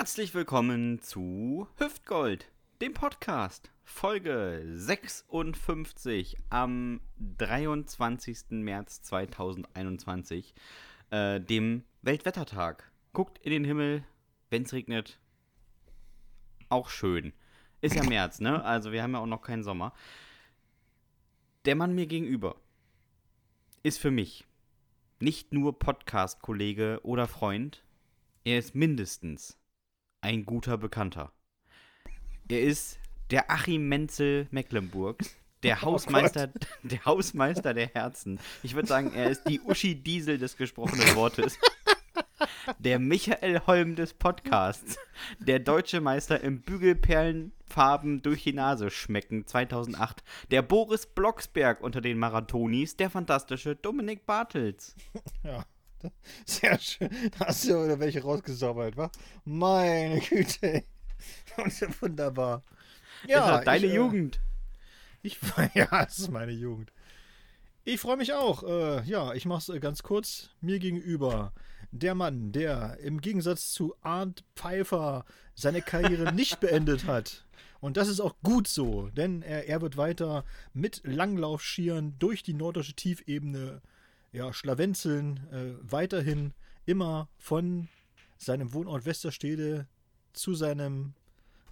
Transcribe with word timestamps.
Herzlich 0.00 0.32
willkommen 0.32 1.02
zu 1.02 1.68
Hüftgold, 1.76 2.50
dem 2.80 2.94
Podcast. 2.94 3.70
Folge 3.84 4.62
56 4.66 6.38
am 6.48 7.02
23. 7.18 8.44
März 8.48 9.02
2021, 9.02 10.54
äh, 11.10 11.38
dem 11.38 11.84
Weltwettertag. 12.00 12.90
Guckt 13.12 13.44
in 13.44 13.50
den 13.50 13.66
Himmel, 13.66 14.02
wenn 14.48 14.62
es 14.62 14.72
regnet. 14.72 15.20
Auch 16.70 16.88
schön. 16.88 17.34
Ist 17.82 17.94
ja 17.94 18.02
März, 18.02 18.40
ne? 18.40 18.64
Also 18.64 18.92
wir 18.92 19.02
haben 19.02 19.12
ja 19.12 19.18
auch 19.18 19.26
noch 19.26 19.42
keinen 19.42 19.64
Sommer. 19.64 19.92
Der 21.66 21.76
Mann 21.76 21.94
mir 21.94 22.06
gegenüber 22.06 22.56
ist 23.82 23.98
für 23.98 24.10
mich 24.10 24.46
nicht 25.18 25.52
nur 25.52 25.78
Podcast-Kollege 25.78 27.00
oder 27.02 27.28
Freund, 27.28 27.84
er 28.44 28.58
ist 28.58 28.74
mindestens 28.74 29.59
ein 30.20 30.44
guter 30.44 30.78
Bekannter. 30.78 31.32
Er 32.48 32.62
ist 32.62 32.98
der 33.30 33.50
Achim 33.50 33.88
Menzel 33.88 34.48
Mecklenburgs, 34.50 35.36
der 35.62 35.82
Hausmeister, 35.82 36.50
der 36.82 37.04
Hausmeister 37.04 37.74
der 37.74 37.88
Herzen. 37.88 38.40
Ich 38.62 38.74
würde 38.74 38.88
sagen, 38.88 39.12
er 39.14 39.30
ist 39.30 39.44
die 39.44 39.60
Uschi 39.60 39.94
Diesel 39.94 40.38
des 40.38 40.56
gesprochenen 40.56 41.14
Wortes. 41.14 41.58
Der 42.78 42.98
Michael 42.98 43.60
Holm 43.66 43.96
des 43.96 44.14
Podcasts. 44.14 44.96
Der 45.40 45.58
deutsche 45.58 46.00
Meister 46.00 46.40
im 46.40 46.62
Bügelperlenfarben 46.62 48.22
durch 48.22 48.44
die 48.44 48.52
Nase 48.52 48.90
schmecken 48.90 49.46
2008. 49.46 50.22
Der 50.50 50.62
Boris 50.62 51.06
Blocksberg 51.06 51.82
unter 51.82 52.00
den 52.00 52.18
Marathonis. 52.18 52.96
Der 52.96 53.10
fantastische 53.10 53.76
Dominik 53.76 54.24
Bartels. 54.24 54.94
Ja, 55.42 55.64
sehr 56.44 56.78
schön. 56.78 57.10
Da 57.38 57.46
hast 57.46 57.64
du 57.64 57.84
wieder 57.84 57.98
welche 57.98 58.22
rausgesammelt, 58.22 58.96
wa? 58.96 59.10
Meine 59.44 60.20
Güte. 60.20 60.84
Wunderbar. 62.00 62.62
Ja, 63.26 63.58
ist 63.58 63.66
deine 63.66 63.86
ich, 63.86 63.92
äh, 63.92 63.96
Jugend. 63.96 64.40
Ich, 65.22 65.38
ja, 65.74 66.04
es 66.04 66.18
ist 66.18 66.30
meine 66.30 66.52
Jugend. 66.52 66.92
Ich 67.84 68.00
freue 68.00 68.16
mich 68.16 68.32
auch. 68.32 68.62
Äh, 68.62 69.02
ja, 69.04 69.34
ich 69.34 69.46
mache 69.46 69.58
es 69.58 69.68
äh, 69.76 69.80
ganz 69.80 70.02
kurz. 70.02 70.50
Mir 70.60 70.78
gegenüber 70.78 71.52
der 71.92 72.14
Mann, 72.14 72.52
der 72.52 72.98
im 73.00 73.20
Gegensatz 73.20 73.72
zu 73.72 73.94
Arndt 74.00 74.44
Pfeiffer 74.54 75.24
seine 75.54 75.82
Karriere 75.82 76.32
nicht 76.32 76.60
beendet 76.60 77.06
hat. 77.06 77.44
Und 77.80 77.96
das 77.96 78.08
ist 78.08 78.20
auch 78.20 78.36
gut 78.42 78.68
so, 78.68 79.08
denn 79.08 79.42
er, 79.42 79.66
er 79.66 79.80
wird 79.80 79.96
weiter 79.96 80.44
mit 80.74 81.00
Langlaufschieren 81.04 82.18
durch 82.18 82.42
die 82.42 82.54
nordische 82.54 82.94
Tiefebene 82.94 83.80
ja, 84.32 84.52
schlawenzeln, 84.52 85.38
äh, 85.52 85.74
weiterhin 85.90 86.52
immer 86.86 87.28
von 87.38 87.88
seinem 88.38 88.72
Wohnort 88.72 89.04
Westerstede 89.06 89.86
zu 90.32 90.54
seinem 90.54 91.14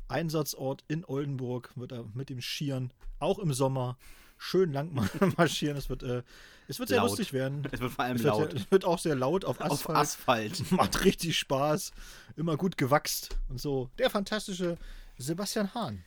Einsatzort 0.09 0.85
in 0.89 1.05
Oldenburg 1.05 1.71
wird 1.77 1.93
er 1.93 2.05
mit 2.15 2.31
dem 2.31 2.41
Skiern, 2.41 2.93
auch 3.19 3.39
im 3.39 3.53
Sommer, 3.53 3.99
schön 4.39 4.73
lang 4.73 4.93
marschieren. 5.37 5.77
Es 5.77 5.89
wird, 5.89 6.03
äh, 6.03 6.23
es 6.67 6.79
wird 6.79 6.89
sehr 6.89 6.99
Laut. 6.99 7.11
lustig 7.11 7.33
werden. 7.33 7.67
Es 7.71 7.81
wird 7.81 7.93
vor 7.93 8.05
allem 8.05 8.17
Es 8.17 8.23
wird, 8.25 8.35
laut. 8.35 8.51
sehr, 8.53 8.61
es 8.61 8.71
wird 8.71 8.85
auch 8.85 8.99
sehr 8.99 9.15
laut 9.15 9.45
auf 9.45 9.61
Asphalt. 9.61 9.97
Auf 9.97 10.03
Asphalt. 10.03 10.71
Macht 10.73 11.05
richtig 11.05 11.39
Spaß. 11.39 11.93
Immer 12.37 12.57
gut 12.57 12.77
gewachst 12.77 13.37
und 13.49 13.61
so. 13.61 13.91
Der 13.99 14.11
fantastische 14.11 14.79
Sebastian 15.19 15.75
Hahn. 15.75 16.05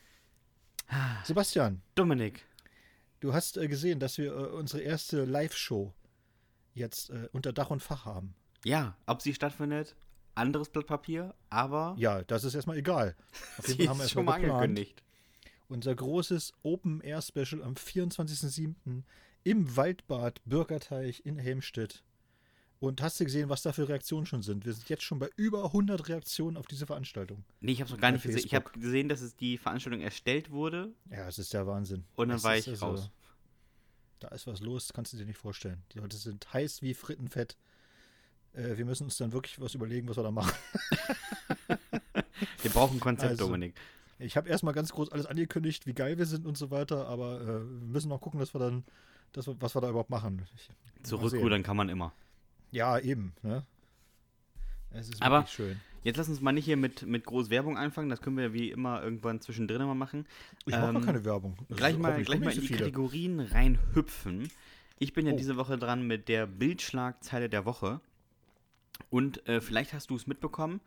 Sebastian, 1.24 1.80
Dominik. 1.94 2.44
du 3.20 3.32
hast 3.32 3.56
äh, 3.56 3.66
gesehen, 3.68 3.98
dass 3.98 4.18
wir 4.18 4.32
äh, 4.32 4.46
unsere 4.48 4.82
erste 4.82 5.24
Live-Show 5.24 5.92
jetzt 6.74 7.10
äh, 7.10 7.28
unter 7.32 7.52
Dach 7.52 7.70
und 7.70 7.80
Fach 7.82 8.04
haben. 8.04 8.34
Ja, 8.64 8.96
ob 9.06 9.22
sie 9.22 9.34
stattfindet, 9.34 9.94
anderes 10.34 10.68
Blatt 10.70 10.86
Papier, 10.86 11.34
aber 11.50 11.94
Ja, 11.98 12.22
das 12.22 12.44
ist 12.44 12.54
erstmal 12.54 12.76
egal. 12.78 13.16
Auf 13.58 13.68
jeden 13.68 13.78
Fall 13.84 13.88
haben 13.88 14.00
wir 14.00 14.08
schon 14.08 14.24
mal 14.24 14.38
geplant. 14.40 14.62
angekündigt. 14.62 15.02
Unser 15.68 15.94
großes 15.94 16.52
Open-Air-Special 16.62 17.62
am 17.62 17.74
24.07. 17.74 19.02
im 19.44 19.76
Waldbad 19.76 20.40
Bürgerteich 20.44 21.22
in 21.24 21.38
Helmstedt. 21.38 22.02
Und 22.78 23.00
hast 23.00 23.20
du 23.20 23.24
gesehen, 23.24 23.48
was 23.48 23.62
da 23.62 23.72
für 23.72 23.88
Reaktionen 23.88 24.26
schon 24.26 24.42
sind? 24.42 24.64
Wir 24.66 24.72
sind 24.72 24.88
jetzt 24.88 25.04
schon 25.04 25.20
bei 25.20 25.30
über 25.36 25.64
100 25.66 26.08
Reaktionen 26.08 26.56
auf 26.56 26.66
diese 26.66 26.84
Veranstaltung. 26.84 27.44
Nee, 27.60 27.72
ich 27.72 27.80
habe 27.80 27.86
es 27.86 27.92
noch 27.92 28.00
gar 28.00 28.10
nicht 28.10 28.24
gesehen. 28.24 28.42
Ich 28.44 28.54
habe 28.56 28.70
gesehen, 28.72 29.08
dass 29.08 29.20
es 29.20 29.36
die 29.36 29.56
Veranstaltung 29.56 30.00
erstellt 30.00 30.50
wurde 30.50 30.92
Ja, 31.08 31.28
es 31.28 31.38
ist 31.38 31.52
der 31.54 31.66
Wahnsinn. 31.66 32.04
und 32.16 32.28
dann 32.28 32.38
Es 32.38 32.44
war 32.44 32.56
ich 32.56 32.68
also- 32.68 32.86
raus. 32.86 33.10
Da 34.22 34.28
ist 34.28 34.46
was 34.46 34.60
los, 34.60 34.92
kannst 34.94 35.12
du 35.12 35.16
dir 35.16 35.26
nicht 35.26 35.38
vorstellen. 35.38 35.82
Die 35.92 35.98
Leute 35.98 36.16
sind 36.16 36.52
heiß 36.52 36.80
wie 36.80 36.94
Frittenfett. 36.94 37.56
Äh, 38.52 38.76
wir 38.76 38.84
müssen 38.84 39.02
uns 39.04 39.16
dann 39.16 39.32
wirklich 39.32 39.60
was 39.60 39.74
überlegen, 39.74 40.08
was 40.08 40.16
wir 40.16 40.22
da 40.22 40.30
machen. 40.30 40.52
Wir 42.62 42.70
brauchen 42.70 42.98
ein 42.98 43.00
Konzept, 43.00 43.30
Also, 43.32 43.46
Dominik. 43.46 43.74
Ich 44.20 44.36
habe 44.36 44.48
erstmal 44.48 44.74
ganz 44.74 44.92
groß 44.92 45.10
alles 45.10 45.26
angekündigt, 45.26 45.86
wie 45.86 45.94
geil 45.94 46.18
wir 46.18 46.26
sind 46.26 46.46
und 46.46 46.56
so 46.56 46.70
weiter, 46.70 47.08
aber 47.08 47.40
äh, 47.40 47.46
wir 47.46 47.86
müssen 47.88 48.08
noch 48.08 48.20
gucken, 48.20 48.38
dass 48.38 48.54
wir 48.54 48.60
dann, 48.60 48.84
dass 49.32 49.48
wir, 49.48 49.60
was 49.60 49.74
wir 49.74 49.80
da 49.80 49.88
überhaupt 49.90 50.10
machen. 50.10 50.46
Zurückrudern 51.02 51.64
kann 51.64 51.76
man 51.76 51.88
immer. 51.88 52.12
Ja, 52.70 52.98
eben. 53.00 53.34
Ne? 53.42 53.66
Es 54.90 55.08
ist 55.08 55.20
Aber- 55.20 55.38
wirklich 55.40 55.54
schön. 55.54 55.80
Jetzt 56.04 56.16
lass 56.16 56.28
uns 56.28 56.40
mal 56.40 56.52
nicht 56.52 56.64
hier 56.64 56.76
mit, 56.76 57.06
mit 57.06 57.24
groß 57.24 57.50
Werbung 57.50 57.78
anfangen. 57.78 58.08
Das 58.08 58.20
können 58.20 58.36
wir 58.36 58.52
wie 58.52 58.70
immer 58.70 59.02
irgendwann 59.02 59.40
zwischendrin 59.40 59.78
mal 59.86 59.94
machen. 59.94 60.26
Ich 60.66 60.74
mache 60.74 60.86
ähm, 60.88 60.94
gar 60.94 61.02
keine 61.04 61.24
Werbung. 61.24 61.56
Das 61.68 61.78
Gleich 61.78 61.96
mal, 61.96 62.22
gleich 62.22 62.40
mal 62.40 62.52
in 62.52 62.60
die 62.60 62.66
viele. 62.66 62.80
Kategorien 62.80 63.40
reinhüpfen. 63.40 64.48
Ich 64.98 65.12
bin 65.12 65.26
ja 65.26 65.32
Oh. 65.32 65.36
diese 65.36 65.56
Woche 65.56 65.78
dran 65.78 66.06
mit 66.06 66.28
der 66.28 66.46
Bildschlagzeile 66.46 67.48
der 67.48 67.64
Woche. 67.64 68.00
Und 69.10 69.46
äh, 69.48 69.60
vielleicht 69.60 69.92
hast 69.92 70.10
du 70.10 70.16
es 70.16 70.26
mitbekommen. 70.26 70.80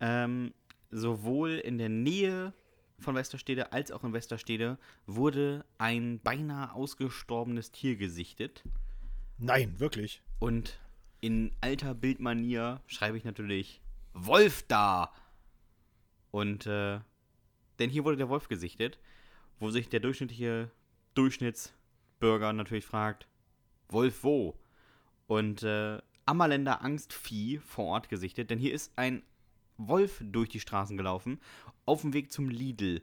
Ähm, 0.00 0.52
sowohl 0.90 1.52
in 1.52 1.78
der 1.78 1.88
Nähe 1.88 2.52
von 2.98 3.14
Westerstede 3.14 3.72
als 3.72 3.90
auch 3.92 4.04
in 4.04 4.12
Westerstede 4.12 4.78
wurde 5.06 5.64
ein 5.78 6.18
beinahe 6.20 6.72
ausgestorbenes 6.72 7.70
Tier 7.70 7.96
gesichtet. 7.96 8.62
Nein, 9.38 9.78
wirklich. 9.78 10.22
Und 10.38 10.78
in 11.20 11.52
alter 11.60 11.94
Bildmanier 11.94 12.80
schreibe 12.86 13.16
ich 13.18 13.24
natürlich 13.24 13.80
Wolf 14.16 14.64
da. 14.66 15.12
Und 16.30 16.66
äh, 16.66 17.00
denn 17.78 17.90
hier 17.90 18.04
wurde 18.04 18.16
der 18.16 18.28
Wolf 18.28 18.48
gesichtet, 18.48 18.98
wo 19.58 19.70
sich 19.70 19.88
der 19.88 20.00
durchschnittliche 20.00 20.70
Durchschnittsbürger 21.14 22.52
natürlich 22.52 22.84
fragt, 22.84 23.28
Wolf 23.88 24.24
wo? 24.24 24.58
Und 25.26 25.62
äh, 25.62 25.98
Ammerländer 26.24 26.82
Angstvieh 26.82 27.58
vor 27.58 27.86
Ort 27.86 28.08
gesichtet, 28.08 28.50
denn 28.50 28.58
hier 28.58 28.72
ist 28.72 28.92
ein 28.96 29.22
Wolf 29.76 30.20
durch 30.24 30.48
die 30.48 30.60
Straßen 30.60 30.96
gelaufen, 30.96 31.40
auf 31.84 32.00
dem 32.00 32.12
Weg 32.12 32.32
zum 32.32 32.48
Lidl. 32.48 33.02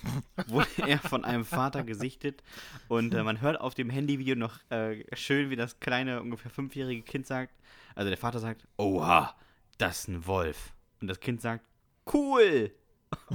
wurde 0.46 0.68
er 0.86 0.98
von 0.98 1.24
einem 1.24 1.44
Vater 1.44 1.82
gesichtet 1.82 2.44
und 2.86 3.14
äh, 3.14 3.22
man 3.24 3.40
hört 3.40 3.60
auf 3.60 3.74
dem 3.74 3.90
Handyvideo 3.90 4.36
noch 4.36 4.60
äh, 4.70 5.04
schön, 5.16 5.50
wie 5.50 5.56
das 5.56 5.80
kleine, 5.80 6.22
ungefähr 6.22 6.52
fünfjährige 6.52 7.02
Kind 7.02 7.26
sagt, 7.26 7.52
also 7.96 8.08
der 8.08 8.16
Vater 8.16 8.38
sagt, 8.38 8.66
oha, 8.76 9.34
das 9.78 10.00
ist 10.00 10.08
ein 10.08 10.26
Wolf. 10.26 10.74
Und 11.00 11.08
das 11.08 11.20
Kind 11.20 11.40
sagt, 11.40 11.64
cool. 12.12 12.72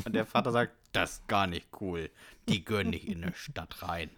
Und 0.05 0.13
der 0.13 0.25
Vater 0.25 0.51
sagt, 0.51 0.75
das 0.91 1.13
ist 1.13 1.27
gar 1.27 1.47
nicht 1.47 1.67
cool. 1.81 2.11
Die 2.47 2.63
gehören 2.63 2.91
nicht 2.91 3.07
in 3.07 3.23
eine 3.23 3.33
Stadt 3.33 3.81
rein. 3.81 4.09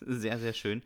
Sehr, 0.00 0.38
sehr 0.38 0.52
schön. 0.52 0.82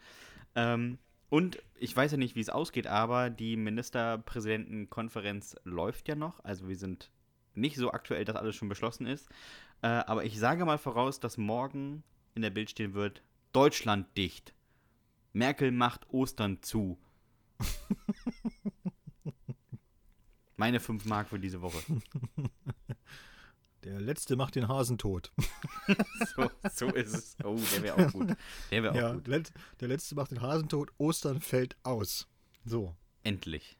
Ähm, 0.54 0.98
und 1.30 1.62
ich 1.76 1.96
weiß 1.96 2.12
ja 2.12 2.18
nicht, 2.18 2.36
wie 2.36 2.40
es 2.40 2.50
ausgeht, 2.50 2.86
aber 2.86 3.30
die 3.30 3.56
Ministerpräsidentenkonferenz 3.56 5.56
läuft 5.64 6.08
ja 6.08 6.14
noch. 6.14 6.44
Also 6.44 6.68
wir 6.68 6.76
sind 6.76 7.10
nicht 7.54 7.76
so 7.76 7.92
aktuell, 7.92 8.24
dass 8.24 8.36
alles 8.36 8.56
schon 8.56 8.68
beschlossen 8.68 9.06
ist. 9.06 9.28
Äh, 9.82 9.86
aber 9.86 10.24
ich 10.24 10.38
sage 10.38 10.64
mal 10.64 10.78
voraus, 10.78 11.20
dass 11.20 11.38
morgen 11.38 12.02
in 12.34 12.42
der 12.42 12.50
Bild 12.50 12.70
stehen 12.70 12.94
wird, 12.94 13.22
Deutschland 13.52 14.06
dicht. 14.16 14.54
Merkel 15.32 15.72
macht 15.72 16.08
Ostern 16.10 16.62
zu. 16.62 16.98
Meine 20.56 20.80
5 20.80 21.04
Mark 21.06 21.28
für 21.28 21.38
diese 21.38 21.60
Woche. 21.62 21.78
Der 23.84 24.00
letzte 24.00 24.36
macht 24.36 24.54
den 24.54 24.68
Hasen 24.68 24.96
tot. 24.96 25.30
So, 26.36 26.50
so 26.72 26.86
ist 26.94 27.12
es. 27.14 27.36
Oh, 27.44 27.58
der 27.74 27.82
wäre 27.82 28.06
auch 28.06 28.12
gut. 28.12 28.34
Der 28.70 28.82
wäre 28.82 28.92
auch 28.92 28.96
Ja, 28.96 29.12
gut. 29.12 29.26
let, 29.28 29.52
der 29.80 29.88
letzte 29.88 30.14
macht 30.14 30.30
den 30.30 30.40
Hasen 30.40 30.68
tot. 30.70 30.90
Ostern 30.96 31.40
fällt 31.42 31.76
aus. 31.82 32.26
So, 32.64 32.96
Endlich. 33.24 33.76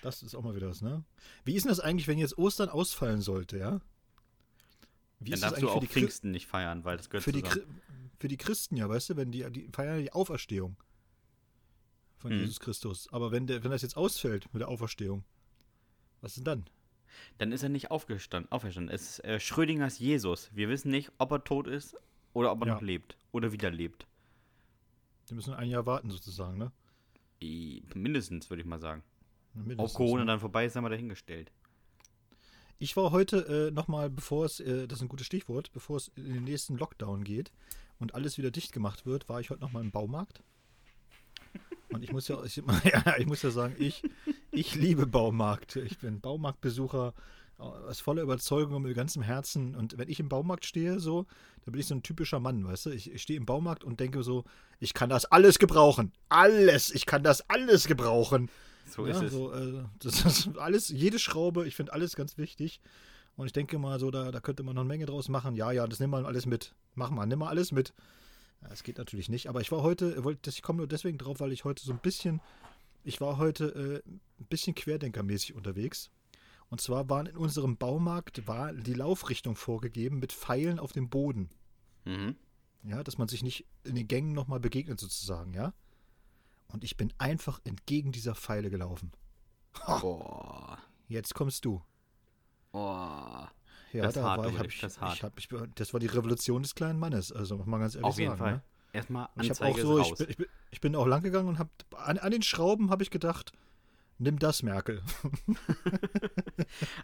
das 0.00 0.22
ist 0.22 0.34
auch 0.34 0.42
mal 0.42 0.54
wieder 0.56 0.68
was, 0.70 0.80
ne? 0.80 1.04
Wie 1.44 1.54
ist 1.54 1.64
denn 1.64 1.70
das 1.70 1.80
eigentlich, 1.80 2.08
wenn 2.08 2.16
jetzt 2.18 2.38
Ostern 2.38 2.70
ausfallen 2.70 3.20
sollte, 3.20 3.58
ja? 3.58 3.80
Wie 5.20 5.30
Dann 5.30 5.34
ist 5.34 5.42
das 5.42 5.50
darfst 5.50 5.62
du 5.62 5.68
auch 5.68 5.74
für 5.74 5.80
die, 5.80 5.86
Chri- 5.88 5.92
Pfingsten 5.92 6.30
nicht 6.30 6.46
feiern, 6.46 6.84
weil 6.84 6.96
das 6.96 7.10
gehört 7.10 7.24
für, 7.24 7.32
die 7.32 7.42
zusammen. 7.42 7.60
Chri- 7.62 8.18
für 8.20 8.28
die 8.28 8.36
Christen, 8.38 8.76
ja, 8.76 8.88
weißt 8.88 9.10
du, 9.10 9.16
wenn 9.16 9.32
die, 9.32 9.44
die 9.50 9.68
feiern 9.70 9.96
ja 9.96 10.02
die 10.02 10.12
Auferstehung 10.14 10.76
von 12.16 12.32
Mhm. 12.32 12.38
Jesus 12.40 12.58
Christus. 12.60 13.12
Aber 13.12 13.32
wenn, 13.32 13.46
der, 13.46 13.62
wenn 13.64 13.70
das 13.70 13.82
jetzt 13.82 13.98
ausfällt 13.98 14.46
mit 14.54 14.60
der 14.62 14.68
Auferstehung, 14.68 15.24
was 16.26 16.34
denn 16.34 16.44
dann? 16.44 16.64
Dann 17.38 17.52
ist 17.52 17.62
er 17.62 17.68
nicht 17.68 17.90
aufgestanden, 17.90 18.50
auferstanden. 18.50 18.92
Es 18.94 19.18
ist 19.18 19.24
äh, 19.24 19.38
Schrödingers 19.40 19.98
Jesus. 19.98 20.50
Wir 20.52 20.68
wissen 20.68 20.90
nicht, 20.90 21.12
ob 21.18 21.30
er 21.30 21.44
tot 21.44 21.66
ist 21.68 21.96
oder 22.32 22.50
ob 22.52 22.62
er 22.62 22.66
Ja. 22.66 22.74
noch 22.74 22.82
lebt 22.82 23.16
oder 23.32 23.52
wieder 23.52 23.70
lebt. 23.70 24.06
Die 25.30 25.34
müssen 25.34 25.54
ein 25.54 25.68
Jahr 25.68 25.86
warten 25.86 26.10
sozusagen, 26.10 26.58
ne? 26.58 26.72
Mindestens, 27.94 28.50
würde 28.50 28.62
ich 28.62 28.66
mal 28.66 28.80
sagen. 28.80 29.02
Mindestens, 29.54 29.90
Ob 29.92 29.96
Corona 29.96 30.24
ne? 30.24 30.32
dann 30.32 30.40
vorbei 30.40 30.66
ist, 30.66 30.76
haben 30.76 30.84
wir 30.84 30.90
dahingestellt. 30.90 31.52
Ich 32.78 32.96
war 32.96 33.10
heute 33.10 33.68
äh, 33.68 33.70
nochmal, 33.70 34.10
bevor 34.10 34.44
es, 34.44 34.60
äh, 34.60 34.86
das 34.86 34.98
ist 34.98 35.02
ein 35.02 35.08
gutes 35.08 35.26
Stichwort, 35.26 35.72
bevor 35.72 35.96
es 35.96 36.08
in 36.16 36.34
den 36.34 36.44
nächsten 36.44 36.76
Lockdown 36.76 37.24
geht 37.24 37.52
und 37.98 38.14
alles 38.14 38.36
wieder 38.36 38.50
dicht 38.50 38.72
gemacht 38.72 39.06
wird, 39.06 39.28
war 39.28 39.40
ich 39.40 39.50
heute 39.50 39.60
nochmal 39.62 39.82
im 39.82 39.90
Baumarkt. 39.90 40.42
Und 41.88 42.02
ich 42.02 42.12
muss 42.12 42.28
ja, 42.28 42.42
ich, 42.44 42.56
ja, 42.84 43.16
ich 43.16 43.26
muss 43.26 43.42
ja 43.42 43.50
sagen, 43.50 43.74
ich, 43.78 44.02
ich 44.56 44.74
liebe 44.74 45.06
Baumarkt. 45.06 45.76
Ich 45.76 45.98
bin 45.98 46.20
Baumarktbesucher 46.20 47.12
aus 47.58 48.00
voller 48.00 48.22
Überzeugung 48.22 48.76
und 48.76 48.82
mit 48.82 48.96
ganzem 48.96 49.22
Herzen. 49.22 49.74
Und 49.74 49.98
wenn 49.98 50.08
ich 50.08 50.20
im 50.20 50.28
Baumarkt 50.28 50.64
stehe, 50.64 50.98
so, 50.98 51.26
dann 51.64 51.72
bin 51.72 51.80
ich 51.80 51.86
so 51.86 51.94
ein 51.94 52.02
typischer 52.02 52.40
Mann, 52.40 52.66
weißt 52.66 52.86
du? 52.86 52.90
Ich, 52.90 53.10
ich 53.10 53.22
stehe 53.22 53.38
im 53.38 53.46
Baumarkt 53.46 53.84
und 53.84 54.00
denke 54.00 54.22
so, 54.22 54.44
ich 54.78 54.94
kann 54.94 55.08
das 55.08 55.26
alles 55.26 55.58
gebrauchen. 55.58 56.12
Alles, 56.28 56.90
ich 56.94 57.06
kann 57.06 57.22
das 57.22 57.48
alles 57.48 57.86
gebrauchen. 57.86 58.50
So 58.86 59.06
ja, 59.06 59.12
ist 59.12 59.22
es. 59.22 59.32
So, 59.32 59.52
äh, 59.52 59.84
das 59.98 60.24
ist 60.24 60.58
alles, 60.58 60.88
jede 60.88 61.18
Schraube, 61.18 61.66
ich 61.66 61.76
finde 61.76 61.92
alles 61.92 62.16
ganz 62.16 62.38
wichtig. 62.38 62.80
Und 63.36 63.46
ich 63.46 63.52
denke 63.52 63.78
mal 63.78 64.00
so, 64.00 64.10
da, 64.10 64.30
da 64.30 64.40
könnte 64.40 64.62
man 64.62 64.74
noch 64.74 64.82
eine 64.82 64.88
Menge 64.88 65.06
draus 65.06 65.28
machen. 65.28 65.54
Ja, 65.54 65.70
ja, 65.70 65.86
das 65.86 66.00
nimm 66.00 66.10
mal 66.10 66.24
alles 66.24 66.46
mit. 66.46 66.74
Mach 66.94 67.10
mal, 67.10 67.26
nimm 67.26 67.40
mal 67.40 67.48
alles 67.48 67.72
mit. 67.72 67.92
Ja, 68.62 68.68
das 68.68 68.82
geht 68.82 68.96
natürlich 68.96 69.28
nicht. 69.28 69.48
Aber 69.48 69.60
ich 69.60 69.70
war 69.70 69.82
heute, 69.82 70.24
wollte, 70.24 70.48
ich 70.48 70.62
komme 70.62 70.78
nur 70.78 70.86
deswegen 70.86 71.18
drauf, 71.18 71.40
weil 71.40 71.52
ich 71.52 71.64
heute 71.64 71.84
so 71.84 71.92
ein 71.92 71.98
bisschen, 71.98 72.40
ich 73.06 73.20
war 73.20 73.38
heute 73.38 74.02
äh, 74.04 74.10
ein 74.10 74.46
bisschen 74.46 74.74
querdenkermäßig 74.74 75.54
unterwegs. 75.54 76.10
Und 76.68 76.80
zwar 76.80 77.08
waren 77.08 77.26
in 77.26 77.36
unserem 77.36 77.76
Baumarkt 77.76 78.48
war 78.48 78.72
die 78.72 78.94
Laufrichtung 78.94 79.54
vorgegeben 79.54 80.18
mit 80.18 80.32
Pfeilen 80.32 80.80
auf 80.80 80.92
dem 80.92 81.08
Boden. 81.08 81.48
Mhm. 82.04 82.34
Ja, 82.82 83.04
dass 83.04 83.18
man 83.18 83.28
sich 83.28 83.42
nicht 83.42 83.66
in 83.84 83.94
den 83.94 84.08
Gängen 84.08 84.32
nochmal 84.32 84.58
begegnet 84.60 84.98
sozusagen, 84.98 85.54
ja. 85.54 85.72
Und 86.68 86.82
ich 86.82 86.96
bin 86.96 87.12
einfach 87.18 87.60
entgegen 87.64 88.10
dieser 88.10 88.34
Pfeile 88.34 88.70
gelaufen. 88.70 89.12
Boah. 89.86 90.78
Jetzt 91.06 91.34
kommst 91.34 91.64
du. 91.64 91.82
Boah. 92.72 93.52
Ja, 93.92 94.02
Das 94.02 94.14
da 94.14 94.22
hart, 94.24 94.38
war 94.40 94.48
ich, 94.50 94.58
hab 94.58 94.66
ich, 94.66 94.80
das 94.80 95.00
hart. 95.00 95.14
ich, 95.14 95.22
hab, 95.22 95.38
ich, 95.38 95.48
das 95.76 95.92
war 95.92 96.00
die 96.00 96.06
Revolution 96.06 96.62
des 96.62 96.74
kleinen 96.74 96.98
Mannes, 96.98 97.30
also 97.30 97.56
muss 97.56 97.66
man 97.66 97.80
ganz 97.80 97.94
ehrlich 97.94 98.06
Auf 98.06 98.18
jeden 98.18 98.30
sagen. 98.32 98.38
Fall. 98.38 98.52
Ne? 98.54 98.62
Erstmal 98.96 99.28
Ich 99.40 99.50
Anzeige 99.50 99.72
auch 99.72 99.78
so, 99.78 99.98
ist 99.98 100.06
ich 100.06 100.10
raus. 100.12 100.18
bin, 100.18 100.30
ich, 100.30 100.36
bin, 100.36 100.46
ich 100.70 100.80
bin 100.80 100.96
auch 100.96 101.06
lang 101.06 101.22
gegangen 101.22 101.48
und 101.48 101.58
habe 101.58 101.70
an, 101.96 102.18
an 102.18 102.30
den 102.30 102.42
Schrauben 102.42 102.90
habe 102.90 103.02
ich 103.02 103.10
gedacht, 103.10 103.52
nimm 104.18 104.38
das, 104.38 104.62
Merkel. 104.62 105.02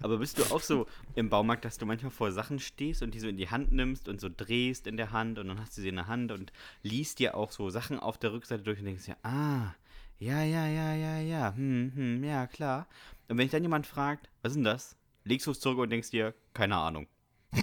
Aber 0.01 0.19
bist 0.19 0.39
du 0.39 0.45
auch 0.45 0.61
so 0.61 0.87
im 1.15 1.29
Baumarkt, 1.29 1.65
dass 1.65 1.79
du 1.79 1.87
manchmal 1.87 2.11
vor 2.11 2.33
Sachen 2.33 2.59
stehst 2.59 3.03
und 3.03 3.13
die 3.15 3.21
so 3.21 3.29
in 3.29 3.37
die 3.37 3.51
Hand 3.51 3.73
nimmst 3.73 4.09
und 4.09 4.21
so 4.21 4.29
drehst 4.35 4.87
in 4.87 4.97
der 4.97 5.13
Hand 5.13 5.39
und 5.39 5.49
dann 5.49 5.61
hast 5.61 5.77
du 5.77 5.83
sie 5.83 5.89
in 5.89 5.97
der 5.97 6.07
Hand 6.09 6.33
und 6.33 6.53
liest 6.83 7.19
dir 7.19 7.37
auch 7.37 7.53
so 7.53 7.71
Sachen 7.71 7.99
auf 7.99 8.19
der 8.19 8.33
Rückseite 8.33 8.63
durch 8.63 8.79
und 8.79 8.87
denkst 8.87 9.09
ja, 9.09 9.17
ah, 9.23 9.75
ja, 10.19 10.43
ja, 10.43 10.67
ja, 10.67 10.95
ja, 10.95 11.19
ja, 11.19 11.55
hm, 11.55 11.93
hm, 11.95 12.25
ja, 12.25 12.47
klar. 12.47 12.87
Und 13.29 13.39
wenn 13.39 13.45
dich 13.45 13.51
dann 13.51 13.63
jemand 13.63 13.87
fragt, 13.87 14.31
was 14.41 14.53
ist 14.53 14.57
denn 14.57 14.65
das? 14.65 14.97
Legst 15.25 15.47
du 15.47 15.51
es 15.51 15.61
zurück 15.61 15.79
und 15.79 15.91
denkst 15.91 16.11
dir, 16.11 16.35
keine 16.55 16.77
Ahnung. 16.77 17.07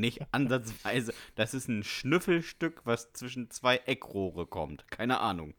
Nicht 0.00 0.20
ansatzweise. 0.32 1.14
Das 1.34 1.54
ist 1.54 1.68
ein 1.68 1.84
Schnüffelstück, 1.84 2.82
was 2.84 3.12
zwischen 3.12 3.50
zwei 3.50 3.76
Eckrohre 3.76 4.46
kommt. 4.46 4.90
Keine 4.90 5.20
Ahnung. 5.20 5.54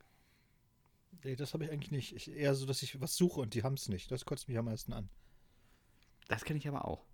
Nee, 1.23 1.35
das 1.35 1.53
habe 1.53 1.65
ich 1.65 1.71
eigentlich 1.71 1.91
nicht. 1.91 2.15
Ich, 2.15 2.31
eher 2.31 2.55
so, 2.55 2.65
dass 2.65 2.81
ich 2.81 2.99
was 2.99 3.15
suche 3.15 3.41
und 3.41 3.53
die 3.53 3.63
haben 3.63 3.75
es 3.75 3.89
nicht. 3.89 4.11
Das 4.11 4.25
kotzt 4.25 4.47
mich 4.47 4.57
am 4.57 4.65
meisten 4.65 4.93
an. 4.93 5.09
Das 6.27 6.43
kenne 6.43 6.59
ich 6.59 6.67
aber 6.67 6.85
auch. 6.85 7.05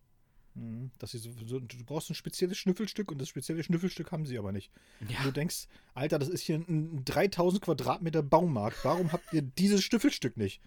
Mhm. 0.58 0.92
Dass 0.98 1.12
sie 1.12 1.18
so, 1.18 1.32
so, 1.46 1.60
du 1.60 1.86
brauchst 1.86 2.10
ein 2.10 2.16
spezielles 2.16 2.58
Schnüffelstück 2.58 3.12
und 3.12 3.20
das 3.20 3.30
spezielle 3.30 3.64
Schnüffelstück 3.64 4.12
haben 4.12 4.26
sie 4.26 4.38
aber 4.38 4.52
nicht. 4.52 4.72
Ja. 5.08 5.20
Und 5.20 5.26
du 5.26 5.32
denkst, 5.32 5.68
Alter, 5.94 6.20
das 6.20 6.30
ist 6.30 6.42
hier 6.42 6.56
ein, 6.56 6.98
ein 7.00 7.06
3000 7.06 7.62
Quadratmeter 7.62 8.24
Baumarkt. 8.24 8.84
Warum 8.84 9.12
habt 9.12 9.34
ihr 9.34 9.42
dieses 9.42 9.84
Schnüffelstück 9.84 10.38
nicht? 10.38 10.62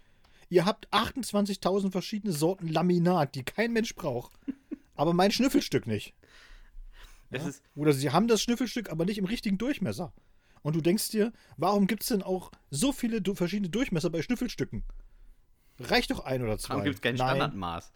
Ihr 0.49 0.65
habt 0.65 0.93
28.000 0.93 1.93
verschiedene 1.93 2.33
Sorten 2.33 2.69
Laminat, 2.69 3.35
die 3.35 3.45
kein 3.45 3.73
Mensch 3.73 3.95
braucht. 3.95 4.33
Aber 4.97 5.15
mein 5.15 5.31
Schnüffelstück 5.31 5.87
nicht. 5.87 6.15
Es 7.31 7.43
Ja? 7.43 7.49
ist, 7.49 7.63
Oder 7.75 7.93
sie 7.93 8.11
haben 8.11 8.29
das 8.29 8.43
Schnüffelstück, 8.43 8.91
aber 8.91 9.05
nicht 9.05 9.19
im 9.19 9.25
richtigen 9.25 9.59
Durchmesser. 9.59 10.13
Und 10.63 10.77
du 10.77 10.81
denkst 10.81 11.09
dir, 11.11 11.33
warum 11.57 11.87
gibt 11.87 12.03
es 12.03 12.09
denn 12.09 12.23
auch 12.23 12.51
so 12.71 12.93
viele 12.93 13.23
du 13.23 13.35
verschiedene 13.35 13.71
Durchmesser 13.71 14.11
bei 14.11 14.21
Schnüffelstücken? 14.23 14.85
Reicht 15.79 16.11
doch 16.11 16.21
ein 16.25 16.43
oder 16.43 16.59
zwei. 16.59 16.75
warum 16.75 16.85
gibt 16.85 16.97
es 16.97 17.01
kein 17.01 17.15
Nein. 17.15 17.29
Standardmaß? 17.37 17.93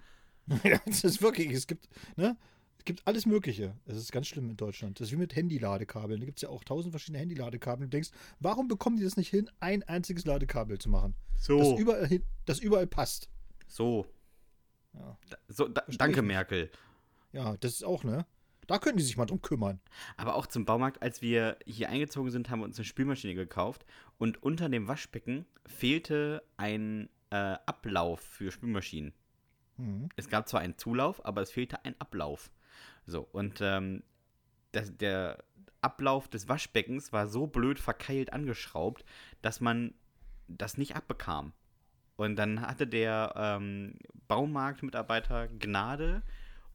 ja, 0.65 0.81
das 0.87 1.05
ist 1.05 1.21
wirklich, 1.23 1.51
es 1.51 1.67
gibt, 1.67 1.89
ne? 2.17 2.37
Es 2.79 2.85
gibt 2.87 3.07
alles 3.07 3.25
Mögliche. 3.25 3.75
Es 3.87 3.97
ist 3.97 4.13
ganz 4.13 4.27
schlimm 4.27 4.51
in 4.51 4.57
Deutschland. 4.59 5.01
Das 5.01 5.09
ist 5.09 5.13
wie 5.13 5.17
mit 5.17 5.35
Handyladekabeln. 5.35 6.21
Da 6.21 6.27
gibt 6.27 6.39
es 6.39 6.43
ja 6.43 6.51
auch 6.51 6.65
tausend 6.65 6.93
verschiedene 6.93 7.19
Handyladekabel. 7.19 7.87
Du 7.87 7.91
denkst, 7.91 8.11
warum 8.41 8.69
bekommen 8.69 8.97
die 8.99 9.05
das 9.05 9.17
nicht 9.17 9.31
hin, 9.31 9.51
ein 9.61 9.83
einziges 9.85 10.27
Ladekabel 10.27 10.79
zu 10.79 10.91
machen? 10.91 11.15
So. 11.39 11.59
Das 11.59 11.81
überall, 11.81 12.21
das 12.45 12.59
überall 12.61 12.87
passt. 12.87 13.31
So. 13.69 14.07
Ja. 14.93 15.19
So, 15.49 15.67
da, 15.69 15.83
danke. 15.97 16.21
Merkel. 16.21 16.71
Ja, 17.33 17.57
das 17.59 17.73
ist 17.73 17.85
auch, 17.85 18.05
ne? 18.05 18.27
Da 18.67 18.79
können 18.79 18.97
die 18.97 19.05
sich 19.05 19.17
mal 19.17 19.27
drum 19.27 19.43
kümmern. 19.43 19.81
Aber 20.17 20.35
auch 20.35 20.47
zum 20.47 20.65
Baumarkt, 20.65 21.03
als 21.03 21.23
wir 21.23 21.59
hier 21.67 21.89
eingezogen 21.89 22.31
sind, 22.31 22.51
haben 22.51 22.61
wir 22.61 22.65
uns 22.65 22.79
eine 22.79 22.85
Spülmaschine 22.85 23.35
gekauft 23.35 23.85
und 24.19 24.43
unter 24.43 24.69
dem 24.69 24.89
Waschbecken 24.89 25.47
fehlte 25.67 26.43
ein 26.57 27.09
äh, 27.31 27.57
Ablauf 27.67 28.21
für 28.21 28.51
Spülmaschinen. 28.51 29.13
Mhm. 29.77 30.09
Es 30.17 30.29
gab 30.29 30.49
zwar 30.49 30.61
einen 30.61 30.79
Zulauf, 30.79 31.25
aber 31.25 31.43
es 31.43 31.51
fehlte 31.51 31.85
ein 31.85 31.95
Ablauf. 31.99 32.51
So, 33.07 33.29
und 33.33 33.61
ähm, 33.61 34.03
das, 34.73 34.97
der 34.97 35.45
Ablauf 35.81 36.29
des 36.29 36.49
Waschbeckens 36.49 37.13
war 37.13 37.27
so 37.27 37.47
blöd 37.47 37.79
verkeilt 37.79 38.33
angeschraubt, 38.33 39.05
dass 39.43 39.61
man 39.61 39.95
das 40.49 40.79
nicht 40.79 40.97
abbekam. 40.97 41.53
Und 42.17 42.37
dann 42.37 42.61
hatte 42.61 42.87
der 42.87 43.35
ähm, 43.37 43.99
Baumarktmitarbeiter 44.29 45.49
Gnade 45.49 46.23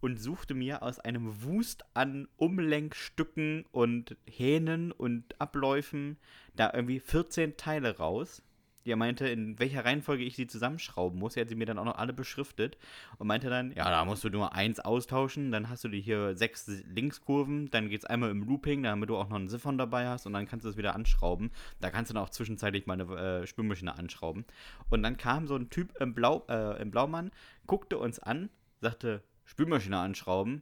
und 0.02 0.20
suchte 0.20 0.54
mir 0.54 0.84
aus 0.84 1.00
einem 1.00 1.44
Wust 1.44 1.84
an 1.94 2.28
Umlenkstücken 2.38 3.66
und 3.72 4.18
Hähnen 4.26 4.92
und 4.92 5.40
Abläufen 5.40 6.18
da 6.56 6.72
irgendwie 6.74 7.00
14 7.00 7.58
Teile 7.58 7.98
raus. 7.98 8.42
Die 8.86 8.92
er 8.92 8.96
meinte, 8.96 9.28
in 9.28 9.60
welcher 9.60 9.84
Reihenfolge 9.84 10.24
ich 10.24 10.38
sie 10.38 10.48
zusammenschrauben 10.48 11.20
muss. 11.20 11.36
Er 11.36 11.42
hat 11.42 11.50
sie 11.50 11.56
mir 11.56 11.66
dann 11.66 11.78
auch 11.78 11.86
noch 11.86 11.98
alle 11.98 12.14
beschriftet 12.14 12.78
und 13.18 13.28
meinte 13.28 13.50
dann, 13.50 13.72
ja, 13.74 13.90
da 13.90 14.06
musst 14.06 14.24
du 14.24 14.30
nur 14.30 14.54
eins 14.54 14.80
austauschen, 14.80 15.52
dann 15.52 15.70
hast 15.70 15.84
du 15.84 15.90
hier 15.90 16.36
sechs 16.36 16.66
Linkskurven, 16.88 17.70
dann 17.72 17.90
geht 17.90 18.02
es 18.02 18.06
einmal 18.06 18.32
im 18.32 18.48
Looping, 18.48 18.84
damit 18.84 19.10
du 19.10 19.18
auch 19.18 19.28
noch 19.28 19.36
einen 19.36 19.50
Siphon 19.50 19.78
dabei 19.78 20.08
hast 20.08 20.26
und 20.26 20.34
dann 20.34 20.48
kannst 20.48 20.66
du 20.66 20.70
es 20.70 20.78
wieder 20.78 20.96
anschrauben. 20.96 21.52
Da 21.82 21.92
kannst 21.92 22.10
du 22.10 22.14
dann 22.14 22.24
auch 22.24 22.30
zwischenzeitlich 22.30 22.88
mal 22.88 23.00
eine 23.00 23.42
äh, 23.42 23.48
Spülmaschine 23.48 23.96
anschrauben. 23.96 24.46
Und 24.90 25.04
dann 25.04 25.18
kam 25.18 25.46
so 25.46 25.56
ein 25.56 25.70
Typ 25.70 25.94
im, 26.00 26.14
Blau, 26.14 26.46
äh, 26.48 26.82
im 26.82 26.90
Blaumann, 26.90 27.32
guckte 27.68 27.98
uns 27.98 28.18
an, 28.18 28.50
sagte, 28.80 29.24
Spülmaschine 29.50 29.98
anschrauben. 29.98 30.62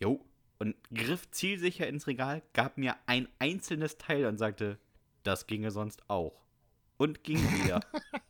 Jo. 0.00 0.22
Und 0.58 0.76
griff 0.92 1.30
zielsicher 1.30 1.86
ins 1.86 2.06
Regal, 2.06 2.42
gab 2.52 2.76
mir 2.76 2.94
ein 3.06 3.26
einzelnes 3.38 3.96
Teil 3.96 4.26
und 4.26 4.36
sagte, 4.36 4.78
das 5.22 5.46
ginge 5.46 5.70
sonst 5.70 6.10
auch. 6.10 6.44
Und 6.98 7.24
ging 7.24 7.38
wieder. 7.38 7.80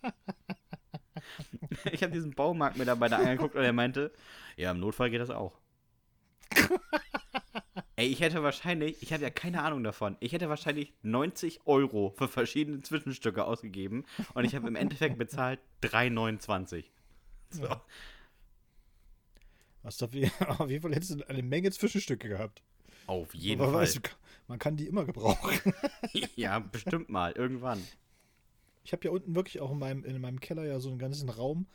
ich 1.93 2.03
habe 2.05 2.13
diesen 2.13 2.31
Baumarktmitarbeiter 2.31 3.19
angeguckt 3.19 3.57
und 3.57 3.65
er 3.65 3.73
meinte, 3.73 4.13
ja, 4.57 4.71
im 4.71 4.79
Notfall 4.79 5.11
geht 5.11 5.21
das 5.21 5.31
auch. 5.31 5.59
Ey, 7.97 8.07
ich 8.07 8.21
hätte 8.21 8.45
wahrscheinlich, 8.45 9.03
ich 9.03 9.13
habe 9.13 9.25
ja 9.25 9.31
keine 9.31 9.63
Ahnung 9.63 9.83
davon, 9.83 10.17
ich 10.21 10.33
hätte 10.33 10.49
wahrscheinlich 10.49 10.95
90 11.03 11.67
Euro 11.67 12.15
für 12.17 12.29
verschiedene 12.29 12.83
Zwischenstücke 12.83 13.45
ausgegeben 13.45 14.05
und 14.35 14.45
ich 14.45 14.55
habe 14.55 14.69
im 14.69 14.77
Endeffekt 14.77 15.19
bezahlt 15.19 15.59
3,29. 15.83 16.85
So. 17.51 17.65
Ja. 17.65 17.83
Hast 19.89 20.03
du 20.03 20.05
auf 20.59 20.69
jeden, 20.69 20.83
Fall 20.83 20.95
hättest 20.95 21.19
du 21.19 21.29
eine 21.31 21.43
Menge 21.43 21.71
Zwischenstücke 21.71 22.29
gehabt. 22.29 22.63
Auf 23.07 23.35
jeden 23.35 23.63
Aber 23.63 23.73
Fall. 23.73 23.83
weißt 23.83 23.97
du, 23.97 24.01
man 24.47 24.59
kann 24.59 24.77
die 24.77 24.87
immer 24.87 25.07
gebrauchen. 25.07 25.73
ja, 26.37 26.59
bestimmt 26.59 27.09
mal, 27.09 27.33
irgendwann. 27.33 27.83
Ich 28.85 28.93
habe 28.93 29.07
ja 29.07 29.11
unten 29.13 29.35
wirklich 29.35 29.61
auch 29.61 29.73
in 29.73 29.79
meinem, 29.79 30.05
in 30.05 30.21
meinem 30.21 30.41
Keller 30.41 30.67
ja 30.67 30.79
so 30.79 30.91
einen 30.91 30.99
ganzen 30.99 31.31
Raum, 31.31 31.67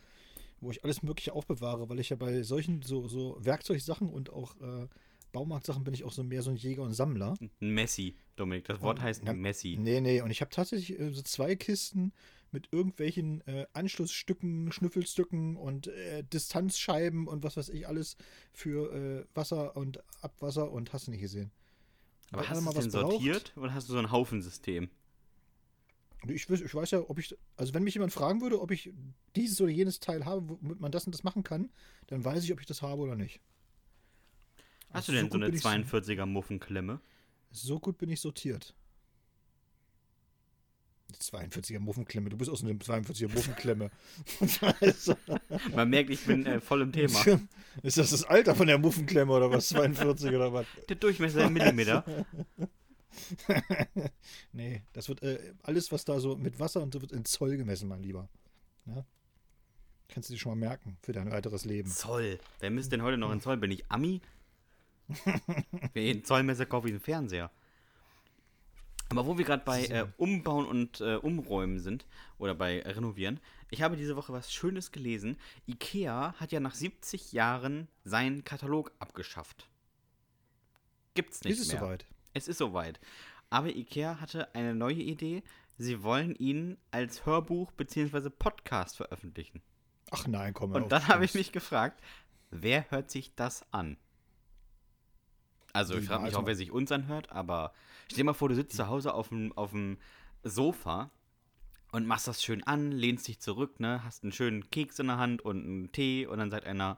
wo 0.61 0.69
ich 0.69 0.83
alles 0.83 1.01
Mögliche 1.01 1.33
aufbewahre, 1.33 1.89
weil 1.89 1.99
ich 1.99 2.09
ja 2.09 2.15
bei 2.15 2.43
solchen 2.43 2.83
so, 2.83 3.07
so 3.07 3.35
Werkzeugsachen 3.39 4.07
und 4.09 4.31
auch 4.31 4.61
äh, 4.61 4.87
Baumarktsachen 5.31 5.83
bin 5.83 5.95
ich 5.95 6.03
auch 6.03 6.11
so 6.11 6.23
mehr 6.23 6.43
so 6.43 6.51
ein 6.51 6.55
Jäger 6.55 6.83
und 6.83 6.93
Sammler. 6.93 7.33
Messi, 7.61 8.15
Dominik. 8.35 8.65
Das 8.65 8.79
Wort 8.81 9.01
heißt 9.01 9.23
Ja, 9.25 9.33
Messi. 9.33 9.75
Nee, 9.79 10.01
nee, 10.01 10.21
und 10.21 10.29
ich 10.29 10.41
habe 10.41 10.51
tatsächlich 10.51 10.99
äh, 10.99 11.09
so 11.09 11.23
zwei 11.23 11.55
Kisten 11.55 12.13
mit 12.53 12.69
irgendwelchen 12.71 13.45
äh, 13.47 13.65
Anschlussstücken, 13.73 14.71
Schnüffelstücken 14.71 15.55
und 15.57 15.87
äh, 15.87 16.23
Distanzscheiben 16.23 17.27
und 17.27 17.43
was 17.43 17.57
weiß 17.57 17.69
ich 17.69 17.87
alles 17.87 18.15
für 18.53 18.93
äh, 18.93 19.25
Wasser 19.35 19.75
und 19.75 20.01
Abwasser 20.21 20.71
und 20.71 20.93
hast 20.93 21.07
du 21.07 21.11
nicht 21.11 21.21
gesehen. 21.21 21.51
Aber 22.31 22.43
Wenn 22.43 22.49
hast 22.49 22.59
du 22.65 22.71
denn 22.81 22.91
braucht- 22.91 23.11
sortiert 23.11 23.53
oder 23.57 23.73
hast 23.73 23.89
du 23.89 23.93
so 23.93 23.99
ein 23.99 24.11
Haufensystem? 24.11 24.89
Ich, 26.27 26.45
weiß- 26.45 26.63
ich 26.63 26.73
weiß 26.73 26.91
ja, 26.91 27.01
ob 27.09 27.19
ich, 27.19 27.35
also 27.57 27.73
wenn 27.73 27.83
mich 27.83 27.95
jemand 27.95 28.13
fragen 28.13 28.39
würde, 28.41 28.61
ob 28.61 28.71
ich 28.71 28.93
dieses 29.35 29.59
oder 29.59 29.71
jenes 29.71 29.99
Teil 29.99 30.23
habe, 30.25 30.57
womit 30.61 30.79
man 30.79 30.91
das 30.91 31.05
und 31.05 31.13
das 31.13 31.23
machen 31.23 31.43
kann, 31.43 31.69
dann 32.07 32.23
weiß 32.23 32.43
ich, 32.45 32.53
ob 32.53 32.61
ich 32.61 32.65
das 32.65 32.81
habe 32.81 33.01
oder 33.01 33.15
nicht. 33.15 33.41
Hast 34.89 35.09
Also 35.09 35.11
du 35.11 35.17
denn 35.17 35.25
so 35.25 35.31
so 35.33 35.37
eine 35.37 35.45
bin 35.47 35.55
ich 35.55 35.63
42er 35.65 36.25
Muffenklemme? 36.25 37.01
So 37.51 37.79
gut 37.79 37.97
bin 37.97 38.09
ich 38.09 38.21
sortiert. 38.21 38.73
42er 41.21 41.79
Muffenklemme, 41.79 42.29
du 42.29 42.37
bist 42.37 42.49
aus 42.49 42.63
einem 42.63 42.77
42er 42.77 43.31
Muffenklemme. 43.33 43.91
Man 45.75 45.89
merkt, 45.89 46.09
ich 46.09 46.25
bin 46.25 46.45
äh, 46.45 46.59
voll 46.59 46.81
im 46.81 46.91
Thema. 46.91 47.19
Ist 47.83 47.97
das 47.97 48.11
das 48.11 48.23
Alter 48.23 48.55
von 48.55 48.67
der 48.67 48.77
Muffenklemme 48.77 49.31
oder 49.31 49.49
was? 49.51 49.69
42 49.69 50.29
oder 50.33 50.53
was? 50.53 50.65
Der 50.89 50.95
Durchmesser 50.95 51.45
in 51.45 51.53
Millimeter. 51.53 52.03
nee, 54.53 54.81
das 54.93 55.09
wird 55.09 55.23
äh, 55.23 55.53
alles, 55.63 55.91
was 55.91 56.05
da 56.05 56.19
so 56.19 56.35
mit 56.35 56.59
Wasser 56.59 56.81
und 56.81 56.93
so 56.93 57.01
wird 57.01 57.11
in 57.11 57.25
Zoll 57.25 57.57
gemessen, 57.57 57.87
mein 57.87 58.01
Lieber. 58.01 58.29
Ja? 58.85 59.05
Kannst 60.07 60.29
du 60.29 60.33
dir 60.33 60.39
schon 60.39 60.51
mal 60.51 60.67
merken 60.67 60.97
für 61.01 61.13
dein 61.13 61.31
weiteres 61.31 61.65
Leben. 61.65 61.89
Zoll. 61.89 62.39
Wer 62.59 62.71
misst 62.71 62.91
denn 62.91 63.01
heute 63.01 63.17
noch 63.17 63.31
in 63.31 63.41
Zoll? 63.41 63.57
Bin 63.57 63.71
ich 63.71 63.89
Ami? 63.89 64.21
Wer 65.93 66.11
in 66.11 66.23
Zollmesser 66.23 66.65
kaufe 66.65 66.87
ich 66.87 66.93
einen 66.93 67.01
Fernseher. 67.01 67.51
Aber 69.17 69.27
wo 69.27 69.37
wir 69.37 69.45
gerade 69.45 69.63
bei 69.63 69.85
äh, 69.85 70.07
Umbauen 70.17 70.65
und 70.65 71.01
äh, 71.01 71.15
Umräumen 71.15 71.79
sind 71.79 72.05
oder 72.37 72.55
bei 72.55 72.79
äh, 72.79 72.89
Renovieren, 72.89 73.39
ich 73.69 73.81
habe 73.81 73.95
diese 73.97 74.15
Woche 74.15 74.33
was 74.33 74.53
Schönes 74.53 74.91
gelesen. 74.91 75.37
IKEA 75.67 76.33
hat 76.39 76.51
ja 76.51 76.59
nach 76.59 76.75
70 76.75 77.31
Jahren 77.31 77.87
seinen 78.03 78.43
Katalog 78.43 78.91
abgeschafft. 78.99 79.69
Gibt's 81.13 81.43
nicht 81.43 81.53
Ist 81.53 81.61
es 81.61 81.71
mehr. 81.71 81.81
soweit? 81.81 82.05
Es 82.33 82.47
ist 82.47 82.57
soweit. 82.57 82.99
Aber 83.49 83.67
IKEA 83.67 84.19
hatte 84.19 84.53
eine 84.55 84.73
neue 84.73 84.95
Idee. 84.95 85.43
Sie 85.77 86.03
wollen 86.03 86.35
ihn 86.35 86.77
als 86.91 87.25
Hörbuch 87.25 87.71
bzw. 87.71 88.29
Podcast 88.29 88.97
veröffentlichen. 88.97 89.61
Ach 90.11 90.27
nein, 90.27 90.53
komm 90.53 90.73
hör 90.73 90.81
Und 90.81 90.91
dann 90.91 91.07
habe 91.07 91.25
ich 91.25 91.33
mich 91.33 91.51
gefragt, 91.51 92.01
wer 92.51 92.89
hört 92.91 93.09
sich 93.09 93.35
das 93.35 93.65
an? 93.71 93.97
Also, 95.71 95.95
ich 95.95 96.05
frage 96.05 96.23
mich 96.23 96.35
auch, 96.35 96.45
wer 96.45 96.55
sich 96.55 96.71
uns 96.71 96.91
anhört, 96.91 97.31
aber 97.31 97.73
stell 98.05 98.17
dir 98.17 98.23
mal 98.25 98.33
vor, 98.33 98.49
du 98.49 98.55
sitzt 98.55 98.75
zu 98.75 98.87
Hause 98.87 99.13
auf 99.13 99.29
dem, 99.29 99.51
auf 99.57 99.71
dem 99.71 99.97
Sofa 100.43 101.11
und 101.91 102.05
machst 102.07 102.27
das 102.27 102.43
schön 102.43 102.63
an, 102.63 102.91
lehnst 102.91 103.27
dich 103.27 103.39
zurück, 103.39 103.79
ne, 103.79 104.03
hast 104.03 104.23
einen 104.23 104.31
schönen 104.31 104.69
Keks 104.69 104.99
in 104.99 105.07
der 105.07 105.17
Hand 105.17 105.41
und 105.43 105.63
einen 105.63 105.91
Tee 105.91 106.25
und 106.25 106.39
dann 106.39 106.51
sagt 106.51 106.65
einer 106.65 106.97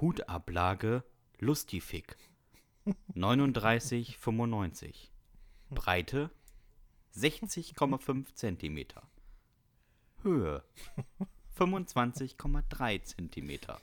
Hutablage 0.00 1.04
Lustifig 1.38 2.16
39,95 3.14 5.08
Breite 5.70 6.30
60,5 7.14 8.34
Zentimeter. 8.34 9.02
Höhe 10.22 10.62
25,3 11.58 13.02
Zentimeter. 13.02 13.80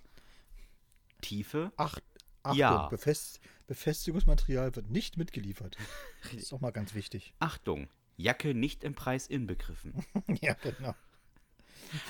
Tiefe 1.21 1.71
Ach, 1.77 1.97
Achtung, 2.43 2.57
Ja. 2.59 2.87
Befest 2.87 3.39
Befestigungsmaterial 3.73 4.75
wird 4.75 4.91
nicht 4.91 5.17
mitgeliefert. 5.17 5.77
Das 6.23 6.33
ist 6.33 6.53
auch 6.53 6.61
mal 6.61 6.71
ganz 6.71 6.93
wichtig. 6.93 7.33
Achtung, 7.39 7.89
Jacke 8.17 8.53
nicht 8.53 8.83
im 8.83 8.93
Preis 8.93 9.27
inbegriffen. 9.27 10.05
ja, 10.41 10.53
genau. 10.53 10.93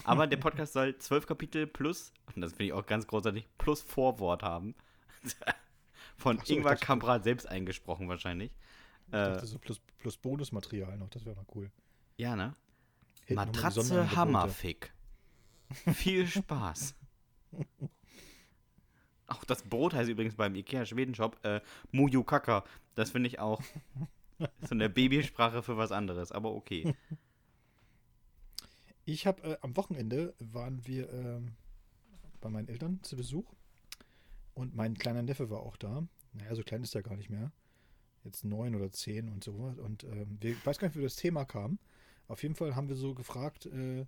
Aber 0.03 0.27
der 0.27 0.37
Podcast 0.37 0.73
soll 0.73 0.97
zwölf 0.97 1.25
Kapitel 1.25 1.65
plus, 1.65 2.13
und 2.35 2.41
das 2.41 2.51
finde 2.51 2.65
ich 2.65 2.73
auch 2.73 2.85
ganz 2.85 3.07
großartig, 3.07 3.47
plus 3.57 3.81
Vorwort 3.81 4.43
haben. 4.43 4.75
Von 6.17 6.39
so, 6.43 6.53
Ingvar 6.53 6.75
Kamprad 6.75 7.23
selbst 7.23 7.47
eingesprochen 7.47 8.07
wahrscheinlich. 8.09 8.51
Ich 9.07 9.13
Äh, 9.13 9.33
dachte 9.33 9.47
so 9.47 9.57
plus, 9.57 9.79
plus 9.97 10.17
Bonusmaterial 10.17 10.97
noch, 10.97 11.09
das 11.09 11.25
wäre 11.25 11.35
mal 11.37 11.45
cool. 11.55 11.71
ja, 12.17 12.35
ne? 12.35 12.55
Hinten 13.25 13.35
Matratze. 13.35 14.15
Hammerfick. 14.17 14.93
Viel 15.93 16.27
Spaß. 16.27 16.93
Auch 19.33 19.43
das 19.43 19.63
Brot 19.63 19.93
heißt 19.93 20.09
übrigens 20.09 20.35
beim 20.35 20.55
Ikea 20.55 20.85
Schwedenshop 20.85 21.43
äh, 21.43 21.61
Mujukaka. 21.91 22.63
Das 22.95 23.11
finde 23.11 23.27
ich 23.27 23.39
auch 23.39 23.61
so 24.61 24.71
eine 24.71 24.89
Babysprache 24.89 25.63
für 25.63 25.75
was 25.77 25.91
anderes, 25.91 26.31
aber 26.31 26.53
okay. 26.53 26.95
Ich 29.05 29.27
habe 29.27 29.43
äh, 29.43 29.57
am 29.59 29.75
Wochenende 29.75 30.33
waren 30.39 30.87
wir 30.87 31.11
ähm, 31.11 31.57
bei 32.39 32.49
meinen 32.49 32.69
Eltern 32.69 33.03
zu 33.03 33.17
Besuch 33.17 33.53
und 34.53 34.75
mein 34.75 34.97
kleiner 34.97 35.23
Neffe 35.23 35.49
war 35.49 35.59
auch 35.59 35.75
da. 35.75 36.07
Naja, 36.31 36.55
so 36.55 36.63
klein 36.63 36.83
ist 36.83 36.95
er 36.95 37.03
gar 37.03 37.17
nicht 37.17 37.29
mehr. 37.29 37.51
Jetzt 38.23 38.45
neun 38.45 38.75
oder 38.75 38.93
zehn 38.93 39.27
und 39.27 39.43
so. 39.43 39.51
Und 39.51 40.03
wir, 40.39 40.51
ich 40.51 40.65
weiß 40.65 40.77
gar 40.77 40.87
nicht, 40.87 40.97
wie 40.97 41.01
das 41.03 41.17
Thema 41.17 41.43
kam. 41.43 41.79
Auf 42.29 42.43
jeden 42.43 42.55
Fall 42.55 42.77
haben 42.77 42.87
wir 42.87 42.95
so 42.95 43.13
gefragt, 43.13 43.65
äh, 43.65 44.05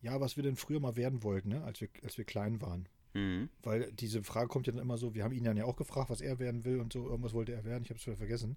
ja, 0.00 0.20
was 0.20 0.36
wir 0.36 0.44
denn 0.44 0.54
früher 0.54 0.78
mal 0.78 0.94
werden 0.94 1.24
wollten, 1.24 1.48
ne? 1.48 1.64
als, 1.64 1.80
wir, 1.80 1.88
als 2.04 2.16
wir 2.16 2.24
klein 2.24 2.60
waren. 2.60 2.88
Mhm. 3.16 3.48
Weil 3.62 3.90
diese 3.92 4.22
Frage 4.22 4.48
kommt 4.48 4.66
ja 4.66 4.72
dann 4.74 4.82
immer 4.82 4.98
so, 4.98 5.14
wir 5.14 5.24
haben 5.24 5.32
ihn 5.32 5.44
dann 5.44 5.56
ja 5.56 5.64
auch 5.64 5.76
gefragt, 5.76 6.10
was 6.10 6.20
er 6.20 6.38
werden 6.38 6.64
will 6.64 6.80
und 6.80 6.92
so, 6.92 7.08
irgendwas 7.08 7.32
wollte 7.32 7.52
er 7.52 7.64
werden, 7.64 7.82
ich 7.82 7.90
habe 7.90 7.98
es 7.98 8.06
wieder 8.06 8.16
vergessen. 8.16 8.56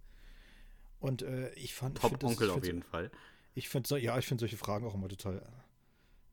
Und 1.00 1.22
äh, 1.22 1.50
ich 1.54 1.74
fand. 1.74 1.98
ich 1.98 2.02
find 2.02 2.14
das- 2.22 2.22
Top-Onkel 2.22 2.50
auf 2.50 2.66
jeden 2.66 2.84
Fall. 2.84 3.10
ich 3.56 3.70
finde 3.70 3.98
ja, 4.00 4.18
ich 4.18 4.26
finde 4.28 4.42
solche 4.42 4.58
Fragen 4.58 4.86
auch 4.86 4.96
immer 4.96 5.08
total 5.08 5.38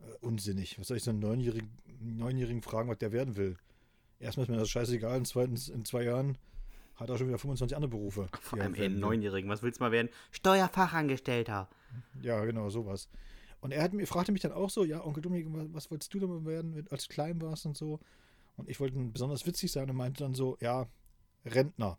äh, 0.00 0.04
unsinnig. 0.20 0.78
Was 0.78 0.88
soll 0.88 0.96
ich 0.96 1.04
so 1.04 1.10
einen 1.10 1.20
Neunjährigen, 1.20 1.70
Neunjährigen 2.00 2.62
fragen, 2.62 2.88
was 2.88 2.98
der 2.98 3.12
werden 3.12 3.36
will? 3.36 3.56
Erstmal 4.18 4.44
ist 4.46 4.50
mir 4.50 4.56
das 4.56 4.70
scheißegal, 4.70 5.18
und 5.18 5.26
zweitens, 5.26 5.68
in 5.68 5.84
zwei 5.84 6.02
Jahren 6.02 6.36
hat 6.96 7.10
er 7.10 7.18
schon 7.18 7.28
wieder 7.28 7.38
25 7.38 7.76
andere 7.76 7.90
Berufe. 7.90 8.28
Vor 8.40 8.58
allem 8.60 8.76
will. 8.76 8.88
Neunjährigen. 8.88 9.48
Was 9.50 9.62
willst 9.62 9.78
du 9.78 9.84
mal 9.84 9.92
werden? 9.92 10.08
Steuerfachangestellter. 10.32 11.68
Ja, 12.22 12.44
genau, 12.44 12.70
sowas. 12.70 13.08
Und 13.66 13.72
er 13.72 13.82
hat 13.82 13.92
mir, 13.92 14.06
fragte 14.06 14.30
mich 14.30 14.42
dann 14.42 14.52
auch 14.52 14.70
so, 14.70 14.84
ja, 14.84 15.04
Onkel 15.04 15.24
Dominik, 15.24 15.48
was, 15.74 15.90
wolltest 15.90 16.14
du 16.14 16.20
denn 16.20 16.46
werden, 16.46 16.76
wenn- 16.76 16.86
als 16.86 17.08
du 17.08 17.12
klein 17.12 17.42
warst 17.42 17.66
und 17.66 17.76
so? 17.76 17.98
Und 18.56 18.68
ich 18.68 18.78
wollte 18.78 18.96
besonders 18.96 19.44
witzig 19.44 19.72
sein 19.72 19.90
und 19.90 19.96
meinte 19.96 20.22
dann 20.22 20.34
so, 20.34 20.56
ja, 20.60 20.86
Rentner. 21.44 21.98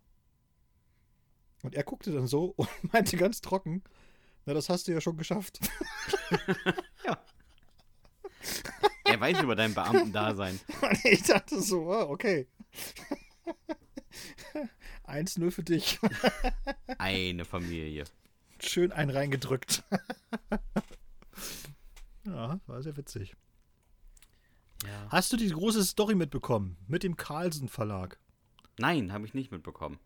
Und 1.62 1.74
er 1.74 1.82
guckte 1.84 2.10
dann 2.10 2.26
so 2.26 2.46
und 2.56 2.70
meinte 2.94 3.18
ganz 3.18 3.42
trocken, 3.42 3.82
na, 4.46 4.54
das 4.54 4.70
hast 4.70 4.88
du 4.88 4.92
ja 4.92 5.02
schon 5.02 5.18
geschafft. 5.18 5.58
Er 9.04 9.20
weiß 9.20 9.42
über 9.42 9.56
dein 9.56 9.74
Beamtendasein. 9.74 10.58
Und 10.82 11.04
ich 11.04 11.22
dachte 11.22 11.60
so, 11.60 11.90
ah, 11.92 12.04
okay. 12.04 12.46
1-0 15.06 15.50
für 15.50 15.62
dich. 15.62 15.98
Eine 16.98 17.44
Familie. 17.44 18.04
Schön 18.60 18.92
einen 18.92 19.10
reingedrückt. 19.10 19.82
Ja, 22.30 22.60
war 22.66 22.82
sehr 22.82 22.96
witzig. 22.96 23.36
Ja. 24.84 25.08
Hast 25.10 25.32
du 25.32 25.36
die 25.36 25.48
große 25.48 25.84
Story 25.84 26.14
mitbekommen 26.14 26.76
mit 26.86 27.02
dem 27.02 27.16
Carlsen 27.16 27.68
Verlag? 27.68 28.18
Nein, 28.78 29.12
habe 29.12 29.26
ich 29.26 29.34
nicht 29.34 29.50
mitbekommen. 29.50 29.98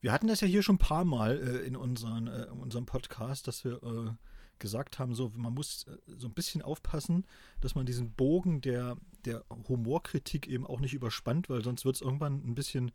Wir 0.00 0.12
hatten 0.12 0.28
das 0.28 0.40
ja 0.40 0.46
hier 0.46 0.62
schon 0.62 0.76
ein 0.76 0.78
paar 0.78 1.04
Mal 1.04 1.38
äh, 1.38 1.66
in, 1.66 1.74
unseren, 1.74 2.28
äh, 2.28 2.44
in 2.44 2.60
unserem 2.60 2.86
Podcast, 2.86 3.48
dass 3.48 3.64
wir 3.64 3.82
äh, 3.82 4.10
gesagt 4.58 4.98
haben, 4.98 5.14
so 5.14 5.32
man 5.34 5.54
muss 5.54 5.84
äh, 5.84 5.96
so 6.18 6.28
ein 6.28 6.34
bisschen 6.34 6.62
aufpassen, 6.62 7.26
dass 7.60 7.74
man 7.74 7.86
diesen 7.86 8.12
Bogen 8.12 8.60
der, 8.60 8.96
der 9.24 9.44
Humorkritik 9.68 10.46
eben 10.46 10.66
auch 10.66 10.80
nicht 10.80 10.94
überspannt, 10.94 11.48
weil 11.48 11.64
sonst 11.64 11.84
wird 11.84 11.96
es 11.96 12.02
irgendwann 12.02 12.46
ein 12.46 12.54
bisschen, 12.54 12.92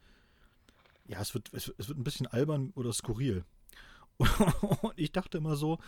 ja, 1.05 1.19
es 1.19 1.33
wird, 1.33 1.51
es, 1.53 1.73
es 1.77 1.89
wird 1.89 1.97
ein 1.97 2.05
bisschen 2.05 2.27
albern 2.27 2.71
oder 2.75 2.93
skurril. 2.93 3.43
Und 4.81 4.93
ich 4.95 5.11
dachte 5.11 5.37
immer 5.39 5.55
so, 5.55 5.79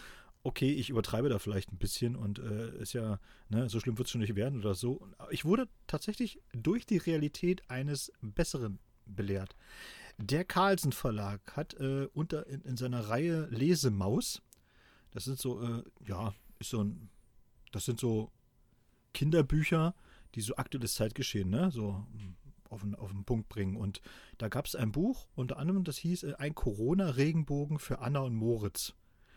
okay, 0.43 0.71
ich 0.71 0.89
übertreibe 0.89 1.29
da 1.29 1.39
vielleicht 1.39 1.71
ein 1.71 1.77
bisschen 1.77 2.15
und 2.15 2.39
äh, 2.39 2.77
ist 2.77 2.93
ja, 2.93 3.19
ne, 3.49 3.69
so 3.69 3.79
schlimm 3.79 3.97
wird 3.97 4.07
es 4.07 4.11
schon 4.11 4.21
nicht 4.21 4.35
werden 4.35 4.59
oder 4.59 4.75
so. 4.75 5.07
Ich 5.31 5.45
wurde 5.45 5.67
tatsächlich 5.87 6.41
durch 6.51 6.85
die 6.85 6.97
Realität 6.97 7.69
eines 7.69 8.11
Besseren 8.21 8.79
belehrt. 9.05 9.55
Der 10.17 10.43
Carlsen 10.43 10.91
Verlag 10.91 11.55
hat 11.55 11.73
äh, 11.75 12.07
unter 12.13 12.45
in, 12.47 12.61
in 12.61 12.77
seiner 12.77 13.07
Reihe 13.07 13.47
Lesemaus, 13.49 14.41
das 15.11 15.23
sind 15.23 15.39
so, 15.39 15.61
äh, 15.61 15.83
ja, 16.05 16.33
ist 16.59 16.69
so 16.69 16.83
ein, 16.83 17.09
das 17.71 17.85
sind 17.85 17.99
so 17.99 18.29
Kinderbücher, 19.13 19.95
die 20.35 20.41
so 20.41 20.55
aktuelles 20.57 20.95
Zeitgeschehen, 20.95 21.49
ne, 21.49 21.71
so 21.71 22.05
auf 22.69 22.81
den, 22.81 22.95
auf 22.95 23.11
den 23.11 23.23
Punkt 23.23 23.47
bringen. 23.47 23.77
Und 23.77 24.01
da 24.39 24.49
gab 24.49 24.65
es 24.65 24.75
ein 24.75 24.91
Buch, 24.91 25.27
unter 25.35 25.57
anderem, 25.57 25.83
das 25.83 25.97
hieß 25.97 26.23
äh, 26.23 26.33
Ein 26.37 26.53
Corona-Regenbogen 26.53 27.79
für 27.79 27.99
Anna 27.99 28.19
und 28.19 28.35
Moritz 28.35 28.93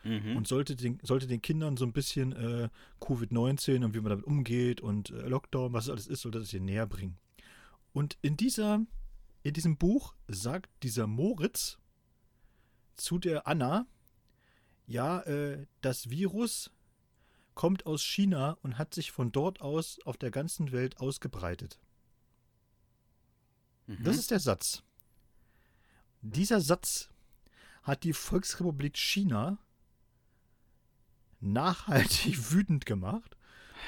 Mhm. 0.07 0.37
und 0.37 0.47
sollte 0.47 0.77
den, 0.77 1.01
sollte 1.03 1.27
den 1.27 1.43
Kindern 1.43 1.77
so 1.77 1.85
ein 1.85 1.93
bisschen 1.93 2.33
äh, 2.33 2.69
Covid-19 3.01 3.85
und 3.85 3.95
wie 3.95 4.01
man 4.01 4.11
damit 4.11 4.25
umgeht 4.25 4.81
und 4.81 5.11
äh, 5.11 5.29
Lockdown, 5.29 5.73
was 5.73 5.85
es 5.85 5.91
alles 5.91 6.07
ist, 6.07 6.23
sollte 6.23 6.39
das 6.39 6.51
hier 6.51 6.61
näher 6.61 6.87
bringen. 6.87 7.19
Und 7.93 8.17
in 8.23 8.37
dieser, 8.37 8.85
in 9.43 9.55
diesem 9.55 9.77
Buch 9.77 10.15
sagt 10.29 10.71
dieser 10.83 11.07
Moritz 11.07 11.79
zu 12.95 13.19
der 13.19 13.47
Anna, 13.47 13.87
ja, 14.87 15.21
äh, 15.23 15.67
das 15.81 16.11
Virus 16.11 16.71
kommt 17.55 17.87
aus 17.87 18.03
China 18.03 18.59
und 18.63 18.79
hat 18.79 18.95
sich 18.95 19.11
von 19.11 19.33
dort 19.33 19.61
aus 19.61 19.99
auf 20.05 20.17
der 20.17 20.31
ganzen 20.31 20.73
Welt 20.73 21.01
ausgebreitet. 21.01 21.81
Mhm. 23.87 24.05
Das 24.05 24.19
ist 24.19 24.31
der 24.31 24.41
Satz. 24.41 24.83
Dieser 26.21 26.61
Satz 26.61 27.09
hat 27.83 28.05
die 28.05 28.13
Volksrepublik 28.13 28.97
China 28.97 29.59
nachhaltig 31.41 32.37
wütend 32.53 32.87
gemacht 32.87 33.37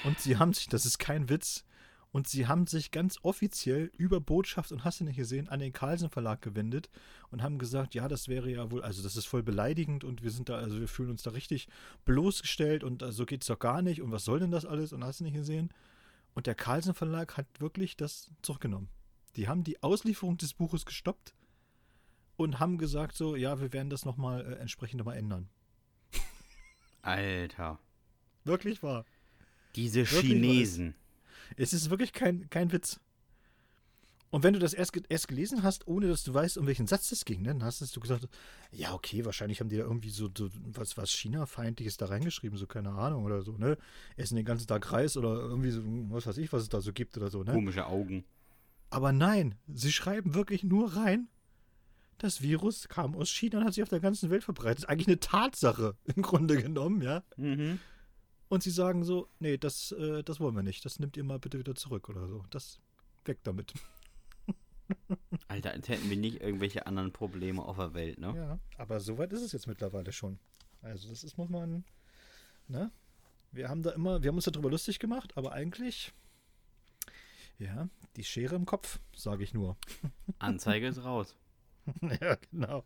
und 0.04 0.20
sie 0.20 0.36
haben 0.36 0.52
sich, 0.52 0.68
das 0.68 0.86
ist 0.86 0.98
kein 0.98 1.28
Witz, 1.28 1.64
Und 2.10 2.26
sie 2.26 2.46
haben 2.46 2.66
sich 2.66 2.90
ganz 2.90 3.18
offiziell 3.22 3.90
über 3.98 4.20
Botschaft 4.20 4.72
und 4.72 4.84
hast 4.84 5.00
du 5.00 5.04
nicht 5.04 5.16
gesehen 5.16 5.48
an 5.48 5.60
den 5.60 5.72
Carlsen 5.74 6.08
Verlag 6.08 6.40
gewendet 6.40 6.88
und 7.30 7.42
haben 7.42 7.58
gesagt, 7.58 7.94
ja, 7.94 8.08
das 8.08 8.28
wäre 8.28 8.50
ja 8.50 8.70
wohl, 8.70 8.82
also 8.82 9.02
das 9.02 9.16
ist 9.16 9.26
voll 9.26 9.42
beleidigend 9.42 10.04
und 10.04 10.22
wir 10.22 10.30
sind 10.30 10.48
da, 10.48 10.56
also 10.56 10.80
wir 10.80 10.88
fühlen 10.88 11.10
uns 11.10 11.22
da 11.22 11.30
richtig 11.30 11.68
bloßgestellt 12.06 12.82
und 12.82 13.04
so 13.10 13.26
geht 13.26 13.42
es 13.42 13.48
doch 13.48 13.58
gar 13.58 13.82
nicht 13.82 14.00
und 14.00 14.10
was 14.10 14.24
soll 14.24 14.40
denn 14.40 14.50
das 14.50 14.64
alles 14.64 14.92
und 14.92 15.04
hast 15.04 15.20
du 15.20 15.24
nicht 15.24 15.34
gesehen? 15.34 15.70
Und 16.34 16.46
der 16.46 16.54
Carlsen 16.54 16.94
Verlag 16.94 17.36
hat 17.36 17.46
wirklich 17.58 17.96
das 17.96 18.30
zurückgenommen. 18.42 18.88
Die 19.36 19.48
haben 19.48 19.64
die 19.64 19.82
Auslieferung 19.82 20.38
des 20.38 20.54
Buches 20.54 20.86
gestoppt 20.86 21.34
und 22.36 22.58
haben 22.58 22.78
gesagt 22.78 23.16
so, 23.16 23.36
ja, 23.36 23.60
wir 23.60 23.72
werden 23.72 23.90
das 23.90 24.04
nochmal 24.04 24.46
äh, 24.46 24.54
entsprechend 24.56 24.98
nochmal 24.98 25.16
ändern. 25.18 25.50
Alter. 27.08 27.78
Wirklich 28.44 28.82
wahr. 28.82 29.04
Diese 29.74 30.00
Wirklich 30.10 30.32
Chinesen. 30.32 30.94
Es 31.56 31.72
ist 31.72 31.90
wirklich 31.90 32.12
kein, 32.12 32.48
kein 32.50 32.72
Witz. 32.72 33.00
Und 34.30 34.42
wenn 34.42 34.52
du 34.52 34.58
das 34.58 34.74
erst, 34.74 34.92
erst 35.08 35.28
gelesen 35.28 35.62
hast, 35.62 35.88
ohne 35.88 36.08
dass 36.08 36.22
du 36.22 36.34
weißt, 36.34 36.58
um 36.58 36.66
welchen 36.66 36.86
Satz 36.86 37.08
das 37.08 37.24
ging, 37.24 37.40
ne, 37.42 37.48
dann 37.48 37.64
hast 37.64 37.96
du 37.96 38.00
gesagt, 38.00 38.28
ja, 38.72 38.92
okay, 38.92 39.24
wahrscheinlich 39.24 39.60
haben 39.60 39.70
die 39.70 39.78
da 39.78 39.84
irgendwie 39.84 40.10
so, 40.10 40.28
so 40.36 40.50
was, 40.74 40.98
was 40.98 41.10
China-feindliches 41.10 41.96
da 41.96 42.06
reingeschrieben, 42.06 42.58
so 42.58 42.66
keine 42.66 42.90
Ahnung 42.90 43.24
oder 43.24 43.40
so, 43.40 43.52
ne? 43.52 43.78
Essen 44.16 44.36
den 44.36 44.44
ganzen 44.44 44.66
Tag 44.66 44.92
Reis 44.92 45.16
oder 45.16 45.34
irgendwie 45.34 45.70
so, 45.70 45.82
was 46.10 46.26
weiß 46.26 46.36
ich, 46.36 46.52
was 46.52 46.62
es 46.62 46.68
da 46.68 46.82
so 46.82 46.92
gibt 46.92 47.16
oder 47.16 47.30
so, 47.30 47.42
ne? 47.42 47.52
Komische 47.52 47.86
Augen. 47.86 48.24
Aber 48.90 49.12
nein, 49.12 49.54
sie 49.66 49.92
schreiben 49.92 50.34
wirklich 50.34 50.62
nur 50.62 50.94
rein, 50.94 51.28
das 52.18 52.42
Virus 52.42 52.88
kam 52.88 53.14
aus 53.14 53.30
China 53.30 53.58
und 53.58 53.64
hat 53.64 53.74
sich 53.74 53.82
auf 53.82 53.88
der 53.88 54.00
ganzen 54.00 54.30
Welt 54.30 54.44
verbreitet. 54.44 54.80
Ist 54.80 54.88
eigentlich 54.88 55.08
eine 55.08 55.20
Tatsache 55.20 55.96
im 56.16 56.22
Grunde 56.22 56.60
genommen, 56.60 57.02
ja. 57.02 57.22
Mhm. 57.36 57.78
Und 58.48 58.62
sie 58.62 58.70
sagen 58.70 59.04
so, 59.04 59.28
nee, 59.40 59.58
das, 59.58 59.92
äh, 59.92 60.22
das 60.22 60.40
wollen 60.40 60.54
wir 60.54 60.62
nicht. 60.62 60.84
Das 60.84 60.98
nimmt 60.98 61.16
ihr 61.16 61.24
mal 61.24 61.38
bitte 61.38 61.58
wieder 61.58 61.74
zurück 61.74 62.08
oder 62.08 62.26
so. 62.26 62.44
Das 62.50 62.80
weg 63.24 63.38
damit. 63.44 63.72
Alter, 65.48 65.72
als 65.72 65.88
hätten 65.88 66.08
wir 66.08 66.16
nicht 66.16 66.40
irgendwelche 66.40 66.86
anderen 66.86 67.12
Probleme 67.12 67.62
auf 67.62 67.76
der 67.76 67.94
Welt, 67.94 68.18
ne? 68.18 68.34
Ja, 68.34 68.58
aber 68.78 69.00
so 69.00 69.18
weit 69.18 69.32
ist 69.32 69.42
es 69.42 69.52
jetzt 69.52 69.66
mittlerweile 69.66 70.12
schon. 70.12 70.38
Also 70.80 71.08
das 71.08 71.24
ist, 71.24 71.36
muss 71.36 71.50
man, 71.50 71.84
ne? 72.68 72.90
Wir 73.52 73.68
haben 73.68 73.82
da 73.82 73.90
immer, 73.90 74.22
wir 74.22 74.28
haben 74.28 74.36
uns 74.36 74.44
darüber 74.44 74.70
lustig 74.70 74.98
gemacht, 74.98 75.36
aber 75.36 75.52
eigentlich, 75.52 76.12
ja, 77.58 77.88
die 78.16 78.24
Schere 78.24 78.56
im 78.56 78.66
Kopf, 78.66 78.98
sage 79.14 79.44
ich 79.44 79.54
nur. 79.54 79.76
Anzeige 80.38 80.86
ist 80.86 81.04
raus. 81.04 81.36
ja, 82.20 82.36
genau. 82.50 82.84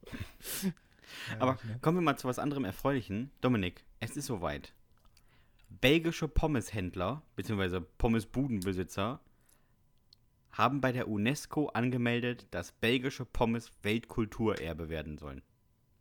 Aber 1.38 1.58
ne? 1.64 1.78
kommen 1.80 1.98
wir 1.98 2.02
mal 2.02 2.16
zu 2.16 2.28
was 2.28 2.38
anderem 2.38 2.64
Erfreulichen. 2.64 3.30
Dominik, 3.40 3.84
es 4.00 4.16
ist 4.16 4.26
soweit. 4.26 4.72
Belgische 5.68 6.28
Pommeshändler 6.28 7.22
bzw. 7.36 7.80
Pommesbudenbesitzer 7.98 9.20
haben 10.50 10.80
bei 10.82 10.92
der 10.92 11.08
UNESCO 11.08 11.68
angemeldet, 11.68 12.46
dass 12.50 12.72
belgische 12.72 13.24
Pommes 13.24 13.70
Weltkulturerbe 13.82 14.88
werden 14.90 15.16
sollen. 15.16 15.42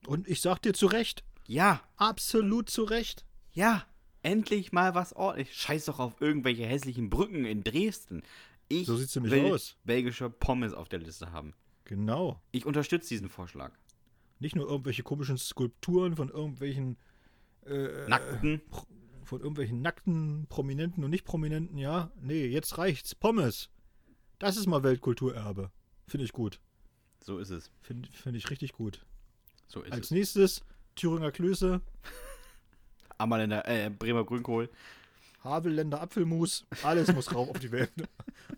Und 0.06 0.28
ich 0.28 0.42
sag 0.42 0.62
dir 0.62 0.74
zu 0.74 0.88
Recht, 0.88 1.24
Ja, 1.48 1.82
absolut 1.96 2.70
zu 2.70 2.84
Recht. 2.84 3.26
ja, 3.54 3.86
endlich 4.24 4.72
mal 4.74 4.94
was 4.94 5.14
ordentlich. 5.14 5.54
Scheiß 5.56 5.86
doch 5.86 6.00
auf 6.00 6.20
irgendwelche 6.20 6.66
hässlichen 6.66 7.10
Brücken 7.10 7.46
in 7.46 7.64
Dresden. 7.64 8.24
Ich 8.68 8.88
So 8.88 8.98
sieht's 8.98 9.16
nämlich 9.16 9.32
will 9.34 9.54
aus. 9.54 9.78
belgische 9.86 10.30
Pommes 10.30 10.74
auf 10.74 10.90
der 10.90 11.00
Liste 11.00 11.32
haben. 11.32 11.54
Genau. 11.92 12.42
Ich 12.54 12.66
unterstütze 12.66 13.10
diesen 13.10 13.28
Vorschlag. 13.28 13.74
Nicht 14.40 14.56
nur 14.56 14.66
irgendwelche 14.66 15.04
komischen 15.04 15.38
Skulpturen 15.38 16.16
von 16.16 16.30
irgendwelchen 16.30 16.96
äh, 17.66 18.08
Nackten. 18.08 18.62
von 19.26 19.42
irgendwelchen 19.42 19.82
nackten 19.82 20.48
Prominenten 20.48 21.04
und 21.04 21.10
nicht 21.10 21.26
Prominenten, 21.26 21.78
ja. 21.78 22.10
Nee, 22.22 22.46
jetzt 22.46 22.78
reicht's. 22.78 23.14
Pommes. 23.14 23.68
Das 24.40 24.56
ist 24.56 24.68
mal 24.68 24.84
Weltkulturerbe. 24.84 25.70
Finde 26.08 26.24
ich 26.24 26.32
gut. 26.32 26.62
So 27.20 27.40
ist 27.40 27.50
es. 27.50 27.70
Finde 27.82 28.08
find 28.10 28.38
ich 28.38 28.50
richtig 28.50 28.72
gut. 28.72 29.06
So 29.68 29.82
ist 29.82 29.92
Als 29.92 30.06
es. 30.06 30.12
nächstes 30.12 30.64
Thüringer 30.96 31.34
Klöße, 31.34 31.82
Ammerländer, 33.18 33.68
äh, 33.68 33.90
Bremer 33.90 34.24
Grünkohl. 34.24 34.70
Havelländer 35.44 36.02
Apfelmus. 36.02 36.66
Alles 36.84 37.12
muss 37.14 37.34
rauf 37.34 37.50
auf 37.50 37.60
die 37.60 37.72
Welt. 37.72 37.92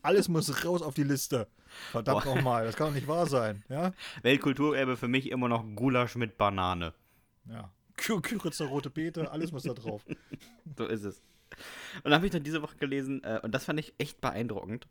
Alles 0.01 0.27
muss 0.27 0.65
raus 0.65 0.81
auf 0.81 0.93
die 0.93 1.03
Liste. 1.03 1.47
Verdammt 1.91 2.25
nochmal. 2.25 2.65
Das 2.65 2.75
kann 2.75 2.87
doch 2.87 2.93
nicht 2.93 3.07
wahr 3.07 3.25
sein. 3.27 3.63
Ja. 3.69 3.93
Weltkulturerbe 4.21 4.97
für 4.97 5.07
mich 5.07 5.31
immer 5.31 5.47
noch 5.47 5.63
Gulasch 5.75 6.15
mit 6.15 6.37
Banane. 6.37 6.93
Ja. 7.49 7.71
Kü- 7.97 8.21
Küritzer 8.21 8.65
rote 8.65 8.89
Beete. 8.89 9.31
Alles 9.31 9.51
muss 9.51 9.63
da 9.63 9.73
drauf. 9.73 10.05
So 10.77 10.85
ist 10.87 11.03
es. 11.03 11.21
Und 11.97 12.05
dann 12.05 12.15
habe 12.15 12.25
ich 12.25 12.31
dann 12.31 12.43
diese 12.43 12.61
Woche 12.63 12.77
gelesen, 12.77 13.23
äh, 13.23 13.39
und 13.43 13.51
das 13.53 13.65
fand 13.65 13.79
ich 13.79 13.93
echt 13.99 14.19
beeindruckend. 14.21 14.87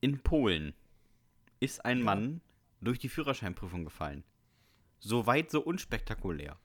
In 0.00 0.20
Polen 0.20 0.72
ist 1.58 1.84
ein 1.84 1.98
Ja. 1.98 2.04
Mann 2.04 2.40
durch 2.80 2.98
die 2.98 3.08
Führerscheinprüfung 3.08 3.84
gefallen. 3.84 4.22
So 5.00 5.26
weit, 5.26 5.50
so 5.50 5.60
unspektakulär. 5.62 6.56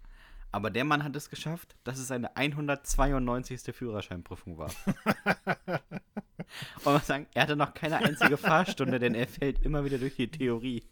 Aber 0.55 0.69
der 0.71 0.85
Mann 0.85 1.03
hat 1.03 1.13
es 1.17 1.29
geschafft, 1.29 1.75
dass 1.83 1.99
es 1.99 2.07
seine 2.07 2.33
192. 2.37 3.75
Führerscheinprüfung 3.75 4.57
war. 4.57 4.71
Und 6.77 6.85
man 6.85 7.01
sagen, 7.01 7.27
er 7.33 7.41
hatte 7.43 7.57
noch 7.57 7.73
keine 7.73 7.97
einzige 7.97 8.37
Fahrstunde, 8.37 8.97
denn 8.99 9.15
er 9.15 9.27
fällt 9.27 9.59
immer 9.63 9.83
wieder 9.83 9.97
durch 9.97 10.15
die 10.15 10.31
Theorie. 10.31 10.83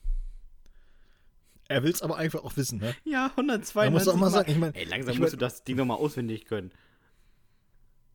Er 1.70 1.82
will 1.82 1.92
es 1.94 2.02
aber 2.02 2.18
einfach 2.18 2.44
auch 2.44 2.58
wissen, 2.58 2.80
ne? 2.80 2.94
Ja, 3.06 3.28
192 3.28 3.76
Man 3.86 3.94
muss 3.94 4.08
auch 4.10 4.18
mal 4.20 4.30
sagen, 4.32 4.52
ich 4.52 4.58
meine, 4.58 4.76
Ey, 4.76 4.84
langsam 4.84 5.14
ich 5.14 5.20
musst 5.22 5.32
mein- 5.32 5.40
du 5.40 5.46
das 5.46 5.64
Ding 5.64 5.78
nochmal 5.78 5.96
auswendig 5.96 6.44
können. 6.44 6.74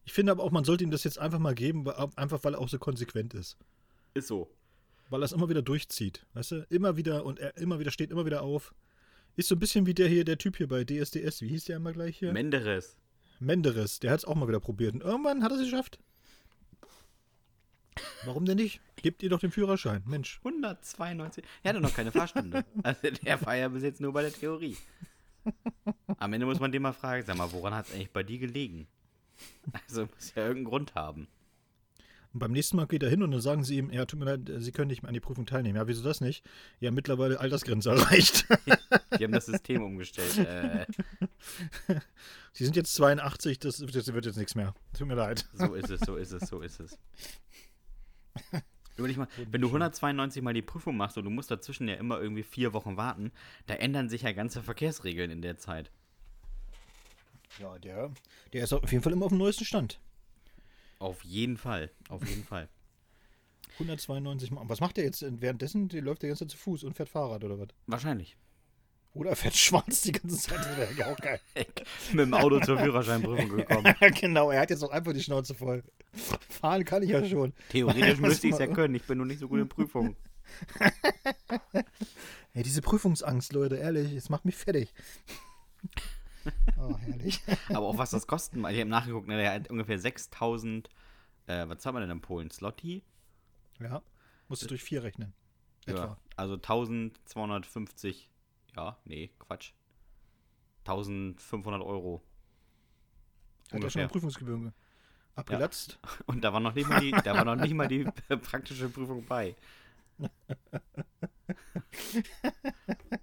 Ich 0.05 0.13
finde 0.13 0.33
aber 0.33 0.43
auch, 0.43 0.51
man 0.51 0.65
sollte 0.65 0.85
ihm 0.85 0.91
das 0.91 1.03
jetzt 1.05 1.19
einfach 1.19 1.39
mal 1.39 1.55
geben, 1.55 1.87
weil- 1.87 2.09
einfach 2.17 2.45
weil 2.45 2.57
er 2.57 2.61
auch 2.61 2.69
so 2.69 2.79
konsequent 2.79 3.33
ist. 3.33 3.57
Ist 4.13 4.29
so. 4.29 4.51
Weil 5.09 5.23
er 5.23 5.25
es 5.25 5.33
immer 5.33 5.49
wieder 5.49 5.63
durchzieht. 5.63 6.27
Weißt 6.35 6.51
du? 6.51 6.67
Immer 6.69 6.99
wieder 6.99 7.25
und 7.25 7.39
er 7.39 7.57
immer 7.57 7.79
wieder 7.79 7.91
steht 7.91 8.11
immer 8.11 8.27
wieder 8.27 8.43
auf. 8.43 8.75
Ist 9.39 9.47
so 9.47 9.55
ein 9.55 9.61
bisschen 9.61 9.87
wie 9.87 9.95
der 9.95 10.09
hier, 10.09 10.25
der 10.25 10.37
Typ 10.37 10.57
hier 10.57 10.67
bei 10.67 10.83
DSDS. 10.83 11.43
Wie 11.43 11.47
hieß 11.47 11.67
der 11.67 11.77
immer 11.77 11.93
gleich 11.93 12.19
hier? 12.19 12.33
Menderes. 12.33 12.99
Menderes. 13.39 14.01
Der 14.01 14.11
hat 14.11 14.19
es 14.19 14.25
auch 14.25 14.35
mal 14.35 14.49
wieder 14.49 14.59
probiert. 14.59 14.95
Und 14.95 15.05
irgendwann 15.05 15.45
hat 15.45 15.53
er 15.53 15.59
es 15.59 15.63
geschafft. 15.63 16.01
Warum 18.25 18.47
denn 18.47 18.57
nicht? 18.57 18.81
Gebt 18.97 19.23
ihr 19.23 19.31
doch 19.31 19.39
den 19.39 19.53
Führerschein. 19.53 20.03
Mensch. 20.07 20.39
192. 20.39 21.45
Er 21.63 21.69
hatte 21.69 21.81
noch 21.81 21.95
keine 21.95 22.11
Fahrstunde. 22.11 22.65
Also 22.83 23.11
der 23.11 23.47
war 23.47 23.55
ja 23.55 23.69
bis 23.69 23.85
jetzt 23.85 24.01
nur 24.01 24.13
bei 24.13 24.23
der 24.23 24.33
Theorie. 24.33 24.77
Am 26.19 26.33
Ende 26.33 26.45
muss 26.45 26.59
man 26.59 26.73
den 26.73 26.83
mal 26.83 26.93
fragen, 26.93 27.25
sag 27.25 27.37
mal, 27.37 27.53
woran 27.53 27.75
hat 27.75 27.87
es 27.87 27.95
eigentlich 27.95 28.11
bei 28.11 28.25
dir 28.25 28.41
gelegen? 28.41 28.89
Also 29.87 30.09
muss 30.17 30.35
ja 30.35 30.43
irgendeinen 30.43 30.65
Grund 30.65 30.97
haben. 30.97 31.29
Und 32.33 32.41
beim 32.41 32.53
nächsten 32.53 32.77
Mal 32.77 32.87
geht 32.87 33.03
er 33.03 33.09
hin 33.09 33.23
und 33.23 33.31
dann 33.31 33.41
sagen 33.41 33.65
sie 33.65 33.79
ihm, 33.79 33.91
ja, 33.91 34.05
tut 34.05 34.21
mir 34.21 34.27
leid, 34.27 34.51
Sie 34.59 34.73
können 34.73 34.89
nicht 34.89 35.03
mehr 35.03 35.09
an 35.09 35.15
die 35.15 35.21
Prüfung 35.21 35.47
teilnehmen. 35.47 35.77
Ja, 35.77 35.87
wieso 35.87 36.03
das 36.03 36.21
nicht? 36.21 36.45
Ja, 36.79 36.91
mittlerweile 36.91 37.41
Altersgrenze 37.41 37.91
erreicht. 37.93 38.47
Die 39.19 39.25
haben 39.25 39.33
das 39.33 39.47
System 39.47 39.83
umgestellt. 39.83 40.37
Äh, 40.39 40.87
Sie 42.53 42.65
sind 42.65 42.77
jetzt 42.77 42.95
82, 42.95 43.59
das 43.59 43.81
wird 43.81 43.95
jetzt, 43.95 44.13
wird 44.13 44.27
jetzt 44.27 44.37
nichts 44.37 44.55
mehr. 44.55 44.75
Tut 44.97 45.09
mir 45.09 45.15
leid. 45.15 45.47
so 45.55 45.75
ist 45.75 45.91
es, 45.91 46.01
so 46.01 46.17
ist 46.17 46.33
es, 46.33 46.49
so 46.49 46.61
ist 46.61 46.81
es. 46.81 46.99
Mal, 48.99 49.29
wenn 49.51 49.61
du 49.61 49.69
192 49.69 50.43
mal 50.43 50.55
die 50.55 50.63
Prüfung 50.63 50.97
machst 50.97 51.17
und 51.17 51.25
du 51.25 51.31
musst 51.31 51.51
dazwischen 51.53 51.87
ja 51.87 51.95
immer 51.95 52.21
irgendwie 52.21 52.43
vier 52.43 52.73
Wochen 52.73 52.97
warten, 52.97 53.31
da 53.67 53.75
ändern 53.75 54.09
sich 54.09 54.23
ja 54.23 54.33
ganze 54.33 54.63
Verkehrsregeln 54.63 55.31
in 55.31 55.41
der 55.41 55.57
Zeit. 55.57 55.93
Ja, 57.61 57.79
der, 57.79 58.11
der 58.53 58.65
ist 58.65 58.73
auf 58.73 58.91
jeden 58.91 59.03
Fall 59.03 59.13
immer 59.13 59.27
auf 59.27 59.33
dem 59.33 59.39
neuesten 59.39 59.65
Stand. 59.65 60.01
Auf 60.99 61.25
jeden 61.25 61.57
Fall, 61.57 61.91
auf 62.09 62.27
jeden 62.29 62.45
Fall. 62.45 62.69
192 63.75 64.51
Mal. 64.51 64.69
Was 64.69 64.81
macht 64.81 64.97
der 64.97 65.05
jetzt 65.05 65.25
währenddessen? 65.41 65.89
Der 65.89 66.03
läuft 66.03 66.23
der 66.23 66.31
ganze 66.31 66.45
Zeit 66.45 66.51
zu 66.51 66.59
Fuß 66.59 66.85
und 66.85 66.95
fährt 66.95 67.09
Fahrrad 67.09 67.45
oder 67.45 67.59
was? 67.59 67.69
Wahrscheinlich. 67.87 68.37
Oder 69.15 69.31
er 69.31 69.37
fährt 69.37 69.57
schwarz 69.57 70.03
die 70.03 70.13
ganze 70.13 70.37
Zeit. 70.37 70.59
Das 70.59 70.77
wäre 70.77 70.93
ja 70.95 71.13
auch 71.13 71.17
geil. 71.17 71.41
Mit 72.13 72.21
dem 72.21 72.35
Auto 72.35 72.61
zur 72.61 72.79
Führerscheinprüfung 72.79 73.49
gekommen. 73.49 73.95
genau, 74.21 74.51
er 74.51 74.61
hat 74.61 74.71
jetzt 74.71 74.83
auch 74.83 74.91
einfach 74.91 75.13
die 75.13 75.23
Schnauze 75.23 75.55
voll. 75.55 75.83
Fahren 76.49 76.85
kann 76.85 77.03
ich 77.03 77.11
ja 77.11 77.25
schon. 77.25 77.53
Theoretisch 77.71 78.19
müsste 78.21 78.49
ich 78.49 78.55
es 78.55 78.59
ja 78.59 78.67
können, 78.67 78.95
ich 78.95 79.05
bin 79.05 79.19
nur 79.19 79.27
nicht 79.27 79.41
so 79.41 79.49
gut 79.49 79.61
in 79.61 79.69
Prüfungen. 79.69 80.17
Ey, 82.55 82.63
diese 82.63 82.81
Prüfungsangst, 82.81 83.53
Leute, 83.53 83.77
ehrlich, 83.77 84.13
es 84.13 84.29
macht 84.29 84.45
mich 84.45 84.57
fertig. 84.57 84.93
Oh, 86.79 86.97
herrlich. 86.99 87.41
Aber 87.69 87.87
auch 87.87 87.99
was 87.99 88.11
das 88.11 88.27
kosten, 88.27 88.61
ich 88.61 88.81
habe 88.81 88.87
nachgeguckt, 88.87 89.29
ne, 89.29 89.37
der 89.37 89.53
hat 89.53 89.71
ungefähr 89.71 89.99
6000, 89.99 90.89
äh, 91.47 91.69
was 91.69 91.79
zahlt 91.79 91.95
man 91.95 92.03
denn 92.03 92.11
in 92.11 92.21
Polen? 92.21 92.51
Slotty? 92.51 93.03
Ja, 93.81 94.03
musst 94.49 94.63
du 94.63 94.67
durch 94.67 94.83
vier 94.83 95.03
rechnen. 95.03 95.35
Etwa. 95.87 96.05
Ja, 96.05 96.17
also 96.37 96.55
1250, 96.55 98.31
ja, 98.77 98.99
nee, 99.05 99.31
Quatsch. 99.39 99.73
1500 100.81 101.83
Euro. 101.83 102.23
Hat 103.73 103.83
er 103.83 103.91
schon 103.91 104.01
eine 104.01 104.09
Prüfungsgebühr 104.09 104.73
abgelatzt? 105.35 105.99
Und 106.27 106.43
da 106.43 106.53
war 106.53 106.61
noch 106.61 106.75
nicht 106.75 106.89
mal 106.89 107.01
die, 107.01 107.11
da 107.11 107.35
war 107.35 107.45
noch 107.45 107.57
nicht 107.57 107.75
mal 107.75 107.89
die 107.89 108.05
praktische 108.43 108.89
Prüfung 108.89 109.25
bei. 109.27 109.55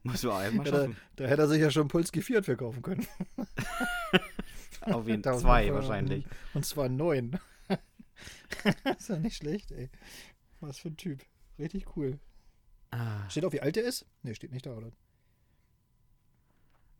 Muss 0.04 0.24
man 0.24 0.44
erstmal 0.44 0.66
Ja, 0.66 0.72
da, 0.72 0.78
schaffen. 0.80 0.98
da 1.16 1.26
hätte 1.26 1.42
er 1.44 1.48
sich 1.48 1.62
ja 1.62 1.72
schon 1.72 1.88
Pulski 1.88 2.22
Fiat 2.22 2.46
verkaufen 2.46 2.82
können. 2.82 3.08
Auf 4.82 5.08
jeden 5.08 5.24
Fall 5.24 5.34
1000 5.34 5.42
zwei 5.42 5.74
wahrscheinlich. 5.74 6.26
Und 6.54 6.66
zwar 6.66 6.90
neun. 6.90 7.40
ist 8.98 9.10
ja 9.10 9.18
nicht 9.18 9.38
schlecht, 9.38 9.72
ey. 9.72 9.90
Was 10.60 10.80
für 10.80 10.90
ein 10.90 10.98
Typ. 10.98 11.24
Richtig 11.60 11.96
cool. 11.96 12.20
Ah. 12.92 13.28
Steht 13.30 13.46
auch, 13.46 13.54
wie 13.54 13.62
alt 13.62 13.78
er 13.78 13.84
ist? 13.84 14.06
Ne, 14.24 14.36
steht 14.36 14.52
nicht 14.52 14.66
da, 14.66 14.74
oder? 14.76 14.92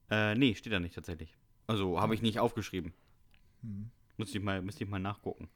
Äh, 0.10 0.36
nee, 0.36 0.56
steht 0.56 0.74
da 0.74 0.80
nicht 0.80 0.96
tatsächlich. 0.96 1.36
Also 1.68 2.00
habe 2.00 2.16
ich 2.16 2.22
nicht 2.22 2.40
aufgeschrieben. 2.40 2.94
Hm. 3.62 3.92
Müsste 4.18 4.38
ich 4.38 4.44
mal, 4.44 4.62
müsste 4.62 4.84
ich 4.84 4.90
mal 4.90 5.00
nachgucken. 5.00 5.50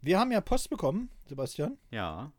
Wir 0.00 0.18
haben 0.20 0.30
ja 0.30 0.40
Post 0.40 0.70
bekommen, 0.70 1.10
Sebastian. 1.26 1.78
Ja, 1.90 2.32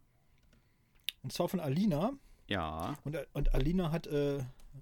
Und 1.28 1.34
zwar 1.34 1.50
von 1.50 1.60
Alina. 1.60 2.14
ja. 2.48 2.96
Und, 3.04 3.18
und 3.34 3.54
Alina 3.54 3.92
hat 3.92 4.08
äh, 4.08 4.40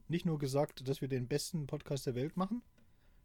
nicht 0.09 0.27
nur 0.27 0.37
gesagt, 0.37 0.87
dass 0.87 1.01
wir 1.01 1.07
den 1.07 1.27
besten 1.27 1.65
Podcast 1.65 2.05
der 2.05 2.13
Welt 2.13 2.37
machen. 2.37 2.61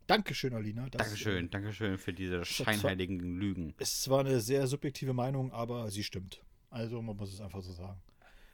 Dankeschön, 0.06 0.54
Alina. 0.54 0.88
Das, 0.88 1.02
Dankeschön, 1.02 1.44
Äh, 1.44 1.48
Dankeschön 1.50 1.98
für 1.98 2.14
diese 2.14 2.46
scheinheiligen 2.46 3.20
Lügen. 3.20 3.74
ist 3.78 4.02
zwar 4.04 4.20
eine 4.20 4.40
sehr 4.40 4.66
subjektive 4.66 5.12
Meinung, 5.12 5.52
aber 5.52 5.90
sie 5.90 6.02
stimmt. 6.02 6.42
Also 6.70 7.02
man 7.02 7.14
muss 7.14 7.30
es 7.30 7.42
einfach 7.42 7.60
so 7.60 7.72
sagen. 7.72 8.00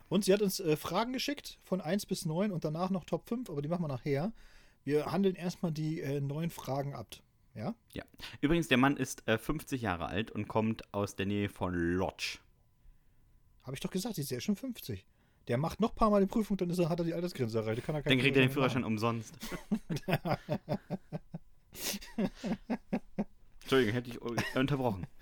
Und 0.08 0.24
sie 0.24 0.32
hat 0.32 0.42
uns 0.42 0.58
äh, 0.58 0.76
Fragen 0.76 1.12
geschickt 1.12 1.60
von 1.62 1.80
1 1.80 2.06
bis 2.06 2.26
9 2.26 2.50
und 2.50 2.64
danach 2.64 2.90
noch 2.90 3.04
Top 3.04 3.28
5, 3.28 3.48
aber 3.50 3.62
die 3.62 3.68
machen 3.68 3.84
wir 3.84 3.88
nachher. 3.88 4.32
Wir 4.82 5.06
handeln 5.12 5.36
erstmal 5.36 5.70
die 5.70 6.00
äh, 6.00 6.20
neun 6.20 6.50
Fragen 6.50 6.92
ab. 6.92 7.06
Ja? 7.54 7.76
Ja. 7.92 8.02
Übrigens, 8.40 8.66
der 8.66 8.78
Mann 8.78 8.96
ist 8.96 9.28
äh, 9.28 9.38
50 9.38 9.80
Jahre 9.80 10.06
alt 10.06 10.32
und 10.32 10.48
kommt 10.48 10.92
aus 10.92 11.14
der 11.14 11.26
Nähe 11.26 11.48
von 11.48 11.72
Lodz. 11.72 12.40
Habe 13.66 13.74
ich 13.74 13.80
doch 13.80 13.90
gesagt, 13.90 14.14
sie 14.14 14.22
ist 14.22 14.30
ja 14.30 14.40
schon 14.40 14.56
50. 14.56 15.04
Der 15.48 15.58
macht 15.58 15.80
noch 15.80 15.90
ein 15.90 15.96
paar 15.96 16.10
Mal 16.10 16.20
die 16.20 16.26
Prüfung, 16.26 16.56
dann 16.56 16.70
ist 16.70 16.78
er, 16.78 16.88
hat 16.88 17.00
er 17.00 17.04
die 17.04 17.14
Altersgrenze 17.14 17.58
erreicht. 17.58 17.84
Kann 17.84 17.94
er 17.96 18.02
Dann 18.02 18.18
kriegt 18.18 18.36
er 18.36 18.42
den 18.42 18.50
Führerschein 18.50 18.82
machen. 18.82 18.92
umsonst. 18.94 19.34
Entschuldigung, 23.62 23.94
hätte 23.94 24.10
ich 24.10 24.20
unterbrochen. 24.56 25.06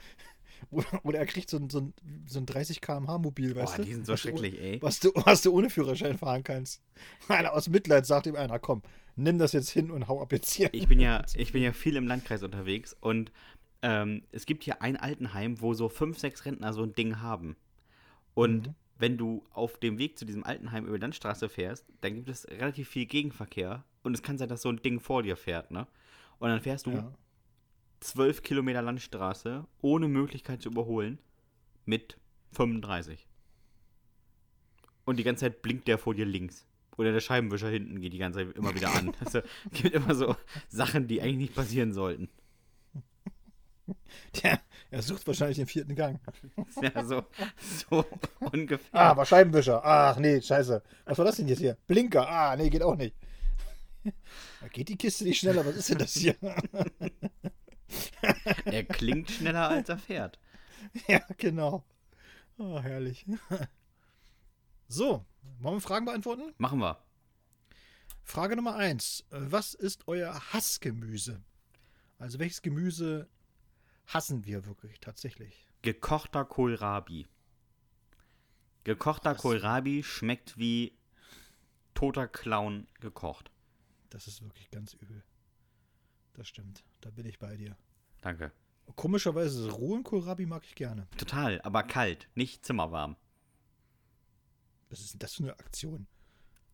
Oder, 0.71 1.05
oder 1.05 1.19
er 1.19 1.27
kriegt 1.27 1.51
so 1.51 1.59
ein, 1.59 1.69
so 1.69 1.79
ein, 1.81 1.93
so 2.27 2.39
ein 2.39 2.47
30 2.47 2.81
km/h 2.81 3.19
Mobil, 3.19 3.55
weißt 3.55 3.73
Boah, 3.73 3.77
du? 3.77 3.85
die 3.85 3.93
sind 3.93 4.07
so 4.07 4.15
Was 4.15 4.23
du- 4.23 4.29
schrecklich, 4.29 4.59
ey. 4.59 4.79
Was 4.81 4.99
du, 4.99 5.11
was 5.15 5.43
du 5.43 5.53
ohne 5.53 5.69
Führerschein 5.69 6.17
fahren 6.17 6.43
kannst. 6.43 6.81
Einer 7.29 7.53
aus 7.53 7.69
Mitleid 7.69 8.07
sagt 8.07 8.27
ihm 8.27 8.35
einer, 8.35 8.59
komm, 8.59 8.81
nimm 9.15 9.39
das 9.39 9.53
jetzt 9.53 9.69
hin 9.69 9.91
und 9.91 10.09
hau 10.09 10.23
ab 10.23 10.33
jetzt 10.33 10.51
hier. 10.55 10.73
Ich 10.73 10.89
bin 10.89 11.01
ja, 11.01 11.23
ich 11.35 11.53
bin 11.53 11.63
ja 11.63 11.73
viel 11.73 11.97
im 11.97 12.07
Landkreis 12.07 12.43
unterwegs 12.43 12.97
und 13.01 13.31
ähm, 13.83 14.23
es 14.33 14.47
gibt 14.47 14.65
hier 14.65 14.81
ein 14.81 14.97
Altenheim, 14.97 15.61
wo 15.61 15.75
so 15.75 15.91
fünf, 15.91 16.19
sechs 16.19 16.47
Rentner 16.47 16.73
so 16.73 16.83
ein 16.83 16.95
Ding 16.95 17.21
haben. 17.21 17.57
Und 18.35 18.69
Mhm. 18.69 18.75
wenn 18.99 19.17
du 19.19 19.45
auf 19.51 19.79
dem 19.79 19.99
Weg 19.99 20.19
zu 20.19 20.25
diesem 20.25 20.45
Altenheim 20.45 20.87
über 20.87 20.97
die 20.99 21.03
Landstraße 21.03 21.49
fährst, 21.49 21.87
dann 22.01 22.15
gibt 22.15 22.29
es 22.29 22.47
relativ 22.49 22.89
viel 22.89 23.07
Gegenverkehr 23.07 23.85
und 24.03 24.15
es 24.15 24.23
kann 24.23 24.39
sein, 24.39 24.49
dass 24.49 24.63
so 24.63 24.69
ein 24.69 24.83
Ding 24.83 25.01
vor 25.01 25.23
dir 25.23 25.37
fährt, 25.37 25.71
ne? 25.71 25.87
Und 26.39 26.49
dann 26.51 26.61
fährst 26.61 26.87
du 26.87 26.91
Ja. 26.93 27.13
zwölf 28.01 28.43
Kilometer 28.43 28.83
Landstraße 28.83 29.67
ohne 29.81 30.09
Möglichkeit 30.09 30.63
zu 30.63 30.69
überholen 30.69 31.19
mit 31.87 32.19
35. 32.53 33.27
Und 35.05 35.17
die 35.19 35.25
ganze 35.25 35.41
Zeit 35.47 35.63
blinkt 35.63 35.87
der 35.89 35.99
vor 35.99 36.15
dir 36.15 36.25
links. 36.27 36.67
Oder 36.97 37.13
der 37.13 37.21
Scheibenwischer 37.21 37.69
hinten 37.69 38.01
geht 38.01 38.13
die 38.13 38.19
ganze 38.19 38.47
Zeit 38.47 38.57
immer 38.57 38.75
wieder 38.75 38.93
an. 38.95 39.13
Also 39.21 39.39
es 39.41 39.83
gibt 39.83 39.95
immer 39.95 40.15
so 40.15 40.37
Sachen, 40.69 41.09
die 41.09 41.21
eigentlich 41.21 41.37
nicht 41.39 41.55
passieren 41.55 41.93
sollten. 41.93 42.29
Der, 44.43 44.61
er 44.95 45.03
sucht 45.03 45.27
wahrscheinlich 45.27 45.57
den 45.57 45.67
vierten 45.67 45.97
Gang. 45.97 46.21
Ja, 46.81 47.05
so, 47.05 47.25
so 47.91 48.05
ungefähr. 48.39 49.01
Ah, 49.01 49.17
war 49.17 49.27
Scheibenwischer. 49.27 49.85
Ach 49.85 50.17
nee, 50.19 50.41
scheiße. 50.41 50.83
Was 51.05 51.19
war 51.19 51.25
das 51.25 51.37
denn 51.37 51.49
jetzt 51.49 51.59
hier? 51.59 51.77
Blinker. 51.89 52.29
Ah, 52.29 52.55
nee, 52.55 52.71
geht 52.71 52.83
auch 52.83 52.95
nicht. 52.95 53.17
Da 54.05 54.69
geht 54.69 54.89
die 54.89 54.97
Kiste 54.97 55.25
nicht 55.25 55.41
schneller. 55.41 55.67
Was 55.67 55.75
ist 55.77 55.91
denn 55.91 55.99
das 55.99 56.13
hier? 56.15 56.37
Er 58.65 58.83
klingt 58.85 59.31
schneller, 59.31 59.69
als 59.69 59.89
er 59.89 59.99
fährt. 59.99 60.39
ja, 61.07 61.21
genau. 61.37 61.85
Oh, 62.59 62.81
herrlich. 62.81 63.25
So, 64.89 65.25
wollen 65.61 65.77
wir 65.77 65.81
Fragen 65.81 66.07
beantworten? 66.07 66.55
Machen 66.59 66.81
wir. 66.81 66.99
Frage 68.23 68.57
Nummer 68.57 68.75
eins. 68.77 69.25
Was 69.31 69.75
ist 69.75 70.09
euer 70.09 70.53
Hassgemüse? 70.53 71.43
Also 72.19 72.39
welches 72.39 72.63
Gemüse 72.63 73.29
hassen 74.07 74.45
wir 74.45 74.67
wirklich 74.67 75.01
tatsächlich? 75.01 75.67
Gekochter 75.83 76.45
Kohlrabi. 76.45 77.27
Gekochter 78.85 79.33
Was? 79.33 79.39
Kohlrabi 79.43 80.03
schmeckt 80.03 80.59
wie 80.59 80.97
toter 81.95 82.29
Clown 82.29 82.87
gekocht. 83.01 83.51
Das 84.11 84.27
ist 84.27 84.43
wirklich 84.43 84.71
ganz 84.71 84.95
übel. 84.95 85.23
Das 86.35 86.49
stimmt. 86.49 86.85
Da 87.01 87.11
bin 87.11 87.27
ich 87.27 87.39
bei 87.39 87.57
dir. 87.57 87.77
Danke. 88.21 88.53
Komischerweise 88.97 89.71
rohen 89.71 90.05
Kohlrabi 90.05 90.47
mag 90.47 90.65
ich 90.65 90.75
gerne. 90.75 91.07
Total, 91.17 91.61
aber 91.63 91.83
kalt, 91.83 92.29
nicht 92.35 92.67
zimmerwarm. 92.67 93.17
Was 94.91 95.01
ist 95.01 95.15
denn 95.15 95.19
das 95.21 95.35
für 95.35 95.45
eine 95.45 95.59
Aktion? 95.59 96.07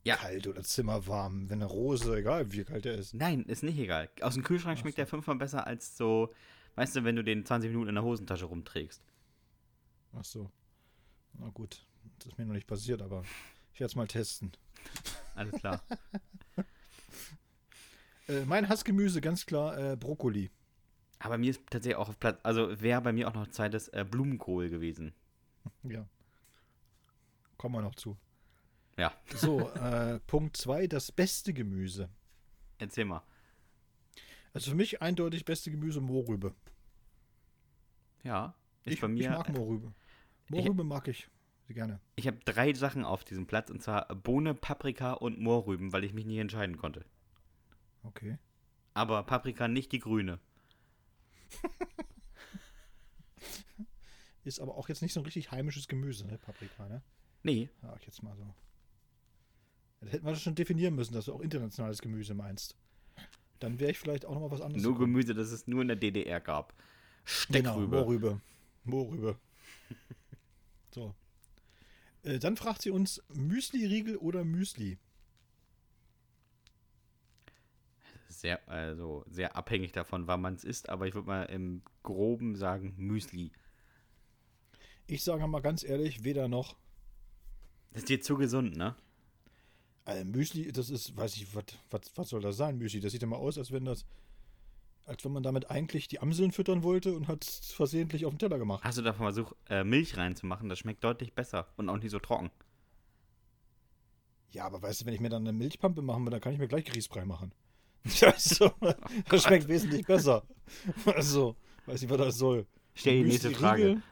Ja. 0.02 0.16
Kalt 0.16 0.46
oder 0.46 0.62
zimmerwarm, 0.62 1.48
wenn 1.50 1.62
eine 1.62 1.66
Rose, 1.66 2.16
egal 2.16 2.50
wie 2.52 2.64
kalt 2.64 2.86
er 2.86 2.94
ist. 2.94 3.14
Nein, 3.14 3.44
ist 3.44 3.62
nicht 3.62 3.78
egal. 3.78 4.10
Aus 4.22 4.34
dem 4.34 4.42
Kühlschrank 4.42 4.78
Ach 4.78 4.82
schmeckt 4.82 4.96
so. 4.96 5.00
der 5.02 5.06
fünfmal 5.06 5.36
besser 5.36 5.66
als 5.66 5.96
so, 5.96 6.32
weißt 6.80 6.96
du, 6.96 7.04
wenn 7.04 7.14
du 7.14 7.22
den 7.22 7.44
20 7.44 7.68
Minuten 7.70 7.90
in 7.90 7.94
der 7.94 8.04
Hosentasche 8.04 8.46
rumträgst. 8.46 9.02
Ach 10.14 10.24
so. 10.24 10.50
Na 11.34 11.50
gut. 11.50 11.84
Das 12.18 12.28
ist 12.28 12.38
mir 12.38 12.46
noch 12.46 12.54
nicht 12.54 12.66
passiert, 12.66 13.02
aber 13.02 13.22
ich 13.74 13.80
werde 13.80 13.90
es 13.90 13.96
mal 13.96 14.06
testen. 14.08 14.52
Alles 15.34 15.60
klar. 15.60 15.82
Äh, 18.28 18.44
mein 18.44 18.68
Hassgemüse, 18.68 19.20
ganz 19.20 19.44
klar, 19.44 19.76
äh, 19.76 19.96
Brokkoli. 19.96 20.50
aber 21.18 21.36
mir 21.36 21.50
ist 21.50 21.62
tatsächlich 21.68 21.96
auch 21.96 22.08
auf 22.10 22.20
Platz, 22.20 22.38
also 22.44 22.80
wäre 22.80 23.00
bei 23.00 23.12
mir 23.12 23.26
auch 23.26 23.34
noch 23.34 23.48
zweites 23.48 23.88
äh, 23.88 24.04
Blumenkohl 24.08 24.68
gewesen. 24.70 25.12
Ja. 25.82 26.06
Kommen 27.56 27.74
wir 27.74 27.82
noch 27.82 27.96
zu. 27.96 28.16
Ja, 28.96 29.12
So, 29.34 29.68
äh, 29.70 30.20
Punkt 30.28 30.56
2, 30.56 30.86
das 30.86 31.10
beste 31.10 31.52
Gemüse. 31.52 32.08
erzähl 32.78 33.04
mal. 33.04 33.22
Also 34.52 34.70
für 34.70 34.76
mich 34.76 35.02
eindeutig 35.02 35.44
beste 35.44 35.72
Gemüse 35.72 36.00
Mohrrübe. 36.00 36.54
Ja, 38.22 38.54
ist 38.84 38.94
Ich, 38.94 39.00
bei 39.00 39.08
mir. 39.08 39.22
ich 39.22 39.28
mag 39.28 39.48
Mohrrübe. 39.50 39.92
Mohrrübe 40.48 40.84
mag 40.84 41.08
ich 41.08 41.28
gerne. 41.68 42.00
Ich 42.16 42.26
habe 42.26 42.38
drei 42.44 42.72
Sachen 42.74 43.04
auf 43.04 43.22
diesem 43.24 43.46
Platz 43.46 43.70
und 43.70 43.80
zwar 43.82 44.12
Bohne, 44.14 44.54
Paprika 44.54 45.12
und 45.12 45.38
Mohrrüben, 45.38 45.92
weil 45.92 46.02
ich 46.04 46.12
mich 46.12 46.26
nicht 46.26 46.38
entscheiden 46.38 46.76
konnte. 46.76 47.04
Okay. 48.02 48.38
Aber 48.94 49.22
Paprika 49.22 49.68
nicht 49.68 49.92
die 49.92 50.00
grüne. 50.00 50.40
Ist 54.44 54.60
aber 54.60 54.74
auch 54.76 54.88
jetzt 54.88 55.02
nicht 55.02 55.12
so 55.12 55.20
ein 55.20 55.24
richtig 55.24 55.50
heimisches 55.52 55.86
Gemüse, 55.86 56.26
ne? 56.26 56.38
Paprika, 56.38 56.88
ne? 56.88 57.02
Nee, 57.42 57.68
Sag 57.82 57.96
ich 58.00 58.06
jetzt 58.06 58.22
mal 58.22 58.36
so. 58.36 58.54
Da 60.00 60.08
hätten 60.08 60.24
wir 60.24 60.30
das 60.32 60.42
schon 60.42 60.54
definieren 60.54 60.94
müssen, 60.94 61.12
dass 61.14 61.26
du 61.26 61.34
auch 61.34 61.40
internationales 61.40 62.00
Gemüse 62.00 62.34
meinst. 62.34 62.74
Dann 63.58 63.78
wäre 63.78 63.90
ich 63.90 63.98
vielleicht 63.98 64.24
auch 64.24 64.32
nochmal 64.32 64.50
was 64.50 64.62
anderes. 64.62 64.82
nur. 64.82 64.98
Gemüse, 64.98 65.34
das 65.34 65.50
es 65.52 65.66
nur 65.66 65.82
in 65.82 65.88
der 65.88 65.96
DDR 65.98 66.40
gab. 66.40 66.74
Genau, 67.50 67.72
Steckrübe. 67.74 67.96
Mohrrübe. 67.96 68.40
Mohrrübe. 68.84 69.36
so. 70.94 71.14
Äh, 72.22 72.38
dann 72.38 72.56
fragt 72.56 72.82
sie 72.82 72.90
uns, 72.90 73.22
Müsli-Riegel 73.34 74.16
oder 74.16 74.44
Müsli? 74.44 74.98
Sehr, 78.28 78.66
also 78.68 79.24
sehr 79.28 79.56
abhängig 79.56 79.92
davon, 79.92 80.26
wann 80.26 80.40
man 80.40 80.54
es 80.54 80.64
isst, 80.64 80.88
aber 80.88 81.06
ich 81.06 81.14
würde 81.14 81.28
mal 81.28 81.42
im 81.44 81.82
Groben 82.02 82.56
sagen 82.56 82.94
Müsli. 82.96 83.50
Ich 85.06 85.22
sage 85.24 85.46
mal 85.46 85.60
ganz 85.60 85.82
ehrlich, 85.82 86.24
weder 86.24 86.48
noch. 86.48 86.76
Das 87.92 88.02
ist 88.02 88.08
dir 88.08 88.20
zu 88.20 88.36
gesund, 88.36 88.76
ne? 88.76 88.94
Äh, 90.06 90.24
Müsli, 90.24 90.70
das 90.72 90.88
ist, 90.90 91.16
weiß 91.16 91.36
ich, 91.36 91.54
was- 91.54 91.64
was 91.90 92.02
was 92.14 92.28
soll 92.30 92.40
das 92.40 92.56
sein, 92.56 92.78
Müsli? 92.78 93.00
Das 93.00 93.12
sieht 93.12 93.20
ja 93.22 93.28
mal 93.28 93.36
aus, 93.36 93.58
als 93.58 93.72
wenn 93.72 93.84
das, 93.84 94.04
als 95.06 95.24
wenn 95.24 95.32
man 95.32 95.42
damit 95.42 95.70
eigentlich 95.70 96.08
die 96.08 96.20
Amseln 96.20 96.52
füttern 96.52 96.82
wollte 96.82 97.14
und 97.14 97.28
hat 97.28 97.44
es 97.44 97.72
versehentlich 97.72 98.26
auf 98.26 98.32
den 98.32 98.38
Teller 98.38 98.58
gemacht. 98.58 98.84
Hast 98.84 98.98
du 98.98 99.02
davon 99.02 99.24
versucht, 99.24 99.56
äh, 99.68 99.84
Milch 99.84 100.16
reinzumachen? 100.16 100.68
Das 100.68 100.78
schmeckt 100.78 101.02
deutlich 101.04 101.34
besser 101.34 101.66
und 101.76 101.88
auch 101.88 101.98
nicht 101.98 102.10
so 102.10 102.18
trocken. 102.18 102.50
Ja, 104.52 104.66
aber 104.66 104.82
weißt 104.82 105.02
du, 105.02 105.06
wenn 105.06 105.14
ich 105.14 105.20
mir 105.20 105.28
dann 105.28 105.42
eine 105.46 105.56
Milchpampe 105.56 106.02
machen 106.02 106.24
will, 106.24 106.30
dann 106.30 106.40
kann 106.40 106.52
ich 106.52 106.58
mir 106.58 106.68
gleich 106.68 106.84
Grießbrei 106.84 107.24
machen. 107.24 107.52
Also, 108.22 108.72
das 109.28 109.42
schmeckt 109.42 109.68
wesentlich 109.68 110.06
besser. 110.06 110.42
Also, 111.04 111.56
weiß 111.86 112.00
nicht, 112.00 112.10
was 112.10 112.18
das 112.18 112.38
soll. 112.38 112.66
Stell 112.94 113.22
die 113.22 113.28
nächste 113.28 113.50
Frage. 113.50 114.02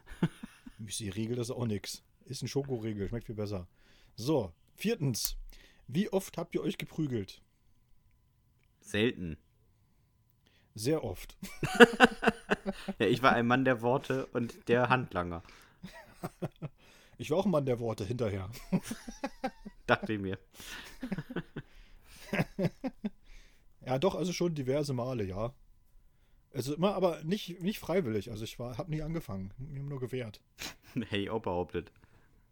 Müsli-Riegel, 0.79 1.37
das 1.37 1.49
ist 1.49 1.57
auch 1.57 1.67
nix. 1.67 2.03
Ist 2.25 2.43
ein 2.43 2.49
Schokoriegel, 2.49 3.09
schmeckt 3.09 3.27
viel 3.27 3.35
besser. 3.35 3.67
So, 4.15 4.53
viertens. 4.75 5.37
Wie 5.87 6.13
oft 6.13 6.37
habt 6.37 6.55
ihr 6.55 6.63
euch 6.63 6.77
geprügelt? 6.77 7.41
Selten. 8.81 9.39
Sehr 10.79 11.03
oft. 11.05 11.37
Ja, 12.99 13.07
ich 13.07 13.23
war 13.23 13.33
ein 13.33 13.47
Mann 13.47 13.65
der 13.65 13.81
Worte 13.81 14.27
und 14.27 14.69
der 14.69 14.91
Handlanger, 14.91 15.43
Ich 17.17 17.31
war 17.31 17.39
auch 17.39 17.47
ein 17.47 17.51
Mann 17.51 17.65
der 17.65 17.79
Worte 17.81 18.05
hinterher. 18.05 18.51
dachte 19.87 20.13
ich 20.13 20.21
mir. 20.21 20.39
Ja, 23.87 23.99
doch, 23.99 24.15
also 24.15 24.35
schon 24.35 24.55
diverse 24.55 24.93
Male, 24.93 25.25
ja. 25.25 25.55
Also 26.53 26.75
immer, 26.75 26.95
aber 26.95 27.25
nicht, 27.25 27.63
nicht 27.63 27.79
freiwillig. 27.79 28.31
Also 28.31 28.45
ich 28.45 28.59
war, 28.59 28.77
habe 28.77 28.91
nie 28.91 29.01
angefangen. 29.01 29.55
Mir 29.57 29.83
nur 29.83 29.99
gewehrt. 30.01 30.43
Ich 31.11 31.31
auch 31.31 31.41
behauptet. 31.41 31.91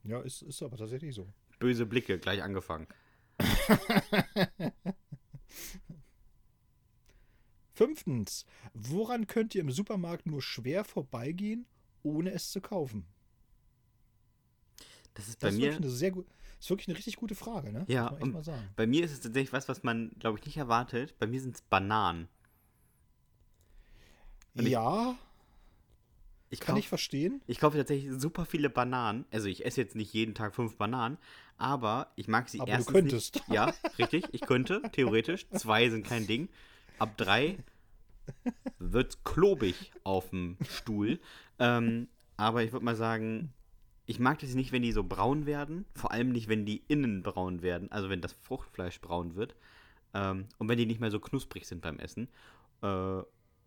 Ja, 0.05 0.21
ist, 0.21 0.41
ist 0.41 0.62
aber 0.62 0.79
tatsächlich 0.79 1.15
so. 1.15 1.27
Böse 1.59 1.85
Blicke, 1.85 2.19
gleich 2.19 2.43
angefangen. 2.43 2.87
Fünftens, 7.77 8.47
woran 8.73 9.27
könnt 9.27 9.55
ihr 9.55 9.61
im 9.61 9.71
Supermarkt 9.71 10.25
nur 10.25 10.41
schwer 10.41 10.83
vorbeigehen, 10.83 11.67
ohne 12.03 12.33
es 12.33 12.51
zu 12.51 12.62
kaufen? 12.62 13.05
Das 15.12 15.29
ist 15.29 15.39
bei 15.41 15.49
Das 15.49 15.55
ist 15.55 15.61
mir. 15.61 15.67
wirklich 15.67 15.83
eine 15.85 15.91
sehr 15.91 16.11
gut, 16.11 16.27
ist 16.59 16.71
wirklich 16.71 16.89
eine 16.89 16.97
richtig 16.97 17.17
gute 17.17 17.35
Frage, 17.35 17.71
ne? 17.73 17.85
Ja, 17.87 18.17
Muss 18.19 18.33
man 18.33 18.43
sagen. 18.43 18.67
Bei 18.77 18.87
mir 18.87 19.05
ist 19.05 19.12
es 19.12 19.21
tatsächlich 19.21 19.53
was, 19.53 19.69
was 19.69 19.83
man, 19.83 20.11
glaube 20.19 20.39
ich, 20.39 20.47
nicht 20.47 20.57
erwartet. 20.57 21.19
Bei 21.19 21.27
mir 21.27 21.41
sind 21.41 21.55
es 21.57 21.61
Bananen. 21.62 22.29
und 24.55 24.65
ich- 24.65 24.73
Ja, 24.73 25.15
Ich 26.49 26.61
kann 26.61 26.77
kauf- 26.77 26.79
ich 26.79 26.89
verstehen. 26.89 27.43
Ich 27.47 27.59
kaufe 27.59 27.77
tatsächlich 27.77 28.11
super 28.19 28.47
viele 28.47 28.71
Bananen. 28.71 29.27
Also 29.31 29.49
ich 29.49 29.67
esse 29.67 29.83
jetzt 29.83 29.97
nicht 29.97 30.15
jeden 30.15 30.35
Tag 30.35 30.55
fünf 30.55 30.77
Bananen, 30.77 31.19
aber 31.59 32.11
ich 32.17 32.27
mag 32.29 32.49
sie 32.49 32.61
Aber 32.61 32.75
du 32.79 32.85
könntest. 32.85 33.35
Nicht. 33.35 33.49
Ja, 33.49 33.75
richtig. 33.99 34.25
Ich 34.33 34.41
könnte, 34.43 34.81
theoretisch. 34.93 35.47
Zwei 35.51 35.91
sind 35.91 36.07
kein 36.07 36.27
Ding. 36.27 36.49
Ab 36.99 37.17
drei 37.17 37.59
wird's 38.79 39.23
klobig 39.25 39.93
auf 40.05 40.31
dem 40.31 40.57
Stuhl. 40.69 41.21
Ähm, 41.59 42.09
aber 42.37 42.63
ich 42.63 42.73
würde 42.73 42.85
mal 42.85 42.97
sagen, 42.97 43.53
ich 44.07 44.19
mag 44.19 44.39
das 44.39 44.55
nicht, 44.55 44.73
wenn 44.73 44.83
die 44.83 44.93
so 44.93 45.05
braun 45.05 45.47
werden. 45.47 45.85
Vor 45.95 46.13
allem 46.13 46.31
nicht, 46.31 46.49
wenn 46.49 46.65
die 46.67 46.83
innen 46.89 47.23
braun 47.23 47.63
werden. 47.63 47.91
Also 47.91 48.09
wenn 48.09 48.21
das 48.21 48.33
Fruchtfleisch 48.33 49.01
braun 49.01 49.35
wird. 49.35 49.55
Ähm, 50.15 50.47
und 50.59 50.69
wenn 50.69 50.79
die 50.79 50.87
nicht 50.87 51.01
mehr 51.01 51.11
so 51.11 51.21
knusprig 51.21 51.67
sind 51.67 51.83
beim 51.83 51.99
Essen. 51.99 52.29
Äh, 52.83 53.23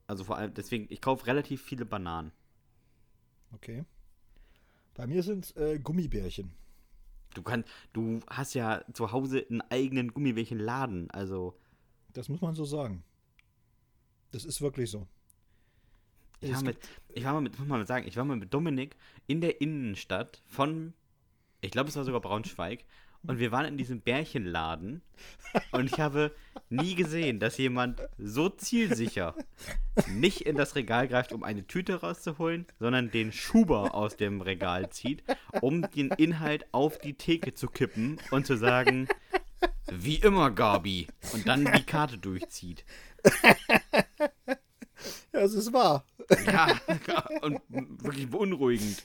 also 0.08 0.24
vor 0.24 0.38
allem, 0.38 0.54
deswegen, 0.54 0.88
ich 0.90 1.02
kaufe 1.02 1.28
relativ 1.28 1.62
viele 1.62 1.86
Bananen. 1.86 2.32
Okay. 3.54 3.84
Bei 4.96 5.08
mir 5.08 5.24
sind 5.24 5.46
es 5.46 5.56
äh, 5.56 5.80
Gummibärchen. 5.80 6.52
Du 7.34 7.44
kannst, 7.44 7.70
du 7.94 8.20
hast 8.28 8.54
ja 8.56 8.84
zu 8.94 9.12
Hause 9.12 9.46
einen 9.50 9.62
eigenen 9.62 10.14
Gummibärchenladen, 10.14 11.12
also 11.12 11.56
Das 12.14 12.28
muss 12.28 12.42
man 12.42 12.56
so 12.56 12.66
sagen. 12.66 13.04
Das 14.32 14.46
ist 14.46 14.62
wirklich 14.62 14.90
so. 14.90 15.08
ich 16.42 16.54
war, 16.54 16.64
mit, 16.64 16.78
ich 17.10 17.24
war 17.24 17.34
mal 17.34 17.42
mit, 17.42 17.58
muss 17.58 17.68
mal 17.68 17.86
sagen, 17.86 18.08
ich 18.08 18.16
war 18.18 18.26
mal 18.26 18.38
mit 18.38 18.54
Dominik 18.54 18.96
in 19.28 19.42
der 19.42 19.62
Innenstadt 19.62 20.42
von, 20.48 20.94
ich 21.62 21.72
glaube 21.72 21.90
es 21.90 21.96
war 21.96 22.04
sogar 22.04 22.22
Braunschweig, 22.22 22.86
und 23.24 23.40
wir 23.40 23.52
waren 23.52 23.66
in 23.66 23.78
diesem 23.78 24.00
Bärchenladen 24.00 25.02
und 25.72 25.92
ich 25.92 26.00
habe 26.00 26.34
nie 26.70 26.96
gesehen, 26.96 27.40
dass 27.40 27.58
jemand 27.58 28.02
so 28.18 28.48
zielsicher 28.48 29.36
nicht 30.08 30.42
in 30.42 30.56
das 30.56 30.76
Regal 30.76 31.08
greift, 31.08 31.34
um 31.34 31.44
eine 31.44 31.68
Tüte 31.68 31.96
rauszuholen, 31.96 32.66
sondern 32.80 33.12
den 33.12 33.34
Schuber 33.34 33.94
aus 33.94 34.16
dem 34.16 34.40
Regal 34.40 34.90
zieht, 34.90 35.24
um 35.60 35.90
den 35.92 36.12
Inhalt 36.12 36.66
auf 36.72 36.98
die 37.00 37.16
Theke 37.16 37.54
zu 37.54 37.68
kippen 37.68 38.22
und 38.32 38.46
zu 38.46 38.56
sagen, 38.56 39.10
wie 39.92 40.16
immer, 40.16 40.52
Gabi, 40.52 41.08
und 41.34 41.48
dann 41.48 41.66
die 41.66 41.84
Karte 41.84 42.18
durchzieht. 42.18 42.86
Ja, 45.34 45.42
es 45.42 45.54
ist 45.54 45.72
wahr. 45.74 46.06
Ja, 46.46 46.80
und 47.42 47.60
wirklich 47.70 48.30
beunruhigend. 48.30 49.04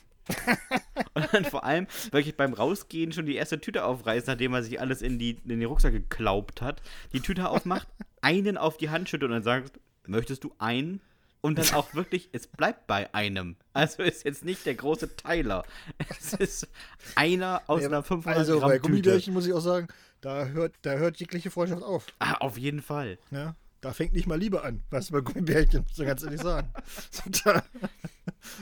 Und 1.13 1.33
dann 1.33 1.45
vor 1.45 1.63
allem 1.63 1.87
wirklich 2.11 2.35
beim 2.35 2.53
Rausgehen 2.53 3.11
schon 3.11 3.25
die 3.25 3.35
erste 3.35 3.61
Tüte 3.61 3.85
aufreißt, 3.85 4.27
nachdem 4.27 4.53
er 4.53 4.63
sich 4.63 4.79
alles 4.79 5.01
in, 5.01 5.19
die, 5.19 5.37
in 5.43 5.59
den 5.59 5.65
Rucksack 5.65 5.93
geklaubt 5.93 6.61
hat. 6.61 6.81
Die 7.13 7.19
Tüte 7.19 7.47
aufmacht, 7.49 7.87
einen 8.21 8.57
auf 8.57 8.77
die 8.77 8.89
Hand 8.89 9.09
schüttet 9.09 9.27
und 9.27 9.33
dann 9.33 9.43
sagt, 9.43 9.79
möchtest 10.07 10.43
du 10.43 10.53
einen? 10.57 11.01
Und 11.41 11.59
dann 11.59 11.75
auch 11.75 11.93
wirklich, 11.93 12.29
es 12.31 12.47
bleibt 12.47 12.87
bei 12.87 13.13
einem. 13.13 13.55
Also 13.73 14.01
ist 14.01 14.25
jetzt 14.25 14.43
nicht 14.43 14.65
der 14.65 14.73
große 14.73 15.15
Teiler. 15.15 15.63
Es 16.09 16.33
ist 16.33 16.67
einer 17.13 17.61
aus 17.67 17.83
einer 17.83 18.01
500 18.01 18.39
Also 18.39 18.57
Gramm 18.57 18.69
bei 18.69 18.77
Tüte. 18.77 18.87
Gummibärchen 18.87 19.33
muss 19.35 19.45
ich 19.45 19.53
auch 19.53 19.59
sagen, 19.59 19.87
da 20.21 20.47
hört, 20.47 20.73
da 20.81 20.93
hört 20.93 21.17
jegliche 21.17 21.51
Freundschaft 21.51 21.83
auf. 21.83 22.07
Ah, 22.17 22.33
auf 22.39 22.57
jeden 22.57 22.81
Fall. 22.81 23.19
Ne? 23.29 23.55
Da 23.85 23.93
fängt 23.93 24.13
nicht 24.13 24.25
mal 24.25 24.39
Liebe 24.39 24.63
an, 24.63 24.83
was 24.89 25.11
bei 25.11 25.21
Gummibärchen, 25.21 25.83
muss 25.83 25.99
ich 25.99 26.07
ganz 26.07 26.23
ehrlich 26.23 26.41
sagen. 26.41 26.73
Da, 27.43 27.63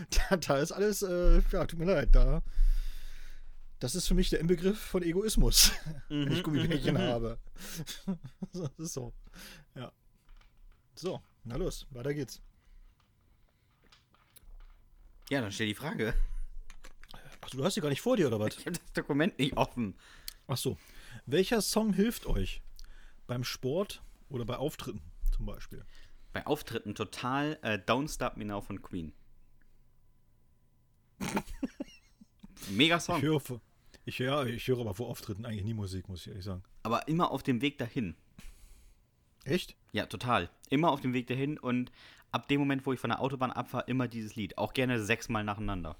da, 0.10 0.36
da 0.36 0.58
ist 0.58 0.74
alles, 0.74 1.02
äh, 1.02 1.42
ja, 1.50 1.66
tut 1.66 1.80
mir 1.80 1.86
leid, 1.86 2.10
da. 2.14 2.44
Das 3.80 3.96
ist 3.96 4.06
für 4.06 4.16
mich 4.16 4.30
der 4.32 4.42
Inbegriff 4.42 4.78
von 4.78 5.02
Egoismus, 5.02 5.72
wenn 6.10 6.30
ich 6.30 6.44
Gummibärchen 6.44 6.98
habe. 6.98 7.40
Das 8.52 8.70
ist 8.78 8.94
so. 8.96 9.14
Ja. 9.76 9.94
So, 10.94 11.22
na 11.46 11.56
los, 11.56 11.88
weiter 11.92 12.14
geht's. 12.14 12.42
Ja, 15.30 15.40
dann 15.40 15.54
stell 15.54 15.68
die 15.68 15.74
Frage. 15.74 16.16
Achso, 17.40 17.56
du 17.56 17.64
hast 17.64 17.78
die 17.78 17.82
gar 17.82 17.88
nicht 17.88 18.02
vor 18.02 18.18
dir, 18.18 18.28
oder 18.28 18.42
was? 18.42 18.58
Ich 18.58 18.66
habe 18.66 18.78
das 18.78 18.92
Dokument 18.92 19.40
nicht 19.40 19.56
offen. 19.56 19.96
Ach 20.48 20.58
so. 20.58 20.78
Welcher 21.26 21.62
Song 21.62 21.94
hilft 21.94 22.26
euch? 22.26 22.62
Beim 23.26 23.46
Sport 23.46 24.04
oder 24.28 24.44
bei 24.44 24.58
Auftritten 24.58 25.13
zum 25.34 25.46
Beispiel? 25.46 25.86
Bei 26.32 26.46
Auftritten 26.46 26.96
total 26.96 27.60
äh, 27.62 27.78
Don't 27.78 28.14
Stop 28.14 28.38
Me 28.38 28.46
Now 28.46 28.62
von 28.62 28.82
Queen. 28.82 29.14
Mega 32.72 32.98
Ich 32.98 33.04
Song. 33.04 33.22
höre, 33.22 33.40
vor- 33.40 33.62
ich, 34.06 34.20
ja, 34.20 34.44
ich 34.46 34.68
höre 34.68 34.80
aber 34.80 34.94
vor 34.94 35.08
Auftritten 35.10 35.46
eigentlich 35.46 35.64
nie 35.64 35.74
Musik, 35.74 36.08
muss 36.10 36.22
ich 36.22 36.28
ehrlich 36.30 36.44
sagen. 36.46 36.64
Aber 36.84 37.08
immer 37.08 37.32
auf 37.32 37.44
dem 37.44 37.62
Weg 37.62 37.78
dahin. 37.78 38.16
Echt? 39.46 39.76
Ja, 39.92 40.06
total. 40.06 40.50
Immer 40.70 40.92
auf 40.92 41.02
dem 41.02 41.14
Weg 41.14 41.28
dahin 41.28 41.60
und 41.60 41.92
ab 42.32 42.48
dem 42.48 42.60
Moment, 42.60 42.86
wo 42.86 42.94
ich 42.94 43.00
von 43.00 43.10
der 43.10 43.20
Autobahn 43.22 43.52
abfahre, 43.52 43.86
immer 43.88 44.08
dieses 44.08 44.36
Lied. 44.36 44.58
Auch 44.58 44.74
gerne 44.74 45.04
sechsmal 45.04 45.44
nacheinander. 45.44 45.98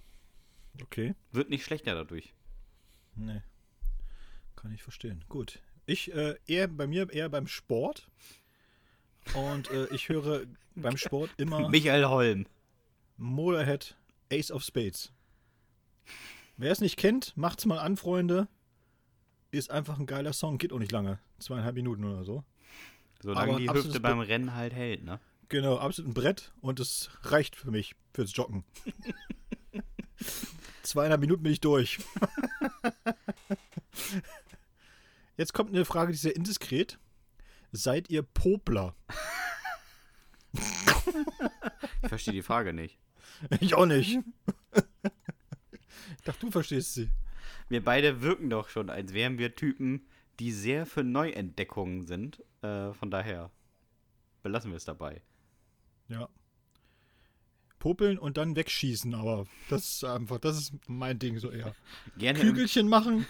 Okay. 0.82 1.14
Wird 1.32 1.50
nicht 1.50 1.64
schlechter 1.66 1.94
dadurch. 1.94 2.34
Nee. 3.16 3.42
Kann 4.56 4.74
ich 4.74 4.82
verstehen. 4.82 5.24
Gut. 5.30 5.62
Ich 5.86 6.14
äh, 6.14 6.36
eher 6.48 6.68
bei 6.70 6.88
mir 6.88 7.10
eher 7.12 7.30
beim 7.30 7.48
Sport. 7.48 8.10
Und 9.36 9.70
äh, 9.72 9.88
ich 9.94 10.10
höre 10.10 10.44
beim 10.76 10.98
Sport 10.98 11.32
immer 11.38 11.70
Michael 11.70 12.06
Holm. 12.06 12.46
Motorhead 13.18 13.96
Ace 14.32 14.52
of 14.52 14.64
Spades. 14.64 15.12
Wer 16.58 16.72
es 16.72 16.82
nicht 16.82 16.98
kennt, 16.98 17.36
macht's 17.38 17.66
mal 17.66 17.80
an, 17.80 17.98
Freunde. 17.98 18.48
Ist 19.52 19.72
einfach 19.72 20.00
ein 20.00 20.06
geiler 20.06 20.34
Song, 20.34 20.58
geht 20.58 20.74
auch 20.74 20.80
nicht 20.80 20.92
lange. 20.92 21.20
Zweieinhalb 21.40 21.76
Minuten 21.76 22.04
oder 22.06 22.24
so. 22.24 22.44
Solange 23.22 23.52
Aber 23.52 23.60
die 23.60 23.70
Hüfte 23.70 23.94
Be- 23.94 24.00
beim 24.02 24.20
Rennen 24.20 24.54
halt 24.56 24.74
hält, 24.74 25.04
ne? 25.04 25.20
Genau, 25.50 25.78
absolut 25.78 26.12
ein 26.12 26.14
Brett 26.16 26.52
und 26.62 26.80
es 26.80 27.10
reicht 27.24 27.56
für 27.56 27.70
mich, 27.72 27.96
fürs 28.14 28.36
Joggen. 28.36 28.64
Zweieinhalb 30.84 31.22
Minuten 31.22 31.44
bin 31.44 31.52
ich 31.54 31.62
durch. 31.62 32.00
Jetzt 35.38 35.54
kommt 35.54 35.70
eine 35.72 35.86
Frage, 35.86 36.12
die 36.12 36.16
ist 36.16 36.22
sehr 36.22 36.36
indiskret. 36.36 37.00
Seid 37.76 38.12
ihr 38.12 38.22
Popler? 38.22 38.96
Ich 40.54 42.08
verstehe 42.08 42.36
die 42.36 42.44
Frage 42.44 42.72
nicht. 42.72 43.00
Ich 43.62 43.74
auch 43.74 43.88
nicht. 43.88 44.20
Ich 44.76 46.24
dachte, 46.24 46.46
du 46.46 46.52
verstehst 46.52 46.94
sie. 46.94 47.10
Wir 47.70 47.84
beide 47.84 48.22
wirken 48.22 48.52
doch 48.52 48.70
schon, 48.70 48.92
als 48.92 49.14
wären 49.14 49.40
wir 49.40 49.56
Typen, 49.56 50.06
die 50.40 50.52
sehr 50.52 50.86
für 50.86 51.04
Neuentdeckungen 51.04 52.04
sind. 52.04 52.44
Äh, 52.62 52.94
von 52.94 53.10
daher 53.10 53.50
belassen 54.44 54.70
wir 54.70 54.78
es 54.78 54.86
dabei. 54.86 55.24
Ja. 56.10 56.30
Popeln 57.80 58.20
und 58.20 58.38
dann 58.38 58.56
wegschießen, 58.56 59.16
aber 59.16 59.48
das 59.70 59.96
ist 59.96 60.04
einfach, 60.04 60.38
das 60.40 60.60
ist 60.60 60.74
mein 60.88 61.18
Ding 61.18 61.40
so 61.40 61.50
eher. 61.50 61.76
Gerne 62.18 62.40
Kügelchen 62.40 62.88
machen, 62.88 63.26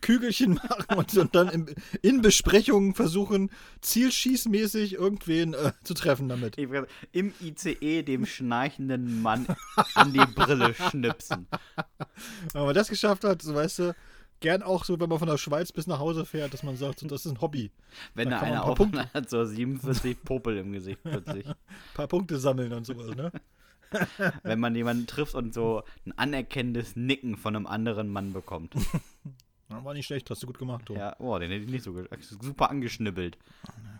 Kügelchen 0.00 0.54
machen 0.54 0.96
und, 0.96 1.16
und 1.16 1.34
dann 1.34 1.48
in, 1.48 1.74
in 2.02 2.20
Besprechungen 2.22 2.94
versuchen, 2.94 3.50
zielschießmäßig 3.80 4.94
irgendwen 4.94 5.54
äh, 5.54 5.72
zu 5.84 5.94
treffen 5.94 6.28
damit. 6.28 6.58
im 7.12 7.32
ICE 7.40 8.02
dem 8.02 8.26
schnarchenden 8.26 9.22
Mann 9.22 9.46
an 9.94 10.12
die 10.12 10.24
Brille 10.34 10.74
schnipsen. 10.74 11.46
Wenn 12.52 12.64
man 12.64 12.74
das 12.74 12.88
geschafft 12.88 13.24
hat, 13.24 13.42
so 13.42 13.54
weißt 13.54 13.78
du, 13.80 13.94
gern 14.40 14.62
auch 14.62 14.84
so, 14.84 14.98
wenn 15.00 15.08
man 15.08 15.18
von 15.18 15.28
der 15.28 15.38
Schweiz 15.38 15.72
bis 15.72 15.86
nach 15.86 15.98
Hause 15.98 16.24
fährt, 16.24 16.52
dass 16.54 16.62
man 16.62 16.76
sagt, 16.76 17.00
so, 17.00 17.06
das 17.06 17.26
ist 17.26 17.32
ein 17.32 17.40
Hobby. 17.40 17.70
Wenn 18.14 18.30
Da 18.30 18.40
einer 18.40 18.64
ein 18.66 18.74
paar 18.74 18.80
auf 18.80 19.14
hat, 19.14 19.30
so 19.30 19.44
47 19.44 20.22
Popel 20.22 20.58
im 20.58 20.72
Gesicht 20.72 21.02
plötzlich. 21.02 21.46
Ein 21.46 21.54
paar 21.94 22.08
Punkte 22.08 22.38
sammeln 22.38 22.72
und 22.72 22.86
sowas, 22.86 23.14
ne? 23.14 23.32
Wenn 24.42 24.60
man 24.60 24.74
jemanden 24.74 25.06
trifft 25.06 25.34
und 25.34 25.54
so 25.54 25.82
ein 26.04 26.12
anerkennendes 26.16 26.94
Nicken 26.94 27.36
von 27.36 27.56
einem 27.56 27.66
anderen 27.66 28.08
Mann 28.08 28.32
bekommt. 28.32 28.74
Ja, 29.70 29.84
War 29.84 29.92
nicht 29.94 30.06
schlecht, 30.06 30.30
hast 30.30 30.42
du 30.42 30.46
gut 30.46 30.58
gemacht, 30.58 30.88
du. 30.88 30.94
Ja, 30.94 31.14
oh, 31.18 31.38
den 31.38 31.50
hätte 31.50 31.64
ich 31.64 31.70
nicht 31.70 31.84
so 31.84 31.94
super 32.40 32.70
angeschnibbelt. 32.70 33.36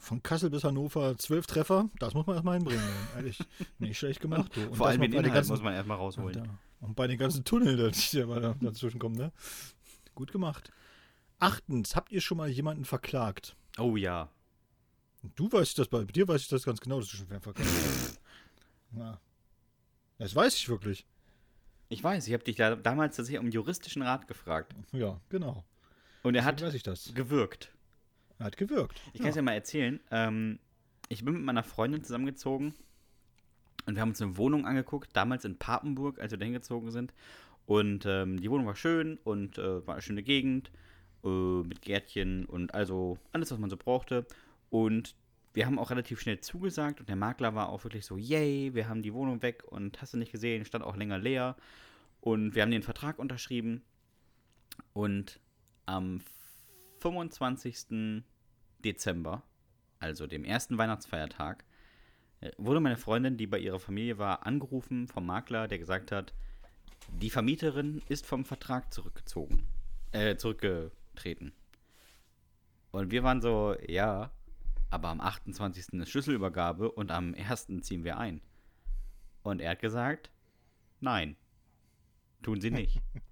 Von 0.01 0.23
Kassel 0.23 0.49
bis 0.51 0.65
Hannover 0.65 1.17
zwölf 1.19 1.47
Treffer, 1.47 1.91
das 1.99 2.15
muss 2.15 2.27
man 2.27 2.37
erstmal 2.37 2.57
hinbringen. 2.57 2.83
Ehrlich, 3.17 3.39
nicht 3.79 3.99
schlecht 3.99 4.21
gemacht, 4.21 4.51
du. 4.57 4.63
Und 4.63 4.77
Vor 4.77 4.87
allem 4.89 5.01
den 5.03 5.13
Inhalt 5.13 5.33
ganzen- 5.35 5.51
muss 5.53 5.63
man 5.63 5.75
erstmal 5.75 5.99
rausholen. 5.99 6.29
Und, 6.29 6.47
da- 6.47 6.59
und 6.81 6.95
bei 6.97 7.07
den 7.07 7.19
ganzen 7.19 7.45
Tunneln, 7.45 7.77
die 7.93 8.17
da 8.17 8.27
mal 8.27 8.57
dazwischen 8.61 8.99
kommen, 8.99 9.17
ne? 9.17 9.33
Gut 10.15 10.33
gemacht. 10.33 10.71
Achtens, 11.39 11.95
habt 11.95 12.11
ihr 12.13 12.21
schon 12.21 12.39
mal 12.39 12.49
jemanden 12.49 12.85
verklagt? 12.85 13.55
Oh 13.79 13.97
ja. 13.97 14.31
Du 15.37 15.51
weißt 15.53 15.79
das, 15.79 15.89
bei 15.89 16.05
dir 16.05 16.27
weiß 16.27 16.41
ich 16.43 16.49
das 16.49 16.65
ganz 16.65 16.81
genau, 16.81 17.01
dass 17.01 17.09
du 17.11 17.17
schon 17.17 17.29
wer 17.29 17.41
verklagt 17.41 17.69
hast. 17.71 18.21
Na. 18.93 19.21
Das 20.19 20.35
weiß 20.35 20.55
ich 20.57 20.69
wirklich. 20.69 21.05
Ich 21.89 22.05
weiß, 22.05 22.27
ich 22.27 22.35
habe 22.35 22.45
dich 22.45 22.57
da 22.57 22.77
damals 22.77 23.17
tatsächlich 23.17 23.41
um 23.41 23.51
juristischen 23.51 24.03
Rat 24.03 24.29
gefragt. 24.29 24.75
Ja, 24.93 25.21
genau. 25.31 25.65
Und 26.23 26.35
er 26.35 26.43
Deswegen 26.43 26.47
hat 26.47 26.63
weiß 26.63 26.75
ich 26.75 26.83
das. 26.83 27.15
gewirkt. 27.15 27.73
Er 28.39 28.47
hat 28.47 28.57
gewirkt. 28.57 29.01
Ich 29.13 29.21
kann 29.21 29.31
es 29.31 29.37
ja 29.37 29.43
mal 29.43 29.53
erzählen. 29.53 30.01
Ähm, 30.11 30.59
ich 31.09 31.25
bin 31.25 31.35
mit 31.35 31.43
meiner 31.43 31.63
Freundin 31.63 32.05
zusammengezogen 32.05 32.75
und 33.87 33.95
wir 33.95 34.03
haben 34.03 34.11
uns 34.11 34.21
eine 34.21 34.37
Wohnung 34.37 34.67
angeguckt, 34.67 35.11
damals 35.15 35.45
in 35.45 35.57
Papenburg, 35.57 36.21
als 36.21 36.31
wir 36.33 36.39
da 36.39 36.45
hingezogen 36.45 36.91
sind. 36.91 37.15
Und 37.65 38.05
ähm, 38.07 38.41
die 38.41 38.51
Wohnung 38.51 38.67
war 38.67 38.77
schön 38.77 39.19
und 39.25 39.59
äh, 39.59 39.87
war 39.87 39.95
eine 39.95 40.03
schöne 40.03 40.23
Gegend 40.23 40.71
äh, 41.25 41.29
mit 41.63 41.83
Gärtchen 41.83 42.45
und 42.45 42.75
also 42.75 43.19
alles, 43.33 43.51
was 43.51 43.59
man 43.59 43.71
so 43.71 43.77
brauchte. 43.77 44.27
Und 44.71 45.15
wir 45.59 45.67
haben 45.67 45.81
auch 45.81 45.91
relativ 45.91 46.21
schnell 46.21 46.39
zugesagt 46.39 47.01
und 47.01 47.09
der 47.09 47.17
Makler 47.17 47.53
war 47.53 47.71
auch 47.71 47.83
wirklich 47.83 48.07
so, 48.07 48.17
yay, 48.17 48.75
wir 48.75 48.89
haben 48.89 49.03
die 49.03 49.13
Wohnung 49.13 49.43
weg 49.43 49.65
und 49.67 50.01
hast 50.01 50.15
du 50.15 50.17
nicht 50.17 50.31
gesehen, 50.31 50.65
stand 50.65 50.85
auch 50.85 50.95
länger 50.95 51.19
leer. 51.19 51.57
Und 52.21 52.55
wir 52.55 52.63
haben 52.63 52.71
den 52.71 52.85
Vertrag 52.85 53.19
unterschrieben 53.19 53.83
und 54.93 55.41
am 55.85 56.21
25. 57.01 58.23
Dezember, 58.85 59.43
also 59.99 60.29
dem 60.29 60.45
ersten 60.45 60.79
Weihnachtsfeiertag, 60.79 61.65
äh, 62.41 62.53
wurde 62.57 62.79
meine 62.79 62.97
Freundin, 62.97 63.37
die 63.37 63.49
bei 63.49 63.59
ihrer 63.59 63.81
Familie 63.81 64.17
war, 64.17 64.47
angerufen 64.47 65.09
vom 65.09 65.27
Makler, 65.27 65.67
der 65.67 65.81
gesagt 65.81 66.13
hat, 66.13 66.33
die 67.09 67.31
Vermieterin 67.31 68.01
ist 68.09 68.27
vom 68.27 68.45
Vertrag 68.45 68.95
zurückgezogen, 68.95 69.67
äh, 70.13 70.37
zurückgetreten. 70.37 71.51
Und 72.93 73.11
wir 73.11 73.25
waren 73.25 73.41
so, 73.41 73.75
ja, 73.89 74.31
aber 74.91 75.09
am 75.09 75.21
28. 75.21 75.95
ist 75.95 76.09
Schlüsselübergabe 76.09 76.91
und 76.91 77.11
am 77.11 77.35
1. 77.35 77.69
ziehen 77.83 78.05
wir 78.05 78.19
ein. 78.19 78.41
Und 79.43 79.61
er 79.61 79.73
hat 79.73 79.81
gesagt, 79.81 80.31
nein, 81.01 81.37
tun 82.43 82.61
sie 82.61 82.71
nicht. 82.71 83.01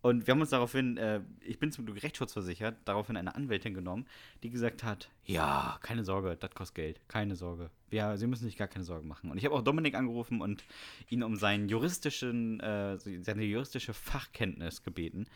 Und 0.00 0.26
wir 0.26 0.32
haben 0.32 0.40
uns 0.40 0.50
daraufhin, 0.50 0.96
äh, 0.96 1.20
ich 1.40 1.58
bin 1.58 1.72
zum 1.72 1.84
Glück 1.84 2.02
rechtsschutzversichert, 2.02 2.76
daraufhin 2.84 3.16
eine 3.16 3.34
Anwältin 3.34 3.74
genommen, 3.74 4.06
die 4.42 4.50
gesagt 4.50 4.84
hat, 4.84 5.10
ja, 5.24 5.78
keine 5.82 6.04
Sorge, 6.04 6.36
das 6.38 6.52
kostet 6.52 6.76
Geld, 6.76 7.00
keine 7.08 7.34
Sorge. 7.34 7.70
Ja, 7.90 8.16
Sie 8.16 8.28
müssen 8.28 8.44
sich 8.44 8.56
gar 8.56 8.68
keine 8.68 8.84
Sorgen 8.84 9.08
machen. 9.08 9.30
Und 9.30 9.38
ich 9.38 9.44
habe 9.44 9.56
auch 9.56 9.62
Dominik 9.62 9.96
angerufen 9.96 10.40
und 10.40 10.64
ihn 11.08 11.22
um 11.24 11.36
seinen 11.36 11.68
juristischen, 11.68 12.60
äh, 12.60 12.96
seine 12.96 13.42
juristische 13.42 13.92
Fachkenntnis 13.92 14.84
gebeten. 14.84 15.26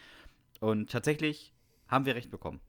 Und 0.60 0.90
tatsächlich 0.90 1.52
haben 1.88 2.06
wir 2.06 2.14
recht 2.14 2.30
bekommen. 2.30 2.60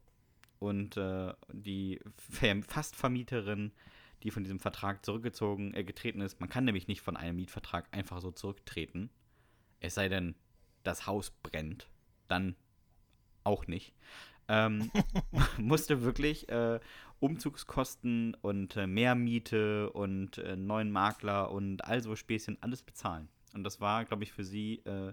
Und 0.64 0.96
äh, 0.96 1.34
die 1.52 2.00
Ver 2.16 2.62
Fastvermieterin, 2.62 3.72
die 4.22 4.30
von 4.30 4.44
diesem 4.44 4.60
Vertrag 4.60 5.04
zurückgezogen, 5.04 5.74
äh, 5.74 5.84
getreten 5.84 6.22
ist, 6.22 6.40
man 6.40 6.48
kann 6.48 6.64
nämlich 6.64 6.88
nicht 6.88 7.02
von 7.02 7.18
einem 7.18 7.36
Mietvertrag 7.36 7.86
einfach 7.92 8.22
so 8.22 8.30
zurücktreten. 8.30 9.10
Es 9.80 9.94
sei 9.94 10.08
denn, 10.08 10.34
das 10.82 11.06
Haus 11.06 11.32
brennt, 11.42 11.90
dann 12.28 12.56
auch 13.42 13.66
nicht. 13.66 13.92
Ähm, 14.48 14.90
musste 15.58 16.02
wirklich 16.02 16.48
äh, 16.48 16.80
Umzugskosten 17.20 18.34
und 18.40 18.74
äh, 18.78 18.86
Mehrmiete 18.86 19.90
und 19.90 20.38
äh, 20.38 20.56
neuen 20.56 20.90
Makler 20.90 21.50
und 21.50 21.84
all 21.84 22.02
so 22.02 22.16
Späßchen 22.16 22.56
alles 22.62 22.82
bezahlen. 22.82 23.28
Und 23.52 23.64
das 23.64 23.82
war, 23.82 24.06
glaube 24.06 24.24
ich, 24.24 24.32
für 24.32 24.44
sie 24.44 24.76
äh, 24.86 25.12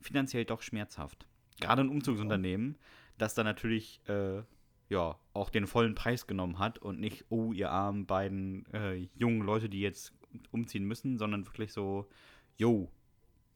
finanziell 0.00 0.44
doch 0.44 0.62
schmerzhaft. 0.62 1.26
Gerade 1.60 1.82
ein 1.82 1.88
Umzugsunternehmen, 1.88 2.78
das 3.18 3.34
dann 3.34 3.46
natürlich 3.46 4.00
äh, 4.08 4.42
ja 4.88 5.18
auch 5.32 5.50
den 5.50 5.66
vollen 5.66 5.94
Preis 5.94 6.26
genommen 6.26 6.58
hat 6.58 6.78
und 6.78 7.00
nicht, 7.00 7.24
oh, 7.28 7.52
ihr 7.52 7.70
armen 7.70 8.06
beiden 8.06 8.66
äh, 8.72 9.08
jungen 9.16 9.42
Leute, 9.42 9.68
die 9.68 9.80
jetzt 9.80 10.12
umziehen 10.50 10.84
müssen, 10.84 11.18
sondern 11.18 11.46
wirklich 11.46 11.72
so, 11.72 12.08
yo, 12.56 12.90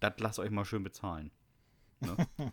das 0.00 0.14
lasst 0.18 0.38
euch 0.38 0.50
mal 0.50 0.64
schön 0.64 0.82
bezahlen. 0.82 1.30
Ne? 2.00 2.16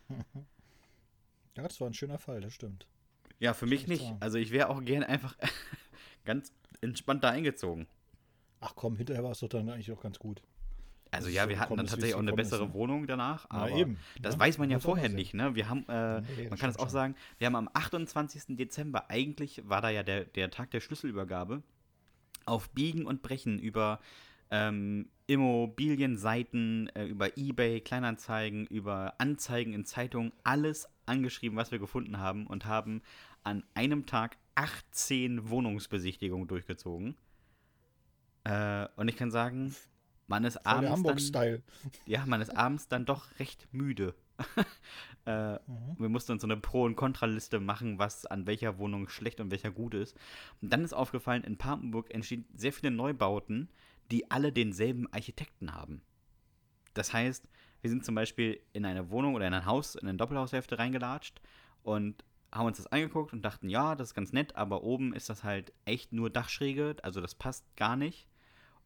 Ja, 1.57 1.63
das 1.63 1.79
war 1.79 1.89
ein 1.89 1.93
schöner 1.93 2.17
Fall, 2.17 2.41
das 2.41 2.53
stimmt. 2.53 2.85
Ja, 3.39 3.53
für 3.53 3.65
mich 3.65 3.83
ich 3.83 3.87
nicht. 3.87 4.03
sagen. 4.03 4.17
Also 4.19 4.37
ich 4.37 4.51
wäre 4.51 4.69
auch 4.69 4.83
gern 4.83 5.03
einfach 5.03 5.37
ganz 6.25 6.53
entspannt 6.81 7.23
da 7.23 7.29
eingezogen. 7.29 7.87
Ach 8.59 8.73
komm, 8.75 8.97
hinterher 8.97 9.23
war 9.23 9.31
es 9.31 9.39
doch 9.39 9.47
dann 9.47 9.69
eigentlich 9.69 9.91
auch 9.91 10.01
ganz 10.01 10.19
gut. 10.19 10.41
Also 11.11 11.29
ja, 11.29 11.47
wir 11.47 11.59
hatten 11.59 11.77
dann 11.77 11.87
tatsächlich 11.87 12.15
auch 12.15 12.19
eine 12.19 12.33
bessere? 12.33 12.73
Wohnung 12.73 13.07
danach. 13.07 13.47
Na 13.49 13.63
Aber 13.63 13.71
eben, 13.71 13.97
das 14.21 14.35
ne? 14.35 14.41
weiß 14.41 14.57
man 14.57 14.69
ja 14.69 14.79
vorher 14.79 15.09
nicht, 15.09 15.33
ne? 15.33 15.55
Wir 15.55 15.69
haben, 15.69 15.85
äh, 15.87 16.21
Nee, 16.21 16.49
man 16.49 16.59
kann 16.59 16.69
es 16.69 16.77
auch 16.77 16.83
schon. 16.83 16.89
sagen, 16.89 17.15
wir 17.37 17.47
haben 17.47 17.55
am 17.55 17.69
28. 17.73 18.57
Dezember, 18.57 19.09
eigentlich 19.09 19.61
war 19.67 19.81
da 19.81 19.89
ja 19.89 20.03
der, 20.03 20.25
der 20.25 20.51
Tag 20.51 20.71
der 20.71 20.81
Schlüsselübergabe, 20.81 21.63
auf 22.45 22.69
Biegen 22.71 23.05
und 23.05 23.21
Brechen 23.21 23.59
über 23.59 23.99
ähm, 24.51 25.09
Immobilienseiten, 25.27 26.89
äh, 26.95 27.05
über 27.05 27.37
Ebay, 27.37 27.81
Kleinanzeigen, 27.81 28.67
über 28.67 29.15
Anzeigen 29.17 29.73
in 29.73 29.85
Zeitungen, 29.85 30.31
alles 30.43 30.87
angeschrieben, 31.05 31.57
was 31.57 31.71
wir 31.71 31.79
gefunden 31.79 32.19
haben 32.19 32.45
und 32.47 32.65
haben 32.65 33.01
an 33.43 33.63
einem 33.73 34.05
Tag 34.05 34.37
18 34.55 35.49
Wohnungsbesichtigungen 35.49 36.47
durchgezogen. 36.47 37.15
Äh, 38.43 38.87
und 38.95 39.07
ich 39.07 39.15
kann 39.17 39.31
sagen, 39.31 39.75
man 40.27 40.43
ist 40.43 40.53
Voll 40.55 40.61
abends 40.65 40.89
dann, 40.89 40.97
Hamburg-Style. 40.97 41.63
ja, 42.05 42.25
man 42.25 42.41
ist 42.41 42.55
abends 42.55 42.87
dann 42.87 43.05
doch 43.05 43.27
recht 43.39 43.67
müde. 43.71 44.15
äh, 45.25 45.53
Mhm. 45.53 45.95
wir 45.97 46.09
mussten 46.09 46.33
uns 46.33 46.41
so 46.41 46.47
eine 46.47 46.57
Pro- 46.57 46.83
und 46.83 46.95
Kontraliste 46.95 47.59
machen, 47.59 47.99
was 47.99 48.25
an 48.25 48.45
welcher 48.47 48.77
Wohnung 48.77 49.07
schlecht 49.07 49.39
und 49.39 49.49
welcher 49.51 49.71
gut 49.71 49.93
ist. 49.93 50.17
Und 50.61 50.71
dann 50.73 50.83
ist 50.83 50.93
aufgefallen, 50.93 51.43
in 51.43 51.57
Papenburg 51.57 52.13
entstehen 52.13 52.45
sehr 52.53 52.73
viele 52.73 52.91
Neubauten, 52.91 53.69
die 54.11 54.29
alle 54.29 54.51
denselben 54.51 55.11
Architekten 55.13 55.73
haben. 55.73 56.01
Das 56.93 57.11
heißt, 57.13 57.47
wir 57.81 57.89
sind 57.89 58.05
zum 58.05 58.15
Beispiel 58.15 58.61
in 58.73 58.85
eine 58.85 59.09
Wohnung 59.09 59.35
oder 59.35 59.47
in 59.47 59.53
ein 59.53 59.65
Haus, 59.65 59.95
in 59.95 60.07
eine 60.07 60.17
Doppelhaushälfte 60.17 60.77
reingelatscht 60.79 61.39
und 61.83 62.23
haben 62.51 62.67
uns 62.67 62.77
das 62.77 62.87
angeguckt 62.87 63.33
und 63.33 63.41
dachten, 63.43 63.69
ja, 63.69 63.95
das 63.95 64.09
ist 64.09 64.13
ganz 64.15 64.31
nett, 64.31 64.55
aber 64.55 64.83
oben 64.83 65.13
ist 65.13 65.29
das 65.29 65.43
halt 65.43 65.73
echt 65.85 66.13
nur 66.13 66.29
Dachschräge, 66.29 66.95
also 67.03 67.19
das 67.21 67.35
passt 67.35 67.65
gar 67.75 67.95
nicht. 67.95 68.27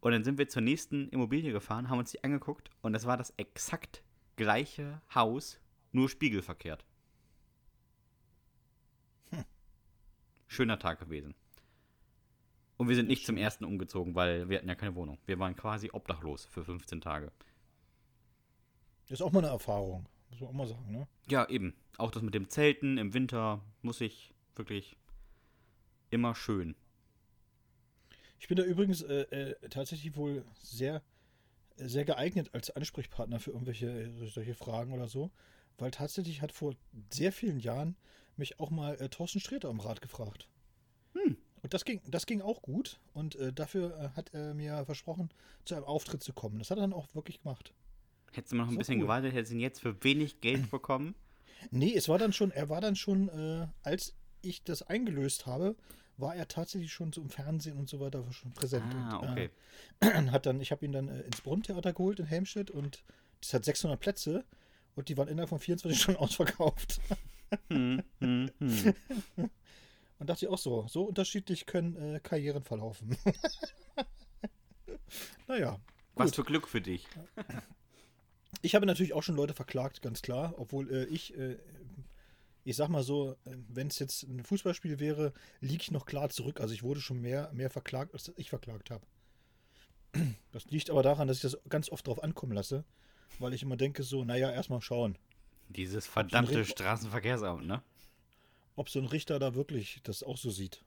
Und 0.02 0.12
dann 0.12 0.24
sind 0.24 0.38
wir 0.38 0.48
zur 0.48 0.62
nächsten 0.62 1.10
Immobilie 1.10 1.52
gefahren, 1.52 1.90
haben 1.90 2.00
uns 2.00 2.12
die 2.12 2.24
angeguckt 2.24 2.70
und 2.82 2.94
das 2.94 3.06
war 3.06 3.18
das 3.18 3.34
exakt 3.38 4.04
gleiche 4.38 5.02
Haus, 5.14 5.60
nur 5.92 6.08
spiegelverkehrt. 6.08 6.86
Schöner 10.48 10.80
Tag 10.80 11.00
gewesen. 11.00 11.36
Und 12.78 12.88
wir 12.88 12.96
sind 12.96 13.10
nicht 13.10 13.26
zum 13.26 13.36
ersten 13.36 13.66
umgezogen, 13.66 14.16
weil 14.16 14.48
wir 14.48 14.58
hatten 14.58 14.70
ja 14.70 14.76
keine 14.76 14.96
Wohnung. 14.96 15.20
Wir 15.26 15.38
waren 15.38 15.56
quasi 15.56 15.90
obdachlos 15.92 16.46
für 16.46 16.64
15 16.64 17.02
Tage. 17.02 17.32
Ist 19.10 19.22
auch 19.22 19.32
mal 19.32 19.40
eine 19.40 19.50
Erfahrung. 19.50 20.08
Muss 20.30 20.40
man 20.40 20.50
auch 20.50 20.54
mal 20.54 20.68
sagen, 20.68 20.92
ne? 20.92 21.08
Ja, 21.28 21.48
eben. 21.50 21.76
Auch 21.98 22.10
das 22.10 22.24
mit 22.24 22.34
dem 22.34 22.48
Zelten 22.48 22.98
im 22.98 23.14
Winter 23.14 23.62
muss 23.82 24.00
ich 24.00 24.34
wirklich 24.56 24.98
immer 26.10 26.36
schön. 26.36 26.76
Ich 28.40 28.48
bin 28.48 28.58
da 28.58 28.64
übrigens 28.64 29.02
äh, 29.02 29.22
äh, 29.22 29.70
tatsächlich 29.70 30.16
wohl 30.16 30.46
sehr, 30.62 31.02
sehr 31.76 32.06
geeignet 32.06 32.50
als 32.54 32.70
Ansprechpartner 32.70 33.40
für 33.40 33.52
irgendwelche 33.52 33.88
äh, 33.88 34.28
solche 34.28 34.56
Fragen 34.56 34.94
oder 34.94 35.08
so, 35.08 35.30
weil 35.78 35.92
tatsächlich 35.92 36.42
hat 36.42 36.52
vor 36.52 36.74
sehr 37.10 37.32
vielen 37.32 37.60
Jahren 37.60 37.96
mich 38.38 38.60
auch 38.60 38.72
mal 38.72 38.96
äh, 38.96 39.10
Thorsten 39.10 39.40
Sträter 39.40 39.70
am 39.70 39.80
Rat 39.80 40.02
gefragt. 40.02 40.48
Hm. 41.14 41.38
Und 41.62 41.74
das 41.74 41.84
ging, 41.84 42.02
das 42.08 42.26
ging 42.26 42.42
auch 42.42 42.62
gut 42.62 43.00
und 43.14 43.36
äh, 43.36 43.52
dafür 43.52 43.98
äh, 44.00 44.10
hat 44.16 44.34
er 44.34 44.54
mir 44.54 44.86
versprochen, 44.86 45.30
zu 45.66 45.76
einem 45.76 45.84
Auftritt 45.84 46.24
zu 46.24 46.32
kommen. 46.32 46.58
Das 46.60 46.72
hat 46.72 46.78
er 46.78 46.82
dann 46.82 46.94
auch 46.94 47.14
wirklich 47.14 47.44
gemacht. 47.44 47.74
Hättest 48.32 48.54
du 48.54 48.56
mal 48.56 48.66
noch 48.66 48.72
ein 48.72 48.78
bisschen 48.78 48.96
cool. 48.96 49.04
gewartet, 49.04 49.34
hättest 49.34 49.52
du 49.52 49.56
ihn 49.56 49.62
jetzt 49.62 49.82
für 49.82 50.02
wenig 50.04 50.40
Geld 50.40 50.72
bekommen. 50.72 51.16
Nee, 51.72 51.94
es 51.94 52.08
war 52.08 52.18
dann 52.18 52.32
schon, 52.32 52.52
er 52.52 52.70
war 52.70 52.80
dann 52.80 52.96
schon, 52.96 53.28
äh, 53.28 53.68
als 53.84 54.16
ich 54.42 54.64
das 54.64 54.82
eingelöst 54.84 55.46
habe, 55.46 55.76
war 56.20 56.36
er 56.36 56.48
tatsächlich 56.48 56.92
schon 56.92 57.14
so 57.14 57.22
im 57.22 57.30
Fernsehen 57.30 57.78
und 57.78 57.90
so 57.90 58.00
weiter 58.00 58.24
schon 58.32 58.52
präsent. 58.52 58.94
Ah, 58.96 59.18
und, 59.18 59.30
okay. 59.30 59.50
Äh, 60.00 60.08
hat 60.32 60.46
dann, 60.46 60.62
ich 60.62 60.72
habe 60.72 60.86
ihn 60.86 60.92
dann 60.92 61.08
äh, 61.08 61.22
ins 61.22 61.42
Brunnentheater 61.42 61.94
geholt 61.94 62.20
in 62.20 62.26
Helmstedt 62.26 62.72
und 62.72 63.04
das 63.42 63.54
hat 63.54 63.66
600 63.66 64.00
Plätze 64.00 64.44
und 64.96 65.10
die 65.10 65.18
waren 65.18 65.28
innerhalb 65.28 65.50
von 65.50 65.60
24 65.60 66.02
Stunden 66.02 66.20
ausverkauft. 66.20 67.00
Hm, 67.70 68.04
hm, 68.20 68.52
hm. 68.60 68.94
Und 70.20 70.30
dachte 70.30 70.46
ich 70.46 70.52
auch 70.52 70.58
so, 70.58 70.86
so 70.90 71.04
unterschiedlich 71.04 71.66
können 71.66 71.96
äh, 71.96 72.20
Karrieren 72.20 72.64
verlaufen. 72.64 73.18
naja, 75.48 75.80
Was 76.16 76.28
gut. 76.28 76.36
für 76.36 76.44
Glück 76.44 76.68
für 76.68 76.82
dich. 76.82 77.08
Ich 78.62 78.76
habe 78.76 78.86
natürlich 78.86 79.14
auch 79.14 79.24
schon 79.24 79.38
Leute 79.38 79.54
verklagt, 79.54 80.02
ganz 80.02 80.22
klar, 80.22 80.56
obwohl 80.58 80.92
äh, 80.92 81.06
ich, 81.06 81.38
äh, 81.38 81.58
ich 82.70 82.76
sag 82.76 82.90
mal 82.90 83.02
so, 83.02 83.36
wenn 83.46 83.88
es 83.88 83.98
jetzt 83.98 84.24
ein 84.24 84.44
Fußballspiel 84.44 85.00
wäre, 85.00 85.34
liege 85.60 85.82
ich 85.82 85.90
noch 85.90 86.06
klar 86.06 86.30
zurück. 86.30 86.60
Also 86.62 86.74
ich 86.76 86.84
wurde 86.84 87.02
schon 87.02 87.20
mehr, 87.20 87.52
mehr 87.52 87.72
verklagt, 87.72 88.14
als 88.14 88.32
ich 88.36 88.50
verklagt 88.52 88.92
habe. 88.92 89.06
Das 90.52 90.66
liegt 90.66 90.90
aber 90.92 91.02
daran, 91.02 91.28
dass 91.28 91.38
ich 91.38 91.42
das 91.44 91.58
ganz 91.70 91.90
oft 91.90 92.06
drauf 92.06 92.22
ankommen 92.24 92.52
lasse, 92.54 92.84
weil 93.40 93.54
ich 93.56 93.64
immer 93.64 93.76
denke 93.76 94.04
so, 94.04 94.24
naja, 94.24 94.52
erstmal 94.52 94.82
schauen, 94.82 95.18
Dieses 95.70 96.06
verdammte 96.06 96.60
Ritt- 96.60 96.68
Straßenverkehrsamt, 96.68 97.66
ne? 97.66 97.82
ob 98.76 98.88
so 98.90 99.00
ein 99.00 99.06
Richter 99.08 99.40
da 99.40 99.56
wirklich 99.56 100.00
das 100.04 100.22
auch 100.24 100.38
so 100.38 100.52
sieht. 100.52 100.84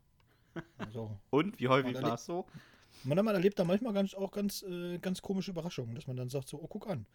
Also, 0.78 1.18
Und 1.30 1.58
wie 1.58 1.66
häufig 1.68 2.00
war 2.00 2.14
es 2.14 2.24
so? 2.24 2.46
Man, 3.04 3.22
man 3.24 3.34
erlebt 3.34 3.58
da 3.58 3.64
manchmal 3.64 3.92
ganz, 3.92 4.14
auch 4.14 4.30
ganz, 4.30 4.62
äh, 4.62 4.98
ganz 4.98 5.20
komische 5.20 5.50
Überraschungen, 5.50 5.94
dass 5.96 6.06
man 6.06 6.16
dann 6.16 6.28
sagt 6.28 6.48
so, 6.48 6.60
oh, 6.62 6.68
guck 6.68 6.88
an. 6.88 7.06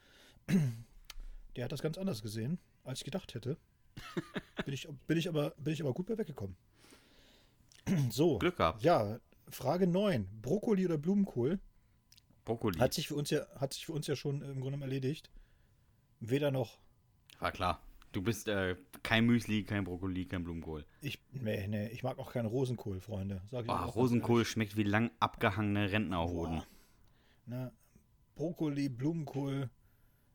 Der 1.56 1.64
hat 1.66 1.72
das 1.72 1.82
ganz 1.82 1.98
anders 1.98 2.22
gesehen, 2.22 2.60
als 2.84 3.00
ich 3.00 3.06
gedacht 3.06 3.34
hätte. 3.34 3.58
Bin, 4.66 4.74
ich, 4.74 4.88
bin, 5.08 5.18
ich 5.18 5.28
aber, 5.30 5.52
bin 5.58 5.74
ich 5.74 5.82
aber 5.82 5.94
gut 5.94 6.08
bei 6.08 6.18
weggekommen. 6.18 6.56
so. 8.10 8.38
Glück 8.38 8.58
gehabt. 8.58 8.84
Ja, 8.84 9.20
Frage 9.50 9.88
9. 9.88 10.28
Brokkoli 10.42 10.86
oder 10.86 10.98
Blumenkohl? 10.98 11.60
Brokkoli. 12.46 12.80
Hat 12.80 12.94
sich 12.94 13.08
für 13.08 13.16
uns 13.16 13.30
ja, 13.30 13.46
hat 13.56 13.74
sich 13.74 13.86
für 13.86 13.94
uns 13.94 14.08
ja 14.08 14.16
schon 14.16 14.42
im 14.42 14.62
Grunde 14.62 14.80
erledigt. 14.80 15.30
Weder 16.20 16.52
noch. 16.52 16.80
War 17.40 17.52
klar. 17.52 17.82
Du 18.12 18.22
bist 18.22 18.48
äh, 18.48 18.76
kein 19.04 19.26
Müsli, 19.26 19.64
kein 19.64 19.84
Brokkoli, 19.84 20.26
kein 20.26 20.44
Blumenkohl. 20.44 20.86
Ich, 21.02 21.20
nee, 21.32 21.68
nee, 21.68 21.88
ich 21.90 22.04
mag 22.04 22.18
auch 22.18 22.32
keinen 22.32 22.48
Rosenkohl, 22.48 23.00
Freunde. 23.00 23.42
Sag 23.52 23.66
ich 23.66 23.70
Oh, 23.70 23.76
Rosenkohl 23.76 24.46
schmeckt 24.46 24.78
wie 24.78 24.84
lang 24.84 25.12
abgehangene 25.20 25.92
Rentnerhoden. 25.92 26.60
Boah. 26.60 26.68
Ne, 27.46 27.72
Brokkoli, 28.36 28.90
Blumenkohl, 28.90 29.70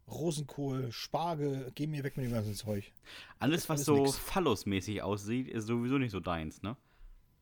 Rosenkohl, 0.09 0.91
Spargel, 0.93 1.71
geh 1.75 1.87
mir 1.87 2.05
weg 2.05 2.17
mit 2.17 2.27
dem 2.27 2.33
ganzen 2.33 2.55
Zeug. 2.55 2.93
Alles, 3.39 3.69
was 3.69 3.79
alles 3.81 3.87
so 3.87 3.97
nix. 3.97 4.17
phallusmäßig 4.19 5.03
aussieht, 5.03 5.49
ist 5.49 5.67
sowieso 5.67 5.99
nicht 5.99 6.11
so 6.11 6.21
deins, 6.21 6.63
ne? 6.63 6.77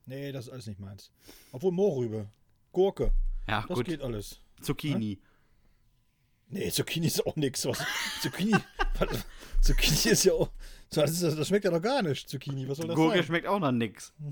Nee, 0.06 0.30
das 0.32 0.46
ist 0.46 0.52
alles 0.52 0.66
nicht 0.66 0.80
meins. 0.80 1.11
Obwohl 1.52 1.72
Mohrrübe, 1.72 2.28
Gurke, 2.72 3.12
Ja, 3.48 3.64
das 3.68 3.76
gut. 3.78 3.86
geht 3.86 4.02
alles. 4.02 4.40
Zucchini. 4.61 5.18
Nee, 6.48 6.70
Zucchini 6.70 7.06
ist 7.06 7.24
auch 7.26 7.36
nix. 7.36 7.64
Was, 7.64 7.84
Zucchini, 8.20 8.56
Zucchini 9.61 10.12
ist 10.12 10.24
ja 10.24 10.32
auch. 10.32 10.50
Das, 10.90 11.20
das 11.20 11.46
schmeckt 11.48 11.64
ja 11.64 11.70
doch 11.70 11.80
gar 11.82 12.02
nicht, 12.02 12.28
Zucchini. 12.28 12.68
Was 12.68 12.78
soll 12.78 12.88
das 12.88 12.96
Gurke 12.96 13.16
sein? 13.18 13.24
schmeckt 13.26 13.46
auch 13.46 13.61
nach 13.61 13.72
nix. 13.72 14.12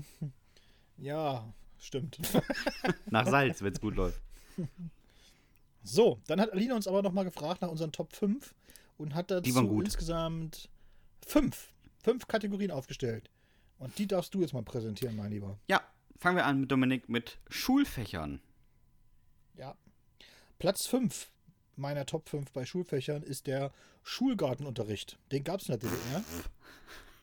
Ja, 1.01 1.53
stimmt. 1.77 2.19
Nach 3.09 3.25
Salz, 3.25 3.61
wenn 3.61 3.71
es 3.71 3.79
gut 3.79 3.95
läuft. 3.95 4.21
So, 5.83 6.19
dann 6.27 6.39
hat 6.41 6.51
Alina 6.51 6.75
uns 6.75 6.87
aber 6.87 7.01
nochmal 7.01 7.23
gefragt 7.25 7.61
nach 7.61 7.69
unseren 7.69 7.91
Top 7.91 8.13
5 8.15 8.53
und 8.97 9.15
hat 9.15 9.31
dazu 9.31 9.49
insgesamt 9.85 10.69
fünf, 11.25 11.71
fünf 12.03 12.27
Kategorien 12.27 12.71
aufgestellt. 12.71 13.29
Und 13.77 13.97
die 13.97 14.07
darfst 14.07 14.33
du 14.33 14.41
jetzt 14.41 14.53
mal 14.53 14.63
präsentieren, 14.63 15.15
mein 15.15 15.31
Lieber. 15.31 15.57
Ja, 15.69 15.81
fangen 16.17 16.35
wir 16.35 16.45
an 16.45 16.61
mit 16.61 16.71
Dominik 16.71 17.07
mit 17.07 17.39
Schulfächern. 17.49 18.41
Ja. 19.55 19.75
Platz 20.59 20.85
5 20.87 21.31
meiner 21.77 22.05
Top 22.05 22.27
5 22.27 22.51
bei 22.51 22.65
Schulfächern 22.65 23.23
ist 23.23 23.47
der 23.47 23.71
Schulgartenunterricht. 24.03 25.17
Den 25.31 25.45
gab 25.45 25.61
es 25.61 25.69
in 25.69 25.79
der 25.79 25.89
DDR. 25.89 26.23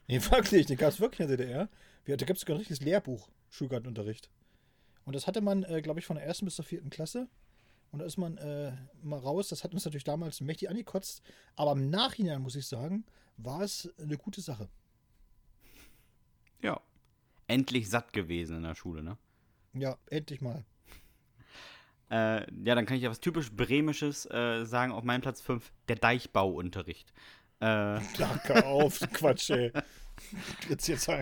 Nee, 0.09 0.21
wirklich, 0.31 0.67
den 0.67 0.79
gab 0.79 0.91
es 0.93 1.01
wirklich 1.01 1.21
in 1.21 1.29
der 1.29 1.37
DDR. 1.37 1.69
Wir- 2.07 2.17
Da 2.17 2.25
gibt 2.25 2.39
es 2.39 2.41
sogar 2.41 2.55
ein 2.55 2.59
richtiges 2.59 2.81
Lehrbuch, 2.83 3.29
Schulgartenunterricht. 3.51 4.31
Und 5.05 5.15
das 5.15 5.27
hatte 5.27 5.41
man, 5.43 5.63
äh, 5.65 5.83
glaube 5.83 6.01
ich, 6.01 6.07
von 6.07 6.17
der 6.17 6.25
ersten 6.25 6.47
bis 6.47 6.55
zur 6.57 6.65
vierten 6.65 6.89
Klasse. 6.91 7.29
Und 7.93 8.01
da 8.01 8.05
ist 8.05 8.17
man 8.17 8.37
äh, 8.39 8.73
mal 9.03 9.19
raus. 9.19 9.49
Das 9.49 9.65
hat 9.65 9.73
uns 9.73 9.85
natürlich 9.85 10.05
damals 10.05 10.41
mächtig 10.41 10.69
angekotzt. 10.69 11.23
Aber 11.55 11.73
im 11.73 11.91
Nachhinein, 11.91 12.43
muss 12.43 12.57
ich 12.57 12.67
sagen, 12.67 13.05
war 13.37 13.63
es 13.63 13.93
eine 13.99 14.17
gute 14.17 14.41
Sache. 14.41 14.69
Ja. 16.63 16.81
Endlich 17.47 17.89
satt 17.89 18.13
gewesen 18.13 18.57
in 18.59 18.63
der 18.65 18.75
Schule, 18.75 19.03
ne? 19.03 19.17
Ja, 19.73 19.97
endlich 20.11 20.41
mal. 20.41 20.65
Äh, 22.11 22.41
ja, 22.65 22.75
dann 22.75 22.87
kann 22.87 22.97
ich 22.97 23.03
ja 23.03 23.11
was 23.11 23.21
typisch 23.21 23.53
Bremisches 23.53 24.27
äh, 24.27 24.65
sagen 24.65 24.93
auf 24.93 25.05
meinem 25.05 25.23
Platz 25.23 25.41
5, 25.41 25.73
der 25.89 25.97
Deichbauunterricht. 25.97 27.13
Äh, 27.61 28.01
Danke 28.19 28.65
auf, 28.65 29.01
Quatsch, 29.13 29.51
ey. 29.51 29.73
Jetzt, 30.71 30.89
jetzt, 30.89 31.09
was 31.09 31.19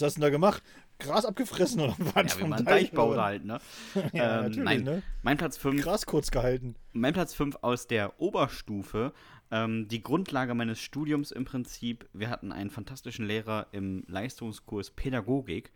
hast 0.00 0.16
du 0.16 0.20
denn 0.20 0.22
da 0.22 0.30
gemacht? 0.30 0.62
Gras 1.00 1.24
abgefressen 1.24 1.80
oder 1.80 1.96
was? 1.98 2.34
ja, 2.34 2.38
wie 2.38 2.42
man 2.44 2.52
einen 2.54 2.66
Deich 2.66 2.82
Deich 2.84 2.92
baut 2.92 3.12
oder? 3.14 3.24
halt, 3.24 3.44
ne? 3.44 3.58
Ja, 4.12 4.46
Ähm, 4.46 4.52
nein. 4.62 4.82
ne? 4.84 5.02
Mein 5.22 5.36
Platz 5.36 5.56
5 5.56 5.82
Gras 5.82 6.06
kurz 6.06 6.30
gehalten. 6.30 6.76
Mein 6.92 7.12
Platz 7.12 7.34
5 7.34 7.58
aus 7.62 7.86
der 7.86 8.20
Oberstufe. 8.20 9.12
Ähm, 9.50 9.88
die 9.88 10.02
Grundlage 10.02 10.54
meines 10.54 10.80
Studiums 10.80 11.32
im 11.32 11.44
Prinzip. 11.44 12.08
Wir 12.12 12.30
hatten 12.30 12.52
einen 12.52 12.70
fantastischen 12.70 13.26
Lehrer 13.26 13.66
im 13.72 14.04
Leistungskurs 14.06 14.90
Pädagogik. 14.92 15.72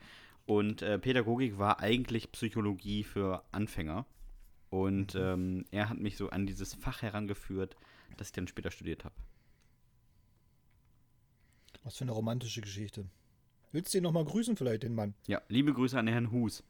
Und 0.46 0.82
äh, 0.82 0.98
Pädagogik 0.98 1.58
war 1.58 1.80
eigentlich 1.80 2.30
Psychologie 2.32 3.02
für 3.02 3.42
Anfänger. 3.50 4.06
Und 4.70 5.14
ähm, 5.14 5.64
er 5.70 5.88
hat 5.88 5.98
mich 5.98 6.16
so 6.16 6.30
an 6.30 6.46
dieses 6.46 6.74
Fach 6.74 7.02
herangeführt, 7.02 7.76
das 8.16 8.28
ich 8.28 8.32
dann 8.32 8.48
später 8.48 8.70
studiert 8.70 9.04
habe. 9.04 9.14
Was 11.82 11.96
für 11.96 12.04
eine 12.04 12.12
romantische 12.12 12.60
Geschichte. 12.60 13.06
Willst 13.74 13.92
du 13.92 13.98
ihn 13.98 14.04
nochmal 14.04 14.24
grüßen, 14.24 14.56
vielleicht, 14.56 14.84
den 14.84 14.94
Mann? 14.94 15.14
Ja, 15.26 15.42
liebe 15.48 15.74
Grüße 15.74 15.98
an 15.98 16.06
den 16.06 16.12
Herrn 16.12 16.30
Hus. 16.30 16.62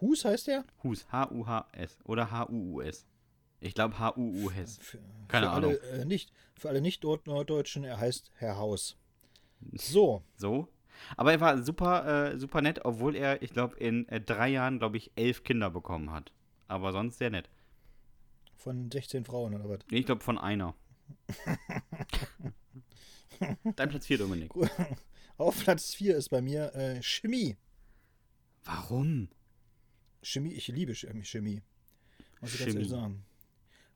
Hus 0.00 0.24
heißt 0.24 0.46
der? 0.46 0.64
Hus, 0.84 1.10
H-U-H-S 1.10 1.98
oder 2.04 2.30
H-U-U-S. 2.30 3.04
Ich 3.58 3.74
glaube 3.74 3.98
H-U-U-S. 3.98 4.78
Keine 5.26 5.46
für 5.46 5.50
Ahnung. 5.52 5.70
Alle, 5.70 6.02
äh, 6.02 6.04
nicht, 6.04 6.30
für 6.54 6.68
alle 6.68 6.80
Nicht-Norddeutschen, 6.80 7.82
er 7.82 7.98
heißt 7.98 8.30
Herr 8.36 8.58
Haus. 8.58 8.96
So, 9.74 10.22
So. 10.36 10.68
Aber 11.16 11.32
er 11.32 11.40
war 11.40 11.62
super, 11.64 12.30
äh, 12.34 12.38
super 12.38 12.62
nett, 12.62 12.84
obwohl 12.84 13.16
er, 13.16 13.42
ich 13.42 13.52
glaube, 13.52 13.76
in 13.78 14.08
äh, 14.10 14.20
drei 14.20 14.48
Jahren, 14.48 14.78
glaube 14.78 14.98
ich, 14.98 15.10
elf 15.16 15.42
Kinder 15.42 15.68
bekommen 15.68 16.12
hat. 16.12 16.32
Aber 16.68 16.92
sonst 16.92 17.18
sehr 17.18 17.30
nett. 17.30 17.50
von 18.54 18.88
16 18.88 19.24
Frauen 19.24 19.54
oder 19.56 19.68
was? 19.68 19.80
Ich 19.90 20.06
glaube, 20.06 20.22
von 20.22 20.38
einer. 20.38 20.76
Dein 23.76 23.88
Platz 23.88 24.06
4, 24.06 24.18
Dominik. 24.18 24.52
Auf 25.36 25.58
Platz 25.60 25.94
4 25.94 26.16
ist 26.16 26.30
bei 26.30 26.40
mir 26.42 26.74
äh, 26.74 27.02
Chemie. 27.02 27.56
Warum? 28.64 29.28
Chemie, 30.22 30.52
ich 30.52 30.68
liebe 30.68 30.94
Chemie. 30.94 31.24
Chemie. 31.24 31.62
Muss 32.40 32.54
ich 32.54 32.60
ganz 32.60 32.74
ehrlich 32.74 32.88
sagen. 32.88 33.24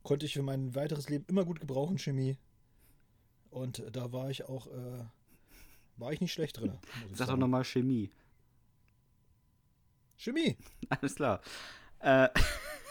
Konnte 0.02 0.26
ich 0.26 0.34
für 0.34 0.42
mein 0.42 0.74
weiteres 0.74 1.08
Leben 1.08 1.24
immer 1.28 1.44
gut 1.44 1.60
gebrauchen, 1.60 1.98
Chemie. 1.98 2.38
Und 3.50 3.80
äh, 3.80 3.90
da 3.90 4.12
war 4.12 4.30
ich 4.30 4.44
auch, 4.44 4.66
äh, 4.68 5.04
war 5.96 6.12
ich 6.12 6.20
nicht 6.20 6.32
schlecht 6.32 6.58
drin. 6.58 6.78
Sag 7.12 7.28
doch 7.28 7.36
nochmal 7.36 7.64
Chemie. 7.64 8.10
Chemie. 10.16 10.56
Alles 10.88 11.16
klar. 11.16 11.40
Äh, 11.98 12.28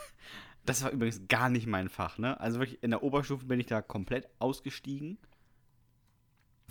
das 0.65 0.83
war 0.83 0.91
übrigens 0.91 1.27
gar 1.27 1.49
nicht 1.49 1.67
mein 1.67 1.89
Fach, 1.89 2.17
ne? 2.17 2.39
Also 2.39 2.59
wirklich, 2.59 2.83
in 2.83 2.91
der 2.91 3.03
Oberstufe 3.03 3.45
bin 3.45 3.59
ich 3.59 3.67
da 3.67 3.81
komplett 3.81 4.29
ausgestiegen. 4.39 5.17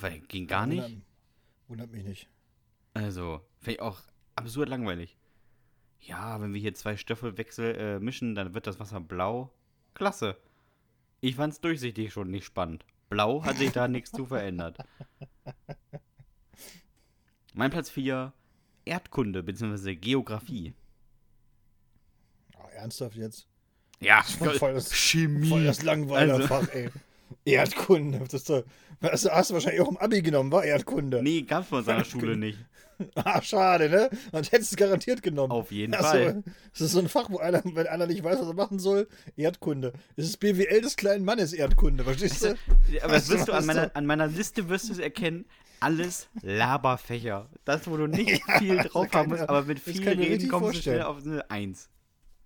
Weil 0.00 0.20
ging 0.20 0.46
gar 0.46 0.66
nicht. 0.66 0.82
Wundert, 0.82 1.02
wundert 1.68 1.90
mich 1.92 2.04
nicht. 2.04 2.28
Also, 2.94 3.40
finde 3.58 3.72
ich 3.74 3.80
auch 3.82 4.00
absurd 4.36 4.68
langweilig. 4.68 5.16
Ja, 6.00 6.40
wenn 6.40 6.54
wir 6.54 6.60
hier 6.60 6.74
zwei 6.74 6.96
Stoffwechsel 6.96 7.74
äh, 7.76 8.00
mischen, 8.00 8.34
dann 8.34 8.54
wird 8.54 8.66
das 8.66 8.80
Wasser 8.80 9.00
blau. 9.00 9.52
Klasse. 9.94 10.36
Ich 11.20 11.36
fand's 11.36 11.60
durchsichtig 11.60 12.12
schon 12.12 12.30
nicht 12.30 12.44
spannend. 12.46 12.84
Blau 13.10 13.44
hat 13.44 13.56
sich 13.58 13.72
da 13.72 13.86
nichts 13.88 14.10
zu 14.12 14.24
verändert. 14.24 14.78
Mein 17.52 17.70
Platz 17.70 17.90
4, 17.90 18.32
Erdkunde 18.84 19.42
bzw. 19.42 19.96
Geografie. 19.96 20.72
Ah, 22.56 22.68
ernsthaft 22.70 23.16
jetzt? 23.16 23.46
Ja, 24.00 24.22
Voll 24.22 24.72
das- 24.74 24.92
Chemie. 24.94 25.48
Voll 25.48 25.64
das 25.64 25.82
Langweilerfach, 25.82 26.60
Also- 26.60 26.70
ey. 26.72 26.90
Erdkunde. 27.44 28.22
Das, 28.30 28.44
doch, 28.44 28.64
das 29.00 29.24
hast 29.30 29.50
du 29.50 29.54
wahrscheinlich 29.54 29.80
auch 29.80 29.90
im 29.90 29.96
Abi 29.96 30.22
genommen, 30.22 30.52
war 30.52 30.64
Erdkunde. 30.64 31.22
Nee, 31.22 31.42
gab's 31.42 31.68
bei 31.70 31.78
uns 31.78 31.88
an 31.88 31.98
der 31.98 32.04
Schule 32.04 32.36
nicht. 32.36 32.58
Ah, 33.14 33.40
schade, 33.40 33.88
ne? 33.88 34.10
Sonst 34.30 34.52
hättest 34.52 34.72
du 34.72 34.74
es 34.74 34.76
garantiert 34.76 35.22
genommen. 35.22 35.52
Auf 35.52 35.72
jeden 35.72 35.94
Ach 35.94 36.00
so, 36.02 36.08
Fall. 36.08 36.42
Das 36.72 36.80
ist 36.82 36.92
so 36.92 36.98
ein 36.98 37.08
Fach, 37.08 37.30
wo 37.30 37.38
einer, 37.38 37.62
wenn 37.64 37.86
einer 37.86 38.06
nicht 38.06 38.22
weiß, 38.22 38.38
was 38.40 38.48
er 38.48 38.52
machen 38.52 38.78
soll, 38.78 39.08
Erdkunde. 39.36 39.94
Es 40.16 40.26
ist 40.26 40.36
BWL 40.38 40.82
des 40.82 40.96
kleinen 40.96 41.24
Mannes 41.24 41.54
Erdkunde, 41.54 42.04
verstehst 42.04 42.44
du? 42.44 42.58
Aber 43.02 43.14
das 43.14 43.28
wirst 43.30 43.48
du 43.48 43.52
an 43.54 43.64
meiner, 43.64 43.86
du? 43.86 43.96
an 43.96 44.04
meiner 44.04 44.26
Liste 44.26 44.68
wirst 44.68 44.90
du 44.90 44.92
es 44.92 44.98
erkennen. 44.98 45.46
Alles 45.80 46.28
Laberfächer. 46.42 47.48
Das, 47.64 47.88
wo 47.88 47.96
du 47.96 48.06
nicht 48.06 48.42
viel 48.58 48.76
drauf 48.76 49.10
haben 49.14 49.30
musst, 49.30 49.48
aber 49.48 49.62
mit 49.62 49.78
das 49.78 49.94
viel 49.94 50.04
kann 50.04 50.18
Reden 50.18 50.48
kommst 50.50 50.52
du 50.52 50.58
vorstellen. 50.66 50.96
schnell 50.96 51.02
auf 51.06 51.24
eine 51.24 51.50
Eins. 51.50 51.88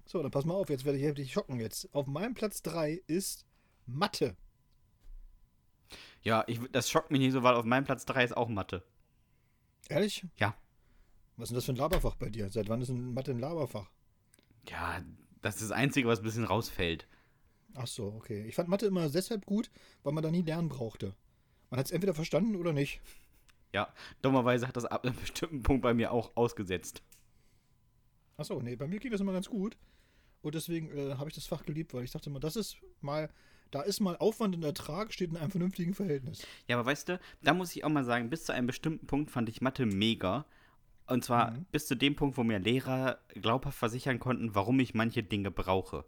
So, 0.07 0.22
dann 0.22 0.30
pass 0.30 0.45
mal 0.45 0.55
auf, 0.55 0.70
jetzt 0.70 0.85
werde 0.85 0.99
ich 0.99 1.14
dich 1.14 1.32
schocken 1.32 1.59
jetzt. 1.59 1.93
Auf 1.93 2.07
meinem 2.07 2.35
Platz 2.35 2.62
3 2.62 3.03
ist 3.09 3.45
Mathe. 3.87 4.37
Ja, 6.25 6.45
ich, 6.47 6.59
das 6.72 6.91
schockt 6.91 7.11
mich 7.11 7.20
nicht 7.20 7.33
so, 7.33 7.43
weil 7.43 7.55
auf 7.55 7.64
meinem 7.64 7.85
Platz 7.85 8.05
3 8.07 8.25
ist 8.25 8.37
auch 8.37 8.49
Mathe. 8.49 8.83
Ehrlich? 9.89 10.27
Ja. 10.39 10.57
Was 11.37 11.45
ist 11.45 11.51
denn 11.51 11.57
das 11.57 11.64
für 11.66 11.72
ein 11.72 11.77
Laberfach 11.77 12.16
bei 12.16 12.31
dir? 12.31 12.49
Seit 12.51 12.68
wann 12.68 12.81
ist 12.81 12.89
ein 12.89 13.12
Mathe 13.12 13.33
ein 13.33 13.39
Laberfach? 13.39 13.91
Ja, 14.68 15.03
das 15.43 15.57
ist 15.57 15.70
das 15.70 15.70
Einzige, 15.72 16.09
was 16.09 16.20
ein 16.20 16.25
bisschen 16.25 16.45
rausfällt. 16.45 17.07
Ach 17.75 17.87
so, 17.87 18.07
okay. 18.07 18.45
Ich 18.47 18.55
fand 18.55 18.68
Mathe 18.68 18.87
immer 18.87 19.09
deshalb 19.09 19.45
gut, 19.45 19.70
weil 20.03 20.12
man 20.12 20.22
da 20.22 20.31
nie 20.31 20.43
lernen 20.43 20.68
brauchte. 20.68 21.14
Man 21.70 21.79
hat 21.79 21.87
es 21.87 21.93
entweder 21.93 22.14
verstanden 22.14 22.57
oder 22.57 22.72
nicht. 22.72 23.01
Ja, 23.72 23.93
dummerweise 24.22 24.68
hat 24.68 24.77
das 24.77 24.85
ab 24.85 25.05
einem 25.05 25.16
bestimmten 25.20 25.62
Punkt 25.62 25.83
bei 25.83 25.93
mir 25.93 26.12
auch 26.12 26.37
ausgesetzt. 26.37 27.03
Ach 28.37 28.45
so, 28.45 28.62
nee, 28.62 28.77
bei 28.77 28.87
mir 28.87 29.01
ging 29.01 29.11
das 29.11 29.20
immer 29.20 29.33
ganz 29.33 29.49
gut. 29.49 29.77
Und 30.41 30.55
deswegen 30.55 30.91
äh, 30.97 31.14
habe 31.16 31.29
ich 31.29 31.35
das 31.35 31.47
Fach 31.47 31.64
geliebt, 31.64 31.93
weil 31.95 32.05
ich 32.05 32.11
dachte 32.11 32.31
immer, 32.31 32.41
das 32.41 32.57
ist 32.57 32.77
mal, 33.01 33.31
da 33.75 33.83
ist 33.83 34.01
mal 34.01 34.16
Aufwand 34.16 34.55
und 34.55 34.64
Ertrag, 34.64 35.12
steht 35.12 35.31
in 35.31 35.37
einem 35.37 35.51
vernünftigen 35.51 35.95
Verhältnis. 35.95 36.47
Ja, 36.68 36.79
aber 36.79 36.87
weißt 36.87 37.09
du, 37.09 37.20
da 37.43 37.55
muss 37.55 37.75
ich 37.75 37.85
auch 37.85 37.89
mal 37.89 38.05
sagen, 38.05 38.31
bis 38.31 38.45
zu 38.45 38.53
einem 38.53 38.68
bestimmten 38.68 39.07
Punkt 39.07 39.31
fand 39.31 39.49
ich 39.49 39.61
Mathe 39.61 39.85
mega. 39.85 40.45
Und 41.07 41.25
zwar 41.25 41.59
bis 41.72 41.87
zu 41.87 41.97
dem 41.97 42.14
Punkt, 42.14 42.37
wo 42.37 42.45
mir 42.45 42.59
Lehrer 42.59 43.18
glaubhaft 43.35 43.77
versichern 43.77 44.20
konnten, 44.20 44.55
warum 44.55 44.79
ich 44.81 44.95
manche 44.95 45.22
Dinge 45.22 45.51
brauche. 45.51 46.05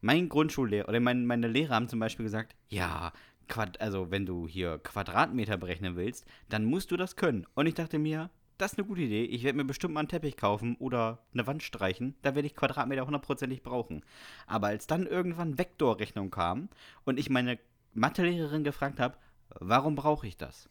Mein 0.00 0.28
Grundschullehrer 0.28 0.88
oder 0.88 1.00
mein, 1.00 1.26
meine 1.26 1.48
Lehrer 1.48 1.74
haben 1.74 1.88
zum 1.88 1.98
Beispiel 1.98 2.24
gesagt, 2.24 2.54
ja, 2.68 3.12
Quad 3.48 3.80
also 3.80 4.10
wenn 4.10 4.24
du 4.24 4.46
hier 4.46 4.78
Quadratmeter 4.78 5.56
berechnen 5.56 5.96
willst, 5.96 6.24
dann 6.48 6.64
musst 6.64 6.90
du 6.92 6.96
das 6.96 7.16
können. 7.16 7.46
Und 7.54 7.66
ich 7.66 7.74
dachte 7.74 7.98
mir, 7.98 8.30
das 8.58 8.72
ist 8.72 8.78
eine 8.78 8.86
gute 8.86 9.02
Idee. 9.02 9.24
Ich 9.24 9.44
werde 9.44 9.56
mir 9.56 9.64
bestimmt 9.64 9.94
mal 9.94 10.00
einen 10.00 10.08
Teppich 10.08 10.36
kaufen 10.36 10.76
oder 10.76 11.24
eine 11.32 11.46
Wand 11.46 11.62
streichen. 11.62 12.16
Da 12.22 12.34
werde 12.34 12.46
ich 12.46 12.54
Quadratmeter 12.54 13.06
hundertprozentig 13.06 13.62
brauchen. 13.62 14.04
Aber 14.46 14.66
als 14.66 14.86
dann 14.86 15.06
irgendwann 15.06 15.58
Vektorrechnung 15.58 16.30
kam 16.30 16.68
und 17.04 17.18
ich 17.18 17.30
meine 17.30 17.58
Mathelehrerin 17.94 18.64
gefragt 18.64 19.00
habe, 19.00 19.16
warum 19.58 19.94
brauche 19.94 20.26
ich 20.26 20.36
das? 20.36 20.68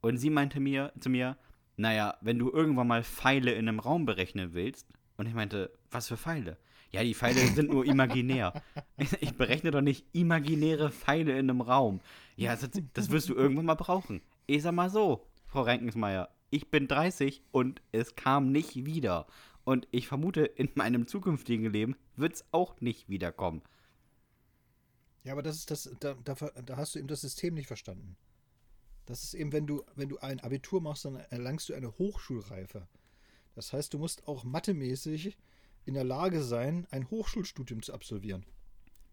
Und 0.00 0.18
sie 0.18 0.30
meinte 0.30 0.60
mir 0.60 0.92
zu 1.00 1.10
mir, 1.10 1.36
naja, 1.76 2.16
wenn 2.20 2.38
du 2.38 2.50
irgendwann 2.50 2.88
mal 2.88 3.02
Pfeile 3.02 3.52
in 3.52 3.68
einem 3.68 3.80
Raum 3.80 4.04
berechnen 4.04 4.52
willst, 4.52 4.86
und 5.16 5.26
ich 5.26 5.34
meinte, 5.34 5.70
was 5.90 6.08
für 6.08 6.16
Pfeile? 6.16 6.58
Ja, 6.90 7.02
die 7.02 7.14
Pfeile 7.14 7.40
sind 7.54 7.70
nur 7.70 7.84
imaginär. 7.84 8.52
Ich 9.20 9.34
berechne 9.36 9.70
doch 9.70 9.80
nicht 9.80 10.06
imaginäre 10.12 10.90
Pfeile 10.90 11.32
in 11.32 11.50
einem 11.50 11.60
Raum. 11.60 12.00
Ja, 12.36 12.54
das, 12.54 12.70
das 12.92 13.10
wirst 13.10 13.28
du 13.28 13.34
irgendwann 13.34 13.64
mal 13.64 13.74
brauchen. 13.74 14.20
Ich 14.46 14.62
sag 14.62 14.74
mal 14.74 14.90
so, 14.90 15.26
Frau 15.46 15.62
Renkensmeier, 15.62 16.28
ich 16.52 16.70
bin 16.70 16.86
30 16.86 17.42
und 17.50 17.80
es 17.92 18.14
kam 18.14 18.52
nicht 18.52 18.84
wieder. 18.84 19.26
Und 19.64 19.88
ich 19.90 20.06
vermute, 20.06 20.42
in 20.42 20.70
meinem 20.74 21.06
zukünftigen 21.06 21.72
Leben 21.72 21.96
wird 22.14 22.34
es 22.34 22.44
auch 22.52 22.80
nicht 22.80 23.08
wiederkommen. 23.08 23.62
Ja, 25.24 25.32
aber 25.32 25.42
das 25.42 25.56
ist 25.56 25.70
das, 25.70 25.90
da, 26.00 26.14
da, 26.24 26.34
da 26.34 26.76
hast 26.76 26.94
du 26.94 26.98
eben 26.98 27.08
das 27.08 27.22
System 27.22 27.54
nicht 27.54 27.68
verstanden. 27.68 28.16
Das 29.06 29.24
ist 29.24 29.34
eben, 29.34 29.52
wenn 29.52 29.66
du, 29.66 29.82
wenn 29.94 30.10
du 30.10 30.18
ein 30.18 30.40
Abitur 30.40 30.80
machst, 30.80 31.06
dann 31.06 31.16
erlangst 31.16 31.68
du 31.68 31.74
eine 31.74 31.96
Hochschulreife. 31.96 32.86
Das 33.54 33.72
heißt, 33.72 33.94
du 33.94 33.98
musst 33.98 34.28
auch 34.28 34.44
mathemäßig 34.44 35.38
in 35.84 35.94
der 35.94 36.04
Lage 36.04 36.42
sein, 36.42 36.86
ein 36.90 37.08
Hochschulstudium 37.10 37.82
zu 37.82 37.94
absolvieren. 37.94 38.44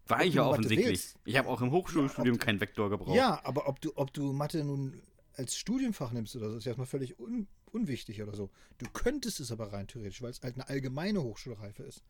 War 0.06 0.18
Ob 0.18 0.24
ich 0.26 0.34
ja 0.34 0.46
offensichtlich. 0.46 1.14
Ich 1.24 1.36
habe 1.36 1.48
auch 1.48 1.62
im 1.62 1.70
Hochschulstudium 1.70 2.36
Ja, 2.36 2.44
keinen 2.44 2.60
Vektor 2.60 2.90
gebraucht. 2.90 3.16
Ja, 3.16 3.40
aber 3.44 3.66
ob 3.66 3.80
du, 3.80 3.92
ob 3.96 4.12
du 4.12 4.32
Mathe 4.32 4.62
nun 4.62 5.00
als 5.40 5.56
Studienfach 5.56 6.12
nimmst 6.12 6.36
oder 6.36 6.50
so, 6.50 6.58
ist 6.58 6.66
erstmal 6.66 6.86
völlig 6.86 7.18
un, 7.18 7.48
unwichtig 7.72 8.22
oder 8.22 8.36
so. 8.36 8.50
Du 8.78 8.86
könntest 8.92 9.40
es 9.40 9.50
aber 9.50 9.72
rein 9.72 9.86
theoretisch, 9.86 10.20
weil 10.20 10.30
es 10.30 10.42
halt 10.42 10.54
eine 10.54 10.68
allgemeine 10.68 11.22
Hochschulreife 11.22 11.82
ist. 11.82 12.02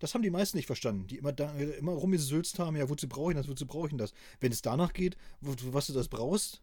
Das 0.00 0.14
haben 0.14 0.22
die 0.22 0.30
meisten 0.30 0.56
nicht 0.56 0.66
verstanden, 0.66 1.06
die 1.06 1.18
immer, 1.18 1.32
da, 1.32 1.52
immer 1.54 1.92
rumgesülzt 1.92 2.58
haben, 2.58 2.76
ja, 2.76 2.90
wozu 2.90 3.08
brauche 3.08 3.30
ich 3.30 3.36
das, 3.36 3.48
wozu 3.48 3.66
brauche 3.66 3.86
ich 3.86 3.96
das? 3.96 4.12
Wenn 4.40 4.50
es 4.50 4.60
danach 4.60 4.92
geht, 4.92 5.16
wo, 5.40 5.54
was 5.72 5.86
du 5.86 5.92
das 5.92 6.08
brauchst, 6.08 6.60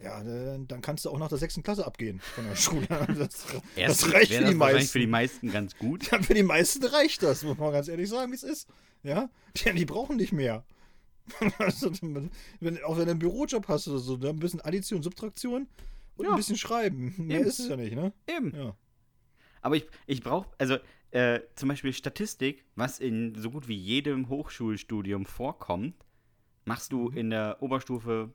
ja, 0.00 0.22
dann 0.22 0.80
kannst 0.80 1.04
du 1.04 1.10
auch 1.10 1.18
nach 1.18 1.28
der 1.28 1.38
sechsten 1.38 1.64
Klasse 1.64 1.84
abgehen 1.84 2.20
von 2.20 2.46
der 2.46 2.54
Schule. 2.54 2.86
Das, 3.18 3.44
das 3.76 4.12
reicht 4.12 4.32
für 4.32 4.38
die 4.38 4.44
das 4.44 4.54
meisten. 4.54 4.88
für 4.88 4.98
die 5.00 5.06
meisten 5.08 5.50
ganz 5.50 5.76
gut. 5.76 6.08
Ja, 6.12 6.22
für 6.22 6.34
die 6.34 6.44
meisten 6.44 6.84
reicht 6.84 7.24
das, 7.24 7.42
muss 7.42 7.58
man 7.58 7.72
ganz 7.72 7.88
ehrlich 7.88 8.08
sagen, 8.08 8.30
wie 8.30 8.36
es 8.36 8.44
ist. 8.44 8.68
Ja, 9.02 9.28
die, 9.56 9.72
die 9.74 9.84
brauchen 9.84 10.16
nicht 10.16 10.32
mehr. 10.32 10.64
Also, 11.58 11.90
wenn, 12.60 12.82
auch 12.84 12.96
wenn 12.98 13.04
du 13.06 13.10
einen 13.12 13.18
Bürojob 13.18 13.68
hast 13.68 13.88
oder 13.88 13.98
so, 13.98 14.16
dann 14.16 14.30
ein 14.36 14.38
bisschen 14.38 14.60
Addition, 14.60 15.02
Subtraktion 15.02 15.66
und 16.16 16.24
Ja. 16.24 16.30
ein 16.32 16.36
bisschen 16.36 16.56
Schreiben. 16.56 17.14
Mehr 17.18 17.40
Eben. 17.40 17.48
ist 17.48 17.58
es 17.60 17.68
ja 17.68 17.76
nicht, 17.76 17.94
ne? 17.94 18.12
Eben. 18.26 18.54
Ja. 18.54 18.76
Aber 19.62 19.76
ich, 19.76 19.86
ich 20.06 20.22
brauche, 20.22 20.48
also 20.58 20.78
äh, 21.10 21.40
zum 21.54 21.68
Beispiel 21.68 21.92
Statistik, 21.92 22.64
was 22.76 22.98
in 22.98 23.34
so 23.34 23.50
gut 23.50 23.68
wie 23.68 23.76
jedem 23.76 24.28
Hochschulstudium 24.28 25.26
vorkommt, 25.26 25.94
machst 26.64 26.92
du 26.92 27.08
in 27.08 27.30
der 27.30 27.58
Oberstufe 27.60 28.32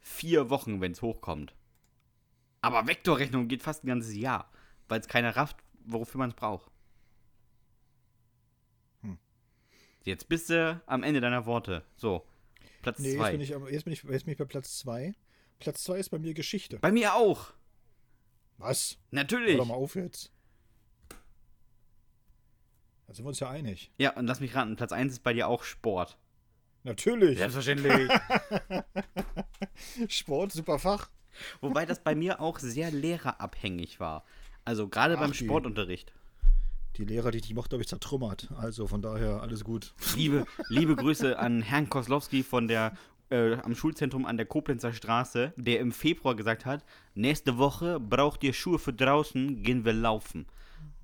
vier 0.00 0.50
Wochen, 0.50 0.80
wenn 0.80 0.92
es 0.92 1.02
hochkommt. 1.02 1.54
Aber 2.60 2.86
Vektorrechnung 2.86 3.48
geht 3.48 3.62
fast 3.62 3.84
ein 3.84 3.88
ganzes 3.88 4.14
Jahr, 4.14 4.50
weil 4.88 5.00
es 5.00 5.08
keiner 5.08 5.34
rafft, 5.36 5.56
wofür 5.84 6.18
man 6.18 6.30
es 6.30 6.36
braucht. 6.36 6.70
Hm. 9.02 9.18
Jetzt 10.04 10.28
bist 10.28 10.50
du 10.50 10.80
am 10.86 11.02
Ende 11.02 11.20
deiner 11.20 11.46
Worte. 11.46 11.82
So, 11.96 12.24
Platz 12.82 12.98
Nee, 12.98 13.08
jetzt 13.08 13.16
zwei. 13.16 13.32
bin, 13.32 13.40
ich, 13.40 13.48
jetzt, 13.48 13.84
bin 13.84 13.92
ich, 13.92 14.02
jetzt 14.02 14.24
bin 14.24 14.32
ich 14.32 14.38
bei 14.38 14.44
Platz 14.44 14.78
2. 14.78 15.14
Platz 15.58 15.84
2 15.84 15.98
ist 15.98 16.10
bei 16.10 16.18
mir 16.18 16.34
Geschichte. 16.34 16.78
Bei 16.78 16.92
mir 16.92 17.14
auch. 17.14 17.52
Was? 18.58 18.98
Hör 19.10 19.22
Natürlich. 19.22 19.56
doch 19.56 19.66
mal 19.66 19.74
auf 19.74 19.96
jetzt. 19.96 20.30
Da 23.06 23.14
sind 23.14 23.24
wir 23.24 23.28
uns 23.30 23.40
ja 23.40 23.48
einig. 23.48 23.90
Ja, 23.98 24.14
und 24.16 24.26
lass 24.26 24.40
mich 24.40 24.54
raten, 24.54 24.76
Platz 24.76 24.92
1 24.92 25.12
ist 25.12 25.22
bei 25.22 25.32
dir 25.32 25.48
auch 25.48 25.64
Sport. 25.64 26.18
Natürlich. 26.82 27.38
Selbstverständlich. 27.38 28.10
Sport, 30.08 30.52
super 30.52 30.78
Fach. 30.78 31.08
Wobei 31.60 31.86
das 31.86 32.02
bei 32.02 32.14
mir 32.14 32.40
auch 32.40 32.58
sehr 32.58 32.90
lehrerabhängig 32.90 34.00
war. 34.00 34.24
Also 34.64 34.88
gerade 34.88 35.16
Ach, 35.16 35.20
beim 35.20 35.32
Sportunterricht. 35.34 36.10
Die 36.10 36.23
Lehrer, 37.02 37.32
die 37.32 37.38
ich 37.38 37.52
mochte, 37.54 37.74
habe 37.74 37.82
ich 37.82 37.88
zertrümmert. 37.88 38.48
Also 38.56 38.86
von 38.86 39.02
daher 39.02 39.42
alles 39.42 39.64
gut. 39.64 39.92
Liebe, 40.14 40.46
liebe 40.68 40.94
Grüße 40.94 41.36
an 41.36 41.62
Herrn 41.62 41.88
Koslowski 41.88 42.44
von 42.44 42.68
der 42.68 42.96
äh, 43.30 43.54
am 43.56 43.74
Schulzentrum 43.74 44.26
an 44.26 44.36
der 44.36 44.46
Koblenzer 44.46 44.92
Straße, 44.92 45.52
der 45.56 45.80
im 45.80 45.90
Februar 45.90 46.36
gesagt 46.36 46.64
hat, 46.66 46.84
nächste 47.14 47.58
Woche 47.58 47.98
braucht 47.98 48.44
ihr 48.44 48.52
Schuhe 48.52 48.78
für 48.78 48.92
draußen, 48.92 49.62
gehen 49.64 49.84
wir 49.84 49.92
laufen. 49.94 50.46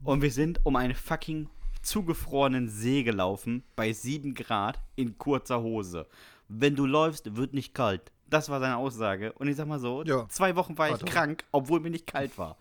Und 0.05 0.23
wir 0.23 0.31
sind 0.31 0.61
um 0.65 0.77
einen 0.77 0.95
fucking 0.95 1.49
zugefrorenen 1.83 2.69
See 2.69 3.03
gelaufen, 3.03 3.65
bei 3.75 3.93
7 3.93 4.35
Grad, 4.35 4.79
in 4.97 5.19
kurzer 5.19 5.61
Hose. 5.63 6.07
Wenn 6.49 6.77
du 6.77 6.87
läufst, 6.87 7.37
wird 7.37 7.55
nicht 7.55 7.75
kalt. 7.75 8.13
Das 8.29 8.49
war 8.49 8.61
seine 8.61 8.77
Aussage. 8.77 9.33
Und 9.33 9.49
ich 9.49 9.57
sag 9.57 9.67
mal 9.67 9.81
so, 9.81 10.05
Ja. 10.05 10.29
zwei 10.29 10.55
Wochen 10.57 10.79
war 10.79 10.89
ich 10.95 11.01
er. 11.01 11.07
krank, 11.09 11.45
obwohl 11.53 11.81
mir 11.81 11.91
nicht 11.91 12.07
kalt 12.07 12.37
war. 12.39 12.57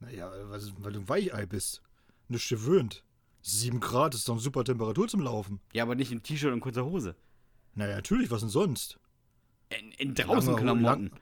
Naja, 0.00 0.30
weil 0.48 0.92
du 0.92 1.00
ein 1.00 1.08
Weichei 1.08 1.46
bist. 1.46 1.82
Nicht 2.30 2.48
gewöhnt. 2.48 3.02
7 3.42 3.80
Grad 3.80 4.14
ist 4.14 4.28
doch 4.28 4.34
eine 4.34 4.40
super 4.42 4.64
Temperatur 4.64 5.08
zum 5.08 5.20
Laufen. 5.20 5.60
Ja, 5.72 5.82
aber 5.82 5.94
nicht 5.94 6.12
in 6.12 6.22
T-Shirt 6.22 6.52
und 6.52 6.60
kurzer 6.60 6.84
Hose. 6.84 7.16
Naja, 7.74 7.96
natürlich, 7.96 8.30
was 8.30 8.40
denn 8.40 8.48
sonst? 8.48 8.98
In, 9.78 9.90
in 9.92 10.14
draußen 10.14 10.56
Klamotten. 10.56 11.04
lang- 11.04 11.20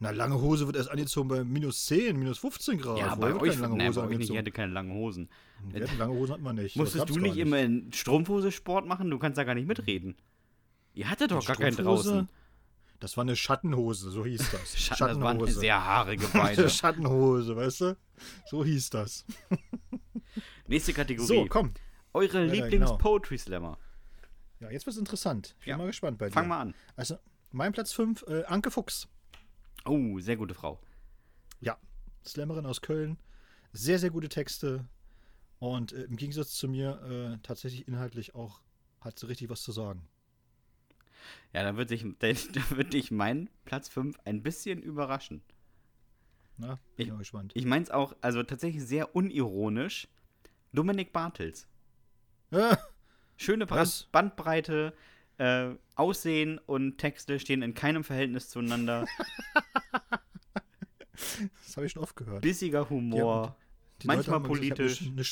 Na, 0.00 0.10
lange 0.10 0.40
Hose 0.40 0.66
wird 0.66 0.76
erst 0.76 0.90
angezogen 0.90 1.28
bei 1.28 1.44
minus 1.44 1.86
10, 1.86 2.18
minus 2.18 2.38
15 2.38 2.78
Grad. 2.78 2.98
Ja, 2.98 3.14
Vorher 3.16 3.34
bei 3.36 3.40
euch, 3.40 3.58
lange 3.58 3.76
nein, 3.76 3.88
Hose 3.88 4.00
bei 4.00 4.06
euch 4.08 4.18
nicht, 4.18 4.30
ihr 4.30 4.38
hatte 4.38 4.50
keine 4.50 4.72
langen 4.72 4.92
Hosen. 4.92 5.28
Wir 5.70 5.82
hatten 5.84 5.98
lange 5.98 6.14
Hosen 6.14 6.32
hatten 6.34 6.44
wir 6.44 6.52
nicht. 6.52 6.76
Musstest 6.76 7.08
du 7.08 7.14
gar 7.14 7.22
nicht 7.22 7.36
immer 7.38 7.58
in 7.60 7.92
Strumpfhose 7.92 8.52
Sport 8.52 8.86
machen? 8.86 9.10
Du 9.10 9.18
kannst 9.18 9.38
da 9.38 9.44
gar 9.44 9.54
nicht 9.54 9.66
mitreden. 9.68 10.16
Ihr 10.94 11.08
hattet 11.10 11.30
doch 11.30 11.44
gar 11.46 11.56
keinen 11.56 11.76
draußen. 11.76 12.28
Das 13.04 13.18
war 13.18 13.22
eine 13.22 13.36
Schattenhose, 13.36 14.10
so 14.10 14.24
hieß 14.24 14.50
das. 14.50 14.78
Schatten, 14.78 15.20
das 15.20 15.20
waren 15.20 15.46
sehr 15.46 15.84
haarige 15.84 16.26
Beine. 16.32 16.56
Eine 16.56 16.70
Schattenhose, 16.70 17.54
weißt 17.54 17.80
du? 17.82 17.96
So 18.46 18.64
hieß 18.64 18.88
das. 18.88 19.26
Nächste 20.68 20.94
Kategorie. 20.94 21.26
So, 21.26 21.44
komm. 21.44 21.74
Eure 22.14 22.46
Ja, 22.46 22.50
Lieblings-Poetry-Slammer. 22.64 23.76
Ja, 24.60 24.70
jetzt 24.70 24.86
wird's 24.86 24.98
interessant. 24.98 25.54
Ich 25.58 25.66
bin 25.66 25.72
Ja. 25.72 25.76
mal 25.76 25.86
gespannt 25.88 26.16
bei 26.16 26.28
dir. 26.28 26.32
Fang 26.32 26.48
mal 26.48 26.58
an. 26.62 26.74
Also, 26.96 27.18
mein 27.50 27.72
Platz 27.74 27.92
5, 27.92 28.24
äh, 28.26 28.44
Anke 28.44 28.70
Fuchs. 28.70 29.06
Oh, 29.84 30.18
sehr 30.18 30.38
gute 30.38 30.54
Frau. 30.54 30.80
Ja, 31.60 31.76
Slammerin 32.26 32.64
aus 32.64 32.80
Köln. 32.80 33.18
Sehr, 33.74 33.98
sehr 33.98 34.08
gute 34.12 34.30
Texte. 34.30 34.88
Und 35.58 35.92
äh, 35.92 36.04
im 36.04 36.16
Gegensatz 36.16 36.52
zu 36.54 36.68
mir 36.68 37.02
äh, 37.34 37.38
tatsächlich 37.42 37.86
inhaltlich 37.86 38.34
auch 38.34 38.62
hat 39.02 39.18
sie 39.18 39.28
richtig 39.28 39.50
was 39.50 39.60
zu 39.60 39.72
sagen. 39.72 40.08
Ja, 41.52 41.62
dann 41.62 41.76
wird 41.76 41.90
dich, 41.90 42.04
da 42.18 42.28
wird 42.76 42.92
dich 42.92 43.10
mein 43.10 43.48
Platz 43.64 43.88
5 43.88 44.18
ein 44.24 44.42
bisschen 44.42 44.82
überraschen. 44.82 45.42
Na, 46.56 46.78
bin 46.96 47.06
Ich- 47.06 47.12
mal 47.12 47.18
gespannt. 47.18 47.52
Ich 47.54 47.64
mein's 47.66 47.90
auch, 47.90 48.14
also 48.20 48.42
tatsächlich 48.42 48.84
sehr 48.84 49.14
unironisch. 49.16 50.08
Dominik 50.72 51.12
Bartels. 51.12 51.66
Schöne 53.36 53.66
Brand 53.66 53.80
Was? 53.80 54.04
Bandbreite, 54.12 54.94
äh, 55.38 55.70
Aussehen 55.96 56.58
und 56.66 56.98
Texte 56.98 57.38
stehen 57.40 57.62
in 57.62 57.74
keinem 57.74 58.04
Verhältnis 58.04 58.48
zueinander. 58.50 59.06
das 61.12 61.76
habe 61.76 61.86
ich 61.86 61.92
schon 61.92 62.02
oft 62.02 62.16
gehört. 62.16 62.42
Bissiger 62.42 62.88
Humor, 62.90 63.56
Die 64.02 64.06
manchmal 64.06 64.40
gesagt, 64.40 64.46
politisch. 64.46 65.00
habe 65.00 65.10
Eine, 65.12 65.22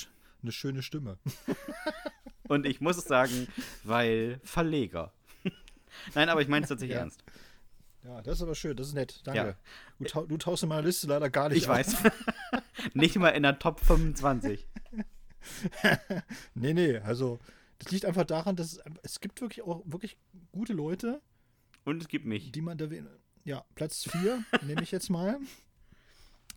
eine 0.43 0.53
schöne 0.53 0.83
Stimme. 0.83 1.19
Und 2.49 2.67
ich 2.67 2.81
muss 2.81 2.97
es 2.99 3.05
sagen, 3.05 3.47
weil 3.85 4.41
Verleger. 4.45 5.13
Nein, 6.15 6.29
aber 6.29 6.41
ich 6.43 6.49
meine 6.49 6.65
es 6.65 6.69
tatsächlich 6.71 6.95
Ja. 6.95 7.01
ernst. 7.03 7.23
Ja, 8.05 8.21
das 8.23 8.39
ist 8.39 8.43
aber 8.43 8.55
schön. 8.57 8.77
Das 8.77 8.89
ist 8.89 8.95
nett. 8.95 9.21
Danke. 9.25 9.57
Ja. 10.01 10.07
Du, 10.13 10.27
du 10.27 10.37
tauchst 10.37 10.65
in 10.65 10.69
meiner 10.69 10.83
Liste 10.83 11.07
leider 11.07 11.31
gar 11.31 11.49
nicht 11.49 11.59
Ich 11.59 11.69
auf. 11.69 11.77
weiß. 11.77 11.97
Nicht 12.95 13.17
mal 13.17 13.29
in 13.29 13.45
der 13.45 13.59
Top 13.59 13.79
25. 13.81 14.67
Nee, 16.55 16.75
nee. 16.75 16.99
Also, 16.99 17.39
das 17.79 17.91
liegt 17.93 18.05
einfach 18.05 18.25
daran, 18.25 18.57
dass 18.57 18.73
es, 18.75 18.81
es 19.03 19.21
gibt 19.21 19.41
wirklich 19.41 19.63
auch 19.63 19.83
wirklich 19.85 20.17
gute 20.53 20.73
Leute, 20.73 21.21
Und 21.85 22.01
es 22.03 22.09
gibt 22.09 22.25
mich. 22.27 22.53
die 22.53 22.61
man 22.63 22.79
da. 22.79 22.87
Ja, 23.45 23.65
Platz 23.75 24.05
4 24.11 24.45
nehme 24.63 24.83
ich 24.83 24.93
jetzt 24.93 25.11
mal. 25.11 25.39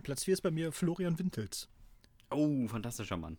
Platz 0.04 0.24
4 0.26 0.34
ist 0.36 0.42
bei 0.42 0.52
mir 0.52 0.72
Florian 0.72 1.18
Wintels. 1.18 1.68
Oh, 2.30 2.68
fantastischer 2.68 3.18
Mann. 3.18 3.38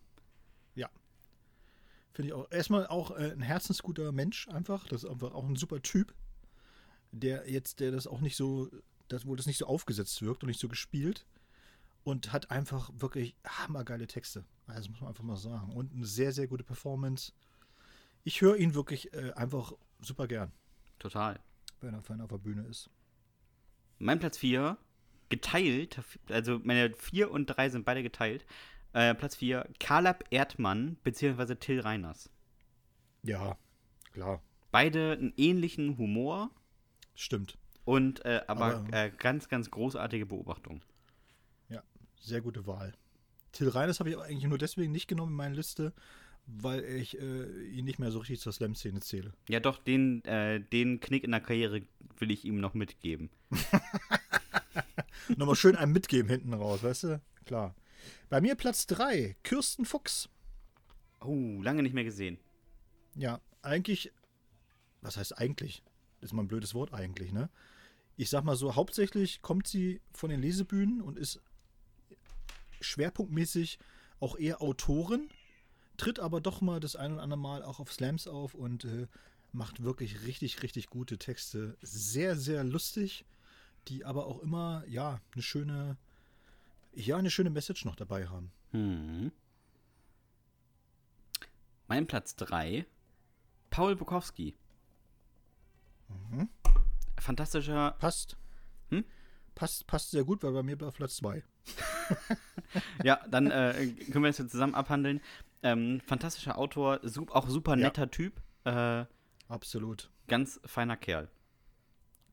Finde 2.17 2.29
ich 2.29 2.33
auch. 2.33 2.49
Erstmal 2.49 2.87
auch 2.87 3.11
äh, 3.11 3.31
ein 3.31 3.43
herzensguter 3.43 4.11
Mensch 4.11 4.47
einfach. 4.47 4.87
Das 4.87 5.03
ist 5.03 5.09
einfach 5.09 5.35
auch 5.35 5.47
ein 5.47 5.55
super 5.55 5.83
Typ. 5.83 6.15
Der 7.11 7.47
jetzt, 7.47 7.79
der 7.79 7.91
das 7.91 8.07
auch 8.07 8.21
nicht 8.21 8.35
so, 8.35 8.71
das, 9.07 9.27
wo 9.27 9.35
das 9.35 9.45
nicht 9.45 9.59
so 9.59 9.67
aufgesetzt 9.67 10.19
wirkt 10.23 10.41
und 10.41 10.47
nicht 10.47 10.59
so 10.59 10.67
gespielt. 10.67 11.27
und 12.03 12.33
hat 12.33 12.49
einfach 12.49 12.89
wirklich 12.95 13.35
hammergeile 13.45 14.07
Texte. 14.07 14.45
Also 14.65 14.89
muss 14.89 14.99
man 14.99 15.09
einfach 15.09 15.23
mal 15.23 15.37
sagen. 15.37 15.73
Und 15.73 15.93
eine 15.93 16.07
sehr, 16.07 16.31
sehr 16.31 16.47
gute 16.47 16.63
Performance. 16.63 17.33
Ich 18.23 18.41
höre 18.41 18.57
ihn 18.57 18.73
wirklich 18.73 19.13
äh, 19.13 19.33
einfach 19.33 19.73
super 19.99 20.27
gern, 20.27 20.51
Total. 20.97 21.39
wenn 21.81 21.93
er, 21.93 22.09
wenn 22.09 22.19
er 22.19 22.23
auf 22.23 22.31
der 22.31 22.39
Bühne 22.39 22.63
ist. 22.63 22.89
Mein 23.99 24.17
Platz 24.17 24.39
4, 24.39 24.75
geteilt, 25.29 26.01
also 26.29 26.59
meine 26.63 26.95
4 26.95 27.29
und 27.29 27.45
3 27.45 27.69
sind 27.69 27.85
beide 27.85 28.01
geteilt. 28.01 28.43
Äh, 28.93 29.13
Platz 29.15 29.35
4, 29.35 29.67
Kalab 29.79 30.23
Erdmann 30.31 30.97
bzw. 31.03 31.55
Till 31.55 31.79
Reiners. 31.81 32.29
Ja, 33.23 33.57
klar. 34.13 34.41
Beide 34.71 35.13
einen 35.13 35.33
ähnlichen 35.37 35.97
Humor 35.97 36.49
Stimmt. 37.15 37.57
und 37.85 38.23
äh, 38.25 38.41
aber, 38.47 38.77
Aber- 38.77 38.93
äh, 38.93 39.11
ganz, 39.17 39.49
ganz 39.49 39.69
großartige 39.71 40.25
Beobachtung. 40.25 40.81
Ja, 41.69 41.83
sehr 42.19 42.41
gute 42.41 42.65
Wahl. 42.67 42.93
Till 43.51 43.69
Reiners 43.69 43.99
habe 43.99 44.09
ich 44.09 44.17
eigentlich 44.17 44.45
nur 44.45 44.57
deswegen 44.57 44.91
nicht 44.91 45.07
genommen 45.07 45.31
in 45.31 45.37
meine 45.37 45.55
Liste, 45.55 45.93
weil 46.45 46.83
ich 46.83 47.19
äh, 47.19 47.63
ihn 47.69 47.85
nicht 47.85 47.99
mehr 47.99 48.11
so 48.11 48.19
richtig 48.19 48.39
zur 48.39 48.53
Slam-Szene 48.53 48.99
zähle. 49.01 49.33
Ja, 49.49 49.59
doch, 49.59 49.79
den, 49.79 50.23
äh, 50.25 50.59
den 50.61 50.99
Knick 50.99 51.23
in 51.23 51.31
der 51.31 51.41
Karriere 51.41 51.81
will 52.19 52.31
ich 52.31 52.45
ihm 52.45 52.59
noch 52.59 52.73
mitgeben. 52.73 53.29
Nochmal 55.35 55.55
schön 55.55 55.75
einem 55.75 55.91
mitgeben 55.93 56.29
hinten 56.29 56.53
raus, 56.53 56.83
weißt 56.83 57.03
du? 57.03 57.21
Klar. 57.45 57.75
Bei 58.29 58.41
mir 58.41 58.55
Platz 58.55 58.87
3, 58.87 59.35
Kirsten 59.43 59.85
Fuchs. 59.85 60.29
Oh, 61.21 61.61
lange 61.61 61.83
nicht 61.83 61.93
mehr 61.93 62.03
gesehen. 62.03 62.37
Ja, 63.15 63.41
eigentlich, 63.61 64.11
was 65.01 65.17
heißt 65.17 65.37
eigentlich? 65.37 65.83
Das 66.19 66.29
ist 66.29 66.33
mal 66.33 66.43
ein 66.43 66.47
blödes 66.47 66.73
Wort 66.73 66.93
eigentlich, 66.93 67.31
ne? 67.31 67.49
Ich 68.15 68.29
sag 68.29 68.43
mal 68.43 68.55
so, 68.55 68.75
hauptsächlich 68.75 69.41
kommt 69.41 69.67
sie 69.67 70.01
von 70.11 70.29
den 70.29 70.41
Lesebühnen 70.41 71.01
und 71.01 71.17
ist 71.17 71.41
schwerpunktmäßig 72.81 73.79
auch 74.19 74.37
eher 74.37 74.61
Autorin, 74.61 75.29
tritt 75.97 76.19
aber 76.19 76.41
doch 76.41 76.61
mal 76.61 76.79
das 76.79 76.95
ein 76.95 77.13
oder 77.13 77.21
andere 77.21 77.39
Mal 77.39 77.63
auch 77.63 77.79
auf 77.79 77.93
Slams 77.93 78.27
auf 78.27 78.55
und 78.55 78.85
äh, 78.85 79.07
macht 79.51 79.83
wirklich 79.83 80.23
richtig, 80.23 80.63
richtig 80.63 80.87
gute 80.87 81.17
Texte. 81.17 81.77
Sehr, 81.81 82.35
sehr 82.35 82.63
lustig, 82.63 83.25
die 83.87 84.05
aber 84.05 84.25
auch 84.25 84.39
immer, 84.39 84.83
ja, 84.87 85.21
eine 85.33 85.43
schöne, 85.43 85.97
ja, 86.93 87.17
eine 87.17 87.29
schöne 87.29 87.49
Message 87.49 87.85
noch 87.85 87.95
dabei 87.95 88.27
haben. 88.27 88.51
Hm. 88.71 89.31
Mein 91.87 92.07
Platz 92.07 92.35
3, 92.35 92.85
Paul 93.69 93.95
Bukowski. 93.95 94.55
Mhm. 96.09 96.49
Fantastischer. 97.19 97.91
Passt. 97.99 98.37
Hm? 98.89 99.05
Passt, 99.55 99.87
passt 99.87 100.11
sehr 100.11 100.23
gut, 100.23 100.43
weil 100.43 100.51
bei 100.53 100.63
mir 100.63 100.77
bei 100.77 100.89
Platz 100.91 101.15
2. 101.17 101.43
Ja, 103.03 103.19
dann 103.29 103.49
äh, 103.49 103.87
können 104.11 104.23
wir 104.25 104.29
das 104.29 104.37
jetzt 104.39 104.51
zusammen 104.51 104.75
abhandeln. 104.75 105.21
Ähm, 105.63 106.01
fantastischer 106.05 106.57
Autor, 106.57 106.99
auch 107.29 107.47
super 107.47 107.71
Ja. 107.71 107.77
netter 107.87 108.11
Typ. 108.11 108.41
Äh, 108.65 109.05
Absolut. 109.47 110.11
ganz 110.27 110.59
feiner 110.65 110.97
Kerl. 110.97 111.29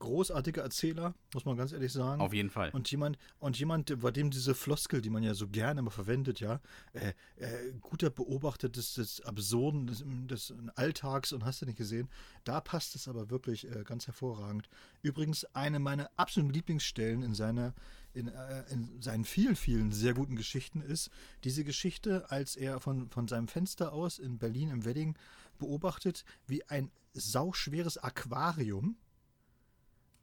Großartiger 0.04 0.62
Erzähler, 0.62 1.14
muss 1.32 1.44
man 1.44 1.56
ganz 1.56 1.72
ehrlich 1.72 1.92
sagen. 1.92 2.20
Auf 2.20 2.32
jeden 2.32 2.50
Fall. 2.50 2.70
Und 2.70 2.90
jemand, 2.90 3.18
und 3.38 3.58
jemand, 3.58 4.00
bei 4.00 4.10
dem 4.10 4.30
diese 4.30 4.54
Floskel, 4.54 5.00
die 5.00 5.10
man 5.10 5.22
ja 5.22 5.34
so 5.34 5.48
gerne 5.48 5.80
immer 5.80 5.90
verwendet, 5.90 6.40
ja, 6.40 6.60
äh, 6.92 7.12
äh, 7.36 7.72
guter 7.80 8.10
Beobachter 8.10 8.68
des, 8.68 8.94
des 8.94 9.20
Absurden, 9.22 9.86
des, 9.86 10.04
des 10.06 10.54
Alltags 10.76 11.32
und 11.32 11.44
hast 11.44 11.62
du 11.62 11.66
nicht 11.66 11.78
gesehen, 11.78 12.08
da 12.44 12.60
passt 12.60 12.94
es 12.94 13.08
aber 13.08 13.30
wirklich 13.30 13.68
äh, 13.68 13.82
ganz 13.84 14.06
hervorragend. 14.06 14.68
Übrigens 15.02 15.44
eine 15.54 15.78
meiner 15.78 16.10
absoluten 16.16 16.52
Lieblingsstellen 16.52 17.22
in 17.22 17.34
seiner, 17.34 17.74
in, 18.12 18.28
äh, 18.28 18.64
in 18.70 19.00
seinen 19.00 19.24
vielen, 19.24 19.56
vielen 19.56 19.90
sehr 19.90 20.14
guten 20.14 20.36
Geschichten 20.36 20.80
ist, 20.80 21.10
diese 21.44 21.64
Geschichte, 21.64 22.30
als 22.30 22.56
er 22.56 22.78
von, 22.80 23.08
von 23.08 23.26
seinem 23.26 23.48
Fenster 23.48 23.92
aus 23.92 24.18
in 24.18 24.38
Berlin 24.38 24.70
im 24.70 24.84
Wedding 24.84 25.16
beobachtet, 25.58 26.24
wie 26.46 26.62
ein 26.64 26.90
sauschweres 27.14 27.96
Aquarium 27.96 28.96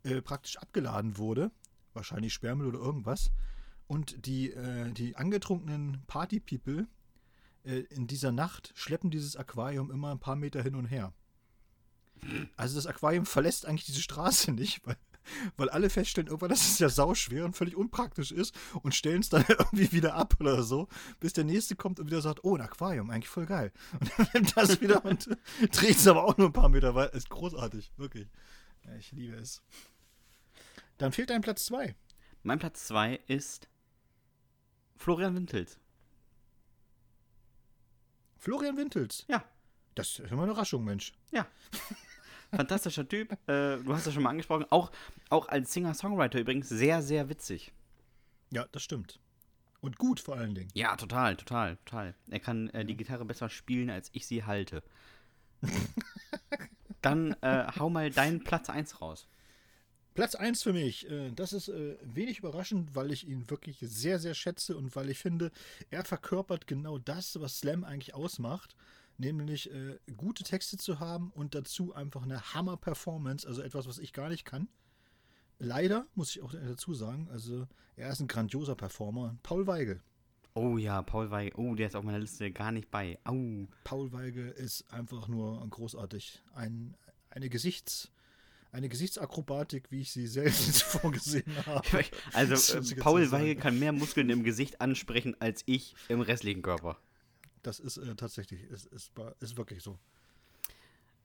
äh, 0.03 0.21
praktisch 0.21 0.57
abgeladen 0.57 1.17
wurde, 1.17 1.51
wahrscheinlich 1.93 2.33
Sperrmüll 2.33 2.67
oder 2.67 2.79
irgendwas, 2.79 3.31
und 3.87 4.25
die, 4.25 4.51
äh, 4.51 4.91
die 4.91 5.15
angetrunkenen 5.17 6.03
Party-People 6.07 6.87
äh, 7.63 7.79
in 7.89 8.07
dieser 8.07 8.31
Nacht 8.31 8.71
schleppen 8.75 9.11
dieses 9.11 9.35
Aquarium 9.35 9.91
immer 9.91 10.11
ein 10.11 10.19
paar 10.19 10.35
Meter 10.35 10.63
hin 10.63 10.75
und 10.75 10.85
her. 10.85 11.13
Also 12.55 12.75
das 12.75 12.85
Aquarium 12.85 13.25
verlässt 13.25 13.65
eigentlich 13.65 13.85
diese 13.85 14.01
Straße 14.01 14.51
nicht, 14.53 14.85
weil, 14.85 14.95
weil 15.57 15.69
alle 15.69 15.89
feststellen 15.89 16.27
irgendwann, 16.27 16.49
dass 16.49 16.61
es 16.69 16.79
ja 16.79 16.89
sauschwer 16.89 17.45
und 17.45 17.55
völlig 17.55 17.75
unpraktisch 17.75 18.31
ist 18.31 18.55
und 18.81 18.95
stellen 18.95 19.21
es 19.21 19.29
dann 19.29 19.43
irgendwie 19.49 19.91
wieder 19.91 20.13
ab 20.13 20.35
oder 20.39 20.63
so, 20.63 20.87
bis 21.19 21.33
der 21.33 21.43
nächste 21.43 21.75
kommt 21.75 21.99
und 21.99 22.07
wieder 22.07 22.21
sagt, 22.21 22.43
oh, 22.43 22.55
ein 22.55 22.61
Aquarium, 22.61 23.09
eigentlich 23.09 23.29
voll 23.29 23.45
geil. 23.45 23.71
Und 23.99 24.11
dann 24.17 24.27
nimmt 24.33 24.57
das 24.57 24.81
wieder 24.81 25.03
und 25.05 25.29
dreht 25.71 25.97
es 25.97 26.07
aber 26.07 26.23
auch 26.23 26.37
nur 26.37 26.47
ein 26.47 26.53
paar 26.53 26.69
Meter 26.69 26.95
weiter. 26.95 27.13
Ist 27.13 27.29
großartig, 27.29 27.91
wirklich. 27.97 28.27
Ja, 28.85 28.95
ich 28.95 29.11
liebe 29.11 29.35
es. 29.35 29.61
Dann 31.01 31.11
fehlt 31.11 31.31
ein 31.31 31.41
Platz 31.41 31.65
2. 31.65 31.95
Mein 32.43 32.59
Platz 32.59 32.85
2 32.85 33.21
ist 33.25 33.67
Florian 34.95 35.33
Wintels. 35.33 35.79
Florian 38.37 38.77
Wintels. 38.77 39.25
Ja. 39.27 39.43
Das 39.95 40.19
ist 40.19 40.31
immer 40.31 40.43
eine 40.43 40.51
Überraschung, 40.51 40.83
Mensch. 40.83 41.13
Ja. 41.31 41.47
Fantastischer 42.55 43.09
Typ. 43.09 43.31
Äh, 43.49 43.77
du 43.77 43.95
hast 43.95 44.05
das 44.05 44.13
schon 44.13 44.21
mal 44.21 44.29
angesprochen. 44.29 44.67
Auch, 44.69 44.91
auch 45.31 45.47
als 45.47 45.73
Singer-Songwriter 45.73 46.37
übrigens 46.37 46.69
sehr, 46.69 47.01
sehr 47.01 47.29
witzig. 47.29 47.73
Ja, 48.51 48.67
das 48.71 48.83
stimmt. 48.83 49.19
Und 49.79 49.97
gut 49.97 50.19
vor 50.19 50.37
allen 50.37 50.53
Dingen. 50.53 50.69
Ja, 50.75 50.95
total, 50.97 51.35
total, 51.35 51.77
total. 51.77 52.13
Er 52.29 52.39
kann 52.39 52.69
äh, 52.69 52.85
die 52.85 52.95
Gitarre 52.95 53.25
besser 53.25 53.49
spielen, 53.49 53.89
als 53.89 54.11
ich 54.13 54.27
sie 54.27 54.43
halte. 54.43 54.83
Dann 57.01 57.33
äh, 57.41 57.71
hau 57.79 57.89
mal 57.89 58.11
deinen 58.11 58.43
Platz 58.43 58.69
1 58.69 59.01
raus. 59.01 59.27
Platz 60.13 60.35
1 60.35 60.61
für 60.63 60.73
mich. 60.73 61.09
äh, 61.09 61.31
Das 61.31 61.53
ist 61.53 61.69
äh, 61.69 61.97
wenig 62.03 62.39
überraschend, 62.39 62.95
weil 62.95 63.11
ich 63.11 63.27
ihn 63.27 63.49
wirklich 63.49 63.77
sehr, 63.81 64.19
sehr 64.19 64.33
schätze 64.33 64.75
und 64.77 64.95
weil 64.95 65.09
ich 65.09 65.19
finde, 65.19 65.51
er 65.89 66.03
verkörpert 66.03 66.67
genau 66.67 66.97
das, 66.97 67.39
was 67.39 67.59
Slam 67.59 67.83
eigentlich 67.83 68.13
ausmacht. 68.13 68.75
Nämlich 69.17 69.71
äh, 69.71 69.97
gute 70.17 70.43
Texte 70.43 70.77
zu 70.77 70.99
haben 70.99 71.31
und 71.35 71.53
dazu 71.53 71.93
einfach 71.93 72.23
eine 72.23 72.53
Hammer-Performance, 72.53 73.47
also 73.47 73.61
etwas, 73.61 73.87
was 73.87 73.99
ich 73.99 74.13
gar 74.13 74.29
nicht 74.29 74.45
kann. 74.45 74.67
Leider, 75.59 76.07
muss 76.15 76.35
ich 76.35 76.41
auch 76.41 76.53
dazu 76.53 76.93
sagen, 76.95 77.27
also 77.31 77.67
er 77.95 78.09
ist 78.09 78.19
ein 78.19 78.27
grandioser 78.27 78.75
Performer. 78.75 79.37
Paul 79.43 79.67
Weigel. 79.67 80.01
Oh 80.55 80.77
ja, 80.77 81.01
Paul 81.03 81.29
Weigel. 81.29 81.53
Oh, 81.55 81.75
der 81.75 81.87
ist 81.87 81.95
auf 81.95 82.03
meiner 82.03 82.19
Liste 82.19 82.51
gar 82.51 82.71
nicht 82.71 82.89
bei. 82.89 83.19
Au. 83.25 83.67
Paul 83.83 84.11
Weigel 84.11 84.49
ist 84.49 84.91
einfach 84.91 85.27
nur 85.27 85.65
großartig. 85.69 86.41
Ein, 86.55 86.95
eine, 87.29 87.49
Gesichts, 87.49 88.11
eine 88.71 88.89
Gesichtsakrobatik, 88.89 89.91
wie 89.91 90.01
ich 90.01 90.11
sie 90.11 90.27
selten 90.27 90.51
vorgesehen 90.73 91.53
habe. 91.65 92.05
Also, 92.33 92.77
äh, 92.77 92.95
Paul. 92.95 93.31
Weigel 93.31 93.55
kann 93.55 93.79
mehr 93.79 93.91
Muskeln 93.91 94.29
im 94.29 94.43
Gesicht 94.43 94.81
ansprechen 94.81 95.35
als 95.39 95.63
ich 95.65 95.95
im 96.09 96.21
restlichen 96.21 96.61
Körper. 96.61 96.97
Das 97.61 97.79
ist 97.79 97.97
äh, 97.97 98.15
tatsächlich, 98.15 98.63
ist, 98.63 98.87
ist, 98.87 99.11
ist 99.39 99.57
wirklich 99.57 99.83
so. 99.83 99.99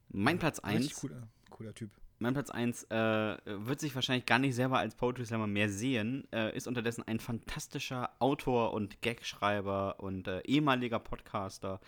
Mein 0.08 0.38
Platz 0.38 0.58
Richtig 0.58 0.92
1 0.92 0.94
cooler, 0.94 1.28
cooler 1.50 1.74
Typ. 1.74 1.90
Mein 2.18 2.32
Platz 2.32 2.50
1 2.50 2.84
äh, 2.84 3.36
wird 3.44 3.80
sich 3.80 3.94
wahrscheinlich 3.94 4.24
gar 4.24 4.38
nicht 4.38 4.54
selber 4.54 4.78
als 4.78 4.94
Poetry 4.94 5.26
Slammer 5.26 5.46
mehr 5.46 5.68
sehen, 5.68 6.26
äh, 6.32 6.56
ist 6.56 6.66
unterdessen 6.66 7.02
ein 7.06 7.20
fantastischer 7.20 8.10
Autor 8.20 8.72
und 8.72 9.02
Gagschreiber 9.02 10.00
und 10.00 10.26
äh, 10.26 10.40
ehemaliger 10.42 10.98
Podcaster, 10.98 11.80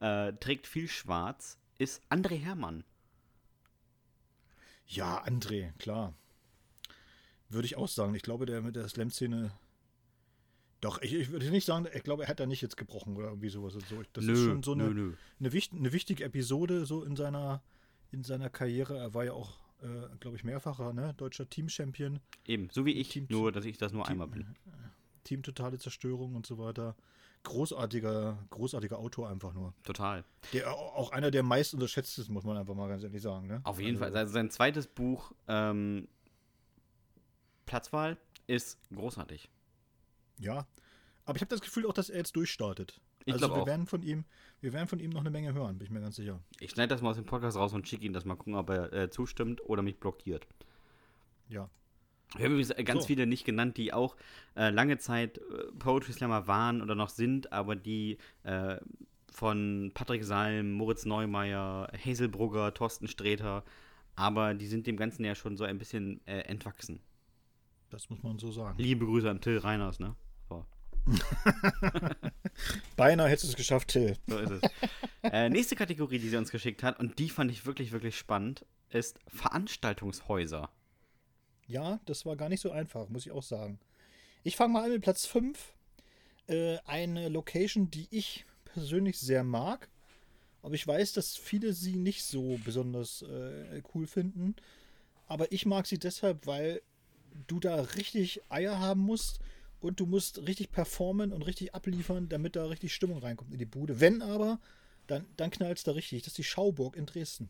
äh, 0.00 0.34
trägt 0.34 0.66
viel 0.66 0.88
Schwarz, 0.88 1.58
ist 1.78 2.02
André 2.10 2.36
Hermann. 2.38 2.84
Ja, 4.90 5.24
André, 5.24 5.72
klar. 5.78 6.14
Würde 7.48 7.66
ich 7.66 7.76
auch 7.76 7.88
sagen. 7.88 8.14
Ich 8.14 8.22
glaube, 8.22 8.46
der 8.46 8.60
mit 8.62 8.76
der 8.76 8.88
Slam-Szene. 8.88 9.52
Doch, 10.80 11.00
ich, 11.02 11.12
ich 11.14 11.30
würde 11.30 11.50
nicht 11.50 11.66
sagen, 11.66 11.86
ich 11.94 12.02
glaube, 12.02 12.24
er 12.24 12.28
hat 12.28 12.40
da 12.40 12.46
nicht 12.46 12.62
jetzt 12.62 12.76
gebrochen 12.76 13.16
oder 13.16 13.28
irgendwie 13.28 13.50
sowas. 13.50 13.74
und 13.74 13.86
So. 13.86 14.02
Das 14.12 14.24
ist 14.24 14.44
schon 14.44 14.62
so 14.62 14.72
eine, 14.72 14.84
nö, 14.84 14.94
nö. 14.94 15.14
eine, 15.38 15.52
wicht, 15.52 15.72
eine 15.72 15.92
wichtige 15.92 16.24
Episode 16.24 16.86
so 16.86 17.04
in 17.04 17.16
seiner, 17.16 17.62
in 18.12 18.24
seiner 18.24 18.48
Karriere. 18.50 18.96
Er 18.98 19.12
war 19.14 19.24
ja 19.24 19.32
auch, 19.32 19.58
äh, 19.82 20.08
glaube 20.20 20.36
ich, 20.36 20.44
mehrfacher 20.44 20.92
ne? 20.92 21.14
deutscher 21.18 21.48
Team-Champion. 21.48 22.18
Eben, 22.46 22.68
so 22.72 22.84
wie 22.86 22.92
ich, 22.92 23.10
Team- 23.10 23.26
nur 23.28 23.52
dass 23.52 23.64
ich 23.64 23.78
das 23.78 23.92
nur 23.92 24.04
Team- 24.04 24.12
einmal 24.22 24.28
bin. 24.28 24.56
Team 25.22 25.42
totale 25.42 25.78
Zerstörung 25.78 26.34
und 26.34 26.46
so 26.46 26.56
weiter. 26.58 26.96
Großartiger, 27.42 28.36
großartiger 28.50 28.98
Autor 28.98 29.30
einfach 29.30 29.52
nur. 29.54 29.72
Total. 29.82 30.24
Der 30.52 30.70
au- 30.72 30.76
auch 30.94 31.10
einer 31.12 31.30
der 31.30 31.42
meist 31.42 31.72
unterschätztesten, 31.74 32.34
muss 32.34 32.44
man 32.44 32.56
einfach 32.56 32.74
mal 32.74 32.88
ganz 32.88 33.02
ehrlich 33.02 33.22
sagen. 33.22 33.46
Ne? 33.46 33.60
Auf 33.64 33.78
jeden 33.80 33.96
Also, 33.96 34.04
Fall. 34.04 34.16
Also 34.16 34.32
sein 34.34 34.50
zweites 34.50 34.86
Buch, 34.86 35.32
ähm, 35.48 36.06
Platzwahl, 37.66 38.18
ist 38.46 38.78
großartig. 38.94 39.48
Ja. 40.38 40.66
Aber 41.24 41.36
ich 41.36 41.42
habe 41.42 41.50
das 41.50 41.60
Gefühl 41.60 41.86
auch, 41.86 41.92
dass 41.92 42.10
er 42.10 42.18
jetzt 42.18 42.34
durchstartet. 42.36 43.00
Ich 43.24 43.34
also 43.34 43.48
wir 43.48 43.62
auch. 43.62 43.66
werden 43.66 43.86
von 43.86 44.02
ihm, 44.02 44.24
wir 44.60 44.72
werden 44.72 44.88
von 44.88 44.98
ihm 44.98 45.10
noch 45.10 45.20
eine 45.20 45.30
Menge 45.30 45.52
hören, 45.52 45.78
bin 45.78 45.84
ich 45.86 45.90
mir 45.90 46.00
ganz 46.00 46.16
sicher. 46.16 46.40
Ich 46.58 46.70
schneide 46.70 46.88
das 46.88 47.02
mal 47.02 47.10
aus 47.10 47.16
dem 47.16 47.26
Podcast 47.26 47.56
raus 47.56 47.72
und 47.74 47.86
schicke 47.86 48.04
ihn 48.04 48.12
das 48.12 48.24
mal 48.24 48.34
gucken, 48.36 48.54
ob 48.54 48.70
er 48.70 48.92
äh, 48.92 49.10
zustimmt 49.10 49.62
oder 49.64 49.82
mich 49.82 50.00
blockiert. 50.00 50.46
Ja. 51.48 51.68
Wir 52.36 52.44
haben 52.46 52.52
übrigens 52.52 52.74
ganz 52.86 53.02
So. 53.02 53.06
viele 53.08 53.26
nicht 53.26 53.44
genannt, 53.44 53.76
die 53.76 53.92
auch 53.92 54.16
äh, 54.56 54.70
lange 54.70 54.98
Zeit 54.98 55.38
äh, 55.38 55.42
Poetry 55.78 56.12
Slammer 56.12 56.46
waren 56.46 56.80
oder 56.80 56.94
noch 56.94 57.08
sind, 57.08 57.52
aber 57.52 57.74
die 57.76 58.18
äh, 58.44 58.76
von 59.32 59.90
Patrick 59.94 60.24
Salm, 60.24 60.72
Moritz 60.72 61.04
Neumeier, 61.06 61.90
Hazel 62.04 62.28
Brugger, 62.28 62.72
Thorsten 62.74 63.08
Sträter, 63.08 63.64
aber 64.16 64.54
die 64.54 64.66
sind 64.66 64.86
dem 64.86 64.96
Ganzen 64.96 65.24
ja 65.24 65.34
schon 65.34 65.56
so 65.56 65.64
ein 65.64 65.78
bisschen 65.78 66.20
äh, 66.26 66.40
entwachsen. 66.42 67.00
Das 67.90 68.10
muss 68.10 68.22
man 68.22 68.38
so 68.38 68.52
sagen. 68.52 68.78
Liebe 68.78 69.04
Grüße 69.06 69.28
an 69.28 69.40
Till 69.40 69.58
Reiners, 69.58 69.98
ne? 69.98 70.14
So, 70.48 70.64
Beinahe 72.96 73.28
hättest 73.28 73.44
du 73.44 73.48
es 73.48 73.56
geschafft, 73.56 73.88
Till. 73.88 74.16
so 74.26 74.38
ist 74.38 74.50
es. 74.50 74.70
äh, 75.22 75.48
nächste 75.48 75.74
Kategorie, 75.76 76.18
die 76.18 76.28
sie 76.28 76.36
uns 76.36 76.50
geschickt 76.50 76.82
hat, 76.82 77.00
und 77.00 77.18
die 77.18 77.30
fand 77.30 77.50
ich 77.50 77.66
wirklich, 77.66 77.92
wirklich 77.92 78.16
spannend, 78.18 78.64
ist 78.90 79.18
Veranstaltungshäuser. 79.28 80.70
Ja, 81.70 82.00
das 82.04 82.26
war 82.26 82.36
gar 82.36 82.48
nicht 82.48 82.60
so 82.60 82.72
einfach, 82.72 83.08
muss 83.08 83.26
ich 83.26 83.32
auch 83.32 83.44
sagen. 83.44 83.78
Ich 84.42 84.56
fange 84.56 84.72
mal 84.72 84.84
an 84.84 84.90
mit 84.90 85.02
Platz 85.02 85.24
5. 85.26 85.72
Äh, 86.48 86.78
eine 86.84 87.28
Location, 87.28 87.90
die 87.92 88.08
ich 88.10 88.44
persönlich 88.64 89.18
sehr 89.18 89.44
mag. 89.44 89.88
Aber 90.62 90.74
ich 90.74 90.84
weiß, 90.84 91.12
dass 91.12 91.36
viele 91.36 91.72
sie 91.72 91.94
nicht 91.94 92.24
so 92.24 92.58
besonders 92.64 93.22
äh, 93.22 93.82
cool 93.94 94.08
finden. 94.08 94.56
Aber 95.28 95.52
ich 95.52 95.64
mag 95.64 95.86
sie 95.86 95.98
deshalb, 95.98 96.46
weil 96.48 96.82
du 97.46 97.60
da 97.60 97.80
richtig 97.82 98.42
Eier 98.48 98.80
haben 98.80 99.02
musst 99.02 99.38
und 99.80 100.00
du 100.00 100.06
musst 100.06 100.44
richtig 100.46 100.72
performen 100.72 101.32
und 101.32 101.42
richtig 101.42 101.72
abliefern, 101.72 102.28
damit 102.28 102.56
da 102.56 102.66
richtig 102.66 102.92
Stimmung 102.92 103.18
reinkommt 103.18 103.52
in 103.52 103.60
die 103.60 103.64
Bude. 103.64 104.00
Wenn 104.00 104.22
aber, 104.22 104.58
dann, 105.06 105.24
dann 105.36 105.52
knallt 105.52 105.78
es 105.78 105.84
da 105.84 105.92
richtig. 105.92 106.22
Das 106.22 106.32
ist 106.32 106.38
die 106.38 106.44
Schauburg 106.44 106.96
in 106.96 107.06
Dresden. 107.06 107.48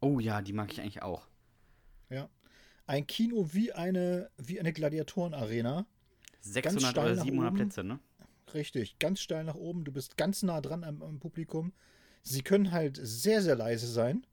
Oh 0.00 0.18
ja, 0.18 0.42
die 0.42 0.52
mag 0.52 0.72
ich 0.72 0.80
eigentlich 0.80 1.02
auch. 1.02 1.28
Ja. 2.10 2.28
Ein 2.86 3.06
Kino 3.06 3.48
wie 3.52 3.72
eine, 3.72 4.30
wie 4.36 4.60
eine 4.60 4.72
Gladiatorenarena. 4.72 5.86
600 6.40 6.90
steil 6.90 7.04
oder 7.04 7.16
nach 7.16 7.24
700 7.24 7.50
oben. 7.52 7.56
Plätze, 7.56 7.84
ne? 7.84 8.00
Richtig, 8.54 8.98
ganz 8.98 9.20
steil 9.20 9.44
nach 9.44 9.54
oben. 9.54 9.84
Du 9.84 9.92
bist 9.92 10.16
ganz 10.16 10.42
nah 10.42 10.60
dran 10.60 10.84
am, 10.84 11.02
am 11.02 11.20
Publikum. 11.20 11.72
Sie 12.22 12.42
können 12.42 12.72
halt 12.72 12.98
sehr, 13.00 13.42
sehr 13.42 13.56
leise 13.56 13.86
sein, 13.86 14.26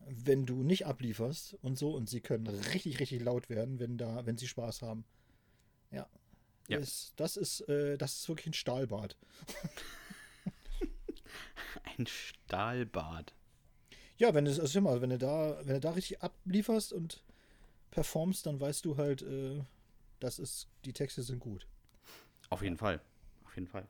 wenn 0.00 0.46
du 0.46 0.62
nicht 0.62 0.86
ablieferst 0.86 1.54
und 1.62 1.78
so. 1.78 1.94
Und 1.94 2.08
sie 2.08 2.20
können 2.20 2.46
richtig, 2.46 3.00
richtig 3.00 3.22
laut 3.22 3.48
werden, 3.48 3.78
wenn, 3.78 3.96
da, 3.96 4.26
wenn 4.26 4.36
sie 4.36 4.48
Spaß 4.48 4.82
haben. 4.82 5.04
Ja. 5.90 6.08
Ja. 6.68 6.80
Das, 6.80 7.14
das, 7.16 7.36
ist, 7.36 7.60
äh, 7.68 7.96
das 7.96 8.20
ist 8.20 8.28
wirklich 8.28 8.48
ein 8.48 8.54
Stahlbad. 8.54 9.16
Ein 11.96 12.06
Stahlbad. 12.06 13.34
Ja, 14.16 14.34
wenn 14.34 14.44
du, 14.44 14.50
also 14.50 14.78
immer, 14.78 15.00
wenn 15.00 15.10
du 15.10 15.18
da, 15.18 15.60
wenn 15.64 15.74
du 15.74 15.80
da 15.80 15.92
richtig 15.92 16.22
ablieferst 16.22 16.92
und 16.92 17.22
performst, 17.90 18.46
dann 18.46 18.60
weißt 18.60 18.84
du 18.84 18.96
halt, 18.96 19.22
äh, 19.22 19.62
das 20.20 20.38
ist, 20.38 20.68
die 20.84 20.92
Texte 20.92 21.22
sind 21.22 21.40
gut. 21.40 21.66
Auf 22.50 22.62
jeden 22.62 22.76
Fall. 22.76 23.00
Auf 23.44 23.54
jeden 23.54 23.68
Fall. 23.68 23.86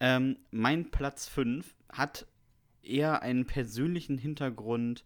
Ähm, 0.00 0.36
mein 0.50 0.90
Platz 0.90 1.28
5 1.28 1.74
hat 1.90 2.26
eher 2.82 3.22
einen 3.22 3.46
persönlichen 3.46 4.18
Hintergrund, 4.18 5.04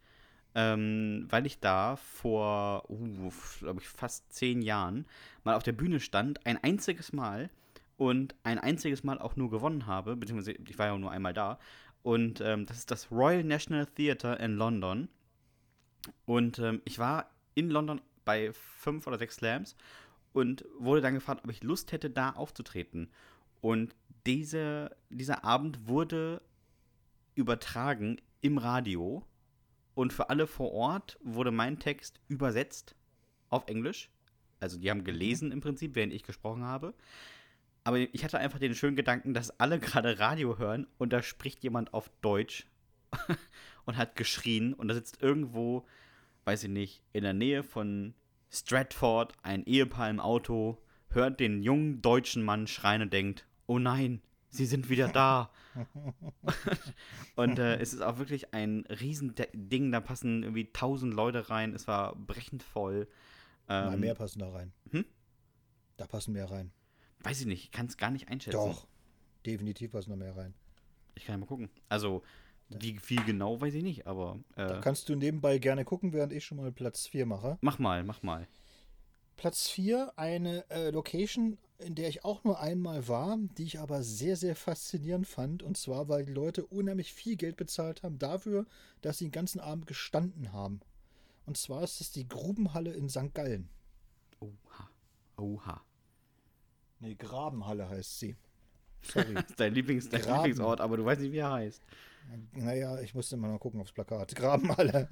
ähm, 0.54 1.26
weil 1.28 1.46
ich 1.46 1.60
da 1.60 1.96
vor, 1.96 2.88
uh, 2.90 3.30
glaube 3.60 3.80
ich, 3.80 3.88
fast 3.88 4.32
zehn 4.32 4.62
Jahren 4.62 5.06
mal 5.44 5.54
auf 5.54 5.62
der 5.62 5.72
Bühne 5.72 6.00
stand, 6.00 6.44
ein 6.46 6.62
einziges 6.62 7.12
Mal 7.12 7.50
und 7.96 8.34
ein 8.42 8.58
einziges 8.58 9.04
Mal 9.04 9.18
auch 9.18 9.36
nur 9.36 9.50
gewonnen 9.50 9.86
habe, 9.86 10.16
beziehungsweise 10.16 10.52
ich 10.52 10.78
war 10.78 10.86
ja 10.86 10.92
auch 10.92 10.98
nur 10.98 11.10
einmal 11.10 11.34
da. 11.34 11.58
Und 12.02 12.40
ähm, 12.40 12.64
das 12.66 12.78
ist 12.78 12.90
das 12.90 13.10
Royal 13.10 13.44
National 13.44 13.86
Theatre 13.86 14.36
in 14.36 14.54
London. 14.54 15.08
Und 16.24 16.58
ähm, 16.58 16.80
ich 16.84 16.98
war 16.98 17.30
in 17.54 17.70
London 17.70 18.00
bei 18.24 18.52
fünf 18.52 19.06
oder 19.06 19.18
sechs 19.18 19.36
Slams 19.36 19.76
und 20.32 20.64
wurde 20.78 21.00
dann 21.00 21.14
gefragt, 21.14 21.42
ob 21.44 21.50
ich 21.50 21.62
Lust 21.62 21.92
hätte, 21.92 22.10
da 22.10 22.30
aufzutreten. 22.30 23.10
Und 23.60 23.94
diese, 24.26 24.96
dieser 25.10 25.44
Abend 25.44 25.88
wurde 25.88 26.42
übertragen 27.34 28.20
im 28.40 28.58
Radio 28.58 29.24
und 29.94 30.12
für 30.12 30.30
alle 30.30 30.46
vor 30.46 30.72
Ort 30.72 31.18
wurde 31.22 31.50
mein 31.50 31.78
Text 31.78 32.20
übersetzt 32.28 32.94
auf 33.48 33.66
Englisch. 33.66 34.10
Also 34.60 34.78
die 34.78 34.90
haben 34.90 35.04
gelesen 35.04 35.50
im 35.52 35.60
Prinzip, 35.60 35.94
während 35.94 36.12
ich 36.12 36.22
gesprochen 36.22 36.64
habe. 36.64 36.94
Aber 37.84 37.98
ich 37.98 38.22
hatte 38.22 38.38
einfach 38.38 38.58
den 38.58 38.74
schönen 38.74 38.96
Gedanken, 38.96 39.34
dass 39.34 39.58
alle 39.58 39.78
gerade 39.80 40.18
Radio 40.18 40.58
hören 40.58 40.86
und 40.98 41.12
da 41.12 41.22
spricht 41.22 41.62
jemand 41.62 41.94
auf 41.94 42.10
Deutsch 42.20 42.66
und 43.86 43.96
hat 43.96 44.14
geschrien 44.14 44.74
und 44.74 44.88
da 44.88 44.94
sitzt 44.94 45.22
irgendwo, 45.22 45.86
weiß 46.48 46.64
ich 46.64 46.70
nicht, 46.70 47.02
in 47.12 47.24
der 47.24 47.34
Nähe 47.34 47.62
von 47.62 48.14
Stratford 48.50 49.34
ein 49.42 49.66
Ehepaar 49.66 50.08
im 50.08 50.18
Auto, 50.18 50.78
hört 51.10 51.40
den 51.40 51.62
jungen 51.62 52.00
deutschen 52.00 52.42
Mann 52.42 52.66
schreien 52.66 53.02
und 53.02 53.12
denkt, 53.12 53.46
oh 53.66 53.78
nein, 53.78 54.22
sie 54.48 54.64
sind 54.64 54.88
wieder 54.88 55.08
da. 55.08 55.50
und 57.36 57.58
äh, 57.58 57.76
es 57.80 57.92
ist 57.92 58.00
auch 58.00 58.16
wirklich 58.16 58.54
ein 58.54 58.86
Riesending, 58.88 59.92
da 59.92 60.00
passen 60.00 60.42
irgendwie 60.42 60.72
tausend 60.72 61.12
Leute 61.12 61.50
rein, 61.50 61.74
es 61.74 61.86
war 61.86 62.16
brechend 62.16 62.62
voll. 62.62 63.08
Ähm, 63.68 64.00
mehr 64.00 64.14
passen 64.14 64.38
da 64.38 64.48
rein. 64.48 64.72
hm? 64.92 65.04
Da 65.98 66.06
passen 66.06 66.32
mehr 66.32 66.50
rein. 66.50 66.72
Weiß 67.20 67.42
ich 67.42 67.46
nicht, 67.46 67.64
ich 67.64 67.72
kann 67.72 67.88
es 67.88 67.98
gar 67.98 68.10
nicht 68.10 68.28
einschätzen. 68.28 68.56
Doch. 68.56 68.88
Definitiv 69.44 69.92
passen 69.92 70.08
da 70.08 70.16
mehr 70.16 70.34
rein. 70.34 70.54
Ich 71.14 71.26
kann 71.26 71.34
ja 71.34 71.38
mal 71.40 71.46
gucken. 71.46 71.68
Also, 71.90 72.22
wie 72.68 72.98
viel 72.98 73.24
genau, 73.24 73.60
weiß 73.60 73.74
ich 73.74 73.82
nicht, 73.82 74.06
aber 74.06 74.38
Da 74.56 74.78
äh, 74.78 74.80
kannst 74.80 75.08
du 75.08 75.16
nebenbei 75.16 75.58
gerne 75.58 75.84
gucken, 75.84 76.12
während 76.12 76.32
ich 76.32 76.44
schon 76.44 76.58
mal 76.58 76.72
Platz 76.72 77.06
4 77.06 77.26
mache. 77.26 77.58
mach 77.60 77.78
mal, 77.78 78.04
mach 78.04 78.22
mal. 78.22 78.46
Platz 79.36 79.68
4, 79.68 80.12
eine 80.16 80.68
äh, 80.68 80.90
Location, 80.90 81.58
in 81.78 81.94
der 81.94 82.08
ich 82.08 82.24
auch 82.24 82.42
nur 82.42 82.60
einmal 82.60 83.06
war, 83.06 83.38
die 83.56 83.62
ich 83.62 83.78
aber 83.78 84.02
sehr, 84.02 84.36
sehr 84.36 84.56
faszinierend 84.56 85.28
fand. 85.28 85.62
Und 85.62 85.76
zwar, 85.76 86.08
weil 86.08 86.24
die 86.24 86.32
Leute 86.32 86.66
unheimlich 86.66 87.14
viel 87.14 87.36
Geld 87.36 87.56
bezahlt 87.56 88.02
haben 88.02 88.18
dafür, 88.18 88.66
dass 89.00 89.18
sie 89.18 89.26
den 89.26 89.32
ganzen 89.32 89.60
Abend 89.60 89.86
gestanden 89.86 90.52
haben. 90.52 90.80
Und 91.46 91.56
zwar 91.56 91.84
ist 91.84 92.00
es 92.00 92.10
die 92.10 92.28
Grubenhalle 92.28 92.92
in 92.92 93.08
St. 93.08 93.32
Gallen. 93.32 93.68
Oha. 94.40 94.90
Oha. 95.36 95.82
Nee, 97.00 97.14
Grabenhalle 97.14 97.88
heißt 97.88 98.18
sie. 98.18 98.36
Sorry. 99.02 99.34
Das 99.34 99.44
ist 99.50 99.60
dein, 99.60 99.72
Lieblings, 99.72 100.08
dein. 100.08 100.22
Lieblingsort, 100.22 100.80
aber 100.80 100.96
du 100.96 101.04
weißt 101.04 101.20
nicht, 101.20 101.32
wie 101.32 101.38
er 101.38 101.52
heißt. 101.52 101.82
Naja, 102.52 103.00
ich 103.00 103.14
musste 103.14 103.36
mal 103.36 103.58
gucken 103.58 103.80
aufs 103.80 103.92
Plakat. 103.92 104.34
Grabenhalle. 104.36 105.08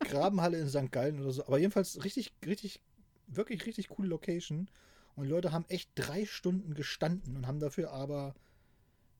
Grabenhalle 0.00 0.58
in 0.58 0.68
St. 0.68 0.92
Gallen 0.92 1.20
oder 1.20 1.32
so. 1.32 1.46
Aber 1.46 1.58
jedenfalls 1.58 2.02
richtig, 2.04 2.32
richtig, 2.44 2.80
wirklich 3.26 3.64
richtig 3.66 3.88
coole 3.88 4.08
Location. 4.08 4.68
Und 5.16 5.24
die 5.24 5.30
Leute 5.30 5.52
haben 5.52 5.64
echt 5.68 5.90
drei 5.94 6.24
Stunden 6.26 6.74
gestanden 6.74 7.36
und 7.36 7.46
haben 7.46 7.60
dafür 7.60 7.92
aber, 7.92 8.34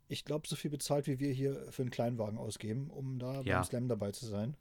ich 0.08 0.24
glaube, 0.24 0.46
so 0.48 0.56
viel 0.56 0.70
bezahlt, 0.70 1.06
wie 1.06 1.18
wir 1.18 1.32
hier 1.32 1.66
für 1.70 1.82
einen 1.82 1.90
Kleinwagen 1.90 2.38
ausgeben, 2.38 2.90
um 2.90 3.18
da 3.18 3.40
Ja. 3.42 3.56
beim 3.56 3.64
Slam 3.64 3.88
dabei 3.88 4.12
zu 4.12 4.26
sein. 4.26 4.56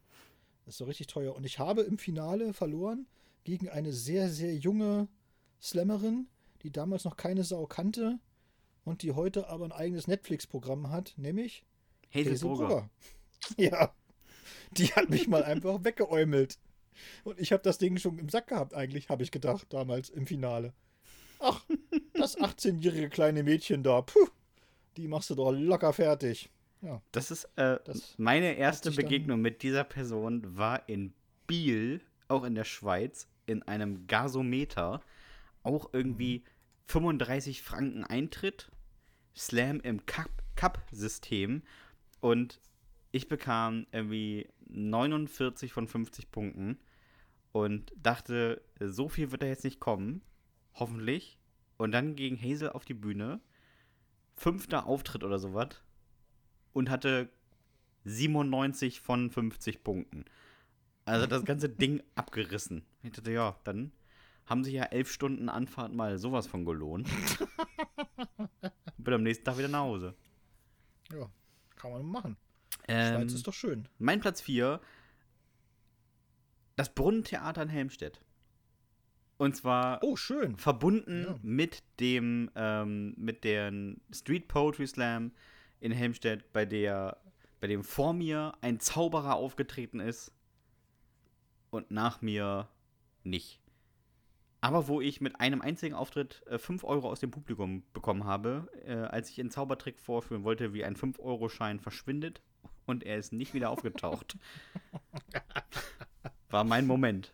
Das 0.65 0.75
ist 0.75 0.79
so 0.79 0.85
richtig 0.85 1.07
teuer. 1.07 1.35
Und 1.35 1.45
ich 1.45 1.59
habe 1.59 1.81
im 1.81 1.97
Finale 1.97 2.53
verloren 2.53 3.07
gegen 3.43 3.69
eine 3.69 3.91
sehr, 3.93 4.29
sehr 4.29 4.55
junge 4.55 5.07
Slammerin, 5.61 6.27
die 6.63 6.71
damals 6.71 7.03
noch 7.03 7.17
keine 7.17 7.43
Sau 7.43 7.65
kannte 7.65 8.19
und 8.85 9.01
die 9.01 9.11
heute 9.13 9.47
aber 9.49 9.65
ein 9.65 9.71
eigenes 9.71 10.07
Netflix-Programm 10.07 10.89
hat, 10.89 11.13
nämlich 11.17 11.65
Hazel 12.13 12.33
Hazel 12.33 12.47
Brugger. 12.49 12.67
Brugger. 12.67 12.89
Ja. 13.57 13.93
Die 14.71 14.87
hat 14.93 15.09
mich 15.09 15.27
mal 15.27 15.43
einfach 15.43 15.79
weggeäumelt. 15.83 16.59
Und 17.23 17.39
ich 17.39 17.51
habe 17.53 17.63
das 17.63 17.77
Ding 17.77 17.97
schon 17.97 18.19
im 18.19 18.29
Sack 18.29 18.47
gehabt, 18.47 18.73
eigentlich, 18.73 19.09
habe 19.09 19.23
ich 19.23 19.31
gedacht, 19.31 19.67
damals 19.69 20.09
im 20.09 20.27
Finale. 20.27 20.73
Ach, 21.39 21.63
das 22.13 22.37
18-jährige 22.39 23.09
kleine 23.09 23.43
Mädchen 23.43 23.81
da, 23.83 24.01
puh, 24.01 24.27
die 24.97 25.07
machst 25.07 25.29
du 25.29 25.35
doch 25.35 25.51
locker 25.51 25.93
fertig. 25.93 26.49
Ja, 26.81 27.01
Das 27.11 27.31
ist 27.31 27.45
äh, 27.55 27.77
Das 27.85 28.15
meine 28.17 28.53
erste 28.55 28.91
Begegnung 28.91 29.41
mit 29.41 29.63
dieser 29.63 29.83
Person 29.85 30.57
war 30.57 30.87
in 30.89 31.13
Biel, 31.47 32.01
auch 32.27 32.43
in 32.43 32.55
der 32.55 32.63
Schweiz, 32.65 33.27
in 33.45 33.63
einem 33.63 34.05
Gasometer. 34.07 35.01
Auch 35.63 35.89
irgendwie 35.93 36.43
35 36.87 37.61
Franken 37.63 38.03
Eintritt, 38.03 38.69
Slam 39.35 39.79
im 39.81 40.05
Cup- 40.05 40.43
Cup-System 40.55 41.63
und 42.19 42.61
ich 43.11 43.27
bekam 43.27 43.87
irgendwie 43.91 44.49
49 44.67 45.73
von 45.73 45.87
50 45.87 46.31
Punkten 46.31 46.77
und 47.51 47.91
dachte, 47.95 48.61
so 48.79 49.09
viel 49.09 49.31
wird 49.31 49.41
da 49.41 49.47
jetzt 49.47 49.63
nicht 49.63 49.79
kommen. 49.79 50.21
Hoffentlich. 50.75 51.39
Und 51.77 51.91
dann 51.91 52.15
ging 52.15 52.39
Hazel 52.39 52.69
auf 52.69 52.85
die 52.85 52.93
Bühne. 52.93 53.39
Fünfter 54.35 54.85
Auftritt 54.85 55.23
oder 55.23 55.39
sowas. 55.39 55.81
Und 56.73 56.89
hatte 56.89 57.29
97 58.05 59.01
von 59.01 59.31
50 59.31 59.83
Punkten. 59.83 60.25
Also 61.05 61.25
das 61.25 61.43
ganze 61.45 61.69
Ding 61.69 62.03
abgerissen. 62.15 62.85
Ich 63.01 63.11
dachte, 63.11 63.31
ja, 63.31 63.59
dann 63.63 63.91
haben 64.45 64.63
sich 64.63 64.73
ja 64.73 64.83
elf 64.83 65.11
Stunden 65.11 65.49
Anfahrt 65.49 65.93
mal 65.93 66.17
sowas 66.17 66.47
von 66.47 66.65
gelohnt. 66.65 67.09
Bin 68.97 69.13
am 69.13 69.23
nächsten 69.23 69.45
Tag 69.45 69.57
wieder 69.57 69.67
nach 69.67 69.81
Hause. 69.81 70.15
ja, 71.11 71.29
kann 71.79 71.91
man 71.91 72.03
machen. 72.05 72.37
Ähm, 72.87 73.15
Schweiz 73.15 73.33
ist 73.33 73.47
doch 73.47 73.53
schön. 73.53 73.87
mein 73.97 74.19
Platz 74.19 74.41
4, 74.41 74.79
das 76.75 76.93
Brunnentheater 76.93 77.61
in 77.63 77.69
Helmstedt. 77.69 78.21
Und 79.37 79.55
zwar 79.55 79.99
Oh, 80.03 80.15
schön. 80.15 80.57
verbunden 80.57 81.23
Ja. 81.27 81.39
mit 81.41 81.81
dem 81.99 82.51
ähm, 82.55 83.13
mit 83.17 83.43
dem 83.43 84.01
Street 84.13 84.47
Poetry 84.47 84.85
Slam 84.87 85.31
in 85.79 85.91
Helmstedt, 85.91 86.51
bei 86.51 86.65
der 86.65 87.17
bei 87.61 87.67
dem 87.67 87.83
vor 87.83 88.13
mir 88.13 88.53
ein 88.61 88.79
Zauberer 88.79 89.35
aufgetreten 89.35 89.99
ist 89.99 90.31
und 91.69 91.91
nach 91.91 92.21
mir 92.21 92.67
nicht. 93.23 93.59
Aber 94.61 94.87
wo 94.87 94.99
ich 94.99 95.21
mit 95.21 95.39
einem 95.39 95.61
einzigen 95.61 95.95
Auftritt 95.95 96.43
5 96.55 96.83
Euro 96.83 97.09
aus 97.09 97.21
dem 97.21 97.31
Publikum 97.31 97.83
bekommen 97.93 98.25
habe, 98.25 98.67
äh, 98.85 98.93
als 98.93 99.29
ich 99.29 99.39
einen 99.39 99.51
Zaubertrick 99.51 99.99
vorführen 99.99 100.43
wollte, 100.43 100.73
wie 100.73 100.83
ein 100.83 100.95
5-Euro-Schein 100.97 101.79
verschwindet 101.79 102.41
und 102.85 103.03
er 103.05 103.17
ist 103.17 103.31
nicht 103.31 103.53
wieder 103.53 103.69
aufgetaucht. 103.69 104.37
War 106.49 106.63
mein 106.63 106.87
Moment. 106.87 107.33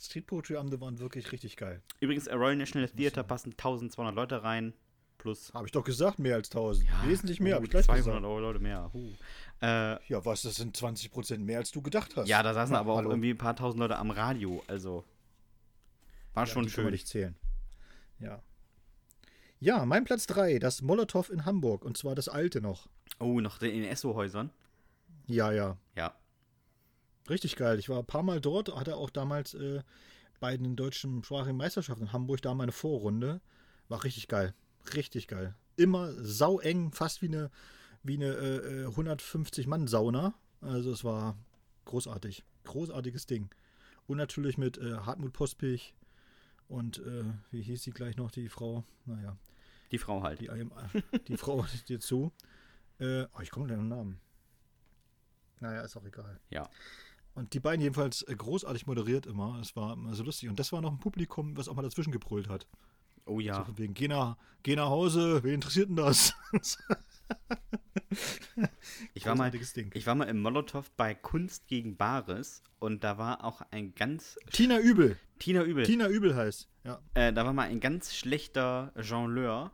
Street 0.00 0.26
Poetry 0.26 0.56
Abende 0.56 0.80
waren 0.80 0.98
wirklich 0.98 1.30
richtig 1.32 1.56
geil. 1.56 1.82
Übrigens, 2.00 2.28
Royal 2.28 2.56
National 2.56 2.88
Theatre 2.88 3.24
passen 3.24 3.52
1200 3.52 4.14
Leute 4.14 4.42
rein, 4.42 4.72
plus 5.18 5.52
Habe 5.54 5.66
ich 5.66 5.72
doch 5.72 5.84
gesagt, 5.84 6.18
mehr 6.18 6.34
als 6.34 6.50
1000. 6.50 6.86
Wesentlich 7.06 7.40
mehr, 7.40 7.54
oh, 7.54 7.56
habe 7.56 7.66
ich 7.66 7.70
gleich 7.70 7.86
200 7.86 8.04
gesagt. 8.06 8.24
Euro 8.24 8.40
Leute 8.40 8.58
mehr. 8.58 8.90
Huh. 8.92 9.08
Äh, 9.62 9.98
Ja, 10.08 10.24
was, 10.24 10.42
das 10.42 10.56
sind 10.56 10.76
20% 10.76 11.38
mehr, 11.38 11.58
als 11.58 11.70
du 11.70 11.80
gedacht 11.82 12.16
hast. 12.16 12.28
ja, 12.28 12.42
da 12.42 12.54
saßen 12.54 12.72
Na, 12.74 12.80
aber 12.80 12.92
auch 12.92 12.98
hallo. 12.98 13.10
irgendwie 13.10 13.30
ein 13.30 13.38
paar 13.38 13.56
tausend 13.56 13.80
Leute 13.80 13.96
am 13.96 14.10
Radio, 14.10 14.62
also 14.66 15.04
war 16.36 16.44
Ja, 16.46 16.52
schon 16.52 16.66
die 16.66 16.72
kann 16.72 16.84
man 16.84 16.90
schön. 16.90 16.92
nicht 16.92 17.08
zählen. 17.08 17.36
Ja. 18.18 18.42
Ja, 19.58 19.84
mein 19.86 20.04
Platz 20.04 20.26
3, 20.26 20.58
das 20.58 20.82
Molotow 20.82 21.28
in 21.30 21.44
Hamburg. 21.46 21.84
Und 21.84 21.96
zwar 21.96 22.14
das 22.14 22.28
alte 22.28 22.60
noch. 22.60 22.88
Oh, 23.18 23.40
noch 23.40 23.60
in 23.62 23.82
den 23.82 23.84
Esso-Häusern. 23.90 24.50
Ja, 25.26 25.50
ja. 25.50 25.78
Ja. 25.96 26.14
Richtig 27.28 27.56
geil. 27.56 27.78
Ich 27.78 27.88
war 27.88 27.98
ein 27.98 28.06
paar 28.06 28.22
Mal 28.22 28.40
dort, 28.40 28.74
hatte 28.76 28.96
auch 28.96 29.10
damals 29.10 29.54
äh, 29.54 29.82
bei 30.40 30.56
den 30.56 30.76
deutschen 30.76 31.24
sprachigen 31.24 31.56
Meisterschaften 31.56 32.04
in 32.04 32.12
Hamburg 32.12 32.42
da 32.42 32.54
meine 32.54 32.72
Vorrunde. 32.72 33.40
War 33.88 34.04
richtig 34.04 34.28
geil. 34.28 34.54
Richtig 34.94 35.26
geil. 35.26 35.54
Immer 35.76 36.12
saueng, 36.22 36.92
fast 36.92 37.22
wie 37.22 37.28
eine, 37.28 37.50
wie 38.02 38.14
eine 38.16 38.26
äh, 38.34 38.82
äh, 38.84 38.86
150-Mann-Sauna. 38.88 40.34
Also 40.60 40.92
es 40.92 41.02
war 41.02 41.36
großartig. 41.86 42.44
Großartiges 42.64 43.26
Ding. 43.26 43.48
Und 44.06 44.18
natürlich 44.18 44.58
mit 44.58 44.78
äh, 44.78 44.98
Hartmut 44.98 45.32
Pospich 45.32 45.94
und 46.68 46.98
äh, 46.98 47.24
wie 47.50 47.62
hieß 47.62 47.82
sie 47.82 47.90
gleich 47.90 48.16
noch, 48.16 48.30
die 48.30 48.48
Frau? 48.48 48.84
Naja, 49.04 49.36
Die 49.92 49.98
Frau 49.98 50.22
halt. 50.22 50.40
die, 50.40 50.50
einem- 50.50 50.72
die 51.28 51.36
Frau 51.36 51.64
dir 51.88 52.00
zu. 52.00 52.32
Äh, 52.98 53.24
oh, 53.36 53.40
ich 53.42 53.50
komme 53.50 53.66
mit 53.66 53.76
den 53.76 53.88
Namen. 53.88 54.18
Naja, 55.60 55.82
ist 55.82 55.96
auch 55.96 56.04
egal. 56.04 56.38
Ja. 56.50 56.68
Und 57.34 57.52
die 57.54 57.60
beiden 57.60 57.82
jedenfalls 57.82 58.22
äh, 58.22 58.34
großartig 58.34 58.86
moderiert 58.86 59.26
immer. 59.26 59.58
Es 59.60 59.76
war 59.76 59.92
immer 59.92 60.14
so 60.14 60.22
lustig. 60.24 60.48
Und 60.48 60.58
das 60.58 60.72
war 60.72 60.80
noch 60.80 60.90
ein 60.92 60.98
Publikum, 60.98 61.56
was 61.56 61.68
auch 61.68 61.74
mal 61.74 61.82
dazwischen 61.82 62.10
gebrüllt 62.12 62.48
hat. 62.48 62.66
Oh 63.26 63.34
So 63.36 63.40
ja. 63.40 63.64
von 63.64 63.76
wegen, 63.78 63.92
geh 63.94 64.08
nach, 64.08 64.36
geh 64.62 64.76
nach 64.76 64.88
Hause, 64.88 65.42
wen 65.42 65.54
interessiert 65.54 65.88
denn 65.88 65.96
das? 65.96 66.34
Ich 69.14 69.26
war, 69.26 69.34
mal, 69.34 69.52
ich 69.54 70.06
war 70.06 70.14
mal 70.14 70.24
im 70.24 70.40
Molotow 70.40 70.88
bei 70.92 71.14
Kunst 71.14 71.66
gegen 71.66 71.96
Bares 71.96 72.62
und 72.78 73.02
da 73.02 73.18
war 73.18 73.44
auch 73.44 73.62
ein 73.70 73.94
ganz. 73.94 74.38
Tina 74.52 74.78
Übel. 74.78 75.18
Tina 75.38 75.64
Übel. 75.64 75.84
Tina 75.84 76.08
Übel 76.08 76.34
heißt. 76.36 76.68
Ja. 76.84 77.00
Äh, 77.14 77.32
da 77.32 77.44
war 77.44 77.52
mal 77.52 77.68
ein 77.68 77.80
ganz 77.80 78.14
schlechter 78.14 78.92
Jongleur 78.96 79.72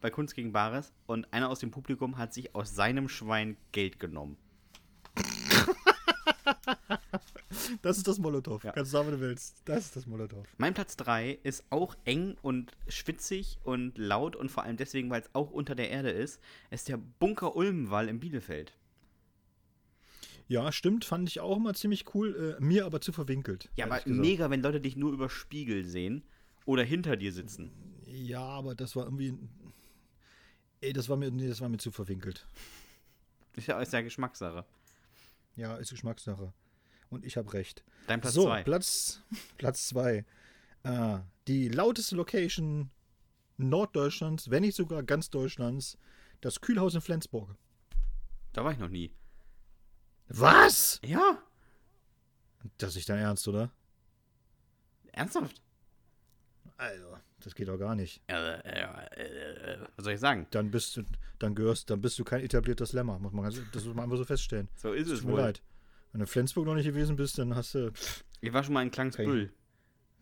bei 0.00 0.10
Kunst 0.10 0.34
gegen 0.34 0.52
Bares 0.52 0.92
und 1.06 1.32
einer 1.32 1.48
aus 1.48 1.60
dem 1.60 1.70
Publikum 1.70 2.18
hat 2.18 2.34
sich 2.34 2.54
aus 2.54 2.74
seinem 2.74 3.08
Schwein 3.08 3.56
Geld 3.72 4.00
genommen. 4.00 4.36
Das 7.82 7.96
ist 7.96 8.08
das 8.08 8.18
Molotow. 8.18 8.62
Ja. 8.64 8.72
Kannst 8.72 8.92
du 8.92 8.96
sagen, 8.96 9.08
wenn 9.08 9.20
du 9.20 9.26
willst. 9.26 9.62
Das 9.64 9.84
ist 9.84 9.96
das 9.96 10.06
Molotow. 10.06 10.46
Mein 10.56 10.74
Platz 10.74 10.96
3 10.96 11.38
ist 11.42 11.64
auch 11.70 11.96
eng 12.04 12.36
und 12.42 12.72
schwitzig 12.88 13.58
und 13.62 13.96
laut 13.98 14.36
und 14.36 14.50
vor 14.50 14.62
allem 14.62 14.76
deswegen, 14.76 15.10
weil 15.10 15.22
es 15.22 15.30
auch 15.34 15.50
unter 15.50 15.74
der 15.74 15.90
Erde 15.90 16.10
ist, 16.10 16.40
ist 16.70 16.88
der 16.88 16.96
Bunker 16.96 17.56
Ulmenwall 17.56 18.08
in 18.08 18.20
Bielefeld. 18.20 18.74
Ja, 20.48 20.72
stimmt. 20.72 21.04
Fand 21.04 21.28
ich 21.28 21.40
auch 21.40 21.56
immer 21.56 21.74
ziemlich 21.74 22.14
cool. 22.14 22.56
Äh, 22.58 22.62
mir 22.62 22.86
aber 22.86 23.00
zu 23.00 23.12
verwinkelt. 23.12 23.68
Ja, 23.76 23.84
aber 23.84 24.00
mega, 24.06 24.50
wenn 24.50 24.62
Leute 24.62 24.80
dich 24.80 24.96
nur 24.96 25.12
über 25.12 25.28
Spiegel 25.28 25.84
sehen 25.84 26.24
oder 26.64 26.82
hinter 26.82 27.16
dir 27.16 27.32
sitzen. 27.32 27.70
Ja, 28.06 28.40
aber 28.40 28.74
das 28.74 28.96
war 28.96 29.04
irgendwie. 29.04 29.34
Ey, 30.80 30.92
das 30.92 31.08
war 31.08 31.16
mir, 31.16 31.30
nee, 31.30 31.48
das 31.48 31.60
war 31.60 31.68
mir 31.68 31.78
zu 31.78 31.90
verwinkelt. 31.90 32.46
Ist 33.56 33.66
ja, 33.66 33.80
ist 33.80 33.92
ja 33.92 34.00
Geschmackssache. 34.00 34.64
Ja, 35.56 35.76
ist 35.76 35.90
Geschmackssache. 35.90 36.52
Und 37.10 37.24
ich 37.24 37.36
habe 37.36 37.52
recht. 37.52 37.84
Dein 38.06 38.20
Platz 38.20 38.34
so, 38.34 38.44
2. 38.44 38.62
Platz 38.64 39.22
Platz 39.56 39.88
zwei. 39.88 40.24
Äh, 40.82 41.18
die 41.46 41.68
lauteste 41.68 42.16
Location 42.16 42.90
Norddeutschlands, 43.56 44.50
wenn 44.50 44.62
nicht 44.62 44.76
sogar 44.76 45.02
ganz 45.02 45.30
Deutschlands, 45.30 45.98
das 46.40 46.60
Kühlhaus 46.60 46.94
in 46.94 47.00
Flensburg. 47.00 47.54
Da 48.52 48.64
war 48.64 48.72
ich 48.72 48.78
noch 48.78 48.88
nie. 48.88 49.12
Was? 50.28 51.00
Ja, 51.04 51.42
Das 52.78 52.90
ist 52.90 52.96
nicht 52.96 53.08
dein 53.08 53.18
Ernst, 53.18 53.48
oder? 53.48 53.70
ernsthaft? 55.12 55.60
Also, 56.76 57.16
das 57.40 57.54
geht 57.56 57.66
doch 57.66 57.78
gar 57.78 57.96
nicht. 57.96 58.22
Äh, 58.28 58.34
äh, 58.34 58.60
äh, 59.16 59.72
äh, 59.74 59.78
was 59.96 60.04
soll 60.04 60.12
ich 60.14 60.20
sagen? 60.20 60.46
Dann 60.50 60.70
bist 60.70 60.96
du, 60.96 61.02
dann 61.40 61.54
gehörst, 61.56 61.90
dann 61.90 62.00
bist 62.00 62.18
du 62.20 62.24
kein 62.24 62.42
etablierter 62.44 62.86
Slammer. 62.86 63.18
Muss 63.18 63.32
man 63.32 63.42
ganz, 63.44 63.60
das 63.72 63.84
muss 63.84 63.94
man 63.96 64.04
einfach 64.04 64.16
so 64.18 64.24
feststellen. 64.24 64.68
So 64.76 64.92
ist 64.92 65.08
es 65.08 65.20
Tut 65.20 65.28
mir 65.28 65.32
wohl. 65.32 65.40
leid. 65.40 65.62
Wenn 66.12 66.20
du 66.20 66.24
in 66.24 66.26
Flensburg 66.26 66.66
noch 66.66 66.74
nicht 66.74 66.86
gewesen 66.86 67.16
bist, 67.16 67.38
dann 67.38 67.54
hast 67.54 67.74
du, 67.74 67.92
Ich 68.40 68.52
war 68.52 68.62
schon 68.64 68.74
mal 68.74 68.82
in 68.82 68.90
Klangsbüll. 68.90 69.52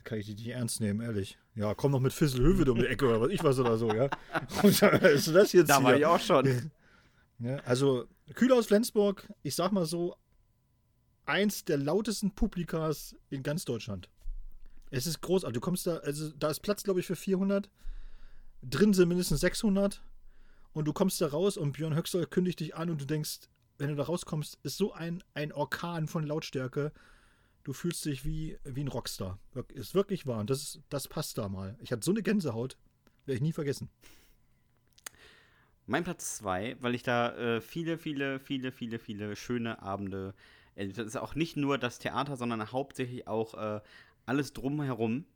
kann 0.05 0.19
ich 0.19 0.27
dich 0.27 0.37
nicht 0.37 0.49
ernst 0.49 0.81
nehmen, 0.81 1.01
ehrlich. 1.01 1.39
Ja, 1.55 1.75
komm 1.75 1.93
noch 1.93 2.01
mit 2.01 2.13
Fisselhöwe 2.13 2.71
um 2.71 2.79
die 2.79 2.87
Ecke 2.87 3.07
oder 3.07 3.21
was 3.21 3.31
ich 3.31 3.43
was 3.43 3.59
oder 3.59 3.77
so, 3.79 3.93
ja. 3.93 4.09
Und 4.63 4.81
dann 4.83 5.01
ist 5.01 5.29
das 5.29 5.53
jetzt 5.53 5.69
Da 5.71 5.83
war 5.83 5.91
hier. 5.93 5.99
ich 6.01 6.07
auch 6.07 6.21
schon. 6.21 6.71
Ja, 7.39 7.57
also, 7.65 8.07
Kühlhaus 8.35 8.67
Flensburg, 8.67 9.29
ich 9.43 9.55
sag 9.55 9.73
mal 9.73 9.85
so, 9.87 10.17
eins 11.25 11.65
der 11.65 11.77
lautesten 11.79 12.35
Publikas 12.35 13.17
in 13.31 13.43
ganz 13.43 13.65
Deutschland. 13.65 14.09
Es 14.91 15.07
ist 15.07 15.21
großartig. 15.21 15.55
Du 15.55 15.61
kommst 15.61 15.87
da, 15.87 15.97
also 15.99 16.31
da 16.33 16.51
ist 16.51 16.61
Platz, 16.61 16.83
glaube 16.85 17.01
ich, 17.01 17.07
für 17.07 17.17
400. 17.17 17.69
Drin 18.63 18.95
sind 18.95 19.09
mindestens 19.09 19.41
600. 19.41 20.03
Und 20.73 20.85
du 20.87 20.93
kommst 20.93 21.21
da 21.21 21.27
raus 21.29 21.57
und 21.57 21.73
Björn 21.73 21.97
Höxler 21.97 22.27
kündigt 22.27 22.61
dich 22.61 22.77
an 22.77 22.91
und 22.91 23.01
du 23.01 23.07
denkst, 23.07 23.41
wenn 23.79 23.89
du 23.89 23.97
da 23.97 24.05
rauskommst, 24.05 24.59
ist 24.63 24.77
so 24.77 24.93
ein, 24.93 25.23
ein 25.35 25.53
Orkan 25.53 26.07
von 26.07 26.25
Lautstärke. 26.25 26.93
Du 27.65 27.73
fühlst 27.73 28.05
dich 28.05 28.25
wie, 28.25 28.59
wie 28.65 28.85
ein 28.85 28.89
Rockstar. 28.89 29.39
Ist 29.75 29.95
wirklich 29.95 30.27
wahr. 30.27 30.41
Und 30.41 30.51
das, 30.51 30.63
ist, 30.63 30.81
das 30.89 31.09
passt 31.09 31.37
da 31.39 31.49
mal. 31.49 31.77
Ich 31.81 31.93
hatte 31.93 32.05
so 32.05 32.13
eine 32.13 32.23
Gänsehaut. 32.23 32.77
Werde 33.27 33.37
ich 33.37 33.43
nie 33.43 33.53
vergessen. 33.53 33.91
Mein 35.87 36.05
Platz 36.05 36.37
2, 36.39 36.77
weil 36.81 36.95
ich 36.95 37.03
da 37.03 37.37
äh, 37.37 37.61
viele, 37.61 37.99
viele, 37.99 38.41
viele, 38.41 38.73
viele, 38.73 38.99
viele 38.99 39.37
schöne 39.37 39.83
Abende. 39.83 40.35
Äh, 40.75 40.89
das 40.89 41.07
ist 41.07 41.17
auch 41.17 41.35
nicht 41.35 41.57
nur 41.57 41.79
das 41.79 41.99
Theater, 41.99 42.37
sondern 42.37 42.73
hauptsächlich 42.73 43.29
auch 43.29 43.55
äh, 43.55 43.81
alles 44.27 44.53
drumherum, 44.53 45.27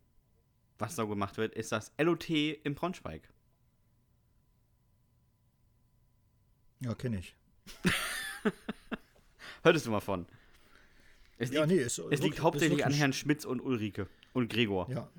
was 0.79 0.97
da 0.97 1.05
gemacht 1.05 1.37
wird, 1.37 1.55
ist 1.55 1.73
das 1.73 1.93
LOT 1.99 2.31
in 2.31 2.75
Braunschweig. 2.75 3.29
Ja, 6.81 6.95
kenne 6.95 7.19
ich. 7.19 7.37
Hörtest 9.63 9.87
du 9.87 9.91
mal 9.91 10.01
von? 10.01 10.27
Es 11.39 11.51
Ja, 11.51 11.65
liegt, 11.65 11.79
nee, 11.79 11.85
ist, 11.85 11.99
es 11.99 12.21
liegt 12.21 12.41
hauptsächlich 12.41 12.85
an 12.85 12.93
Herrn 12.93 13.13
Schmitz 13.13 13.45
und 13.45 13.61
Ulrike 13.61 14.07
und 14.33 14.51
Gregor. 14.51 14.89
Ja. 14.91 15.09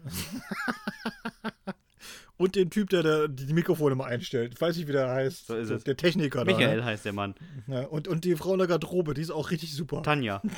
Und 2.38 2.56
den 2.56 2.72
Typ, 2.72 2.90
der, 2.90 3.04
da 3.04 3.28
die 3.28 3.54
Mikrofone 3.54 3.94
mal 3.94 4.06
einstellt. 4.08 4.54
Ich 4.56 4.60
weiß 4.62 4.76
nicht, 4.76 4.88
wie 4.88 4.94
der 4.94 5.08
heißt. 5.10 5.46
So 5.46 5.56
ist 5.56 5.70
der, 5.70 5.78
es. 5.78 5.84
der 5.84 5.96
Techniker 5.96 6.44
Michael 6.44 6.78
da. 6.80 6.86
heißt 6.86 7.06
der 7.06 7.14
Mann. 7.14 7.36
Ne? 7.68 7.82
Ja, 7.82 7.88
und, 7.88 8.08
und 8.08 8.26
die 8.26 8.36
Frau 8.36 8.54
in 8.54 8.58
der 8.58 8.68
Garderobe, 8.68 9.14
die 9.14 9.22
ist 9.22 9.30
auch 9.30 9.52
richtig 9.52 9.76
super. 9.76 10.02
Tanja. 10.02 10.42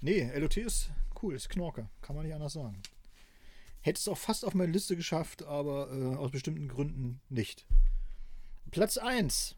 Nee, 0.00 0.30
LOT 0.36 0.56
ist 0.56 0.90
cool, 1.22 1.34
ist 1.34 1.48
Knorke. 1.48 1.88
Kann 2.02 2.16
man 2.16 2.24
nicht 2.24 2.34
anders 2.34 2.52
sagen. 2.54 2.80
Hätte 3.80 3.98
es 3.98 4.08
auch 4.08 4.18
fast 4.18 4.44
auf 4.44 4.54
meine 4.54 4.72
Liste 4.72 4.96
geschafft, 4.96 5.44
aber 5.44 5.90
äh, 5.92 6.16
aus 6.16 6.30
bestimmten 6.30 6.68
Gründen 6.68 7.20
nicht. 7.28 7.66
Platz 8.72 8.96
1. 8.96 9.54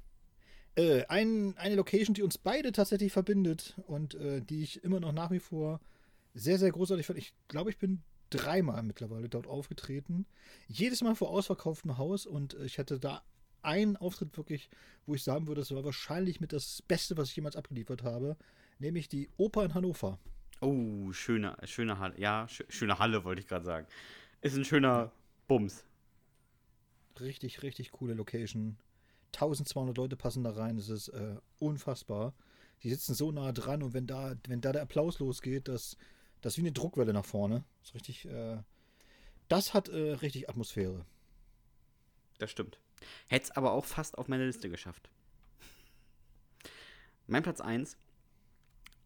Äh, 0.77 1.05
ein, 1.07 1.57
eine 1.57 1.77
Location, 1.77 2.15
die 2.15 2.23
uns 2.23 2.37
beide 2.37 2.73
tatsächlich 2.73 3.13
verbindet 3.13 3.75
und 3.87 4.15
äh, 4.17 4.41
die 4.43 4.63
ich 4.65 4.83
immer 4.83 4.99
noch 5.01 5.13
nach 5.13 5.31
wie 5.31 5.39
vor 5.39 5.81
sehr, 6.35 6.59
sehr 6.59 6.73
großartig 6.73 7.07
fand. 7.07 7.19
Ich 7.21 7.33
glaube, 7.47 7.71
ich 7.71 7.79
bin 7.79 8.03
dreimal 8.31 8.83
mittlerweile 8.83 9.29
dort 9.29 9.47
aufgetreten. 9.47 10.27
Jedes 10.67 11.01
Mal 11.03 11.15
vor 11.15 11.31
ausverkauftem 11.31 11.97
Haus 11.97 12.27
und 12.27 12.55
äh, 12.55 12.65
ich 12.65 12.79
hatte 12.81 12.99
da 12.99 13.23
einen 13.63 13.97
Auftritt 13.97 14.37
wirklich, 14.37 14.69
wo 15.07 15.15
ich 15.15 15.23
sagen 15.23 15.47
würde, 15.47 15.61
das 15.61 15.73
war 15.73 15.85
wahrscheinlich 15.85 16.41
mit 16.41 16.53
das 16.53 16.83
Beste, 16.83 17.17
was 17.17 17.31
ich 17.31 17.37
jemals 17.37 17.55
abgeliefert 17.57 18.03
habe, 18.03 18.37
nämlich 18.81 19.09
die 19.09 19.31
Oper 19.37 19.65
in 19.65 19.75
Hannover. 19.75 20.19
Oh, 20.61 21.13
schöne, 21.13 21.57
schöne 21.65 22.01
Halle. 22.01 22.19
Ja, 22.19 22.47
schö- 22.47 22.69
schöne 22.69 22.99
Halle 22.99 23.23
wollte 23.25 23.41
ich 23.41 23.47
gerade 23.47 23.65
sagen. 23.65 23.87
Ist 24.41 24.57
ein 24.57 24.65
schöner 24.65 25.13
Bums. 25.47 25.85
Richtig, 27.21 27.63
richtig 27.63 27.93
coole 27.93 28.15
Location. 28.15 28.77
1200 29.35 29.97
Leute 29.97 30.17
passen 30.17 30.45
da 30.45 30.51
rein. 30.51 30.79
Es 30.79 30.89
ist 30.89 31.09
äh, 31.09 31.37
unfassbar. 31.59 32.35
die 32.83 32.91
sitzen 32.91 33.15
so 33.15 33.33
nah 33.33 33.53
dran 33.53 33.83
und 33.83 33.95
wenn 33.95 34.07
da, 34.07 34.35
wenn 34.49 34.61
da 34.61 34.73
der 34.73 34.83
Applaus 34.83 35.19
losgeht, 35.19 35.69
das, 35.69 35.97
das 36.41 36.55
ist 36.55 36.57
wie 36.59 36.63
eine 36.63 36.73
Druckwelle 36.73 37.13
nach 37.13 37.25
vorne. 37.25 37.65
Das 37.81 37.91
ist 37.91 37.95
richtig, 37.95 38.27
äh, 38.27 38.59
das 39.49 39.75
hat 39.75 39.89
äh, 39.89 40.13
richtig 40.13 40.49
Atmosphäre. 40.49 41.05
Das 42.39 42.51
stimmt. 42.51 42.79
Hätte 43.29 43.45
es 43.45 43.51
aber 43.53 43.73
auch 43.73 43.85
fast 43.85 44.19
auf 44.19 44.29
meine 44.29 44.47
Liste 44.47 44.69
geschafft. 44.69 45.09
Mein 47.27 47.43
Platz 47.43 47.61
1, 47.61 47.97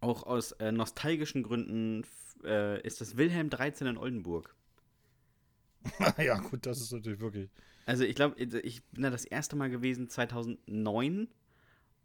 auch 0.00 0.24
aus 0.24 0.52
äh, 0.52 0.72
nostalgischen 0.72 1.42
Gründen, 1.42 2.04
äh, 2.44 2.80
ist 2.82 3.00
das 3.00 3.16
Wilhelm 3.16 3.50
13 3.50 3.86
in 3.86 3.98
Oldenburg. 3.98 4.54
ja, 6.18 6.38
gut, 6.38 6.66
das 6.66 6.80
ist 6.80 6.92
natürlich 6.92 7.20
wirklich. 7.20 7.50
Also 7.88 8.04
ich 8.04 8.14
glaube, 8.14 8.38
ich 8.38 8.84
bin 8.84 9.02
da 9.02 9.08
das 9.08 9.24
erste 9.24 9.56
Mal 9.56 9.70
gewesen 9.70 10.10
2009 10.10 11.26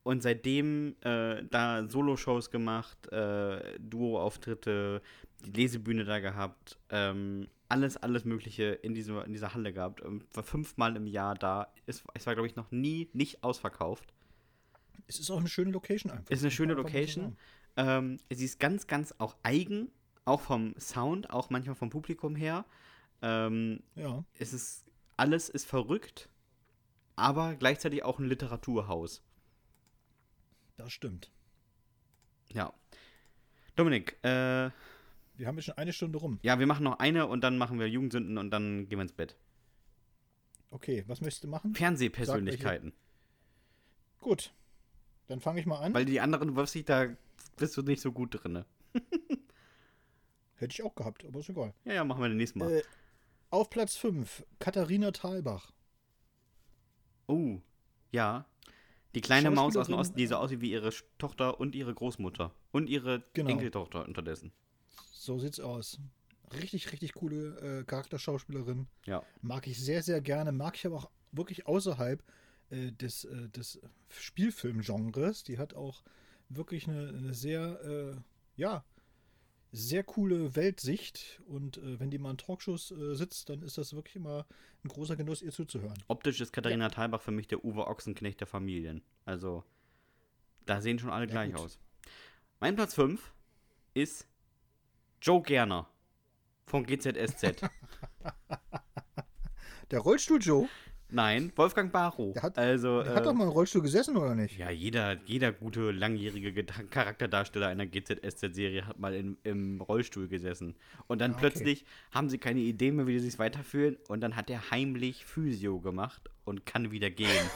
und 0.04 0.24
seitdem 0.24 0.96
äh, 1.02 1.44
da 1.44 1.86
Solo-Shows 1.90 2.52
gemacht, 2.52 3.12
äh, 3.12 3.78
Duo-Auftritte, 3.80 5.02
die 5.46 5.52
Lesebühne 5.52 6.06
da 6.06 6.20
gehabt, 6.20 6.80
ähm, 6.90 7.50
alles, 7.68 7.98
alles 7.98 8.24
Mögliche 8.24 8.64
in, 8.64 8.94
dieser 8.94 9.26
in 9.26 9.34
dieser 9.34 9.54
Halle 9.54 9.74
gehabt. 9.74 10.02
Ähm, 10.06 10.24
War 10.34 10.44
fünfmal 10.44 10.96
im 10.96 11.06
Jahr 11.06 11.36
da. 11.36 11.74
Es, 11.86 12.02
es 12.14 12.26
war, 12.28 12.34
glaube 12.34 12.48
ich, 12.48 12.56
noch 12.56 12.72
nie 12.72 13.10
nicht 13.12 13.44
ausverkauft. 13.44 14.14
Es 15.08 15.20
ist 15.20 15.30
auch 15.32 15.40
eine 15.40 15.50
schöne 15.50 15.72
Location 15.72 16.14
einfach. 16.14 16.32
Ist 16.32 16.44
eine 16.44 16.52
schöne 16.52 16.76
Location. 16.76 17.36
Ähm, 17.76 18.20
sie 18.30 18.46
ist 18.46 18.58
ganz, 18.58 18.88
ganz 18.88 19.14
auch 19.18 19.36
eigen, 19.44 19.90
auch 20.24 20.40
vom 20.40 20.76
Sound, 20.80 21.30
auch 21.30 21.50
manchmal 21.50 21.76
vom 21.76 21.90
Publikum 21.90 22.38
her. 22.38 22.64
Ähm, 23.22 23.82
Ja, 23.96 24.24
es 24.40 24.54
ist, 24.54 24.83
alles 25.18 25.49
ist 25.49 25.66
verrückt, 25.68 26.30
aber 27.16 27.55
gleichzeitig 27.55 28.03
auch 28.03 28.20
ein 28.20 28.26
Literaturhaus. 28.26 29.22
das 30.78 30.91
stimmt. 30.91 31.32
Ja. 32.51 32.74
Dominik, 33.76 34.18
äh, 34.24 34.70
Wir 35.36 35.47
haben 35.47 35.55
jetzt 35.55 35.66
schon 35.66 35.78
eine 35.78 35.93
Stunde 35.93 36.20
rum. 36.20 36.39
ja, 36.43 36.59
wir 36.59 36.68
machen 36.68 36.84
noch 36.84 36.99
eine 36.99 37.28
und 37.28 37.41
dann 37.41 37.57
machen 37.57 37.80
wir 37.80 37.89
Jugendsünden 37.89 38.38
und 38.38 38.51
dann 38.51 38.88
gehen 38.89 38.99
wir 38.99 39.03
ins 39.03 39.14
Bett. 39.14 39.36
Okay, 40.70 41.03
was 41.07 41.22
möchtest 41.22 41.43
du 41.43 41.47
machen? 41.47 41.74
Fernsehpersönlichkeiten. 41.76 42.93
Gut, 44.20 44.53
dann 45.28 45.39
fange 45.39 45.59
ich 45.59 45.66
mal 45.66 45.80
an. 45.80 45.93
Weil 45.93 46.05
die 46.05 46.20
anderen, 46.20 46.55
was 46.55 46.74
ich 46.76 46.86
da, 46.86 47.07
bist 47.57 47.76
du 47.78 47.82
nicht 47.82 48.01
so 48.01 48.11
gut 48.11 48.43
drin. 48.43 48.64
Hätte 50.55 50.72
ich 50.72 50.84
auch 50.84 50.95
gehabt, 50.95 51.26
aber 51.26 51.39
ist 51.39 51.49
egal. 51.49 51.74
Ja, 51.86 51.93
ja, 51.93 52.03
machen 52.03 52.22
wir 52.22 52.30
das 52.30 52.38
nächste 52.38 52.59
Mal. 52.59 52.72
Äh, 52.72 52.84
auf 53.54 53.70
Platz 53.70 53.95
5, 53.95 54.43
Katharina 54.60 55.12
Thalbach. 55.12 55.72
oh, 57.28 57.60
ja. 58.12 58.45
Die 59.16 59.22
kleine 59.22 59.51
Maus 59.51 59.78
aus 59.78 59.86
dem 59.88 59.95
Osten, 59.95 60.18
die 60.18 60.26
so 60.26 60.38
aussieht 60.38 60.60
wie 60.62 60.72
ihre 60.72 60.89
Tochter 61.20 61.60
und 61.60 61.76
ihre 61.76 61.93
Großmutter. 61.93 62.51
Und 62.72 62.89
ihre 62.89 63.24
Genau. 63.34 63.51
Enkeltochter 63.51 64.06
unterdessen. 64.08 64.51
So 65.14 65.38
sieht's 65.38 65.60
aus. 65.60 65.99
Richtig, 66.51 66.91
richtig 66.91 67.14
coole 67.14 67.82
äh, 67.82 67.84
Charakterschauspielerin. 67.84 68.88
Ja. 69.06 69.22
Mag 69.43 69.68
ich 69.68 69.80
sehr, 69.80 70.01
sehr 70.01 70.20
gerne. 70.20 70.51
Mag 70.51 70.76
ich 70.76 70.88
aber 70.88 70.97
auch 70.97 71.12
wirklich 71.32 71.68
außerhalb 71.68 72.24
äh, 72.72 72.91
des, 72.91 73.26
äh, 73.26 73.49
des 73.49 73.80
Spielfilmgenres. 74.10 75.43
Die 75.43 75.60
hat 75.60 75.76
auch 75.76 76.01
wirklich 76.49 76.88
eine, 76.88 77.10
eine 77.10 77.34
sehr, 77.36 77.82
äh, 77.84 78.16
ja, 78.56 78.84
sehr 79.74 80.04
coole 80.04 80.56
Weltsicht. 80.56 81.42
Und 81.48 81.78
äh, 81.78 82.00
wenn 82.00 82.10
die 82.12 82.20
mal 82.20 82.32
in 82.32 82.38
Talkshows 82.38 82.92
äh, 82.92 83.16
sitzt, 83.16 83.50
dann 83.50 83.62
ist 83.64 83.78
das 83.78 83.94
wirklich 83.94 84.16
immer 84.16 84.46
ein 84.86 84.88
großer 84.88 85.16
Genuss, 85.16 85.42
ihr 85.42 85.52
zuzuhören. 85.52 86.02
Optisch 86.08 86.40
ist 86.40 86.54
Katharina 86.54 86.90
Thalbach 86.90 87.22
für 87.22 87.32
mich 87.32 87.48
der 87.48 87.66
Uwe 87.66 87.88
Ochsenknecht 87.88 88.40
der 88.40 88.48
Familien. 88.48 89.02
Also, 89.26 89.64
da 90.66 90.80
sehen 90.80 91.00
schon 91.00 91.10
alle 91.10 91.26
Ja, 91.26 91.32
gleich 91.32 91.54
gut. 91.54 91.62
aus. 91.66 91.80
Mein 92.60 92.76
Platz 92.76 92.94
5 92.94 93.34
ist 93.96 94.28
Joe 95.22 95.42
Gerner 95.42 95.90
von 96.66 96.86
GZSZ. 96.86 97.62
Der 99.92 100.00
Rollstuhl 100.00 100.40
Joe, 100.42 100.68
Nein, 101.14 101.51
Wolfgang 101.55 101.91
Barrow. 101.91 102.34
Der 102.34 102.41
hat- 102.41 102.57
also, 102.57 103.03
der 103.03 103.14
hat 103.14 103.22
äh, 103.22 103.26
doch 103.26 103.34
mal 103.34 103.43
im 103.43 103.49
Rollstuhl 103.51 103.82
gesessen, 103.84 104.18
oder 104.18 104.34
nicht? 104.34 104.57
ja, 104.57 104.70
jeder, 104.72 105.18
jeder 105.26 105.51
gute, 105.51 105.91
langjährige 105.91 106.64
Charakterdarsteller 106.64 107.68
einer 107.68 107.86
GZSZ-Serie 107.86 108.88
hat 108.88 108.97
mal 108.99 109.14
in, 109.14 109.38
im 109.43 109.80
Rollstuhl 109.80 110.28
gesessen. 110.28 110.76
Und 111.07 111.20
dann 111.22 111.32
Ah, 111.32 111.36
okay. 111.36 111.49
plötzlich 111.51 111.86
haben 112.11 112.30
sie 112.30 112.39
keine 112.39 112.61
Idee 112.61 112.91
mehr, 112.91 113.05
wie 113.05 113.20
sie 113.20 113.30
sich 113.30 113.38
weiterführen. 113.39 113.97
Und 114.07 114.22
dann 114.22 114.36
hat 114.36 114.49
er 114.49 114.72
heimlich 114.72 115.24
Physio 115.26 115.80
gemacht 115.80 116.30
und 116.45 116.66
kann 116.66 116.91
wieder 116.91 117.09
gehen. 117.09 117.30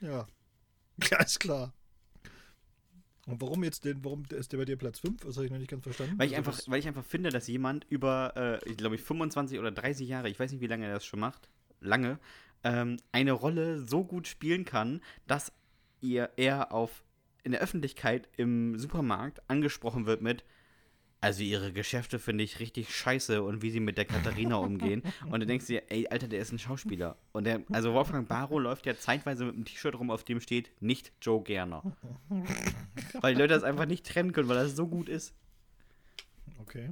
Ja. 0.00 0.26
Ja, 1.10 1.18
ist 1.22 1.38
klar. 1.38 1.72
Und 3.26 3.40
warum 3.40 3.62
jetzt 3.62 3.84
denn, 3.84 4.04
warum 4.04 4.24
ist 4.30 4.52
der 4.52 4.58
bei 4.58 4.64
dir 4.64 4.76
Platz 4.76 4.98
5? 4.98 5.20
Das 5.24 5.36
habe 5.36 5.46
ich 5.46 5.52
noch 5.52 5.58
nicht 5.58 5.70
ganz 5.70 5.84
verstanden. 5.84 6.18
Weil 6.18 6.26
ich, 6.26 6.36
Also 6.36 6.50
einfach, 6.50 6.62
weil 6.66 6.80
ich 6.80 6.88
einfach 6.88 7.04
finde, 7.04 7.30
dass 7.30 7.46
jemand 7.46 7.86
über, 7.88 8.32
äh, 8.64 8.68
ich 8.68 8.76
glaube, 8.76 8.98
25 8.98 9.58
oder 9.58 9.70
30 9.70 10.08
Jahre, 10.08 10.28
ich 10.28 10.38
weiß 10.40 10.50
nicht, 10.50 10.60
wie 10.60 10.66
lange 10.66 10.86
er 10.86 10.94
das 10.94 11.04
schon 11.04 11.20
macht, 11.20 11.48
lange, 11.80 12.18
ähm, 12.64 12.96
eine 13.12 13.32
Rolle 13.32 13.80
so 13.80 14.04
gut 14.04 14.26
spielen 14.26 14.64
kann, 14.64 15.00
dass 15.26 15.52
ihr 16.00 16.30
er 16.36 16.72
auf 16.72 17.04
in 17.44 17.52
der 17.52 17.60
Öffentlichkeit 17.60 18.28
im 18.36 18.78
Supermarkt 18.78 19.42
angesprochen 19.48 20.06
wird 20.06 20.22
mit 20.22 20.44
also 21.22 21.44
ihre 21.44 21.72
Geschäfte 21.72 22.18
finde 22.18 22.42
ich 22.42 22.58
richtig 22.58 22.94
scheiße 22.94 23.44
und 23.44 23.62
wie 23.62 23.70
sie 23.70 23.78
mit 23.78 23.96
der 23.96 24.06
Katharina 24.06 24.56
umgehen. 24.56 25.04
Und 25.30 25.38
du 25.38 25.46
denkst 25.46 25.66
dir, 25.66 25.84
ey, 25.88 26.08
Alter, 26.08 26.26
der 26.26 26.40
ist 26.40 26.50
ein 26.50 26.58
Schauspieler. 26.58 27.16
Und 27.30 27.44
der, 27.44 27.62
also 27.70 27.94
Wolfgang 27.94 28.26
Barrow 28.26 28.60
läuft 28.60 28.86
ja 28.86 28.96
zeitweise 28.96 29.44
mit 29.44 29.54
einem 29.54 29.64
T-Shirt 29.64 29.94
rum, 29.94 30.10
auf 30.10 30.24
dem 30.24 30.40
steht 30.40 30.72
nicht 30.80 31.12
Joe 31.22 31.40
Gerner. 31.40 31.84
weil 33.20 33.34
die 33.34 33.40
Leute 33.40 33.54
das 33.54 33.62
einfach 33.62 33.86
nicht 33.86 34.04
trennen 34.04 34.32
können, 34.32 34.48
weil 34.48 34.56
das 34.56 34.74
so 34.74 34.88
gut 34.88 35.08
ist. 35.08 35.32
Okay. 36.58 36.90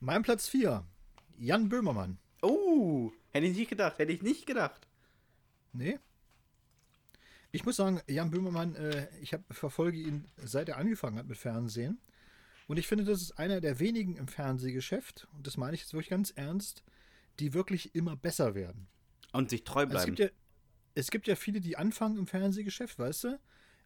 Mein 0.00 0.22
Platz 0.22 0.46
4. 0.48 0.84
Jan 1.38 1.70
Böhmermann. 1.70 2.18
Oh, 2.42 3.10
hätte 3.30 3.46
ich 3.46 3.56
nicht 3.56 3.70
gedacht, 3.70 3.98
hätte 3.98 4.12
ich 4.12 4.20
nicht 4.20 4.44
gedacht. 4.44 4.86
Nee. 5.72 5.98
Ich 7.52 7.64
muss 7.64 7.76
sagen, 7.76 8.02
Jan 8.06 8.30
Böhmermann, 8.30 8.74
äh, 8.74 9.08
ich 9.22 9.32
hab, 9.32 9.40
verfolge 9.50 9.96
ihn, 9.96 10.26
seit 10.36 10.68
er 10.68 10.76
angefangen 10.76 11.16
hat 11.16 11.26
mit 11.26 11.38
Fernsehen. 11.38 11.98
Und 12.66 12.78
ich 12.78 12.86
finde, 12.86 13.04
das 13.04 13.20
ist 13.20 13.32
einer 13.32 13.60
der 13.60 13.78
wenigen 13.78 14.16
im 14.16 14.28
Fernsehgeschäft, 14.28 15.28
und 15.36 15.46
das 15.46 15.56
meine 15.56 15.74
ich 15.74 15.82
jetzt 15.82 15.92
wirklich 15.92 16.10
ganz 16.10 16.30
ernst, 16.30 16.82
die 17.38 17.52
wirklich 17.52 17.94
immer 17.94 18.16
besser 18.16 18.54
werden. 18.54 18.86
Und 19.32 19.50
sich 19.50 19.64
treu 19.64 19.82
Also 19.82 19.96
es, 19.96 20.04
bleiben. 20.04 20.16
gibt 20.16 20.18
ja, 20.20 20.28
es 20.94 21.10
gibt 21.10 21.26
ja 21.26 21.36
viele, 21.36 21.60
die 21.60 21.76
anfangen 21.76 22.16
im 22.16 22.26
Fernsehgeschäft, 22.26 22.98
weißt 22.98 23.24
du? 23.24 23.40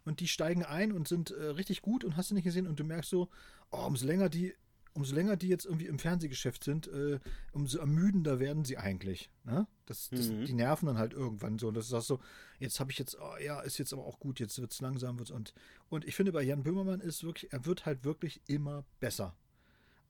Und 0.04 0.20
die 0.20 0.28
steigen 0.28 0.64
ein 0.64 0.92
und 0.92 1.08
sind 1.08 1.30
äh, 1.30 1.42
richtig 1.42 1.82
gut 1.82 2.04
und 2.04 2.16
hast 2.16 2.30
du 2.30 2.34
nicht 2.34 2.44
gesehen 2.44 2.66
und 2.66 2.78
du 2.78 2.84
merkst 2.84 3.10
so, 3.10 3.28
oh, 3.70 3.84
umso 3.86 4.06
länger 4.06 4.28
die, 4.28 4.54
umso 4.94 5.14
länger 5.14 5.36
die 5.36 5.48
jetzt 5.48 5.64
irgendwie 5.64 5.86
im 5.86 5.98
Fernsehgeschäft 5.98 6.64
sind, 6.64 6.88
äh, 6.88 7.18
umso 7.52 7.78
ermüdender 7.78 8.40
werden 8.40 8.64
sie 8.64 8.78
eigentlich. 8.78 9.30
Ne? 9.44 9.66
Das, 9.86 10.08
das, 10.10 10.28
Mhm. 10.28 10.44
Die 10.44 10.52
nerven 10.52 10.86
dann 10.86 10.98
halt 10.98 11.12
irgendwann 11.12 11.58
so. 11.58 11.68
Und 11.68 11.74
das 11.74 11.86
ist 11.86 11.92
auch 11.92 12.02
so, 12.02 12.20
jetzt 12.58 12.80
habe 12.80 12.90
ich 12.90 12.98
jetzt, 12.98 13.16
oh, 13.20 13.36
ja, 13.42 13.60
ist 13.60 13.78
jetzt 13.78 13.92
aber 13.92 14.04
auch 14.04 14.18
gut, 14.18 14.40
jetzt 14.40 14.60
wird 14.60 14.72
es 14.72 14.80
langsam. 14.80 15.18
Wird's, 15.18 15.30
und, 15.30 15.54
und 15.88 16.04
ich 16.04 16.14
finde, 16.14 16.32
bei 16.32 16.42
Jan 16.42 16.62
Böhmermann 16.62 17.00
ist 17.00 17.24
wirklich, 17.24 17.52
er 17.52 17.64
wird 17.64 17.86
halt 17.86 18.04
wirklich 18.04 18.42
immer 18.46 18.84
besser. 19.00 19.36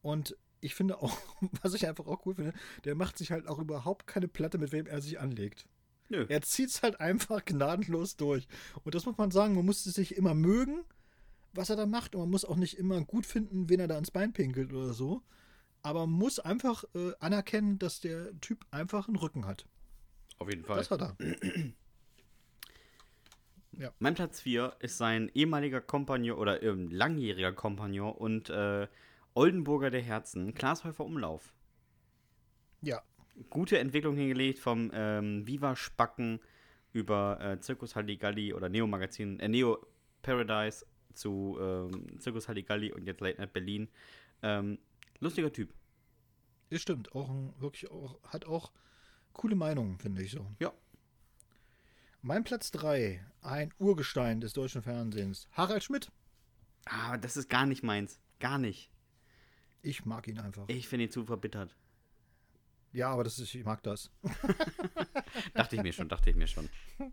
Und 0.03 0.37
ich 0.61 0.75
finde 0.75 1.01
auch, 1.03 1.17
was 1.63 1.75
ich 1.75 1.87
einfach 1.87 2.07
auch 2.07 2.25
cool 2.27 2.35
finde, 2.35 2.53
der 2.85 2.95
macht 2.95 3.19
sich 3.19 3.31
halt 3.31 3.47
auch 3.47 3.59
überhaupt 3.59 4.07
keine 4.07 4.29
Platte, 4.29 4.59
mit 4.59 4.73
wem 4.73 4.87
er 4.87 5.01
sich 5.01 5.21
anlegt. 5.21 5.67
Nö. 6.09 6.25
Er 6.29 6.41
zieht 6.43 6.71
es 6.71 6.83
halt 6.83 7.01
einfach 7.01 7.45
gnadenlos 7.45 8.17
durch. 8.17 8.49
Und 8.83 8.95
das 8.95 9.05
muss 9.05 9.19
man 9.19 9.31
sagen, 9.31 9.55
man 9.55 9.67
muss 9.67 9.85
es 9.85 9.95
sich 9.95 10.17
immer 10.17 10.35
mögen, 10.35 10.85
was 11.53 11.71
er 11.71 11.77
da 11.77 11.87
macht. 11.87 12.15
Und 12.15 12.23
man 12.23 12.31
muss 12.31 12.45
auch 12.45 12.57
nicht 12.57 12.79
immer 12.79 13.03
gut 13.05 13.27
finden, 13.27 13.69
wen 13.69 13.81
er 13.81 13.89
da 13.89 13.99
ins 13.99 14.11
Bein 14.11 14.33
pinkelt 14.33 14.73
oder 14.73 14.93
so. 14.93 15.23
Aber 15.83 16.07
man 16.07 16.19
muss 16.19 16.39
einfach 16.39 16.85
äh, 16.95 17.13
anerkennen, 17.21 17.79
dass 17.79 18.01
der 18.01 18.39
Typ 18.41 18.65
einfach 18.71 19.09
einen 19.09 19.17
Rücken 19.17 19.47
hat. 19.47 19.67
Auf 20.39 20.49
jeden 20.49 20.65
Fall. 20.65 20.79
Das 20.79 20.91
hat 20.91 21.03
er. 21.03 21.17
Mein 24.01 24.15
Platz 24.15 24.41
4 24.41 24.75
ist 24.81 24.99
sein 24.99 25.31
ehemaliger 25.35 25.81
Kompagnon 25.81 26.37
oder 26.37 26.63
ähm, 26.63 26.91
langjähriger 26.91 27.53
Kompagnon 27.53 28.13
und 28.13 28.51
äh, 28.51 28.89
Oldenburger 29.35 29.91
der 29.91 30.03
Herzen, 30.03 30.53
Klaas 30.55 30.83
Häufer 30.83 31.05
Umlauf. 31.05 31.55
Ja. 32.83 33.03
Gute 33.51 33.79
Entwicklung 33.79 34.17
hingelegt 34.17 34.59
vom 34.59 34.91
ähm, 34.93 35.47
Viva 35.47 35.77
Spacken 35.77 36.41
über 36.93 37.39
äh, 37.41 37.61
Zirkus 37.61 37.95
Halligalli 37.95 38.53
oder 38.53 38.69
Neo 38.69 38.89
Magazin, 38.89 39.39
äh, 39.39 39.49
Neo 39.49 39.79
Paradise 40.23 40.85
zu 41.15 41.59
ähm, 41.61 42.19
Zirkus 42.19 42.49
Halligalli 42.49 42.93
und 42.93 43.05
jetzt 43.05 43.21
Late 43.21 43.39
Night 43.39 43.53
Berlin. 43.53 43.89
Ähm, 44.43 44.79
lustiger 45.21 45.53
Typ. 45.53 45.75
Das 46.71 46.81
stimmt. 46.83 47.15
Auch 47.15 47.29
ein, 47.31 47.53
wirklich 47.59 47.91
auch, 47.91 48.23
hat 48.25 48.45
auch 48.47 48.73
coole 49.33 49.55
Meinungen, 49.55 49.99
finde 49.99 50.23
ich 50.23 50.31
so. 50.31 50.47
Ja. 50.59 50.73
Mein 52.21 52.45
Platz 52.45 52.71
3, 52.73 53.25
ein 53.43 53.73
Urgestein 53.79 54.41
des 54.41 54.53
deutschen 54.53 54.83
Fernsehens. 54.83 55.49
Harald 55.53 55.85
Schmidt. 55.85 56.11
Ah, 56.85 57.17
das 57.17 57.37
ist 57.37 57.49
gar 57.49 57.67
nicht 57.67 57.83
meins. 57.83 58.21
Gar 58.41 58.59
nicht. 58.59 58.91
Ich 59.83 60.05
mag 60.05 60.27
ihn 60.27 60.39
einfach. 60.39 60.65
Ich 60.69 60.89
finde 60.89 61.05
ihn 61.07 61.11
zu 61.11 61.25
verbittert. 61.25 61.77
Ja, 62.93 63.11
aber 63.11 63.25
das 63.25 63.39
ist, 63.39 63.55
ich 63.55 63.65
mag 63.65 63.83
das. 63.83 64.11
Dachte 65.55 65.77
ich 65.77 65.83
mir 65.83 65.93
schon, 65.93 66.09
dachte 66.09 66.31
ich 66.31 66.37
mir 66.37 66.47
schon. 66.47 66.69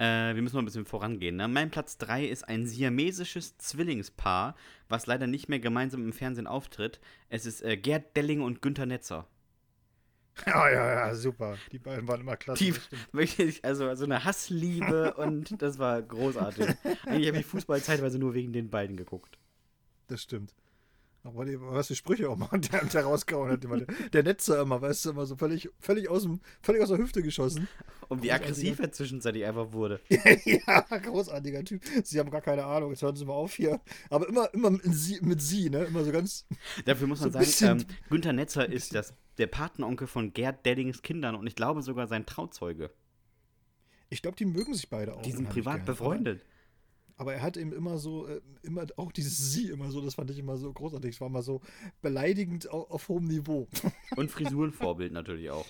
Äh, 0.00 0.34
wir 0.34 0.40
müssen 0.40 0.56
noch 0.56 0.62
ein 0.62 0.64
bisschen 0.64 0.86
vorangehen. 0.86 1.36
Ne? 1.36 1.46
Mein 1.46 1.70
Platz 1.70 1.98
3 1.98 2.24
ist 2.24 2.48
ein 2.48 2.66
siamesisches 2.66 3.58
Zwillingspaar, 3.58 4.56
was 4.88 5.06
leider 5.06 5.26
nicht 5.26 5.50
mehr 5.50 5.60
gemeinsam 5.60 6.02
im 6.02 6.14
Fernsehen 6.14 6.46
auftritt. 6.46 7.00
Es 7.28 7.44
ist 7.44 7.62
äh, 7.62 7.76
Gerd 7.76 8.16
Delling 8.16 8.40
und 8.40 8.62
Günther 8.62 8.86
Netzer. 8.86 9.26
Ja, 10.46 10.70
ja, 10.72 10.90
ja, 11.08 11.14
super. 11.14 11.58
Die 11.70 11.78
beiden 11.78 12.08
waren 12.08 12.22
immer 12.22 12.38
klasse. 12.38 12.64
Die, 12.64 12.74
also 13.62 13.94
so 13.94 14.04
eine 14.04 14.24
Hassliebe 14.24 15.14
und 15.18 15.60
das 15.60 15.78
war 15.78 16.00
großartig. 16.00 16.66
Eigentlich 17.04 17.28
habe 17.28 17.38
ich 17.40 17.46
Fußball 17.46 17.82
zeitweise 17.82 18.18
nur 18.18 18.32
wegen 18.32 18.54
den 18.54 18.70
beiden 18.70 18.96
geguckt. 18.96 19.38
Das 20.06 20.22
stimmt. 20.22 20.54
Aber 21.22 21.44
die, 21.44 21.60
was 21.60 21.88
für 21.88 21.94
Sprüche 21.94 22.30
auch 22.30 22.36
mal 22.36 22.48
der, 22.72 22.84
der 22.86 23.04
rausgehauen 23.04 23.50
hat. 23.50 23.64
Der, 23.64 23.86
der 24.12 24.22
Netzer 24.22 24.62
immer, 24.62 24.80
weißt 24.80 25.04
du, 25.04 25.10
immer 25.10 25.26
so 25.26 25.36
völlig, 25.36 25.68
völlig, 25.78 26.08
aus 26.08 26.22
dem, 26.22 26.40
völlig 26.62 26.82
aus 26.82 26.88
der 26.88 26.98
Hüfte 26.98 27.22
geschossen. 27.22 27.68
Und 28.08 28.22
wie 28.22 28.32
aggressiv 28.32 28.78
er 28.80 28.90
zwischenzeitlich 28.90 29.44
einfach 29.44 29.72
wurde. 29.72 30.00
ja, 30.08 30.80
großartiger 30.80 31.62
Typ. 31.64 31.82
Sie 32.02 32.18
haben 32.18 32.30
gar 32.30 32.40
keine 32.40 32.64
Ahnung, 32.64 32.90
jetzt 32.90 33.02
hören 33.02 33.16
Sie 33.16 33.24
mal 33.24 33.34
auf 33.34 33.54
hier. 33.54 33.80
Aber 34.08 34.28
immer, 34.28 34.52
immer 34.54 34.70
mit 34.70 34.82
sie, 34.84 35.20
mit 35.20 35.42
sie 35.42 35.70
ne? 35.70 35.84
Immer 35.84 36.04
so 36.04 36.10
ganz. 36.10 36.46
Dafür 36.86 37.06
muss 37.06 37.20
man 37.20 37.32
So 37.32 37.40
sagen, 37.40 37.80
ähm, 37.80 37.86
Günther 38.08 38.32
Netzer 38.32 38.68
ist 38.68 38.94
das, 38.94 39.14
der 39.38 39.46
Patenonkel 39.46 40.06
von 40.06 40.32
Gerd 40.32 40.64
Dellings 40.64 41.02
Kindern 41.02 41.34
und 41.34 41.46
ich 41.46 41.54
glaube 41.54 41.82
sogar 41.82 42.06
sein 42.06 42.26
Trauzeuge. 42.26 42.90
Ich 44.08 44.22
glaube, 44.22 44.36
die 44.36 44.44
mögen 44.44 44.74
sich 44.74 44.90
beide 44.90 45.14
auch. 45.14 45.22
Die 45.22 45.32
sind 45.32 45.48
privat 45.48 45.76
gern, 45.76 45.86
befreundet. 45.86 46.42
Aber, 46.42 46.59
aber 47.20 47.34
er 47.34 47.42
hat 47.42 47.58
eben 47.58 47.74
immer 47.74 47.98
so, 47.98 48.26
äh, 48.26 48.40
immer 48.62 48.86
auch 48.96 49.12
dieses 49.12 49.36
Sie 49.52 49.68
immer 49.68 49.90
so, 49.90 50.00
das 50.00 50.14
fand 50.14 50.30
ich 50.30 50.38
immer 50.38 50.56
so 50.56 50.72
großartig. 50.72 51.16
Es 51.16 51.20
war 51.20 51.28
mal 51.28 51.42
so 51.42 51.60
beleidigend 52.00 52.70
auf, 52.70 52.90
auf 52.90 53.08
hohem 53.10 53.26
Niveau. 53.26 53.68
Und 54.16 54.30
Frisurenvorbild 54.30 55.12
natürlich 55.12 55.50
auch. 55.50 55.66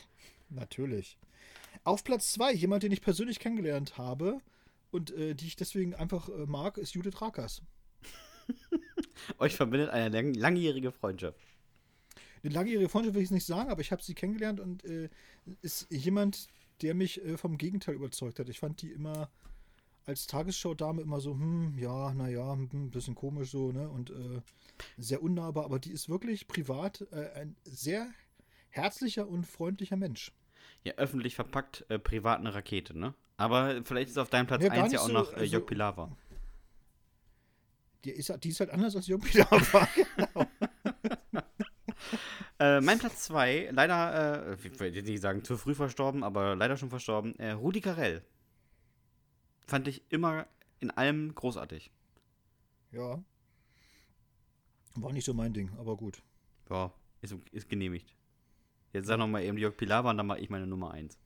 Natürlich. 0.48 1.18
Auf 1.82 2.04
Platz 2.04 2.30
zwei, 2.30 2.52
jemand, 2.52 2.84
den 2.84 2.92
ich 2.92 3.02
persönlich 3.02 3.40
kennengelernt 3.40 3.98
habe 3.98 4.38
und 4.92 5.10
äh, 5.10 5.34
die 5.34 5.48
ich 5.48 5.56
deswegen 5.56 5.94
einfach 5.94 6.28
äh, 6.28 6.46
mag, 6.46 6.78
ist 6.78 6.94
Judith 6.94 7.20
Rakers. 7.20 7.62
Euch 9.38 9.56
verbindet 9.56 9.90
eine 9.90 10.08
lang 10.08 10.34
langjährige 10.34 10.92
Freundschaft. 10.92 11.38
Eine 12.44 12.54
langjährige 12.54 12.88
Freundschaft 12.88 13.16
will 13.16 13.22
ich 13.22 13.30
nicht 13.32 13.46
sagen, 13.46 13.70
aber 13.70 13.80
ich 13.80 13.90
habe 13.90 14.02
sie 14.02 14.14
kennengelernt 14.14 14.60
und 14.60 14.84
äh, 14.84 15.08
ist 15.62 15.88
jemand, 15.90 16.46
der 16.82 16.94
mich 16.94 17.24
äh, 17.24 17.36
vom 17.36 17.58
Gegenteil 17.58 17.96
überzeugt 17.96 18.38
hat. 18.38 18.48
Ich 18.48 18.60
fand 18.60 18.82
die 18.82 18.92
immer 18.92 19.30
als 20.06 20.26
Tagesschau-Dame 20.26 21.02
immer 21.02 21.20
so, 21.20 21.32
hm, 21.32 21.78
ja, 21.78 22.12
naja, 22.14 22.52
ein 22.52 22.90
bisschen 22.90 23.14
komisch 23.14 23.50
so, 23.50 23.72
ne? 23.72 23.88
Und 23.88 24.10
äh, 24.10 24.40
sehr 24.98 25.22
unnahbar, 25.22 25.64
aber 25.64 25.78
die 25.78 25.92
ist 25.92 26.08
wirklich 26.08 26.48
privat 26.48 27.06
äh, 27.12 27.30
ein 27.34 27.56
sehr 27.64 28.08
herzlicher 28.70 29.28
und 29.28 29.46
freundlicher 29.46 29.96
Mensch. 29.96 30.32
Ja, 30.84 30.94
öffentlich 30.94 31.34
verpackt, 31.34 31.84
äh, 31.88 31.98
privat 31.98 32.40
eine 32.40 32.54
Rakete, 32.54 32.98
ne? 32.98 33.14
Aber 33.36 33.82
vielleicht 33.84 34.10
ist 34.10 34.18
auf 34.18 34.30
deinem 34.30 34.46
Platz 34.46 34.62
Ja, 34.62 34.68
gar 34.68 34.84
1 34.84 34.92
ja 34.92 34.98
nicht 34.98 35.00
auch 35.00 35.06
so, 35.06 35.12
noch 35.12 35.32
äh, 35.32 35.40
also- 35.40 35.52
Jörg 35.52 35.66
Pilawa. 35.66 36.16
Die 38.04 38.10
ist, 38.12 38.32
die 38.42 38.48
ist 38.48 38.60
halt 38.60 38.70
anders 38.70 38.96
als 38.96 39.06
Jörg 39.06 39.22
Pilawa. 39.22 39.88
Äh, 42.58 42.82
mein 42.82 42.98
Platz 42.98 43.22
2, 43.22 43.70
leider, 43.72 44.50
äh, 44.50 44.54
ich 44.54 44.78
will 44.78 44.94
jetzt 44.94 45.06
nicht 45.08 45.22
sagen 45.22 45.42
zu 45.42 45.56
früh 45.56 45.74
verstorben, 45.74 46.22
aber 46.22 46.54
leider 46.56 46.76
schon 46.76 46.90
verstorben, 46.90 47.34
äh, 47.38 47.52
Rudi 47.52 47.80
Carell. 47.80 48.22
Fand 49.70 49.86
ich 49.86 50.02
immer 50.10 50.48
in 50.80 50.90
allem 50.90 51.32
großartig. 51.32 51.92
ja. 52.90 53.22
War 54.96 55.12
nicht 55.12 55.24
so 55.24 55.32
mein 55.32 55.52
Ding, 55.52 55.70
aber 55.78 55.96
gut. 55.96 56.24
Ja, 56.68 56.92
ist, 57.22 57.36
ist 57.52 57.68
genehmigt. 57.68 58.16
Jetzt 58.92 59.06
sag 59.06 59.18
noch 59.18 59.28
mal 59.28 59.44
eben 59.44 59.56
Jörg 59.56 59.76
Pilawa 59.76 60.10
und 60.10 60.16
dann 60.16 60.26
mache 60.26 60.40
ich 60.40 60.50
meine 60.50 60.66
Nummer 60.66 60.90
1. 60.90 61.16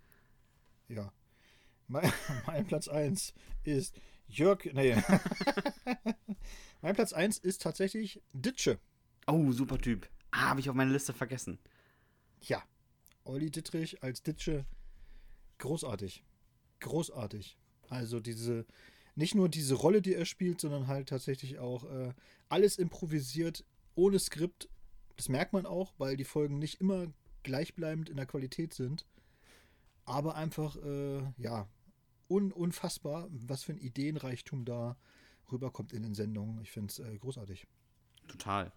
Ja. 0.88 1.10
Mein, 1.88 2.12
mein 2.46 2.66
Platz 2.66 2.88
1 2.88 3.32
ist 3.62 3.98
Jörg. 4.26 4.62
Nee. 4.74 4.94
mein 6.82 6.94
Platz 6.94 7.14
1 7.14 7.38
ist 7.38 7.62
tatsächlich 7.62 8.22
Ditsche. 8.34 8.78
Oh, 9.26 9.52
super 9.52 9.78
Typ. 9.78 10.06
Ah, 10.30 10.50
habe 10.50 10.60
ich 10.60 10.68
auf 10.68 10.76
meine 10.76 10.92
Liste 10.92 11.14
vergessen. 11.14 11.58
Ja. 12.42 12.62
Olli 13.24 13.50
Dittrich 13.50 14.02
als 14.02 14.22
Ditsche. 14.22 14.66
Großartig. 15.58 16.24
Großartig. 16.80 17.56
Also 17.88 18.20
diese, 18.20 18.66
nicht 19.14 19.34
nur 19.34 19.48
diese 19.48 19.74
Rolle, 19.74 20.02
die 20.02 20.14
er 20.14 20.24
spielt, 20.24 20.60
sondern 20.60 20.86
halt 20.86 21.08
tatsächlich 21.08 21.58
auch 21.58 21.84
äh, 21.84 22.12
alles 22.48 22.78
improvisiert, 22.78 23.64
ohne 23.94 24.18
Skript. 24.18 24.68
Das 25.16 25.28
merkt 25.28 25.52
man 25.52 25.66
auch, 25.66 25.94
weil 25.98 26.16
die 26.16 26.24
Folgen 26.24 26.58
nicht 26.58 26.80
immer 26.80 27.06
gleichbleibend 27.42 28.08
in 28.08 28.16
der 28.16 28.26
Qualität 28.26 28.74
sind. 28.74 29.06
Aber 30.04 30.34
einfach, 30.34 30.76
äh, 30.76 31.22
ja, 31.38 31.68
un 32.28 32.52
unfassbar, 32.52 33.28
was 33.30 33.64
für 33.64 33.72
ein 33.72 33.78
Ideenreichtum 33.78 34.64
da 34.64 34.96
rüberkommt 35.52 35.92
in 35.92 36.02
den 36.02 36.14
Sendungen. 36.14 36.60
Ich 36.62 36.70
finde 36.70 36.90
es 36.90 36.98
äh, 36.98 37.16
großartig. 37.18 37.66
Total. 38.28 38.72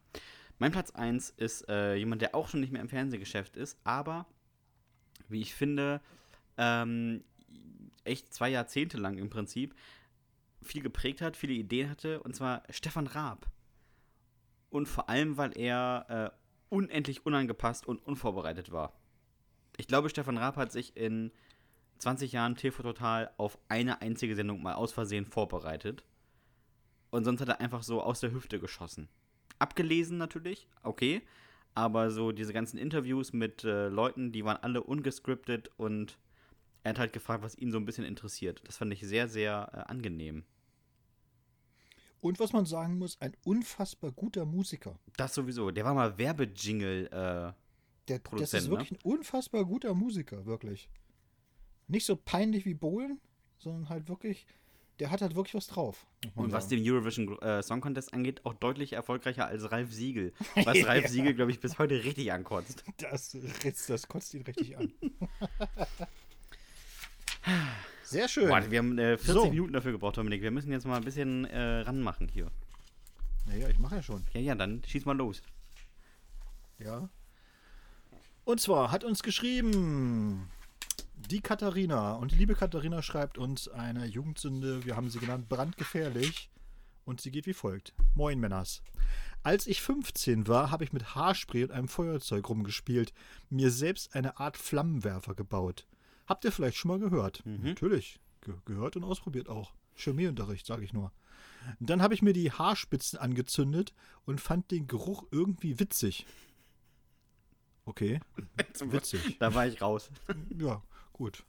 Mein 0.60 0.72
Platz 0.72 0.91
1 0.91 1.32
ist 1.38 1.68
äh, 1.70 1.95
jemand, 1.95 2.22
der 2.22 2.36
auch 2.36 2.47
schon 2.47 2.60
nicht 2.60 2.72
mehr 2.72 2.82
im 2.82 2.89
Fernsehgeschäft 2.89 3.55
ist, 3.55 3.78
aber, 3.84 4.26
wie 5.30 5.41
ich 5.41 5.53
finde, 5.53 6.01
ähm, 6.58 7.24
echt 8.08 8.34
zwei 8.34 8.49
Jahrzehnte 8.49 8.97
lang 8.97 9.18
im 9.18 9.30
Prinzip 9.30 9.76
viel 10.62 10.82
geprägt 10.82 11.22
hat, 11.22 11.38
viele 11.38 11.53
Ideen 11.53 11.89
hatte, 11.89 12.22
und 12.22 12.36
zwar 12.36 12.64
Stefan 12.70 13.08
Raab. 13.08 13.47
Und 14.70 14.88
vor 14.88 15.10
allem, 15.10 15.38
weil 15.38 15.58
er 15.58 16.34
äh, 16.34 16.38
unendlich 16.70 17.26
unangepasst 17.26 17.88
und 17.88 18.05
unvorbereitet 18.05 18.72
war. 18.72 18.93
Ich 19.78 19.88
glaube, 19.88 20.10
Stefan 20.10 20.38
Raab 20.38 20.58
hat 20.58 20.72
sich 20.72 20.97
in 20.97 21.32
20 21.99 22.32
Jahren 22.32 22.55
TV 22.55 22.84
Total 22.84 23.32
auf 23.38 23.58
eine 23.70 24.01
einzige 24.01 24.36
Sendung 24.36 24.62
mal 24.62 24.74
aus 24.74 24.91
Versehen 24.91 25.26
vorbereitet. 25.26 26.03
Und 27.10 27.24
sonst 27.24 27.41
hat 27.41 27.49
er 27.49 27.62
einfach 27.62 27.84
so 27.84 28.01
aus 28.01 28.20
der 28.20 28.32
Hüfte 28.32 28.60
geschossen. 28.60 29.08
Abgelesen 29.60 30.18
natürlich, 30.18 30.68
okay. 30.84 31.22
Aber 31.74 32.10
so 32.10 32.32
diese 32.32 32.53
ganzen 32.53 32.78
Interviews 32.78 33.34
mit 33.34 33.64
äh, 33.64 33.88
Leuten, 33.88 34.32
die 34.32 34.43
waren 34.43 34.58
alle 34.58 34.84
ungescriptet 34.84 35.70
und 35.78 36.18
er 36.88 36.91
hat 36.91 36.99
halt 36.99 37.13
gefragt, 37.13 37.43
was 37.43 37.57
ihn 37.57 37.71
so 37.71 37.77
ein 37.77 37.85
bisschen 37.85 38.05
interessiert. 38.05 38.61
Das 38.65 38.77
fand 38.77 38.91
ich 38.93 39.01
sehr, 39.01 39.27
sehr 39.27 39.69
äh, 39.73 39.91
angenehm. 39.91 40.43
Und 42.19 42.39
was 42.39 42.51
man 42.53 42.65
sagen 42.65 42.97
muss, 42.97 43.19
ein 43.21 43.35
unfassbar 43.43 44.11
guter 44.11 44.45
Musiker. 44.45 44.97
Das 45.17 45.33
sowieso. 45.35 45.69
Der 45.71 45.85
war 45.85 45.93
mal 45.93 46.17
Werbejingle. 46.17 47.05
Äh, 47.05 47.11
Der, 47.11 47.53
das 48.07 48.21
Produzent, 48.23 48.63
ist 48.63 48.69
wirklich 48.69 48.91
ein 48.91 48.99
unfassbar 49.03 49.65
guter 49.65 49.93
Musiker, 49.93 50.45
wirklich. 50.45 50.89
Nicht 51.88 52.05
so 52.05 52.15
peinlich 52.15 52.65
wie 52.65 52.73
Bohlen, 52.73 53.19
sondern 53.59 53.89
halt 53.89 54.07
wirklich, 54.09 54.45
der 54.99 55.11
hat 55.11 55.21
halt 55.21 55.35
wirklich 55.35 55.53
was 55.53 55.67
drauf. 55.67 56.07
und 56.35 56.51
was 56.51 56.67
den 56.67 56.81
Eurovision 56.83 57.38
äh, 57.39 57.61
Song 57.61 57.81
Contest 57.81 58.13
angeht, 58.13 58.45
auch 58.45 58.55
deutlich 58.55 58.93
erfolgreicher 58.93 59.45
als 59.45 59.71
Ralf 59.71 59.93
Siegel. 59.93 60.33
Was 60.63 60.85
Ralf 60.85 61.07
Siegel, 61.07 61.33
glaube 61.35 61.51
ich, 61.51 61.59
bis 61.59 61.77
heute 61.77 62.03
richtig 62.03 62.31
ankotzt. 62.33 62.83
Das, 62.97 63.35
ritzt- 63.35 63.89
das 63.89 64.07
kotzt 64.07 64.33
ihn 64.33 64.41
richtig 64.41 64.75
an. 64.77 64.91
Sehr 68.08 68.30
schön. 68.30 68.47
Boah, 68.47 68.72
wir 68.72 68.80
haben 68.80 68.97
äh, 68.97 69.18
40 69.18 69.34
So. 69.34 69.49
Minuten 69.49 69.74
dafür 69.74 69.91
gebraucht, 69.91 70.16
Dominik. 70.16 70.41
Wir 70.41 70.51
müssen 70.51 70.72
jetzt 70.72 70.86
mal 70.86 70.95
ein 70.95 71.03
bisschen 71.03 71.43
äh, 71.45 71.80
ranmachen 71.82 72.30
hier. 72.30 72.49
Naja, 73.45 73.68
ich 73.68 73.80
mache 73.80 73.95
ja 73.95 74.02
schon. 74.02 74.23
Ja, 74.34 74.40
ja, 74.40 74.56
dann 74.56 74.81
schieß 74.86 75.03
mal 75.06 75.18
los. 75.18 75.41
Ja. 76.80 77.10
Und 78.45 78.61
zwar 78.61 78.91
hat 78.91 79.03
uns 79.03 79.23
geschrieben 79.23 80.49
die 81.15 81.41
Katharina. 81.41 82.14
Und 82.14 82.31
die 82.31 82.36
liebe 82.38 82.56
Katharina 82.56 83.02
schreibt 83.02 83.38
uns 83.38 83.68
eine 83.68 84.06
Jugendsünde, 84.06 84.86
wir 84.86 84.95
haben 84.95 85.10
sie 85.10 85.19
genannt, 85.19 85.49
brandgefährlich. 85.49 86.49
Und 87.03 87.19
sie 87.19 87.31
geht 87.31 87.45
wie 87.45 87.53
folgt. 87.53 87.94
Moin 88.15 88.40
Männers. 88.40 88.81
Als 89.44 89.68
ich 89.68 89.81
15 89.81 90.48
war, 90.48 90.72
habe 90.72 90.86
ich 90.86 90.94
mit 90.94 91.14
Haarspray 91.14 91.64
und 91.65 91.72
einem 91.72 91.88
Feuerzeug 91.90 92.48
rumgespielt, 92.48 93.14
mir 93.49 93.69
selbst 93.69 94.15
eine 94.15 94.40
Art 94.40 94.56
Flammenwerfer 94.56 95.36
gebaut. 95.36 95.88
Habt 96.28 96.45
ihr 96.45 96.52
vielleicht 96.52 96.78
schon 96.78 96.90
mal 96.90 96.99
gehört? 96.99 97.41
Natürlich. 97.45 98.20
Ge 98.41 98.54
gehört 98.66 98.95
und 98.95 99.04
ausprobiert 99.04 99.49
auch. 99.49 99.74
Chemieunterricht, 99.95 100.66
sage 100.66 100.84
ich 100.84 100.94
nur. 100.94 101.12
Dann 101.80 102.02
habe 102.02 102.14
ich 102.14 102.22
mir 102.22 102.34
die 102.34 102.52
Haarspitzen 102.52 103.18
angezündet 103.18 103.94
und 104.26 104.40
fand 104.40 104.72
den 104.72 104.88
Geruch 104.88 105.26
irgendwie 105.32 105.80
witzig. 105.80 106.26
Okay, 107.86 108.20
witzig. 108.80 109.38
Da 109.40 109.54
war 109.54 109.66
ich 109.68 109.82
raus. 109.82 110.10
Ja, 110.58 110.84
gut. 111.14 111.45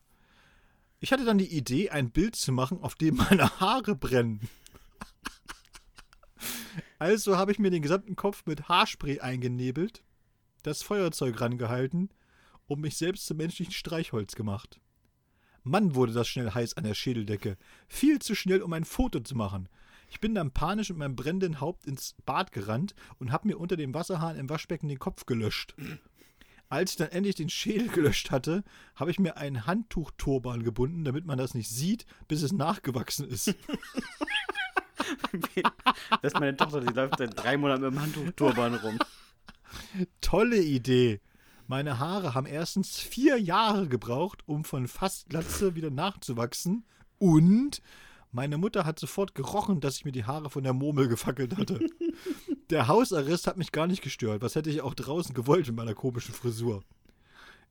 Ich 1.01 1.13
hatte 1.13 1.25
dann 1.25 1.39
die 1.39 1.57
Idee, 1.57 1.91
ein 1.91 2.11
Bild 2.11 2.37
zu 2.37 2.53
machen, 2.53 2.83
auf 2.83 2.95
dem 2.95 3.17
meine 3.17 3.61
Haare 3.61 3.95
brennen. 3.95 4.41
Also 7.01 7.37
habe 7.37 7.53
ich 7.53 7.61
mir 7.61 7.71
den 7.71 7.83
gesamten 7.83 8.17
Kopf 8.17 8.45
mit 8.47 8.69
Haarspray 8.69 9.21
eingenebelt, 9.21 10.03
das 10.65 10.83
Feuerzeug 10.83 11.41
rangehalten 11.41 12.11
und 12.69 12.81
mich 12.81 12.97
selbst 12.97 13.27
zum 13.27 13.39
menschlichen 13.39 13.73
Streichholz 13.73 14.37
gemacht. 14.37 14.81
Mann, 15.65 15.95
wurde 15.95 16.13
das 16.13 16.29
schnell 16.29 16.53
heiß 16.53 16.77
an 16.77 16.85
der 16.85 16.95
Schädeldecke. 16.95 17.57
Viel 17.89 18.21
zu 18.21 18.35
schnell, 18.35 18.63
um 18.63 18.73
ein 18.73 18.85
Foto 18.85 19.21
zu 19.21 19.35
machen. 19.35 19.69
Ich 20.11 20.21
bin 20.21 20.35
dann 20.35 20.53
panisch 20.53 20.89
mit 20.91 20.99
meinem 20.99 21.17
brennenden 21.17 21.61
Haupt 21.61 21.87
ins 21.87 22.15
Bad 22.25 22.53
gerannt 22.53 22.95
und 23.19 23.33
habe 23.33 23.49
mir 23.49 23.59
unter 23.59 23.77
dem 23.77 23.93
Wasserhahn 23.93 24.37
im 24.37 24.49
Waschbecken 24.49 24.89
den 24.89 24.99
Kopf 24.99 25.27
gelöscht. 25.27 25.75
Als 26.71 26.93
ich 26.93 26.97
dann 26.97 27.09
endlich 27.09 27.35
den 27.35 27.49
Schädel 27.49 27.89
gelöscht 27.89 28.31
hatte, 28.31 28.63
habe 28.95 29.11
ich 29.11 29.19
mir 29.19 29.37
einen 29.37 29.67
Handtuchturban 29.67 30.63
gebunden, 30.63 31.05
damit 31.05 31.27
man 31.27 31.39
das 31.39 31.55
nicht 31.55 31.71
sieht, 31.71 32.07
bis 32.29 32.43
es 32.43 32.53
nachgewachsen 32.53 33.27
ist. 33.29 33.49
das 36.23 36.33
ist 36.33 36.41
meine 36.41 36.57
Tochter, 36.57 36.81
die 36.81 36.93
läuft 36.93 37.19
seit 37.19 37.39
drei 37.43 37.57
Monaten 37.57 37.83
mit 37.83 37.93
dem 37.93 38.01
Handtuchturban 38.01 38.75
rum. 38.77 38.99
Tolle 40.21 40.59
Idee. 40.63 41.21
Meine 41.71 41.99
Haare 41.99 42.35
haben 42.35 42.47
erstens 42.47 42.99
vier 42.99 43.39
Jahre 43.39 43.89
gebraucht, 43.89 44.43
um 44.47 44.65
von 44.65 44.89
fast 44.89 45.29
Glatze 45.29 45.75
wieder 45.75 45.91
nachzuwachsen. 45.91 46.87
Und 47.19 47.83
meine 48.33 48.57
Mutter 48.57 48.87
hat 48.87 48.99
sofort 48.99 49.35
gerochen, 49.35 49.81
dass 49.81 49.97
ich 49.97 50.07
mir 50.07 50.13
die 50.13 50.25
Haare 50.25 50.49
von 50.49 50.65
der 50.65 50.73
Murmel 50.73 51.09
gefackelt 51.09 51.59
hatte. 51.59 51.79
Der 52.71 52.89
Hausarrest 52.89 53.47
hat 53.47 53.59
mich 53.59 53.71
gar 53.71 53.87
nicht 53.87 54.03
gestört. 54.03 54.43
Was 54.43 54.55
hätte 54.55 54.71
ich 54.71 54.81
auch 54.81 54.95
draußen 54.95 55.35
gewollt 55.35 55.67
mit 55.67 55.77
meiner 55.77 55.95
komischen 55.95 56.35
Frisur? 56.35 56.83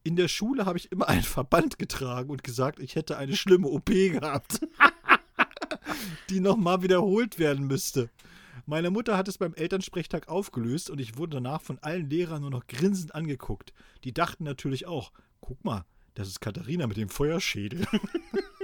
In 0.03 0.15
der 0.15 0.27
Schule 0.27 0.65
habe 0.65 0.77
ich 0.77 0.91
immer 0.91 1.07
einen 1.07 1.23
Verband 1.23 1.79
getragen 1.79 2.29
und 2.29 2.43
gesagt, 2.43 2.79
ich 2.79 2.95
hätte 2.95 3.17
eine 3.17 3.35
schlimme 3.35 3.67
OP 3.67 3.85
gehabt, 3.87 4.61
die 6.29 6.39
nochmal 6.39 6.83
wiederholt 6.83 7.39
werden 7.39 7.65
müsste. 7.67 8.09
Meine 8.69 8.89
Mutter 8.89 9.15
hat 9.15 9.29
es 9.29 9.37
beim 9.37 9.53
Elternsprechtag 9.53 10.27
aufgelöst 10.27 10.89
und 10.89 10.99
ich 10.99 11.15
wurde 11.15 11.37
danach 11.37 11.61
von 11.61 11.79
allen 11.79 12.09
Lehrern 12.09 12.41
nur 12.41 12.51
noch 12.51 12.67
grinsend 12.67 13.15
angeguckt. 13.15 13.73
Die 14.03 14.13
dachten 14.13 14.43
natürlich 14.43 14.85
auch, 14.85 15.13
guck 15.39 15.63
mal, 15.63 15.85
das 16.15 16.27
ist 16.27 16.41
Katharina 16.41 16.85
mit 16.85 16.97
dem 16.97 17.07
Feuerschädel. 17.07 17.87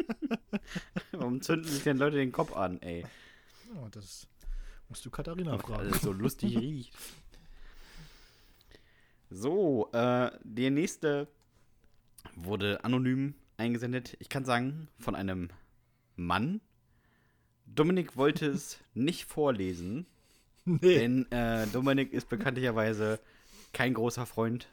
Warum 1.14 1.42
zünden 1.42 1.72
sich 1.72 1.84
denn 1.84 1.96
Leute 1.96 2.18
den 2.18 2.34
Kopf 2.34 2.54
an, 2.54 2.82
ey? 2.82 3.06
Oh, 3.78 3.88
das 3.92 4.28
musst 4.90 5.06
du 5.06 5.10
Katharina 5.10 5.58
fragen. 5.58 5.90
es 5.90 6.02
so 6.02 6.12
lustig 6.12 6.58
riecht. 6.58 6.94
So, 9.30 9.90
äh, 9.94 10.32
der 10.44 10.72
nächste 10.72 11.30
wurde 12.36 12.84
anonym 12.84 13.36
eingesendet. 13.56 14.18
Ich 14.20 14.28
kann 14.28 14.44
sagen, 14.44 14.90
von 15.00 15.16
einem 15.16 15.50
Mann. 16.18 16.60
Dominik 17.66 18.18
wollte 18.18 18.48
es 18.48 18.80
nicht 18.94 19.26
vorlesen, 19.26 20.06
Nee. 20.66 20.78
denn 21.00 21.32
äh, 21.32 21.68
Dominik 21.68 22.14
ist 22.14 22.30
bekanntlicherweise 22.30 23.20
kein 23.74 23.94
großer 23.94 24.26
Freund 24.26 24.70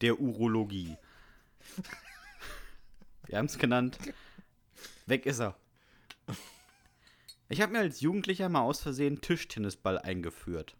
der 0.00 0.18
Urologie. 0.20 0.96
Wir 3.26 3.38
haben 3.38 3.46
es 3.46 3.58
genannt. 3.58 3.98
Weg 5.06 5.26
ist 5.26 5.40
er. 5.40 5.56
Ich 7.48 7.60
habe 7.60 7.72
mir 7.72 7.80
als 7.80 8.00
Jugendlicher 8.00 8.48
mal 8.48 8.62
aus 8.62 8.80
Versehen 8.80 9.20
Tischtennisball 9.20 9.98
eingeführt. 9.98 10.76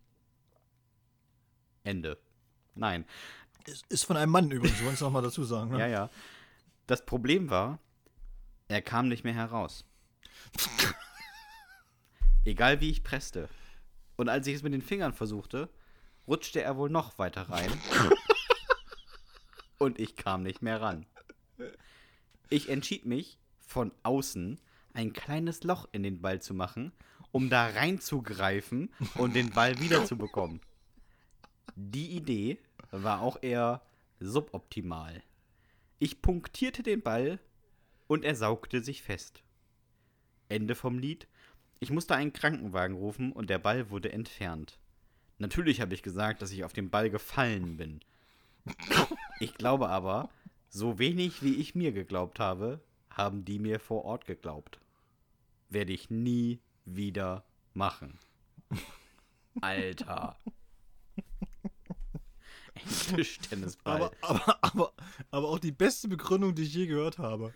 Ende. 1.84 2.18
Nein. 2.74 3.04
Ist, 3.88 4.04
von 4.04 4.16
einem 4.16 4.32
Mann 4.32 4.50
übrigens, 4.50 4.82
wollen 4.84 4.98
wir 4.98 5.04
noch 5.04 5.12
mal 5.12 5.22
dazu 5.22 5.44
sagen. 5.44 5.72
Ne? 5.72 5.80
Ja, 5.80 5.86
ja. 5.86 6.10
Das 6.86 7.04
Problem 7.04 7.50
war, 7.50 7.78
er 8.68 8.80
kam 8.82 9.08
nicht 9.08 9.24
mehr 9.24 9.34
heraus. 9.34 9.84
Egal 12.50 12.80
wie 12.80 12.90
ich 12.90 13.04
presste. 13.04 13.48
Und 14.16 14.28
als 14.28 14.44
ich 14.48 14.56
es 14.56 14.64
mit 14.64 14.72
den 14.72 14.82
Fingern 14.82 15.12
versuchte, 15.12 15.68
rutschte 16.26 16.60
er 16.60 16.76
wohl 16.76 16.90
noch 16.90 17.16
weiter 17.16 17.42
rein. 17.42 17.70
Und 19.78 20.00
ich 20.00 20.16
kam 20.16 20.42
nicht 20.42 20.60
mehr 20.60 20.80
ran. 20.80 21.06
Ich 22.48 22.68
entschied 22.68 23.06
mich, 23.06 23.38
von 23.60 23.92
außen 24.02 24.58
ein 24.94 25.12
kleines 25.12 25.62
Loch 25.62 25.88
in 25.92 26.02
den 26.02 26.20
Ball 26.20 26.42
zu 26.42 26.52
machen, 26.52 26.90
um 27.30 27.50
da 27.50 27.68
reinzugreifen 27.68 28.92
und 29.14 29.36
den 29.36 29.50
Ball 29.50 29.78
wiederzubekommen. 29.78 30.60
Die 31.76 32.16
Idee 32.16 32.58
war 32.90 33.20
auch 33.20 33.40
eher 33.42 33.80
suboptimal. 34.18 35.22
Ich 36.00 36.20
punktierte 36.20 36.82
den 36.82 37.00
Ball 37.00 37.38
und 38.08 38.24
er 38.24 38.34
saugte 38.34 38.82
sich 38.82 39.02
fest. 39.02 39.44
Ende 40.48 40.74
vom 40.74 40.98
Lied. 40.98 41.28
Ich 41.82 41.90
musste 41.90 42.14
einen 42.14 42.34
Krankenwagen 42.34 42.94
rufen 42.94 43.32
und 43.32 43.48
der 43.48 43.58
Ball 43.58 43.88
wurde 43.88 44.12
entfernt. 44.12 44.78
Natürlich 45.38 45.80
habe 45.80 45.94
ich 45.94 46.02
gesagt, 46.02 46.42
dass 46.42 46.52
ich 46.52 46.62
auf 46.62 46.74
den 46.74 46.90
Ball 46.90 47.08
gefallen 47.08 47.78
bin. 47.78 48.00
Ich 49.40 49.54
glaube 49.54 49.88
aber, 49.88 50.28
so 50.68 50.98
wenig 50.98 51.42
wie 51.42 51.54
ich 51.54 51.74
mir 51.74 51.92
geglaubt 51.92 52.38
habe, 52.38 52.80
haben 53.08 53.46
die 53.46 53.58
mir 53.58 53.80
vor 53.80 54.04
Ort 54.04 54.26
geglaubt. 54.26 54.78
Werde 55.70 55.94
ich 55.94 56.10
nie 56.10 56.60
wieder 56.84 57.44
machen. 57.72 58.18
Alter. 59.62 60.36
Ein 62.74 63.16
Tischtennisball. 63.16 63.96
Aber, 63.96 64.12
aber, 64.20 64.58
aber, 64.62 64.92
aber 65.30 65.48
auch 65.48 65.58
die 65.58 65.72
beste 65.72 66.08
Begründung, 66.08 66.54
die 66.54 66.64
ich 66.64 66.74
je 66.74 66.86
gehört 66.86 67.16
habe. 67.16 67.54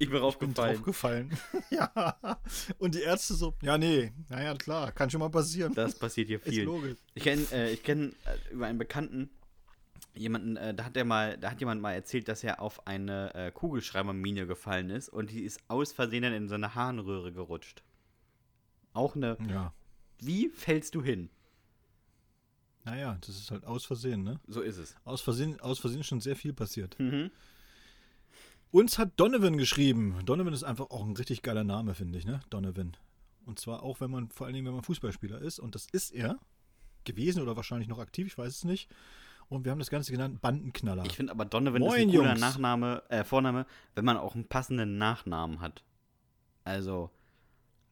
Ich 0.00 0.08
bin 0.08 0.14
Bin 0.14 0.22
raufgefallen. 0.22 0.74
draufgefallen. 0.76 1.38
ja. 1.70 2.40
Und 2.78 2.94
die 2.94 3.02
Ärzte 3.02 3.34
so, 3.34 3.54
ja, 3.62 3.76
nee, 3.76 4.12
naja, 4.28 4.54
klar, 4.54 4.92
kann 4.92 5.10
schon 5.10 5.20
mal 5.20 5.28
passieren. 5.30 5.74
Das 5.74 5.98
passiert 5.98 6.28
hier 6.28 6.38
ist 6.38 6.48
viel. 6.48 6.64
logisch. 6.64 6.96
Ich 7.14 7.22
kenne 7.22 7.46
äh, 7.52 7.72
ich 7.72 7.82
kenn, 7.82 8.14
äh, 8.24 8.52
über 8.52 8.66
einen 8.66 8.78
Bekannten 8.78 9.30
jemanden, 10.14 10.56
äh, 10.56 10.74
da 10.74 10.84
hat 10.84 10.96
der 10.96 11.04
mal, 11.04 11.36
da 11.38 11.50
hat 11.50 11.60
jemand 11.60 11.82
mal 11.82 11.92
erzählt, 11.92 12.28
dass 12.28 12.42
er 12.42 12.60
auf 12.60 12.86
eine 12.86 13.34
äh, 13.34 13.50
Kugelschreibermine 13.52 14.46
gefallen 14.46 14.90
ist 14.90 15.10
und 15.10 15.30
die 15.30 15.42
ist 15.42 15.60
aus 15.68 15.92
Versehen 15.92 16.22
dann 16.22 16.32
in 16.32 16.48
seine 16.48 16.74
Harnröhre 16.74 17.32
gerutscht. 17.32 17.82
Auch 18.92 19.14
eine. 19.14 19.36
Ja. 19.48 19.72
Wie 20.18 20.48
fällst 20.48 20.94
du 20.94 21.02
hin? 21.02 21.30
Naja, 22.84 23.18
das 23.20 23.36
ist 23.36 23.50
halt 23.50 23.66
aus 23.66 23.84
Versehen, 23.84 24.22
ne? 24.22 24.40
So 24.46 24.62
ist 24.62 24.78
es. 24.78 24.96
Aus 25.04 25.20
Versehen, 25.20 25.60
aus 25.60 25.78
Versehen 25.78 26.02
schon 26.02 26.20
sehr 26.20 26.36
viel 26.36 26.54
passiert. 26.54 26.98
Mhm. 26.98 27.30
Uns 28.70 28.98
hat 28.98 29.18
Donovan 29.18 29.56
geschrieben. 29.56 30.16
Donovan 30.24 30.52
ist 30.52 30.64
einfach 30.64 30.90
auch 30.90 31.04
ein 31.04 31.16
richtig 31.16 31.42
geiler 31.42 31.64
Name, 31.64 31.94
finde 31.94 32.18
ich, 32.18 32.24
ne? 32.24 32.40
Donovan. 32.50 32.96
Und 33.44 33.58
zwar 33.58 33.82
auch, 33.82 34.00
wenn 34.00 34.10
man, 34.10 34.30
vor 34.30 34.46
allen 34.46 34.54
Dingen, 34.54 34.66
wenn 34.66 34.74
man 34.74 34.84
Fußballspieler 34.84 35.40
ist. 35.40 35.58
Und 35.58 35.74
das 35.74 35.86
ist 35.90 36.12
er 36.12 36.38
gewesen 37.04 37.42
oder 37.42 37.56
wahrscheinlich 37.56 37.88
noch 37.88 37.98
aktiv, 37.98 38.26
ich 38.26 38.38
weiß 38.38 38.54
es 38.54 38.64
nicht. 38.64 38.88
Und 39.48 39.64
wir 39.64 39.72
haben 39.72 39.80
das 39.80 39.90
Ganze 39.90 40.12
genannt 40.12 40.40
Bandenknaller. 40.40 41.04
Ich 41.06 41.16
finde 41.16 41.32
aber 41.32 41.44
Donovan 41.44 41.82
ist 41.82 41.88
Moin, 41.88 42.00
ein 42.02 42.10
cooler 42.10 42.28
Jungs. 42.28 42.40
Nachname, 42.40 43.02
äh, 43.08 43.24
Vorname, 43.24 43.66
wenn 43.96 44.04
man 44.04 44.16
auch 44.16 44.36
einen 44.36 44.46
passenden 44.46 44.98
Nachnamen 44.98 45.60
hat. 45.60 45.82
Also, 46.62 47.10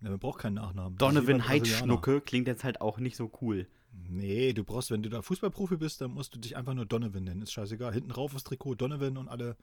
ja, 0.01 0.11
man 0.11 0.21
braucht 0.21 0.39
keinen 0.39 0.55
Nachnamen. 0.55 0.93
Ist 0.93 1.03
Donovan. 1.03 1.49
Heidschnucke 1.49 2.21
klingt 2.21 2.47
jetzt 2.47 2.63
halt 2.63 2.81
auch 2.81 2.99
nicht 2.99 3.17
so 3.17 3.33
cool. 3.41 3.67
Nee, 3.93 4.53
du 4.53 4.63
brauchst, 4.63 4.93
wenn 4.93 5.03
du 5.03 5.09
da 5.09 5.23
Fußballprofi 5.23 5.77
bist, 5.77 6.01
dann 6.01 6.13
musst 6.13 6.33
du 6.35 6.39
dich 6.39 6.57
einfach 6.57 6.75
nur 6.75 6.87
Donovan 6.87 7.25
nennen. 7.25 7.43
Ist 7.43 7.53
scheißegal. 7.53 7.93
Hinten 7.93 8.13
rauf 8.13 8.33
das 8.33 8.45
Trikot 8.45 8.77
Donovan 8.77 9.17
und 9.17 9.27
alle, 9.27 9.57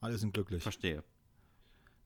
alle 0.00 0.18
sind 0.18 0.34
glücklich. 0.34 0.62
Verstehe. 0.62 1.02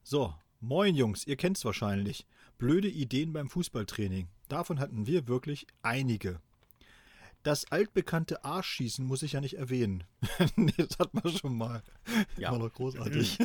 So, 0.02 0.35
moin 0.60 0.94
Jungs, 0.94 1.27
ihr 1.27 1.36
kennt's 1.36 1.64
wahrscheinlich. 1.64 2.27
Blöde 2.59 2.89
Ideen 2.89 3.32
beim 3.32 3.48
Fußballtraining. 3.48 4.28
Davon 4.48 4.78
hatten 4.78 5.06
wir 5.06 5.28
wirklich 5.28 5.66
einige. 5.82 6.40
Das 7.43 7.70
altbekannte 7.73 8.44
Arschschießen 8.44 9.05
muss 9.05 9.23
ich 9.23 9.32
ja 9.32 9.40
nicht 9.40 9.56
erwähnen. 9.56 10.05
das 10.77 10.98
hat 10.98 11.12
man 11.12 11.28
schon 11.36 11.56
mal. 11.56 11.82
Ja. 12.36 12.52
War 12.52 12.59
noch 12.59 12.73
großartig. 12.73 13.39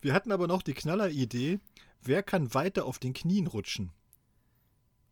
wir 0.00 0.12
hatten 0.12 0.32
aber 0.32 0.48
noch 0.48 0.62
die 0.62 0.74
Knalleridee, 0.74 1.60
wer 2.02 2.22
kann 2.22 2.54
weiter 2.54 2.86
auf 2.86 2.98
den 2.98 3.14
Knien 3.14 3.46
rutschen? 3.46 3.92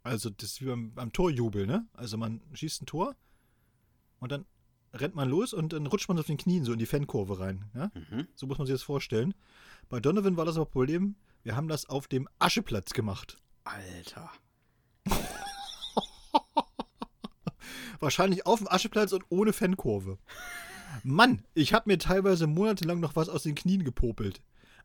Also 0.02 0.30
das 0.30 0.52
ist 0.52 0.62
wie 0.62 0.66
beim, 0.66 0.94
beim 0.94 1.12
Torjubel, 1.12 1.66
ne? 1.66 1.86
Also 1.92 2.16
man 2.16 2.40
schießt 2.54 2.82
ein 2.82 2.86
Tor 2.86 3.16
und 4.18 4.32
dann 4.32 4.46
rennt 4.96 5.14
man 5.14 5.28
los 5.28 5.52
und 5.52 5.72
dann 5.72 5.86
rutscht 5.86 6.08
man 6.08 6.18
auf 6.18 6.26
den 6.26 6.36
Knien 6.36 6.64
so 6.64 6.72
in 6.72 6.78
die 6.78 6.86
Fankurve 6.86 7.38
rein. 7.40 7.64
Ja? 7.74 7.90
Mhm. 7.94 8.26
So 8.34 8.46
muss 8.46 8.58
man 8.58 8.66
sich 8.66 8.74
das 8.74 8.82
vorstellen. 8.82 9.34
Bei 9.88 10.00
Donovan 10.00 10.36
war 10.36 10.44
das 10.44 10.56
aber 10.56 10.66
Problem, 10.66 11.14
wir 11.42 11.54
haben 11.56 11.68
das 11.68 11.86
auf 11.88 12.08
dem 12.08 12.28
Ascheplatz 12.38 12.92
gemacht. 12.92 13.36
Alter. 13.64 14.30
Wahrscheinlich 18.00 18.46
auf 18.46 18.58
dem 18.58 18.68
Ascheplatz 18.68 19.12
und 19.12 19.24
ohne 19.28 19.52
Fankurve. 19.52 20.18
Mann, 21.02 21.42
ich 21.54 21.72
habe 21.72 21.88
mir 21.90 21.98
teilweise 21.98 22.46
monatelang 22.46 23.00
noch 23.00 23.16
was 23.16 23.28
aus 23.28 23.42
den 23.44 23.54
Knien 23.54 23.84
gepopelt. 23.84 24.40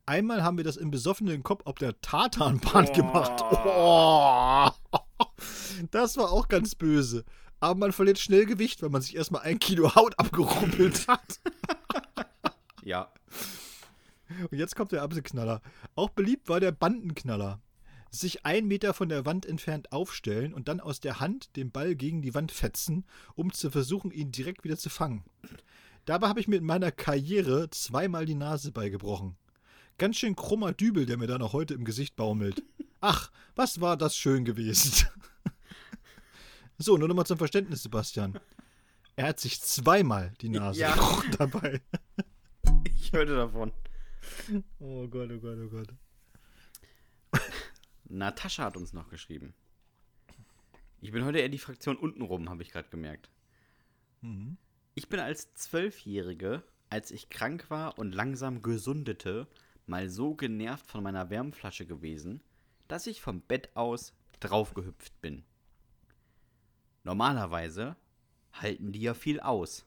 Einmal 0.06 0.44
haben 0.44 0.58
wir 0.58 0.64
das 0.64 0.78
im 0.78 0.92
besoffenen 0.92 1.44
Kopf 1.44 1.66
auf 1.66 1.76
der 1.76 2.00
Tatanbahn 2.02 2.88
Oh. 2.90 2.94
gemacht. 2.94 3.44
Oh. 3.66 4.70
Das 5.92 6.18
war 6.18 6.32
auch 6.32 6.48
ganz 6.48 6.76
böse. 6.76 7.24
Aber 7.62 7.76
man 7.76 7.94
verliert 7.94 8.20
schnell 8.20 8.46
Gewicht, 8.46 8.82
wenn 8.82 8.92
man 8.92 9.02
sich 9.02 9.16
erstmal 9.16 9.44
ein 9.44 9.60
Kilo 9.60 9.96
Haut 9.96 10.20
abgerumpelt 10.20 11.08
hat. 11.08 11.40
Ja. 12.84 13.12
Und 14.50 14.58
jetzt 14.58 14.76
kommt 14.76 14.92
der 14.92 15.04
Abseknaller. 15.04 15.62
Auch 15.94 16.10
beliebt 16.10 16.50
war 16.50 16.60
der 16.60 16.72
Bandenknaller. 16.72 17.62
Sich 18.10 18.44
ein 18.44 18.66
Meter 18.66 18.96
von 18.96 19.08
der 19.08 19.24
Wand 19.24 19.46
entfernt 19.46 19.92
aufstellen 19.92 20.52
und 20.52 20.68
dann 20.68 20.80
aus 20.80 21.00
der 21.00 21.20
Hand 21.20 21.56
den 21.56 21.70
Ball 21.70 21.96
gegen 21.96 22.24
die 22.24 22.34
Wand 22.34 22.52
fetzen, 22.52 23.06
um 23.36 23.54
zu 23.54 23.70
versuchen, 23.70 24.10
ihn 24.10 24.32
direkt 24.32 24.64
wieder 24.64 24.78
zu 24.78 24.90
fangen. 24.90 25.24
Dabei 26.06 26.28
habe 26.28 26.40
ich 26.40 26.48
mir 26.48 26.56
in 26.56 26.66
meiner 26.66 26.92
Karriere 26.92 27.70
zweimal 27.70 28.26
die 28.26 28.34
Nase 28.34 28.72
beigebrochen. 28.72 29.38
Ganz 30.00 30.18
schön 30.18 30.36
krummer 30.36 30.74
Dübel, 30.74 31.06
der 31.06 31.18
mir 31.18 31.28
da 31.28 31.38
noch 31.38 31.54
heute 31.54 31.76
im 31.76 31.86
Gesicht 31.86 32.16
baumelt. 32.16 32.64
Ach, 33.00 33.30
was 33.56 33.80
war 33.80 33.96
das 33.96 34.16
schön 34.16 34.44
gewesen. 34.44 35.08
so, 36.84 36.98
nur 36.98 37.08
nochmal 37.08 37.26
zum 37.26 37.38
Verständnis, 37.38 37.84
Sebastian. 37.84 38.40
Er 39.16 39.28
hat 39.28 39.40
sich 39.40 39.62
zweimal 39.62 40.34
die 40.42 40.50
Nase 40.50 40.82
Ja. 40.82 40.96
dabei. 41.38 41.82
Ich 42.96 43.12
hörte 43.18 43.36
davon. 43.36 43.74
Oh 44.80 45.06
Gott, 45.08 45.30
oh 45.34 45.40
Gott, 45.40 45.58
oh 45.66 45.68
Gott. 45.68 45.88
Natascha 48.06 48.64
hat 48.66 48.78
uns 48.78 48.94
noch 48.94 49.10
geschrieben. 49.10 49.54
Ich 51.02 51.12
bin 51.12 51.26
heute 51.26 51.40
eher 51.40 51.50
die 51.50 51.58
Fraktion 51.58 51.98
untenrum, 51.98 52.50
habe 52.50 52.62
ich 52.64 52.72
gerade 52.72 52.90
gemerkt. 52.90 53.30
Mhm. 54.22 54.58
Ich 54.94 55.10
bin 55.10 55.20
als 55.20 55.54
Zwölfjährige, 55.56 56.64
als 56.90 57.12
ich 57.12 57.30
krank 57.30 57.70
war 57.70 57.98
und 57.98 58.14
langsam 58.14 58.62
gesundete, 58.62 59.48
mal 59.88 60.10
so 60.10 60.36
genervt 60.36 60.86
von 60.88 61.04
meiner 61.04 61.30
Wärmflasche 61.30 61.86
gewesen, 61.86 62.42
dass 62.88 63.08
ich 63.08 63.22
vom 63.22 63.42
Bett 63.42 63.70
aus 63.76 64.14
draufgehüpft 64.40 65.20
bin. 65.22 65.44
Normalerweise 67.04 67.96
halten 68.54 68.92
die 68.92 69.02
ja 69.02 69.14
viel 69.14 69.40
aus. 69.40 69.86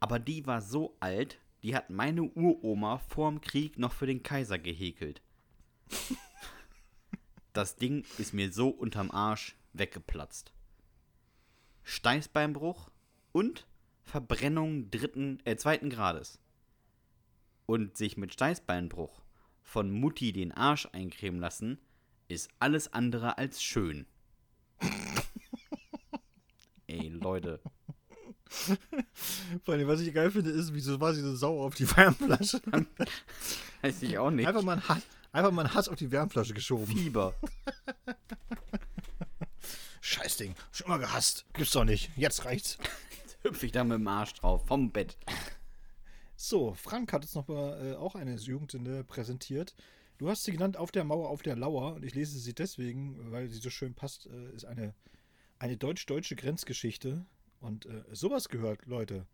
Aber 0.00 0.18
die 0.18 0.46
war 0.46 0.60
so 0.60 0.96
alt, 1.00 1.38
die 1.62 1.74
hat 1.74 1.90
meine 1.90 2.22
Uroma 2.22 2.98
vorm 2.98 3.40
Krieg 3.40 3.78
noch 3.78 3.92
für 3.92 4.06
den 4.06 4.22
Kaiser 4.22 4.58
gehäkelt. 4.58 5.22
Das 7.52 7.76
Ding 7.76 8.06
ist 8.16 8.32
mir 8.32 8.50
so 8.50 8.68
unterm 8.70 9.10
Arsch 9.10 9.56
weggeplatzt. 9.74 10.54
Steißbeinbruch 11.82 12.90
und 13.32 13.66
Verbrennung 14.04 14.90
dritten, 14.90 15.38
äh, 15.44 15.56
zweiten 15.56 15.90
Grades. 15.90 16.40
Und 17.66 17.98
sich 17.98 18.16
mit 18.16 18.32
Steißbeinbruch 18.32 19.20
von 19.60 19.90
Mutti 19.90 20.32
den 20.32 20.52
Arsch 20.52 20.88
eincremen 20.92 21.40
lassen, 21.40 21.78
ist 22.28 22.50
alles 22.58 22.92
andere 22.94 23.36
als 23.36 23.62
schön. 23.62 24.06
Leute. 27.22 27.60
Vor 29.64 29.74
allem, 29.74 29.88
was 29.88 30.00
ich 30.00 30.12
geil 30.12 30.30
finde, 30.30 30.50
ist, 30.50 30.74
wieso 30.74 31.00
war 31.00 31.14
sie 31.14 31.22
so 31.22 31.34
sauer 31.34 31.66
auf 31.66 31.74
die 31.74 31.90
Wärmflasche? 31.96 32.60
Weiß 33.82 34.02
ich 34.02 34.18
auch 34.18 34.30
nicht. 34.30 34.46
Einfach 34.46 34.62
mal, 34.62 34.72
einen 34.72 34.88
Hass, 34.88 35.02
einfach 35.32 35.50
mal 35.50 35.64
einen 35.64 35.74
Hass 35.74 35.88
auf 35.88 35.96
die 35.96 36.10
Wärmflasche 36.10 36.54
geschoben. 36.54 36.86
Fieber. 36.86 37.34
Scheißding. 40.00 40.54
Schon 40.72 40.86
immer 40.86 40.98
gehasst. 40.98 41.46
Gibt's 41.54 41.72
doch 41.72 41.84
nicht. 41.84 42.10
Jetzt 42.16 42.44
reicht's. 42.44 42.78
Hüpf 43.42 43.62
ich 43.62 43.72
da 43.72 43.82
mit 43.84 43.98
dem 43.98 44.08
Arsch 44.08 44.34
drauf, 44.34 44.66
vom 44.66 44.90
Bett. 44.90 45.16
So, 46.36 46.74
Frank 46.74 47.12
hat 47.12 47.22
uns 47.22 47.34
noch 47.34 47.48
mal, 47.48 47.92
äh, 47.92 47.96
auch 47.96 48.14
eine 48.14 48.34
Jugendsünde 48.34 49.04
präsentiert. 49.04 49.74
Du 50.18 50.28
hast 50.28 50.44
sie 50.44 50.52
genannt 50.52 50.76
auf 50.76 50.92
der 50.92 51.04
Mauer, 51.04 51.30
auf 51.30 51.42
der 51.42 51.56
Lauer 51.56 51.94
und 51.94 52.04
ich 52.04 52.14
lese 52.14 52.38
sie 52.38 52.54
deswegen, 52.54 53.32
weil 53.32 53.48
sie 53.48 53.58
so 53.58 53.70
schön 53.70 53.94
passt, 53.94 54.26
äh, 54.26 54.54
ist 54.54 54.64
eine, 54.64 54.94
eine 55.62 55.76
deutsch-deutsche 55.76 56.34
Grenzgeschichte. 56.34 57.24
Und 57.60 57.86
äh, 57.86 58.02
sowas 58.10 58.48
gehört, 58.48 58.84
Leute, 58.86 59.28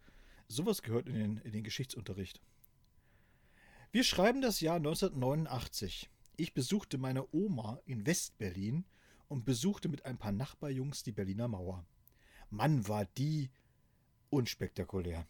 sowas 0.47 0.83
gehört 0.83 1.09
in 1.09 1.15
den, 1.15 1.37
in 1.39 1.53
den 1.53 1.65
Geschichtsunterricht. 1.65 2.43
Wir 3.93 4.05
schreiben 4.05 4.43
das 4.43 4.61
Jahr 4.61 4.77
1989. 4.77 6.11
Ich 6.37 6.53
besuchte 6.53 6.99
meine 6.99 7.27
Oma 7.33 7.81
in 7.87 8.05
Westberlin 8.05 8.85
und 9.29 9.47
besuchte 9.47 9.89
mit 9.89 10.05
ein 10.05 10.19
paar 10.19 10.33
Nachbarjungs 10.33 11.03
die 11.03 11.13
Berliner 11.13 11.49
Mauer. 11.49 11.87
Mann, 12.51 12.87
war 12.87 13.07
die 13.17 13.49
unspektakulär. 14.29 15.27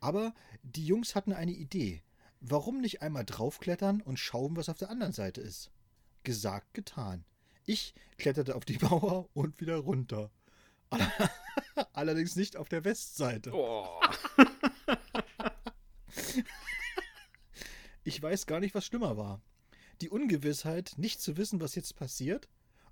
Aber 0.00 0.34
die 0.64 0.84
Jungs 0.84 1.14
hatten 1.14 1.32
eine 1.32 1.52
Idee. 1.52 2.02
Warum 2.40 2.80
nicht 2.80 3.02
einmal 3.02 3.24
draufklettern 3.24 4.00
und 4.00 4.18
schauen, 4.18 4.56
was 4.56 4.68
auf 4.68 4.78
der 4.78 4.90
anderen 4.90 5.12
Seite 5.12 5.40
ist? 5.40 5.70
Gesagt, 6.24 6.74
getan. 6.74 7.24
Ich 7.66 7.94
kletterte 8.18 8.54
auf 8.54 8.64
die 8.64 8.78
Mauer 8.82 9.28
und 9.34 9.60
wieder 9.60 9.76
runter. 9.76 10.30
Allerdings 11.92 12.36
nicht 12.36 12.56
auf 12.56 12.68
der 12.68 12.84
Westseite. 12.84 13.52
Oh. 13.52 14.00
Ich 18.04 18.20
weiß 18.20 18.46
gar 18.46 18.58
nicht, 18.58 18.74
was 18.74 18.84
schlimmer 18.84 19.16
war. 19.16 19.40
Die 20.00 20.10
Ungewissheit, 20.10 20.94
nicht 20.96 21.20
zu 21.20 21.36
wissen, 21.36 21.60
was 21.60 21.76
jetzt 21.76 21.94
passiert, 21.94 22.48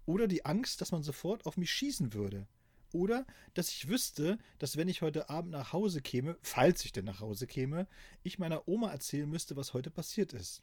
oder 0.06 0.28
die 0.28 0.44
Angst, 0.44 0.80
dass 0.80 0.92
man 0.92 1.02
sofort 1.02 1.46
auf 1.46 1.56
mich 1.56 1.72
schießen 1.72 2.14
würde. 2.14 2.46
Oder 2.92 3.26
dass 3.54 3.70
ich 3.70 3.88
wüsste, 3.88 4.38
dass 4.58 4.76
wenn 4.76 4.88
ich 4.88 5.02
heute 5.02 5.28
Abend 5.28 5.50
nach 5.50 5.72
Hause 5.72 6.00
käme, 6.00 6.36
falls 6.42 6.84
ich 6.84 6.92
denn 6.92 7.04
nach 7.04 7.20
Hause 7.20 7.46
käme, 7.46 7.88
ich 8.22 8.38
meiner 8.38 8.68
Oma 8.68 8.90
erzählen 8.90 9.28
müsste, 9.28 9.56
was 9.56 9.74
heute 9.74 9.90
passiert 9.90 10.32
ist. 10.32 10.62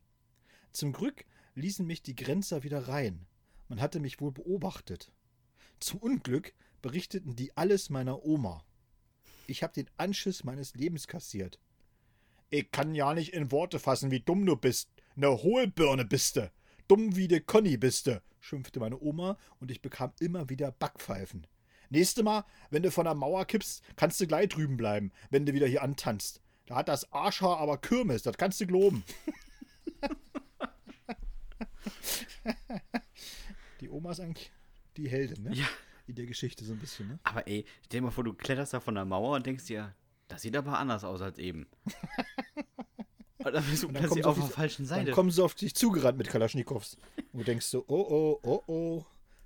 Zum 0.71 0.93
Glück 0.93 1.25
ließen 1.55 1.85
mich 1.85 2.01
die 2.01 2.15
Grenzer 2.15 2.63
wieder 2.63 2.88
rein. 2.88 3.25
Man 3.68 3.81
hatte 3.81 3.99
mich 3.99 4.22
wohl 4.22 4.31
beobachtet. 4.31 5.11
Zum 5.80 5.99
Unglück 5.99 6.53
berichteten 6.81 7.35
die 7.35 7.56
alles 7.57 7.89
meiner 7.89 8.23
Oma. 8.23 8.64
Ich 9.48 9.64
habe 9.64 9.73
den 9.73 9.89
Anschiss 9.98 10.44
meines 10.44 10.76
Lebens 10.76 11.07
kassiert. 11.07 11.60
Ich 12.49 12.72
kann 12.72 12.95
ja 12.95 13.14
nicht 13.14 13.34
in 13.34 13.52
Worte 13.52 13.80
fassen, 13.80 14.11
wie 14.11 14.22
dumm 14.22 14.45
du 14.45 14.56
bist. 14.56 14.89
Ne 15.15 15.30
Hohlbirne 15.30 16.06
bist 16.06 16.38
du. 16.38 16.49
Dumm 16.88 17.18
wie 17.18 17.27
de 17.27 17.41
Conny 17.41 17.76
bist 17.76 18.07
du, 18.07 18.22
schimpfte 18.39 18.80
meine 18.80 19.02
Oma 19.02 19.38
und 19.60 19.72
ich 19.72 19.81
bekam 19.81 20.14
immer 20.19 20.49
wieder 20.49 20.72
Backpfeifen. 20.72 21.45
Nächste 21.89 22.23
Mal, 22.23 22.45
wenn 22.69 22.84
du 22.84 22.91
von 22.91 23.06
der 23.06 23.15
Mauer 23.15 23.45
kippst, 23.45 23.84
kannst 23.98 24.22
du 24.22 24.27
gleich 24.27 24.49
drüben 24.49 24.77
bleiben, 24.77 25.11
wenn 25.30 25.45
du 25.45 25.53
wieder 25.53 25.68
hier 25.68 25.84
antanzt. 25.84 26.41
Da 26.65 26.76
hat 26.76 26.88
das 26.88 27.11
Arschhaar 27.11 27.57
aber 27.57 27.77
Kirmes, 27.77 28.23
das 28.23 28.38
kannst 28.38 28.61
du 28.61 28.68
globen. 28.68 29.03
die 33.82 33.90
Oma 33.90 34.12
ist 34.12 34.20
eigentlich 34.20 34.52
die 34.98 35.10
Heldin, 35.10 35.44
ne? 35.44 35.54
Ja. 35.54 35.66
In 36.08 36.16
der 36.16 36.26
Geschichte 36.26 36.64
so 36.64 36.74
ein 36.74 36.80
bisschen, 36.80 37.08
ne? 37.08 37.20
Aber 37.24 37.48
ey, 37.48 37.66
stell 37.86 37.99
dir 37.99 38.06
mal 38.06 38.12
vor, 38.12 38.24
du 38.24 38.34
kletterst 38.34 38.74
da 38.74 38.80
von 38.80 38.95
der 38.95 39.06
Mauer 39.06 39.36
und 39.36 39.45
denkst 39.45 39.66
dir, 39.66 39.94
das 40.28 40.41
sieht 40.41 40.56
aber 40.56 40.78
anders 40.78 41.04
aus 41.04 41.22
als 41.22 41.38
eben. 41.38 41.68
Und 43.40 43.54
dann 43.54 43.64
bist 43.64 43.84
du 43.84 43.88
dann 43.88 44.02
plötzlich 44.02 44.26
auf 44.26 44.38
auf 44.38 44.48
der 44.48 44.56
falschen 44.56 44.88
Dann 44.88 44.99
Seite. 45.06 45.12
kommen 45.12 45.32
sie 45.32 45.41
auf 45.41 45.56
dich 45.56 45.74
zugerannt 45.74 46.18
mit 46.18 46.28
Kalaschnikows. 46.28 46.98
Und 47.32 47.40
du 47.40 47.44
denkst 47.45 47.68
so, 47.68 47.86
oh 47.88 48.06
oh, 48.10 48.40
oh 48.44 48.64
oh, 48.68 49.06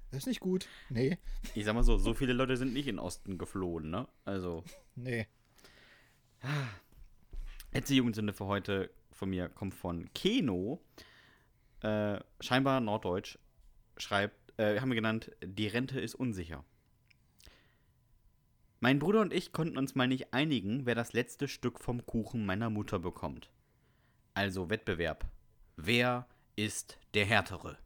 das 0.10 0.20
ist 0.20 0.28
nicht 0.28 0.40
gut. 0.40 0.68
Nee, 0.90 1.20
Ich 1.54 1.66
sag 1.66 1.76
mal 1.76 1.84
so, 1.84 1.98
so 1.98 2.14
viele 2.16 2.34
Leute 2.34 2.58
sind 2.58 2.74
nicht 2.74 2.88
in 2.88 2.98
Osten 2.98 3.38
geflohen, 3.38 3.92
ne? 3.92 4.08
Also, 4.26 4.64
nee. 4.96 5.28
letzte 7.74 7.94
Jugendsünde 7.94 8.34
für 8.34 8.46
heute 8.46 8.90
von 9.12 9.30
mir 9.30 9.50
kommt 9.50 9.76
von 9.76 10.12
Keno. 10.14 10.82
Äh, 11.82 12.20
scheinbar 12.40 12.80
Norddeutsch. 12.80 13.38
Schreibt, 14.02 14.58
äh, 14.58 14.80
haben 14.80 14.90
wir 14.90 14.96
genannt, 14.96 15.32
die 15.44 15.68
Rente 15.68 16.00
ist 16.00 16.16
unsicher. 16.16 16.66
Mein 18.80 18.98
Bruder 18.98 19.22
und 19.22 19.32
ich 19.32 19.54
konnten 19.54 19.78
uns 19.78 19.94
mal 19.94 20.08
nicht 20.08 20.34
einigen, 20.34 20.88
wer 20.88 20.96
das 20.96 21.14
letzte 21.14 21.48
Stück 21.48 21.80
vom 21.80 22.04
Kuchen 22.08 22.44
meiner 22.48 22.72
Mutter 22.72 22.98
bekommt. 22.98 23.52
Also 24.34 24.72
Wettbewerb. 24.72 25.30
Wer 25.76 26.28
ist 26.56 26.98
der 27.14 27.28
Härtere? 27.28 27.78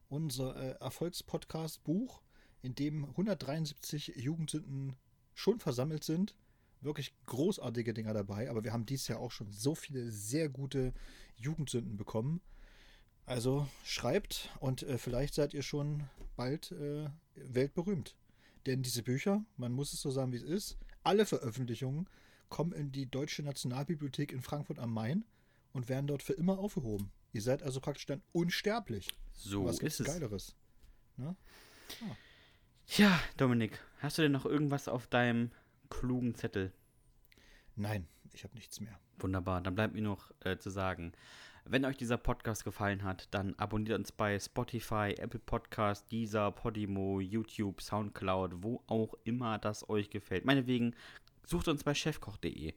unser 0.09 0.57
äh, 0.57 0.71
Erfolgspodcast-Buch, 0.81 2.23
in 2.63 2.75
dem 2.75 3.05
173 3.05 4.15
Jugendsünden 4.17 4.97
schon 5.35 5.59
versammelt 5.59 6.05
sind. 6.05 6.37
Wirklich 6.81 7.15
großartige 7.27 7.95
Dinger 7.95 8.13
dabei, 8.13 8.51
aber 8.51 8.65
wir 8.65 8.73
haben 8.73 8.87
dieses 8.87 9.09
Jahr 9.09 9.21
auch 9.21 9.31
schon 9.31 9.53
so 9.53 9.75
viele 9.75 10.11
sehr 10.11 10.49
gute 10.49 10.93
Jugendsünden 11.37 11.97
bekommen. 11.97 12.41
Also 13.25 13.69
schreibt 13.85 14.51
und 14.59 14.83
äh, 14.83 14.99
vielleicht 14.99 15.35
seid 15.35 15.55
ihr 15.55 15.63
schon 15.63 16.05
bald 16.37 16.73
äh, 16.73 17.09
weltberühmt. 17.35 18.17
Denn 18.67 18.83
diese 18.83 19.03
Bücher, 19.03 19.45
man 19.57 19.73
muss 19.73 19.93
es 19.93 20.01
so 20.01 20.11
sagen, 20.11 20.33
wie 20.33 20.37
es 20.37 20.43
ist, 20.43 20.77
alle 21.05 21.27
Veröffentlichungen 21.27 22.09
kommen 22.49 22.73
in 22.73 22.93
die 22.93 23.07
Deutsche 23.07 23.43
Nationalbibliothek 23.43 24.33
in 24.33 24.43
Frankfurt 24.43 24.79
am 24.79 24.93
Main 24.93 25.25
und 25.73 25.89
werden 25.89 26.07
dort 26.07 26.23
für 26.23 26.35
immer 26.35 26.59
aufgehoben. 26.59 27.11
Ihr 27.33 27.43
seid 27.43 27.63
also 27.63 27.81
praktisch 27.81 28.07
dann 28.07 28.23
unsterblich. 28.33 29.09
So 29.33 29.65
Was 29.65 29.79
ist 29.79 30.01
es. 30.01 30.07
Geileres? 30.07 30.55
Ne? 31.17 31.35
Ja, 32.87 33.19
Dominik, 33.37 33.81
hast 34.01 34.19
du 34.19 34.23
denn 34.23 34.33
noch 34.33 34.45
irgendwas 34.45 34.89
auf 34.89 35.07
deinem 35.07 35.51
klugen 35.89 36.35
Zettel? 36.35 36.73
Nein, 37.77 38.07
ich 38.33 38.45
habe 38.45 38.55
nichts 38.55 38.81
mehr. 38.81 38.99
Wunderbar, 39.19 39.61
dann 39.61 39.75
bleibt 39.75 39.95
mir 39.95 40.03
noch 40.03 40.31
äh, 40.41 40.59
zu 40.59 40.71
sagen, 40.71 41.13
wenn 41.65 41.85
euch 41.85 41.97
dieser 41.97 42.17
Podcast 42.17 42.65
gefallen 42.65 43.05
hat, 43.05 43.29
dann 43.31 43.55
abonniert 43.57 43.97
uns 43.97 44.11
bei 44.11 44.39
Spotify, 44.39 45.15
Apple 45.17 45.41
Podcast, 45.41 46.11
Deezer, 46.11 46.51
Podimo, 46.51 47.21
YouTube, 47.21 47.81
Soundcloud, 47.81 48.63
wo 48.63 48.83
auch 48.89 49.15
immer 49.25 49.59
das 49.59 49.89
euch 49.89 50.11
gefällt. 50.11 50.45
Meinetwegen 50.45 50.95
sucht 51.47 51.69
uns 51.69 51.85
bei 51.85 51.95
chefkoch.de. 51.95 52.75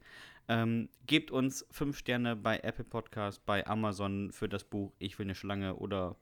Ähm, 0.48 0.88
gebt 1.06 1.32
uns 1.32 1.66
5 1.72 1.98
Sterne 1.98 2.36
bei 2.36 2.58
Apple 2.58 2.84
Podcast, 2.84 3.44
bei 3.44 3.66
Amazon 3.66 4.30
für 4.30 4.48
das 4.48 4.62
Buch 4.62 4.92
Ich 4.98 5.18
will 5.18 5.26
eine 5.26 5.34
Schlange 5.34 5.74
oder 5.74 6.16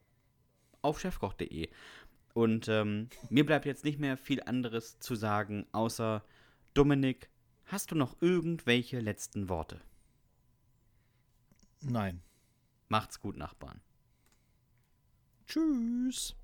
auf 0.81 0.99
chefkoch.de. 0.99 1.69
Und 2.35 2.67
ähm, 2.67 3.07
mir 3.29 3.45
bleibt 3.45 3.65
jetzt 3.65 3.85
nicht 3.85 3.97
mehr 3.97 4.17
viel 4.17 4.43
anderes 4.43 4.99
zu 4.99 5.15
sagen, 5.15 5.65
außer 5.71 6.21
Dominik, 6.73 7.29
hast 7.63 7.91
du 7.91 7.95
noch 7.95 8.21
irgendwelche 8.21 8.99
letzten 8.99 9.47
Worte? 9.47 9.79
Nein. 11.79 12.21
Macht's 12.89 13.21
gut, 13.21 13.37
Nachbarn. 13.37 13.79
Tschüss. 15.47 16.35